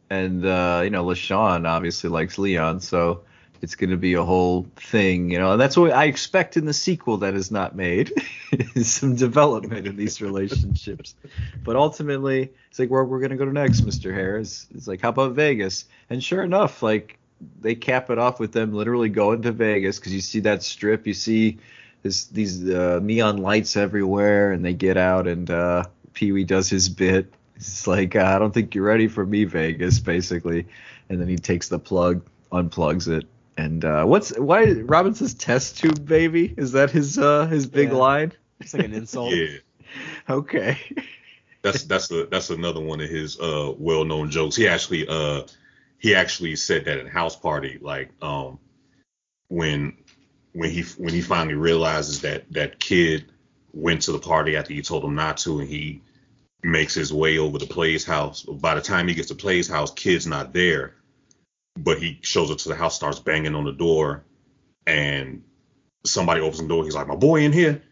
and 0.08 0.46
uh, 0.46 0.80
you 0.82 0.88
know, 0.88 1.04
LaShawn 1.04 1.68
obviously 1.68 2.08
likes 2.08 2.38
Leon, 2.38 2.80
so 2.80 3.24
it's 3.62 3.74
gonna 3.74 3.96
be 3.96 4.14
a 4.14 4.22
whole 4.22 4.66
thing, 4.76 5.30
you 5.30 5.38
know, 5.38 5.52
and 5.52 5.60
that's 5.60 5.76
what 5.76 5.92
I 5.92 6.04
expect 6.04 6.56
in 6.56 6.64
the 6.64 6.72
sequel 6.72 7.18
that 7.18 7.34
is 7.34 7.50
not 7.50 7.74
made, 7.74 8.12
is 8.74 8.92
some 8.92 9.16
development 9.16 9.86
in 9.86 9.96
these 9.96 10.20
relationships, 10.20 11.14
but 11.62 11.76
ultimately, 11.76 12.52
it's 12.70 12.78
like, 12.78 12.90
where 12.90 13.04
we're 13.04 13.20
gonna 13.20 13.36
go 13.36 13.44
next, 13.46 13.82
Mr. 13.82 14.12
Harris? 14.12 14.66
It's 14.74 14.86
like, 14.86 15.00
how 15.00 15.10
about 15.10 15.32
Vegas? 15.32 15.86
And 16.10 16.22
sure 16.22 16.42
enough, 16.42 16.82
like 16.82 17.18
they 17.60 17.74
cap 17.74 18.10
it 18.10 18.18
off 18.18 18.40
with 18.40 18.52
them 18.52 18.72
literally 18.72 19.08
going 19.08 19.42
to 19.42 19.52
Vegas 19.52 19.98
because 19.98 20.12
you 20.12 20.20
see 20.20 20.40
that 20.40 20.62
strip, 20.62 21.06
you 21.06 21.14
see 21.14 21.58
this 22.02 22.26
these 22.26 22.68
uh, 22.68 23.00
neon 23.02 23.38
lights 23.38 23.76
everywhere, 23.76 24.52
and 24.52 24.64
they 24.64 24.74
get 24.74 24.96
out 24.96 25.26
and 25.26 25.50
uh, 25.50 25.84
Pee 26.12 26.32
Wee 26.32 26.44
does 26.44 26.68
his 26.68 26.88
bit. 26.88 27.32
It's 27.56 27.86
like 27.86 28.16
uh, 28.16 28.24
I 28.24 28.38
don't 28.38 28.52
think 28.52 28.74
you're 28.74 28.84
ready 28.84 29.08
for 29.08 29.24
me, 29.24 29.44
Vegas, 29.44 29.98
basically, 29.98 30.66
and 31.08 31.20
then 31.20 31.28
he 31.28 31.36
takes 31.36 31.68
the 31.68 31.78
plug, 31.78 32.24
unplugs 32.52 33.08
it, 33.08 33.26
and 33.56 33.84
uh, 33.84 34.04
what's 34.04 34.36
why 34.38 34.70
Robin 34.72 35.14
says 35.14 35.34
test 35.34 35.78
tube 35.78 36.04
baby? 36.06 36.52
Is 36.56 36.72
that 36.72 36.90
his 36.90 37.18
uh, 37.18 37.46
his 37.46 37.66
big 37.66 37.90
Yeah. 37.90 37.96
line? 37.96 38.32
it's 38.60 38.72
like 38.74 38.84
an 38.84 38.92
insult 38.92 39.32
Yeah. 39.34 39.58
Okay. 40.28 40.78
That's 41.62 41.84
that's 41.84 42.10
a 42.10 42.26
that's 42.26 42.50
another 42.50 42.80
one 42.80 43.00
of 43.00 43.08
his 43.08 43.38
uh 43.40 43.72
well 43.78 44.04
known 44.04 44.30
jokes. 44.30 44.56
He 44.56 44.66
actually 44.68 45.06
uh 45.08 45.42
he 45.98 46.14
actually 46.14 46.56
said 46.56 46.84
that 46.86 46.98
in 46.98 47.06
house 47.06 47.36
party, 47.36 47.78
like 47.80 48.10
um 48.22 48.58
when 49.48 49.96
when 50.52 50.70
he 50.70 50.82
when 50.98 51.14
he 51.14 51.20
finally 51.22 51.54
realizes 51.54 52.20
that 52.22 52.50
that 52.52 52.80
kid 52.80 53.26
went 53.72 54.02
to 54.02 54.12
the 54.12 54.18
party 54.18 54.56
after 54.56 54.72
you 54.72 54.82
told 54.82 55.04
him 55.04 55.14
not 55.14 55.36
to 55.38 55.60
and 55.60 55.68
he 55.68 56.00
makes 56.62 56.94
his 56.94 57.12
way 57.12 57.38
over 57.38 57.58
to 57.58 57.66
Play's 57.66 58.04
house. 58.04 58.42
By 58.42 58.74
the 58.74 58.80
time 58.80 59.08
he 59.08 59.14
gets 59.14 59.28
to 59.28 59.34
Play's 59.34 59.68
house, 59.68 59.92
kid's 59.92 60.26
not 60.26 60.52
there. 60.52 60.94
But 61.76 61.98
he 61.98 62.20
shows 62.22 62.50
up 62.50 62.58
to 62.58 62.68
the 62.68 62.74
house, 62.74 62.94
starts 62.94 63.18
banging 63.18 63.54
on 63.54 63.64
the 63.64 63.72
door, 63.72 64.24
and 64.86 65.42
somebody 66.04 66.40
opens 66.40 66.60
the 66.60 66.68
door. 66.68 66.84
He's 66.84 66.94
like, 66.94 67.08
My 67.08 67.16
boy 67.16 67.40
in 67.40 67.52
here. 67.52 67.82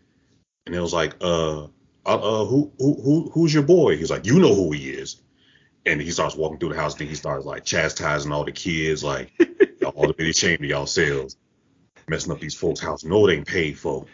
And 0.66 0.74
it 0.74 0.80
was 0.80 0.92
like, 0.92 1.14
uh, 1.20 1.64
uh, 1.64 1.66
uh 2.06 2.44
who, 2.44 2.72
who, 2.78 2.94
who, 3.02 3.30
who's 3.32 3.52
your 3.52 3.64
boy? 3.64 3.96
He's 3.96 4.10
like, 4.10 4.26
you 4.26 4.38
know 4.38 4.54
who 4.54 4.72
he 4.72 4.90
is. 4.90 5.20
And 5.84 6.00
he 6.00 6.10
starts 6.12 6.36
walking 6.36 6.58
through 6.58 6.70
the 6.70 6.80
house. 6.80 6.94
Then 6.94 7.08
he 7.08 7.16
starts 7.16 7.44
like 7.44 7.64
chastising 7.64 8.30
all 8.30 8.44
the 8.44 8.52
kids, 8.52 9.02
like, 9.02 9.32
y'all 9.80 9.92
ought 9.96 10.06
to 10.06 10.14
be 10.14 10.30
ashamed 10.30 10.60
of 10.60 10.66
yourselves, 10.66 11.36
messing 12.06 12.30
up 12.30 12.38
these 12.38 12.54
folks' 12.54 12.78
house. 12.80 13.02
No, 13.02 13.26
it 13.26 13.34
ain't 13.34 13.46
paid 13.46 13.78
for. 13.78 14.06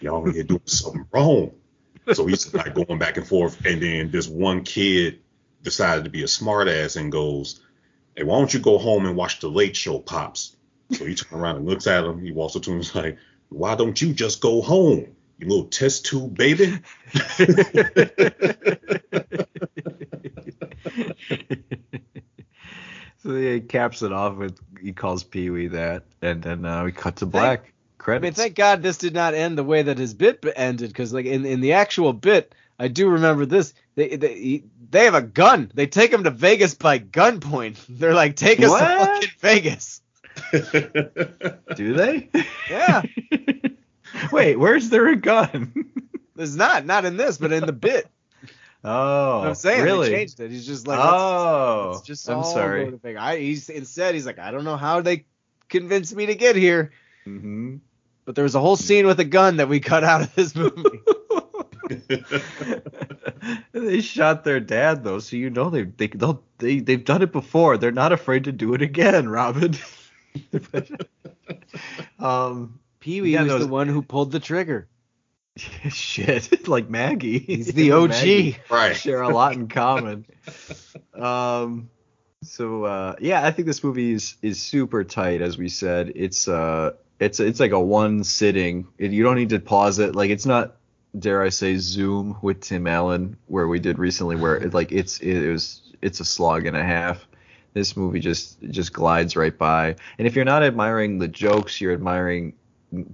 Y'all 0.00 0.26
in 0.26 0.34
here 0.34 0.42
doing 0.42 0.60
something 0.66 1.06
wrong. 1.12 1.52
So 2.12 2.26
he's 2.26 2.52
like 2.52 2.74
going 2.74 2.98
back 2.98 3.16
and 3.16 3.26
forth. 3.26 3.64
And 3.64 3.82
then 3.82 4.10
this 4.10 4.28
one 4.28 4.64
kid 4.64 5.20
decided 5.62 6.04
to 6.04 6.10
be 6.10 6.22
a 6.22 6.26
smartass 6.26 6.96
and 6.98 7.12
goes, 7.12 7.60
Hey, 8.16 8.24
why 8.24 8.38
don't 8.38 8.52
you 8.52 8.60
go 8.60 8.78
home 8.78 9.06
and 9.06 9.16
watch 9.16 9.40
the 9.40 9.48
late 9.48 9.76
show, 9.76 9.98
Pops? 9.98 10.56
So 10.92 11.04
he 11.04 11.14
turns 11.14 11.32
around 11.32 11.56
and 11.56 11.66
looks 11.66 11.86
at 11.86 12.04
him. 12.04 12.20
He 12.20 12.32
walks 12.32 12.56
up 12.56 12.62
to 12.62 12.70
him 12.70 12.76
and 12.76 12.84
is 12.84 12.94
like, 12.94 13.18
Why 13.48 13.74
don't 13.76 14.00
you 14.00 14.12
just 14.12 14.40
go 14.40 14.60
home? 14.60 15.06
You 15.38 15.48
little 15.48 15.64
test 15.66 16.04
tube 16.06 16.36
baby. 16.36 16.78
so 23.22 23.34
he 23.36 23.60
caps 23.60 24.02
it 24.02 24.12
off 24.12 24.36
with 24.36 24.58
he 24.80 24.92
calls 24.92 25.24
Pee 25.24 25.50
Wee 25.50 25.68
that, 25.68 26.04
and 26.20 26.42
then 26.42 26.64
uh, 26.64 26.84
we 26.84 26.92
cut 26.92 27.16
to 27.16 27.26
black 27.26 27.60
I 27.60 28.18
mean, 28.18 28.32
credits. 28.32 28.36
thank 28.36 28.54
God 28.54 28.82
this 28.82 28.98
did 28.98 29.14
not 29.14 29.34
end 29.34 29.56
the 29.56 29.64
way 29.64 29.82
that 29.82 29.98
his 29.98 30.14
bit 30.14 30.44
ended, 30.56 30.90
because 30.90 31.12
like 31.12 31.26
in, 31.26 31.46
in 31.46 31.60
the 31.60 31.72
actual 31.74 32.12
bit, 32.12 32.54
I 32.80 32.88
do 32.88 33.10
remember 33.10 33.44
this. 33.44 33.74
They 33.94 34.16
they 34.16 34.64
they 34.90 35.04
have 35.04 35.14
a 35.14 35.20
gun. 35.20 35.70
They 35.74 35.86
take 35.86 36.10
him 36.10 36.24
to 36.24 36.30
Vegas 36.30 36.72
by 36.74 36.98
gunpoint. 36.98 37.76
They're 37.90 38.14
like, 38.14 38.36
take 38.36 38.58
us 38.60 38.70
What? 38.70 38.80
to 38.80 39.28
fucking 39.28 39.28
Vegas. 39.38 40.00
Do 41.76 41.92
they? 41.92 42.30
Yeah, 42.70 43.02
Wait, 44.32 44.56
where's 44.56 44.88
there 44.88 45.08
a 45.08 45.16
gun? 45.16 45.72
there's 46.34 46.56
not 46.56 46.86
not 46.86 47.04
in 47.04 47.18
this, 47.18 47.36
but 47.36 47.52
in 47.52 47.66
the 47.66 47.72
bit. 47.72 48.08
oh, 48.82 49.42
I'm 49.42 49.54
saying 49.54 49.82
really? 49.82 50.08
they 50.08 50.14
changed 50.16 50.40
it. 50.40 50.50
He's 50.50 50.66
just 50.66 50.86
like, 50.86 50.98
oh, 51.00 51.90
let's 51.94 52.06
just 52.06 52.30
I'm 52.30 52.44
sorry. 52.44 52.86
Go 52.86 52.90
to 52.92 52.96
Vegas. 52.96 53.20
I, 53.22 53.38
he's 53.38 53.68
instead 53.68 54.14
he's 54.14 54.24
like, 54.24 54.38
I 54.38 54.50
don't 54.52 54.64
know 54.64 54.78
how 54.78 55.02
they 55.02 55.26
convinced 55.68 56.16
me 56.16 56.26
to 56.26 56.34
get 56.34 56.56
here, 56.56 56.92
hmm 57.24 57.76
but 58.24 58.34
there 58.36 58.44
was 58.44 58.54
a 58.54 58.60
whole 58.60 58.76
scene 58.76 59.06
with 59.06 59.18
a 59.20 59.24
gun 59.24 59.56
that 59.56 59.68
we 59.68 59.80
cut 59.80 60.04
out 60.04 60.22
of 60.22 60.34
this 60.34 60.54
movie. 60.54 61.00
they 63.72 64.00
shot 64.00 64.44
their 64.44 64.60
dad 64.60 65.04
though, 65.04 65.18
so 65.18 65.36
you 65.36 65.50
know 65.50 65.70
they 65.70 65.82
they 65.82 66.06
they'll, 66.08 66.42
they 66.58 66.80
they've 66.80 67.04
done 67.04 67.22
it 67.22 67.32
before. 67.32 67.76
They're 67.76 67.92
not 67.92 68.12
afraid 68.12 68.44
to 68.44 68.52
do 68.52 68.74
it 68.74 68.82
again, 68.82 69.28
Robin. 69.28 69.74
um, 72.18 72.78
Pee 73.00 73.20
Wee 73.20 73.32
Yeah, 73.32 73.42
was 73.42 73.52
those- 73.52 73.60
the 73.62 73.72
one 73.72 73.88
who 73.88 74.02
pulled 74.02 74.32
the 74.32 74.40
trigger. 74.40 74.88
shit, 75.90 76.68
like 76.68 76.88
Maggie. 76.88 77.38
He's 77.40 77.72
the 77.72 77.92
OG. 77.92 78.10
Maggie 78.10 78.56
right. 78.70 78.96
share 78.96 79.22
a 79.22 79.28
lot 79.28 79.54
in 79.54 79.68
common. 79.68 80.24
Um, 81.14 81.90
so 82.42 82.84
uh, 82.84 83.16
yeah, 83.20 83.44
I 83.44 83.50
think 83.50 83.66
this 83.66 83.84
movie 83.84 84.12
is 84.12 84.36
is 84.42 84.60
super 84.60 85.04
tight. 85.04 85.42
As 85.42 85.58
we 85.58 85.68
said, 85.68 86.12
it's 86.14 86.48
uh, 86.48 86.92
it's 87.18 87.40
it's 87.40 87.60
like 87.60 87.72
a 87.72 87.80
one 87.80 88.24
sitting. 88.24 88.86
It, 88.96 89.10
you 89.10 89.22
don't 89.22 89.36
need 89.36 89.50
to 89.50 89.58
pause 89.58 89.98
it. 89.98 90.14
Like 90.14 90.30
it's 90.30 90.46
not, 90.46 90.76
dare 91.18 91.42
I 91.42 91.48
say, 91.48 91.76
Zoom 91.76 92.36
with 92.42 92.60
Tim 92.60 92.86
Allen 92.86 93.36
where 93.46 93.68
we 93.68 93.78
did 93.78 93.98
recently, 93.98 94.36
where 94.36 94.56
it, 94.56 94.74
like 94.74 94.92
it's 94.92 95.18
it 95.20 95.50
was 95.50 95.82
it's 96.02 96.20
a 96.20 96.24
slog 96.24 96.66
and 96.66 96.76
a 96.76 96.84
half. 96.84 97.26
This 97.72 97.96
movie 97.96 98.20
just 98.20 98.60
just 98.62 98.92
glides 98.92 99.36
right 99.36 99.56
by. 99.56 99.96
And 100.18 100.26
if 100.26 100.34
you're 100.34 100.44
not 100.44 100.62
admiring 100.62 101.18
the 101.18 101.28
jokes, 101.28 101.80
you're 101.80 101.92
admiring 101.92 102.54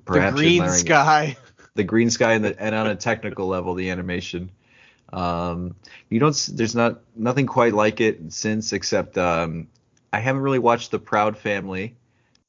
perhaps 0.04 0.36
the 0.36 0.42
green 0.42 0.62
admiring 0.62 0.78
sky. 0.78 1.36
the 1.74 1.84
green 1.84 2.10
sky 2.10 2.32
and, 2.32 2.44
the, 2.44 2.62
and 2.62 2.74
on 2.74 2.86
a 2.86 2.96
technical 2.96 3.46
level 3.46 3.74
the 3.74 3.90
animation 3.90 4.50
um 5.12 5.76
you 6.08 6.18
don't 6.18 6.50
there's 6.54 6.74
not 6.74 7.00
nothing 7.14 7.46
quite 7.46 7.74
like 7.74 8.00
it 8.00 8.32
since 8.32 8.72
except 8.72 9.16
um 9.16 9.68
i 10.12 10.18
haven't 10.18 10.42
really 10.42 10.58
watched 10.58 10.90
the 10.90 10.98
proud 10.98 11.38
family 11.38 11.94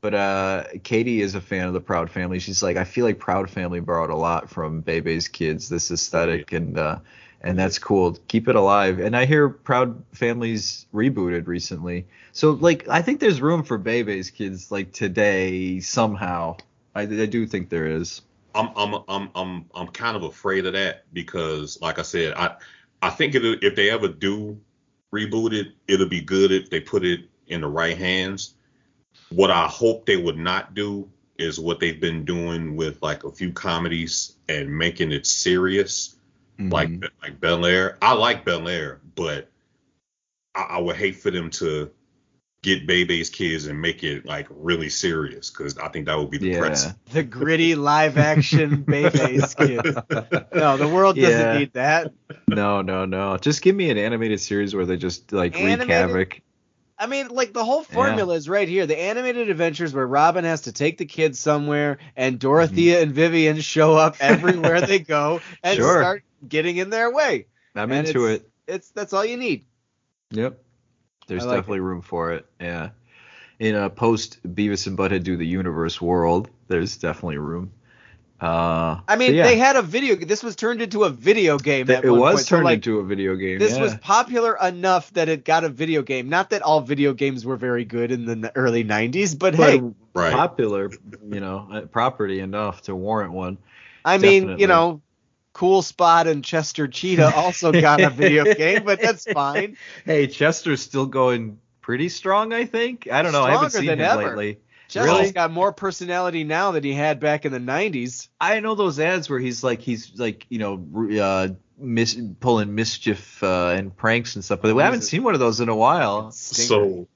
but 0.08 0.14
uh 0.14 0.64
katie 0.84 1.20
is 1.20 1.36
a 1.36 1.42
fan 1.42 1.68
of 1.68 1.74
the 1.74 1.82
proud 1.82 2.10
family. 2.10 2.40
She's 2.40 2.64
like 2.64 2.78
i 2.78 2.86
feel 2.86 3.04
like 3.04 3.20
proud 3.20 3.50
family 3.50 3.82
borrowed 3.82 4.10
a 4.10 4.16
lot 4.16 4.50
from 4.50 4.80
bebe's 4.80 5.28
kids 5.28 5.68
this 5.68 5.92
aesthetic 5.92 6.54
and 6.54 6.80
uh 6.80 7.00
and 7.42 7.60
that's 7.60 7.78
cool. 7.78 8.18
Keep 8.30 8.48
it 8.48 8.56
alive. 8.56 9.00
And 9.00 9.18
i 9.18 9.26
hear 9.26 9.50
proud 9.50 10.02
families 10.14 10.86
rebooted 10.94 11.48
recently. 11.48 12.08
So 12.32 12.52
like 12.52 12.88
i 12.88 13.02
think 13.02 13.20
there's 13.20 13.42
room 13.42 13.64
for 13.64 13.78
bebe's 13.78 14.30
kids 14.30 14.72
like 14.72 14.94
today 14.94 15.82
somehow. 15.82 16.56
I, 16.96 17.02
I 17.02 17.26
do 17.26 17.46
think 17.46 17.70
there 17.70 17.88
is. 17.88 18.22
I'm 18.56 18.70
I'm 18.78 19.04
I'm 19.10 19.30
I'm 19.36 19.66
I'm 19.76 19.88
kind 19.88 20.16
of 20.16 20.24
afraid 20.24 20.66
of 20.66 20.72
that 20.72 21.04
because, 21.12 21.82
like 21.82 22.00
I 22.00 22.04
said, 22.04 22.34
I 22.36 22.56
I 23.02 23.10
think 23.10 23.36
it, 23.36 23.44
if 23.62 23.76
they 23.76 23.90
ever 23.90 24.08
do 24.08 24.58
reboot 25.14 25.52
it, 25.52 25.74
it'll 25.86 26.08
be 26.08 26.22
good 26.22 26.54
if 26.54 26.70
they 26.70 26.80
put 26.80 27.04
it 27.04 27.26
in 27.48 27.60
the 27.60 27.68
right 27.68 27.98
hands. 27.98 28.54
What 29.30 29.52
I 29.52 29.68
hope 29.68 30.06
they 30.06 30.18
would 30.18 30.38
not 30.38 30.74
do 30.74 31.10
is 31.38 31.60
what 31.60 31.80
they've 31.80 32.00
been 32.00 32.26
doing 32.26 32.76
with 32.76 33.02
like 33.02 33.24
a 33.24 33.32
few 33.32 33.52
comedies 33.52 34.36
and 34.50 34.76
making 34.76 35.12
it 35.12 35.26
serious, 35.28 36.16
like 36.60 36.90
Mhm. 36.90 37.10
like 37.22 37.40
Bel 37.40 37.66
Air. 37.66 37.98
I 38.02 38.14
like 38.14 38.44
Bel 38.46 38.68
Air, 38.68 39.00
but 39.16 39.50
I, 40.56 40.62
I 40.62 40.78
would 40.80 40.96
hate 40.96 41.18
for 41.18 41.30
them 41.32 41.50
to 41.52 41.92
get 42.64 42.88
Bebe's 42.88 43.30
kids 43.30 43.68
and 43.68 43.80
make 43.80 44.04
it 44.04 44.26
like 44.26 44.48
really 44.50 44.90
serious 44.90 45.50
because 45.52 45.78
I 45.78 45.90
think 45.90 46.08
that 46.08 46.18
would 46.18 46.32
be 46.32 46.40
yeah 46.40 46.54
depressing. 46.54 46.96
The 47.14 47.24
gritty 47.24 47.76
live 47.76 48.18
action 48.18 48.82
Bebe's 48.88 49.54
kids. 49.54 49.96
No, 50.54 50.78
the 50.78 50.88
world 50.88 51.16
doesn't 51.18 51.40
Yeah. 51.40 51.58
need 51.60 51.74
that. 51.74 52.14
no 52.50 52.82
no 52.82 53.06
no 53.06 53.38
just 53.38 53.62
give 53.62 53.76
me 53.76 53.90
an 53.92 53.98
animated 53.98 54.40
series 54.40 54.74
where 54.74 54.86
they 54.86 54.98
just 54.98 55.32
like 55.34 55.54
wreak 55.56 55.84
havoc 55.84 56.42
I 57.00 57.06
mean, 57.06 57.28
like 57.28 57.54
the 57.54 57.64
whole 57.64 57.84
formula 57.84 58.34
is 58.36 58.50
right 58.50 58.68
here. 58.68 58.86
The 58.88 58.98
animated 59.00 59.50
adventures 59.50 59.94
where 59.94 60.08
Robin 60.08 60.44
has 60.46 60.62
to 60.62 60.72
take 60.72 60.98
the 60.98 61.06
kids 61.06 61.40
somewhere 61.40 62.00
and 62.16 62.40
Dorothea 62.40 62.96
mm-hmm. 62.96 63.04
and 63.04 63.12
Vivian 63.12 63.62
show 63.62 63.94
up 63.96 64.18
everywhere 64.22 64.82
they 64.82 65.00
go 65.00 65.42
and 65.64 65.78
Sure. 65.78 66.02
start 66.02 66.24
getting 66.48 66.78
in 66.78 66.90
their 66.90 67.12
way. 67.12 67.48
i'm 67.76 67.92
And 67.92 68.08
into 68.08 68.26
it's- 68.28 68.40
it 68.42 68.50
It's 68.74 68.90
that's 68.92 69.14
all 69.14 69.24
you 69.26 69.38
need. 69.38 69.66
Yep. 70.32 70.60
There's 71.28 71.46
like 71.46 71.58
definitely 71.58 71.82
room 71.82 72.02
for 72.02 72.32
it. 72.34 72.46
Yeah. 72.60 72.90
In 73.60 73.76
a 73.76 73.90
post 73.90 74.40
Beavis 74.44 74.88
and 74.88 74.98
Butthead 74.98 75.24
do 75.24 75.36
the 75.38 75.46
universe 75.48 76.02
world, 76.02 76.50
there's 76.68 76.98
definitely 76.98 77.38
room. 77.38 77.72
Uh, 78.40 79.00
I 79.08 79.16
mean, 79.16 79.32
so 79.32 79.36
yeah. 79.36 79.44
they 79.44 79.58
had 79.58 79.76
a 79.78 79.82
video. 79.82 80.16
This 80.16 80.44
was 80.44 80.56
turned 80.56 80.82
into 80.82 81.06
a 81.06 81.10
video 81.10 81.58
game. 81.58 81.88
Th- 81.88 82.04
it 82.04 82.10
one 82.12 82.20
was 82.20 82.36
point. 82.36 82.46
So, 82.46 82.56
turned 82.58 82.66
like, 82.66 82.76
into 82.76 83.00
a 83.00 83.04
video 83.04 83.36
game. 83.36 83.58
This 83.58 83.76
yeah. 83.76 83.82
was 83.82 83.96
popular 83.96 84.56
enough 84.62 85.12
that 85.14 85.28
it 85.28 85.44
got 85.44 85.64
a 85.64 85.70
video 85.70 86.04
game. 86.04 86.30
Not 86.30 86.52
that 86.52 86.62
all 86.62 86.82
video 86.82 87.14
games 87.14 87.46
were 87.46 87.56
very 87.56 87.84
good 87.84 88.12
in 88.12 88.26
the 88.26 88.52
early 88.56 88.84
'90s, 88.84 89.38
but, 89.38 89.58
But 89.58 89.72
hey, 89.72 89.82
Right. 90.14 90.34
popular, 90.34 90.92
you 91.32 91.40
know, 91.40 91.68
uh, 91.72 91.82
property 91.82 92.40
enough 92.40 92.84
to 92.84 92.96
warrant 92.96 93.34
one. 93.34 93.58
I 94.06 94.18
mean, 94.20 94.58
you 94.60 94.68
know, 94.68 95.02
Cool 95.54 95.82
Spot 95.82 96.28
and 96.28 96.44
Chester 96.44 96.88
Cheetah 96.88 97.36
also 97.36 97.72
got 97.72 98.02
a 98.02 98.12
video 98.12 98.44
game, 98.54 98.84
but 98.84 99.02
that's 99.02 99.26
fine. 99.26 99.78
Hey, 100.06 100.28
Chester's 100.28 100.82
still 100.82 101.08
going 101.08 101.60
pretty 101.82 102.10
strong, 102.10 102.54
I 102.54 102.66
think. 102.66 103.08
I 103.12 103.22
don't 103.24 103.32
know. 103.32 103.44
I 103.44 103.52
haven't 103.52 103.72
seen 103.72 103.90
him 103.90 104.00
ever. 104.00 104.28
lately. 104.28 104.60
Chester's 104.88 105.12
Really? 105.12 105.32
got 105.32 105.52
more 105.52 105.74
personality 105.74 106.44
now 106.44 106.72
than 106.72 106.84
he 106.84 106.94
had 106.94 107.20
back 107.20 107.46
in 107.46 107.52
the 107.52 107.60
'90s. 107.60 108.30
I 108.40 108.60
know 108.62 108.76
those 108.76 109.00
ads 109.00 109.30
where 109.30 109.40
he's 109.40 109.64
like 109.64 109.82
he's 109.82 110.18
like 110.20 110.46
you 110.50 110.60
know 110.60 111.20
uh, 111.22 111.50
mis- 111.78 112.20
pulling 112.40 112.74
mischief 112.76 113.42
uh, 113.44 113.74
and 113.76 113.96
pranks 113.96 114.36
and 114.36 114.44
stuff, 114.46 114.62
but 114.62 114.74
we 114.76 114.82
haven't 114.82 115.00
it? 115.02 115.06
seen 115.06 115.24
one 115.24 115.34
of 115.34 115.40
those 115.40 115.60
in 115.60 115.70
a 115.70 115.76
while. 115.76 116.32
So 116.32 117.08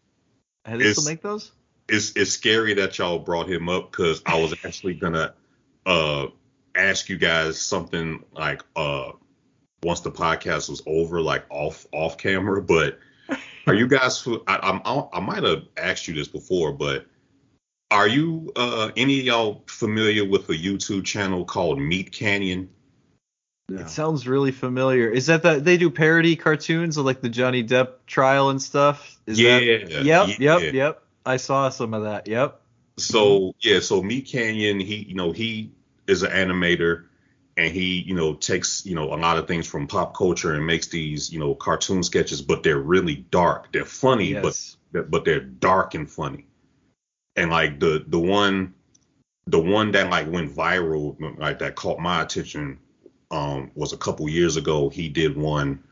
Have 0.65 0.79
they 0.79 0.91
still 0.91 1.03
it's- 1.03 1.05
make 1.07 1.21
those? 1.21 1.51
it's 1.87 2.13
it's 2.15 2.31
scary 2.31 2.73
that 2.75 2.97
y'all 2.97 3.19
brought 3.19 3.49
him 3.49 3.67
up 3.69 3.91
because 3.91 4.21
I 4.25 4.39
was 4.41 4.53
actually 4.63 4.93
gonna 4.95 5.33
uh 5.85 6.27
ask 6.75 7.09
you 7.09 7.17
guys 7.17 7.59
something 7.59 8.23
like 8.33 8.61
uh 8.75 9.11
once 9.83 10.01
the 10.01 10.11
podcast 10.11 10.69
was 10.69 10.81
over, 10.85 11.21
like 11.21 11.43
off 11.49 11.85
off 11.91 12.17
camera. 12.17 12.61
But 12.61 12.99
are 13.65 13.73
you 13.73 13.87
guys? 13.87 14.25
I, 14.47 14.59
I'm 14.61 14.81
I, 14.85 15.07
I 15.13 15.19
might 15.21 15.43
have 15.43 15.63
asked 15.77 16.07
you 16.07 16.13
this 16.13 16.27
before, 16.27 16.71
but 16.71 17.05
are 17.91 18.07
you 18.07 18.51
uh 18.55 18.91
any 18.97 19.19
of 19.19 19.25
y'all 19.25 19.63
familiar 19.67 20.25
with 20.27 20.49
a 20.49 20.53
YouTube 20.53 21.05
channel 21.05 21.45
called 21.45 21.79
Meat 21.79 22.11
Canyon? 22.11 22.69
It 23.69 23.89
sounds 23.89 24.27
really 24.27 24.51
familiar. 24.51 25.09
Is 25.09 25.27
that 25.27 25.43
the 25.43 25.59
they 25.59 25.77
do 25.77 25.89
parody 25.89 26.35
cartoons 26.35 26.97
of 26.97 27.05
like 27.05 27.21
the 27.21 27.29
Johnny 27.29 27.63
Depp 27.63 27.89
trial 28.05 28.49
and 28.49 28.61
stuff? 28.61 29.17
Is 29.27 29.39
Yeah, 29.39 29.59
That, 29.59 30.03
yep. 30.03 30.27
yeah. 30.39 30.57
Yep. 30.57 30.73
Yep. 30.73 31.03
I 31.25 31.37
saw 31.37 31.69
some 31.69 31.93
of 31.93 32.03
that. 32.03 32.27
Yep. 32.27 32.59
So 32.97 33.53
yeah, 33.61 33.79
so 33.79 34.01
Meat 34.01 34.27
Canyon, 34.27 34.79
he 34.79 34.97
you 35.07 35.15
know 35.15 35.31
he 35.31 35.71
is 36.07 36.23
an 36.23 36.31
animator, 36.31 37.05
and 37.55 37.73
he 37.73 38.01
you 38.01 38.13
know 38.13 38.33
takes 38.35 38.85
you 38.85 38.95
know 38.95 39.13
a 39.13 39.15
lot 39.15 39.37
of 39.37 39.47
things 39.47 39.67
from 39.67 39.87
pop 39.87 40.15
culture 40.15 40.53
and 40.53 40.65
makes 40.65 40.87
these 40.87 41.31
you 41.31 41.39
know 41.39 41.55
cartoon 41.55 42.03
sketches, 42.03 42.41
but 42.41 42.63
they're 42.63 42.79
really 42.79 43.15
dark. 43.31 43.71
They're 43.71 43.85
funny, 43.85 44.31
Yes. 44.31 44.77
but 44.91 45.09
but 45.09 45.23
they're 45.23 45.39
dark 45.39 45.93
and 45.93 46.11
funny. 46.11 46.45
And 47.35 47.49
like 47.49 47.79
the 47.79 48.03
the 48.07 48.19
one 48.19 48.73
the 49.47 49.59
one 49.59 49.91
that 49.91 50.09
like 50.09 50.31
went 50.31 50.55
viral, 50.55 51.15
like 51.39 51.59
that 51.59 51.75
caught 51.75 51.99
my 51.99 52.21
attention, 52.21 52.79
um, 53.31 53.71
was 53.75 53.93
a 53.93 53.97
couple 53.97 54.27
years 54.29 54.57
ago. 54.57 54.89
He 54.89 55.09
did 55.09 55.37
one 55.37 55.83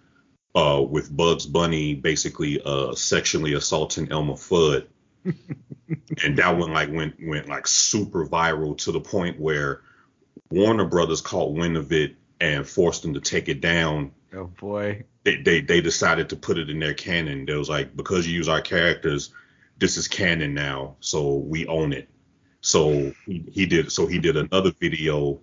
uh 0.56 0.84
with 0.88 1.16
Bugs 1.16 1.46
Bunny 1.46 1.94
basically 1.94 2.62
uh 2.64 2.94
sexually 2.96 3.54
assaulting 3.54 4.12
Elmer 4.12 4.34
Fudd 4.34 4.88
and 6.24 6.38
that 6.38 6.58
one 6.58 6.74
like 6.74 6.92
went 6.92 7.16
went 7.22 7.48
like 7.48 7.68
super 7.68 8.26
viral 8.26 8.78
to 8.78 8.92
the 8.92 9.00
point 9.00 9.40
where 9.40 9.82
Warner 10.52 10.86
Brothers 10.86 11.22
caught 11.22 11.54
wind 11.54 11.78
of 11.78 11.92
it 11.92 12.16
and 12.40 12.68
forced 12.68 13.02
them 13.02 13.14
to 13.14 13.22
take 13.22 13.50
it 13.50 13.62
down. 13.62 14.12
Oh 14.34 14.46
boy. 14.46 15.04
They 15.24 15.38
they, 15.38 15.62
they 15.62 15.82
decided 15.82 16.30
to 16.30 16.36
put 16.36 16.58
it 16.58 16.70
in 16.70 16.80
their 16.80 16.94
canon. 16.94 17.46
They 17.46 17.56
was 17.56 17.70
like 17.70 17.96
because 17.96 18.28
you 18.28 18.34
use 18.34 18.48
our 18.48 18.62
characters, 18.62 19.34
this 19.80 19.98
is 19.98 20.08
canon 20.08 20.54
now, 20.54 20.96
so 21.00 21.36
we 21.38 21.66
own 21.68 21.94
it. 21.94 22.10
So 22.62 23.14
he, 23.26 23.66
did 23.66 23.92
so 23.92 24.06
he 24.06 24.20
did 24.20 24.36
another 24.36 24.72
video 24.80 25.40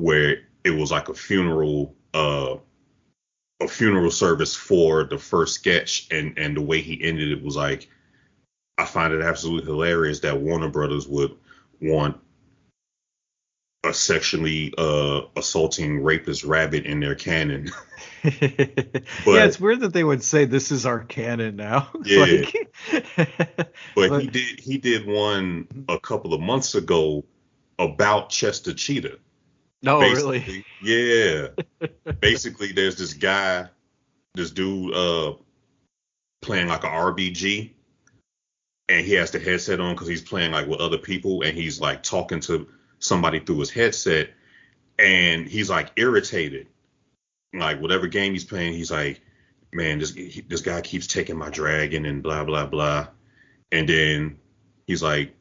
where 0.00 0.42
it 0.64 0.70
was 0.70 0.90
like 0.90 1.08
a 1.08 1.14
funeral 1.14 1.94
uh 2.14 2.56
a 3.60 3.68
funeral 3.68 4.10
service 4.10 4.54
for 4.56 5.04
the 5.04 5.18
first 5.18 5.54
sketch 5.54 6.08
and 6.10 6.36
and 6.36 6.56
the 6.56 6.60
way 6.60 6.80
he 6.80 7.00
ended 7.02 7.30
it 7.30 7.42
was 7.42 7.54
like 7.54 7.88
I 8.76 8.84
find 8.84 9.12
it 9.14 9.22
absolutely 9.22 9.66
hilarious 9.66 10.18
that 10.20 10.40
Warner 10.40 10.68
Brothers 10.68 11.06
would 11.06 11.36
want 11.80 12.18
a 13.84 13.92
sexually 13.92 14.72
uh 14.78 15.22
assaulting 15.36 16.02
rapist 16.02 16.44
rabbit 16.44 16.86
in 16.86 17.00
their 17.00 17.14
canon. 17.14 17.70
yeah, 18.24 18.30
it's 19.26 19.58
weird 19.58 19.80
that 19.80 19.92
they 19.92 20.04
would 20.04 20.22
say 20.22 20.44
this 20.44 20.70
is 20.70 20.86
our 20.86 21.00
canon 21.00 21.56
now. 21.56 21.88
Yeah. 22.04 22.20
Like- 22.20 22.70
But, 23.96 24.10
But- 24.10 24.22
he 24.22 24.26
did 24.28 24.60
he 24.60 24.78
did 24.78 25.06
one 25.06 25.66
a 25.88 25.98
couple 25.98 26.32
of 26.32 26.40
months 26.40 26.74
ago 26.76 27.24
about 27.80 28.30
Chester 28.30 28.72
Cheetah. 28.74 29.18
no, 29.82 29.96
Oh, 29.96 30.00
really. 30.02 30.38
Basically, 30.38 30.64
Yeah. 30.82 31.48
Basically, 32.20 32.70
there's 32.72 32.96
this 32.96 33.14
guy, 33.14 33.66
this 34.34 34.52
dude, 34.52 34.94
uh, 34.94 35.34
playing 36.42 36.68
like 36.68 36.84
a 36.84 36.88
RPG, 36.88 37.72
and 38.88 39.04
he 39.04 39.14
has 39.14 39.32
the 39.32 39.40
headset 39.40 39.80
on 39.80 39.94
because 39.94 40.06
he's 40.06 40.22
playing 40.22 40.52
like 40.52 40.68
with 40.68 40.78
other 40.80 40.98
people, 40.98 41.42
and 41.42 41.56
he's 41.58 41.80
like 41.80 42.04
talking 42.04 42.38
to 42.40 42.68
somebody 43.02 43.40
through 43.40 43.58
his 43.58 43.70
headset, 43.70 44.30
and 44.98 45.46
he's 45.46 45.68
like 45.68 45.90
irritated, 45.96 46.68
like 47.52 47.80
whatever 47.80 48.06
game 48.06 48.32
he's 48.32 48.44
playing, 48.44 48.72
he's 48.72 48.90
like, 48.90 49.20
man, 49.72 49.98
this 49.98 50.14
he, 50.14 50.40
this 50.48 50.62
guy 50.62 50.80
keeps 50.80 51.06
taking 51.06 51.36
my 51.36 51.50
dragon 51.50 52.06
and 52.06 52.22
blah 52.22 52.44
blah 52.44 52.66
blah, 52.66 53.08
and 53.70 53.88
then 53.88 54.38
he's 54.86 55.02
like, 55.02 55.34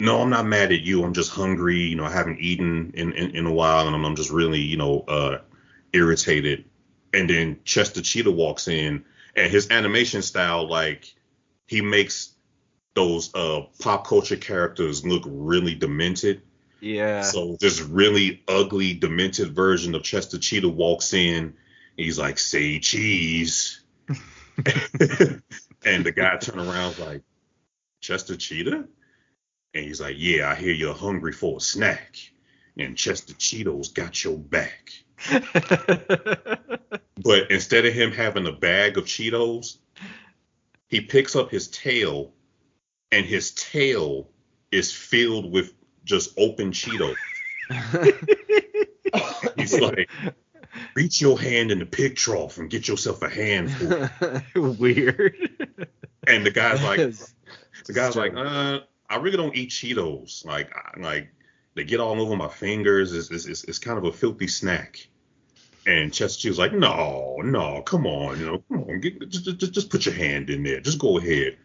no, 0.00 0.20
I'm 0.20 0.30
not 0.30 0.46
mad 0.46 0.72
at 0.72 0.82
you. 0.82 1.02
I'm 1.02 1.12
just 1.12 1.32
hungry. 1.32 1.78
You 1.78 1.96
know, 1.96 2.04
I 2.04 2.12
haven't 2.12 2.38
eaten 2.38 2.92
in, 2.94 3.12
in, 3.14 3.30
in 3.34 3.46
a 3.46 3.52
while, 3.52 3.86
and 3.86 3.96
I'm, 3.96 4.04
I'm 4.04 4.14
just 4.14 4.30
really, 4.30 4.60
you 4.60 4.76
know, 4.76 5.00
uh, 5.08 5.38
irritated. 5.92 6.64
And 7.12 7.28
then 7.28 7.58
Chester 7.64 8.00
Cheetah 8.00 8.30
walks 8.30 8.68
in, 8.68 9.04
and 9.34 9.50
his 9.50 9.70
animation 9.70 10.22
style, 10.22 10.68
like, 10.68 11.12
he 11.66 11.80
makes 11.80 12.34
those 12.94 13.34
uh, 13.34 13.62
pop 13.80 14.06
culture 14.06 14.36
characters 14.36 15.04
look 15.04 15.24
really 15.26 15.74
demented. 15.74 16.42
Yeah. 16.80 17.22
So 17.22 17.56
this 17.60 17.80
really 17.80 18.42
ugly, 18.46 18.94
demented 18.94 19.54
version 19.54 19.94
of 19.94 20.02
Chester 20.02 20.38
Cheetah 20.38 20.68
walks 20.68 21.12
in. 21.12 21.54
He's 21.96 22.18
like, 22.18 22.38
"Say 22.38 22.78
cheese," 22.78 23.80
and 24.08 26.04
the 26.04 26.12
guy 26.14 26.36
turn 26.36 26.60
around 26.60 26.98
like, 26.98 27.22
"Chester 28.00 28.36
Cheetah," 28.36 28.86
and 29.74 29.84
he's 29.84 30.00
like, 30.00 30.16
"Yeah, 30.18 30.50
I 30.50 30.54
hear 30.54 30.72
you're 30.72 30.94
hungry 30.94 31.32
for 31.32 31.56
a 31.56 31.60
snack, 31.60 32.16
and 32.76 32.96
Chester 32.96 33.34
Cheetos 33.34 33.92
got 33.92 34.22
your 34.24 34.38
back." 34.38 34.92
But 37.22 37.50
instead 37.50 37.84
of 37.84 37.94
him 37.94 38.12
having 38.12 38.46
a 38.46 38.52
bag 38.52 38.96
of 38.96 39.04
Cheetos, 39.04 39.78
he 40.86 41.00
picks 41.00 41.34
up 41.34 41.50
his 41.50 41.68
tail, 41.68 42.32
and 43.10 43.26
his 43.26 43.50
tail 43.52 44.30
is 44.70 44.92
filled 44.92 45.50
with 45.50 45.72
just 46.08 46.32
open 46.38 46.72
Cheetos. 46.72 47.14
He's 49.56 49.78
like, 49.78 50.10
reach 50.94 51.20
your 51.20 51.38
hand 51.38 51.70
in 51.70 51.78
the 51.78 51.86
pig 51.86 52.16
trough 52.16 52.58
and 52.58 52.68
get 52.70 52.88
yourself 52.88 53.22
a 53.22 53.28
handful. 53.28 54.08
Weird. 54.74 55.36
And 56.26 56.44
the 56.44 56.50
guy's 56.50 56.82
like, 56.82 56.98
the 57.86 57.92
guy's 57.92 58.16
like, 58.16 58.34
uh, 58.34 58.80
I 59.08 59.16
really 59.16 59.36
don't 59.36 59.54
eat 59.56 59.70
Cheetos. 59.70 60.44
Like, 60.44 60.70
I, 60.74 60.98
like 61.00 61.28
they 61.74 61.84
get 61.84 62.00
all 62.00 62.20
over 62.20 62.36
my 62.36 62.48
fingers. 62.48 63.12
It's, 63.14 63.30
it's, 63.30 63.46
it's, 63.46 63.64
it's 63.64 63.78
kind 63.78 63.98
of 63.98 64.04
a 64.04 64.12
filthy 64.12 64.48
snack. 64.48 65.08
And 65.86 66.12
Chester 66.12 66.48
was 66.48 66.58
like, 66.58 66.74
no, 66.74 67.36
no, 67.42 67.80
come 67.82 68.06
on, 68.06 68.38
you 68.38 68.44
know, 68.46 68.62
come 68.68 68.82
on, 68.82 69.00
get, 69.00 69.26
just, 69.30 69.44
just, 69.58 69.72
just 69.72 69.90
put 69.90 70.04
your 70.04 70.14
hand 70.14 70.50
in 70.50 70.62
there. 70.62 70.80
Just 70.80 70.98
go 70.98 71.16
ahead. 71.18 71.56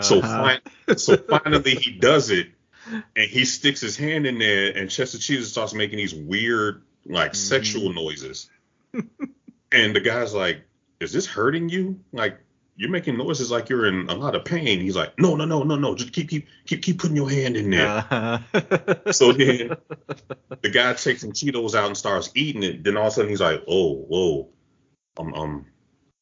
So, 0.00 0.20
Uh-huh. 0.20 0.58
fin- 0.86 0.98
so 0.98 1.16
finally 1.16 1.74
he 1.74 1.92
does 1.92 2.30
it, 2.30 2.48
and 2.86 3.30
he 3.30 3.44
sticks 3.44 3.80
his 3.80 3.96
hand 3.96 4.26
in 4.26 4.38
there, 4.38 4.76
and 4.76 4.90
Chester 4.90 5.18
Cheetah 5.18 5.44
starts 5.44 5.74
making 5.74 5.98
these 5.98 6.14
weird, 6.14 6.82
like, 7.06 7.34
sexual 7.34 7.92
noises. 7.92 8.50
and 9.72 9.94
the 9.94 10.00
guy's 10.00 10.34
like, 10.34 10.62
"Is 11.00 11.12
this 11.12 11.26
hurting 11.26 11.68
you? 11.68 12.00
Like, 12.12 12.38
you're 12.76 12.90
making 12.90 13.16
noises 13.16 13.50
like 13.50 13.68
you're 13.68 13.86
in 13.86 14.08
a 14.08 14.14
lot 14.14 14.34
of 14.34 14.44
pain." 14.44 14.80
He's 14.80 14.96
like, 14.96 15.18
"No, 15.18 15.36
no, 15.36 15.44
no, 15.44 15.62
no, 15.62 15.76
no. 15.76 15.94
Just 15.94 16.12
keep, 16.12 16.28
keep, 16.28 16.46
keep, 16.66 16.82
keep 16.82 16.98
putting 16.98 17.16
your 17.16 17.30
hand 17.30 17.56
in 17.56 17.70
there." 17.70 17.88
Uh-huh. 17.88 19.12
So 19.12 19.32
then 19.32 19.76
the 20.62 20.70
guy 20.70 20.92
takes 20.94 21.22
some 21.22 21.32
Cheetos 21.32 21.74
out 21.74 21.86
and 21.86 21.96
starts 21.96 22.30
eating 22.34 22.62
it. 22.62 22.84
Then 22.84 22.96
all 22.96 23.06
of 23.06 23.12
a 23.12 23.14
sudden 23.14 23.30
he's 23.30 23.40
like, 23.40 23.62
"Oh, 23.66 23.94
whoa, 23.94 24.48
I'm, 25.18 25.34
I'm 25.34 25.66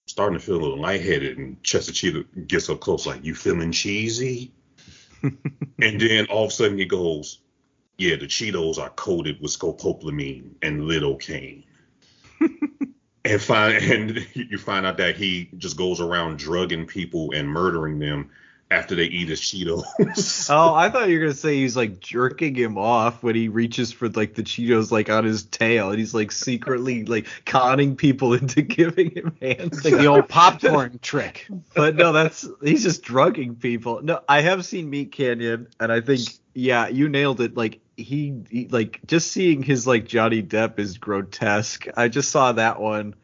starting 0.07 0.39
to 0.39 0.45
feel 0.45 0.57
a 0.57 0.63
little 0.63 0.81
lightheaded." 0.81 1.39
And 1.39 1.63
Chester 1.63 1.93
Cheetah 1.93 2.25
gets 2.47 2.71
up 2.71 2.81
close, 2.81 3.07
like, 3.07 3.25
"You 3.25 3.35
feeling 3.35 3.73
cheesy?" 3.73 4.53
and 5.83 6.01
then 6.01 6.27
all 6.27 6.45
of 6.45 6.51
a 6.51 6.55
sudden 6.55 6.79
he 6.79 6.85
goes, 6.85 7.39
"Yeah, 7.99 8.17
the 8.17 8.27
Cheetos 8.27 8.79
are 8.79 8.91
coated 8.91 9.41
with 9.41 9.53
scopolamine 9.53 10.51
and 10.63 10.83
lidocaine." 10.83 11.65
and 13.25 13.41
find 13.41 13.77
and 13.93 14.27
you 14.35 14.59
find 14.59 14.87
out 14.87 14.97
that 14.99 15.17
he 15.17 15.51
just 15.59 15.77
goes 15.77 16.01
around 16.01 16.39
drugging 16.39 16.87
people 16.87 17.33
and 17.33 17.49
murdering 17.49 17.99
them 17.99 18.31
after 18.73 18.95
they 18.95 19.05
eat 19.05 19.29
his 19.29 19.41
Cheetos. 19.41 19.85
Oh, 20.51 20.75
I 20.75 20.89
thought 20.91 21.09
you 21.09 21.19
were 21.19 21.27
gonna 21.27 21.35
say 21.35 21.57
he's 21.57 21.77
like 21.77 22.01
jerking 22.01 22.55
him 22.55 22.77
off 22.77 23.23
when 23.23 23.35
he 23.35 23.49
reaches 23.49 23.93
for 23.93 24.09
like 24.09 24.35
the 24.35 24.43
Cheetos 24.43 24.91
like 24.91 25.11
on 25.11 25.25
his 25.25 25.45
tail, 25.45 25.91
and 25.91 25.99
he's 25.99 26.15
like 26.15 26.33
secretly 26.33 27.05
like 27.05 27.27
conning 27.45 27.97
people 27.97 28.35
into 28.35 28.63
giving 28.63 29.11
him 29.11 29.37
hands. 29.41 29.85
like 29.85 29.95
the 29.95 30.07
old 30.07 30.29
popcorn 30.29 30.99
trick. 31.03 31.47
but 31.75 31.95
no, 31.97 32.13
that's 32.13 32.49
he's 32.63 32.83
just 32.83 33.03
drugging 33.03 33.57
people. 33.57 34.03
No, 34.03 34.21
I 34.29 34.41
have 34.41 34.65
seen 34.65 34.91
Meat 34.91 35.13
Canyon, 35.13 35.69
and 35.79 35.93
I 35.93 36.01
think 36.01 36.23
yeah, 36.55 36.89
you 36.89 37.09
nailed 37.09 37.41
it. 37.41 37.57
Like 37.57 37.81
he, 37.97 38.43
he 38.51 38.69
like 38.69 39.01
just 39.07 39.31
seeing 39.31 39.63
his 39.63 39.87
like 39.87 40.07
Johnny 40.07 40.43
Depp 40.43 40.79
is 40.79 40.99
grotesque. 40.99 41.87
I 41.97 42.09
just 42.09 42.31
saw 42.31 42.53
that 42.53 42.81
one, 42.81 43.15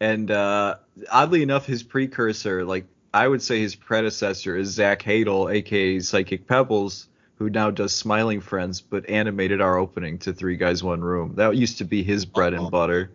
and 0.00 0.30
uh 0.30 0.76
oddly 1.10 1.42
enough, 1.42 1.66
his 1.66 1.82
precursor, 1.82 2.64
like 2.64 2.86
I 3.16 3.26
would 3.28 3.40
say 3.42 3.60
his 3.60 3.74
predecessor, 3.74 4.56
is 4.56 4.68
Zach 4.68 5.02
Hadel, 5.02 5.52
aka 5.52 6.00
Psychic 6.00 6.46
Pebbles. 6.46 7.08
Who 7.38 7.50
now 7.50 7.70
does 7.70 7.94
Smiling 7.94 8.40
Friends, 8.40 8.80
but 8.80 9.08
animated 9.10 9.60
our 9.60 9.76
opening 9.76 10.16
to 10.20 10.32
Three 10.32 10.56
Guys 10.56 10.82
One 10.82 11.02
Room. 11.02 11.34
That 11.36 11.54
used 11.54 11.78
to 11.78 11.84
be 11.84 12.02
his 12.02 12.24
bread 12.24 12.54
and 12.54 12.70
butter. 12.70 13.10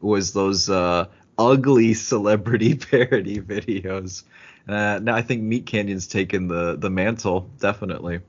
Was 0.00 0.32
those 0.32 0.70
uh, 0.70 1.06
ugly 1.38 1.92
celebrity 2.12 2.74
parody 2.90 3.38
videos? 3.40 4.22
Uh, 4.66 4.98
now 5.02 5.14
I 5.14 5.20
think 5.22 5.42
Meat 5.42 5.66
Canyon's 5.66 6.06
taken 6.06 6.48
the 6.48 6.76
the 6.76 6.88
mantle, 6.90 7.50
definitely. 7.60 8.20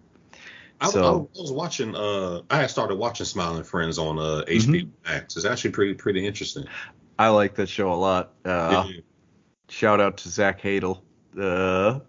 I, 0.82 0.90
So- 0.90 1.30
I 1.36 1.42
was 1.42 1.52
watching. 1.52 1.96
Uh, 1.96 2.42
I 2.50 2.58
had 2.58 2.70
started 2.70 2.96
watching 2.96 3.26
Smiling 3.26 3.64
Friends 3.64 3.98
on 3.98 4.20
uh, 4.20 4.44
HBO 4.48 4.90
Max. 5.06 5.36
It's 5.38 5.46
actually 5.46 5.72
pretty 5.72 5.94
pretty 5.94 6.26
interesting. 6.28 6.66
I 7.18 7.30
like 7.30 7.56
that 7.56 7.68
show 7.70 7.92
a 7.92 7.96
lot. 7.96 8.34
Uh, 8.46 8.86
Yeah. 8.90 9.00
Shout 9.70 10.00
out 10.00 10.16
to 10.18 10.30
Zach 10.30 10.62
Hadel, 10.62 11.02
uh, 11.40 12.00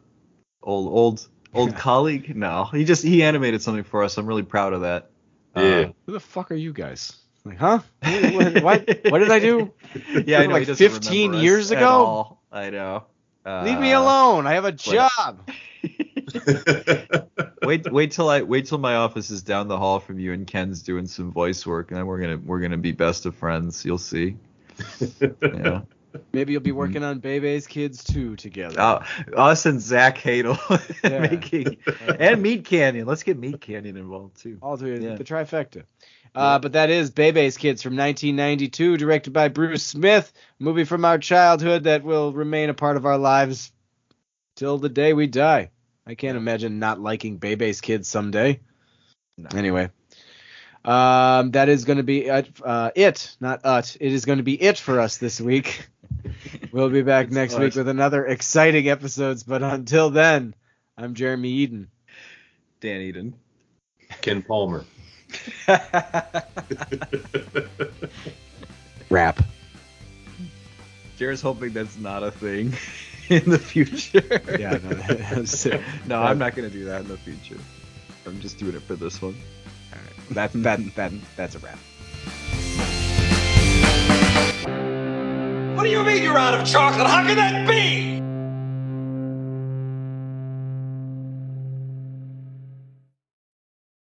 old 0.62 0.93
old 0.93 1.28
old 1.55 1.77
colleague. 1.86 2.36
No, 2.36 2.65
he 2.65 2.85
just 2.85 3.03
he 3.03 3.23
animated 3.23 3.62
something 3.62 3.85
for 3.85 4.03
us. 4.05 4.19
I'm 4.19 4.27
really 4.27 4.43
proud 4.43 4.73
of 4.73 4.82
that. 4.82 5.11
Uh, 5.57 5.61
Yeah. 5.62 5.85
Who 6.07 6.12
the 6.12 6.20
fuck 6.20 6.51
are 6.51 6.55
you 6.57 6.73
guys? 6.73 7.16
Like, 7.45 7.59
huh? 7.59 7.81
What? 8.03 8.62
What, 8.62 8.89
what 9.11 9.19
did 9.20 9.31
I 9.31 9.39
do? 9.39 9.73
yeah, 10.27 10.40
I 10.40 10.47
know, 10.47 10.53
Like 10.55 10.66
he 10.66 10.74
15 10.74 11.20
remember 11.31 11.36
us 11.39 11.43
years 11.43 11.73
at 11.73 11.78
ago? 11.78 11.89
all. 11.89 12.43
I 12.53 12.70
know. 12.70 13.05
Uh, 13.47 13.62
Leave 13.65 13.78
me 13.78 13.93
alone. 13.93 14.47
I 14.47 14.55
have 14.55 14.65
a 14.66 14.73
job. 14.73 15.49
wait, 17.62 17.90
wait 17.90 18.11
till 18.11 18.28
I 18.28 18.43
wait 18.43 18.66
till 18.66 18.78
my 18.78 18.97
office 18.97 19.31
is 19.31 19.43
down 19.43 19.69
the 19.69 19.78
hall 19.78 20.01
from 20.01 20.19
you 20.19 20.32
and 20.32 20.47
Ken's 20.47 20.82
doing 20.82 21.07
some 21.07 21.32
voice 21.32 21.66
work, 21.66 21.90
and 21.90 21.99
then 21.99 22.07
we're 22.07 22.20
gonna 22.20 22.39
we're 22.39 22.61
gonna 22.61 22.77
be 22.77 22.93
best 22.93 23.24
of 23.27 23.35
friends. 23.35 23.85
You'll 23.85 23.97
see. 23.99 24.36
Yeah. 25.40 25.82
Maybe 26.32 26.53
you'll 26.53 26.62
be 26.62 26.73
working 26.73 27.03
on 27.05 27.20
Bebe's 27.20 27.66
Kids 27.66 28.05
too 28.05 28.36
together. 28.36 28.81
Uh, 28.81 29.05
us 29.36 29.66
and 29.66 29.81
Zach 29.81 30.19
Hadel 30.19 30.57
Yeah. 31.05 31.20
making 31.20 31.77
and 32.19 32.43
Meat 32.43 32.65
Canyon. 32.65 33.07
Let's 33.07 33.23
get 33.23 33.39
Meat 33.39 33.61
Canyon 33.61 33.97
involved 33.97 34.40
too. 34.40 34.59
All 34.62 34.77
three, 34.77 34.99
Yeah. 34.99 35.16
the 35.16 35.24
trifecta. 35.24 35.85
Uh, 36.35 36.59
but 36.59 36.73
that 36.73 36.90
is 36.90 37.11
Bebe's 37.11 37.57
Kids 37.57 37.82
from 37.82 37.97
1992, 37.97 38.97
directed 38.99 39.32
by 39.32 39.49
Bruce 39.49 39.82
Smith. 39.82 40.32
Movie 40.59 40.85
from 40.85 41.05
our 41.05 41.19
childhood 41.19 41.85
that 41.85 42.05
will 42.05 42.32
remain 42.32 42.69
a 42.70 42.74
part 42.74 42.97
of 42.97 43.07
our 43.07 43.19
lives 43.19 43.73
till 44.55 44.78
the 44.78 44.90
day 44.90 45.15
we 45.15 45.27
die. 45.27 45.70
I 46.07 46.15
can't 46.15 46.36
imagine 46.36 46.78
not 46.78 47.01
liking 47.01 47.39
Bebe's 47.39 47.81
Kids 47.81 48.09
someday. 48.09 48.61
No. 49.36 49.49
Anyway, 49.59 49.90
um, 50.85 51.51
that 51.53 51.69
is 51.69 51.85
going 51.85 51.97
to 51.99 52.03
be 52.03 52.27
it, 52.27 52.51
uh, 52.65 52.90
it, 52.95 53.36
not 53.40 53.61
ut. 53.65 53.97
It 54.01 54.12
is 54.12 54.24
going 54.24 54.39
to 54.39 54.45
be 54.45 54.61
it 54.61 54.78
for 54.78 55.01
us 55.01 55.16
this 55.19 55.40
week. 55.40 55.86
we'll 56.73 56.90
be 56.90 57.03
back 57.03 57.27
It's 57.27 57.35
next 57.35 57.55
us. 57.55 57.61
week 57.61 57.74
with 57.74 57.89
another 57.89 58.24
exciting 58.27 58.89
episodes. 58.89 59.43
But 59.43 59.62
until 59.62 60.11
then, 60.11 60.55
I'm 60.97 61.15
Jeremy 61.15 61.49
Eden. 61.51 61.89
Dan 62.81 63.01
Eden. 63.01 63.35
Ken 64.20 64.43
Palmer. 64.43 64.85
Rap. 69.11 69.40
Jared's 71.16 71.43
hoping 71.43 71.73
that's 71.73 71.97
not 71.99 72.23
a 72.23 72.31
thing 72.31 72.73
in 73.28 73.51
the 73.51 73.59
future. 73.59 74.23
Yeah, 74.59 74.78
no, 74.82 74.95
that's 74.95 75.66
it. 75.66 75.81
no, 76.07 76.23
I'm 76.23 76.39
not 76.39 76.55
gonna 76.55 76.70
do 76.70 76.85
that 76.85 77.01
in 77.03 77.09
the 77.09 77.16
future. 77.19 77.59
I'm 78.27 78.39
just 78.40 78.59
doing 78.59 78.74
it 78.77 78.82
for 78.82 78.95
this 78.95 79.20
one. 79.20 79.35
That 80.31 80.53
that 80.53 80.95
that 80.95 81.12
that's 81.36 81.55
a 81.55 81.59
wrap. 81.61 81.78
What 85.79 85.85
do 85.85 85.91
you 85.91 86.03
mean 86.03 86.25
you're 86.25 86.37
out 86.37 86.55
of 86.55 86.67
chocolate? 86.67 87.07
How 87.07 87.25
can 87.25 87.37
that 87.37 87.69
be? 87.69 88.28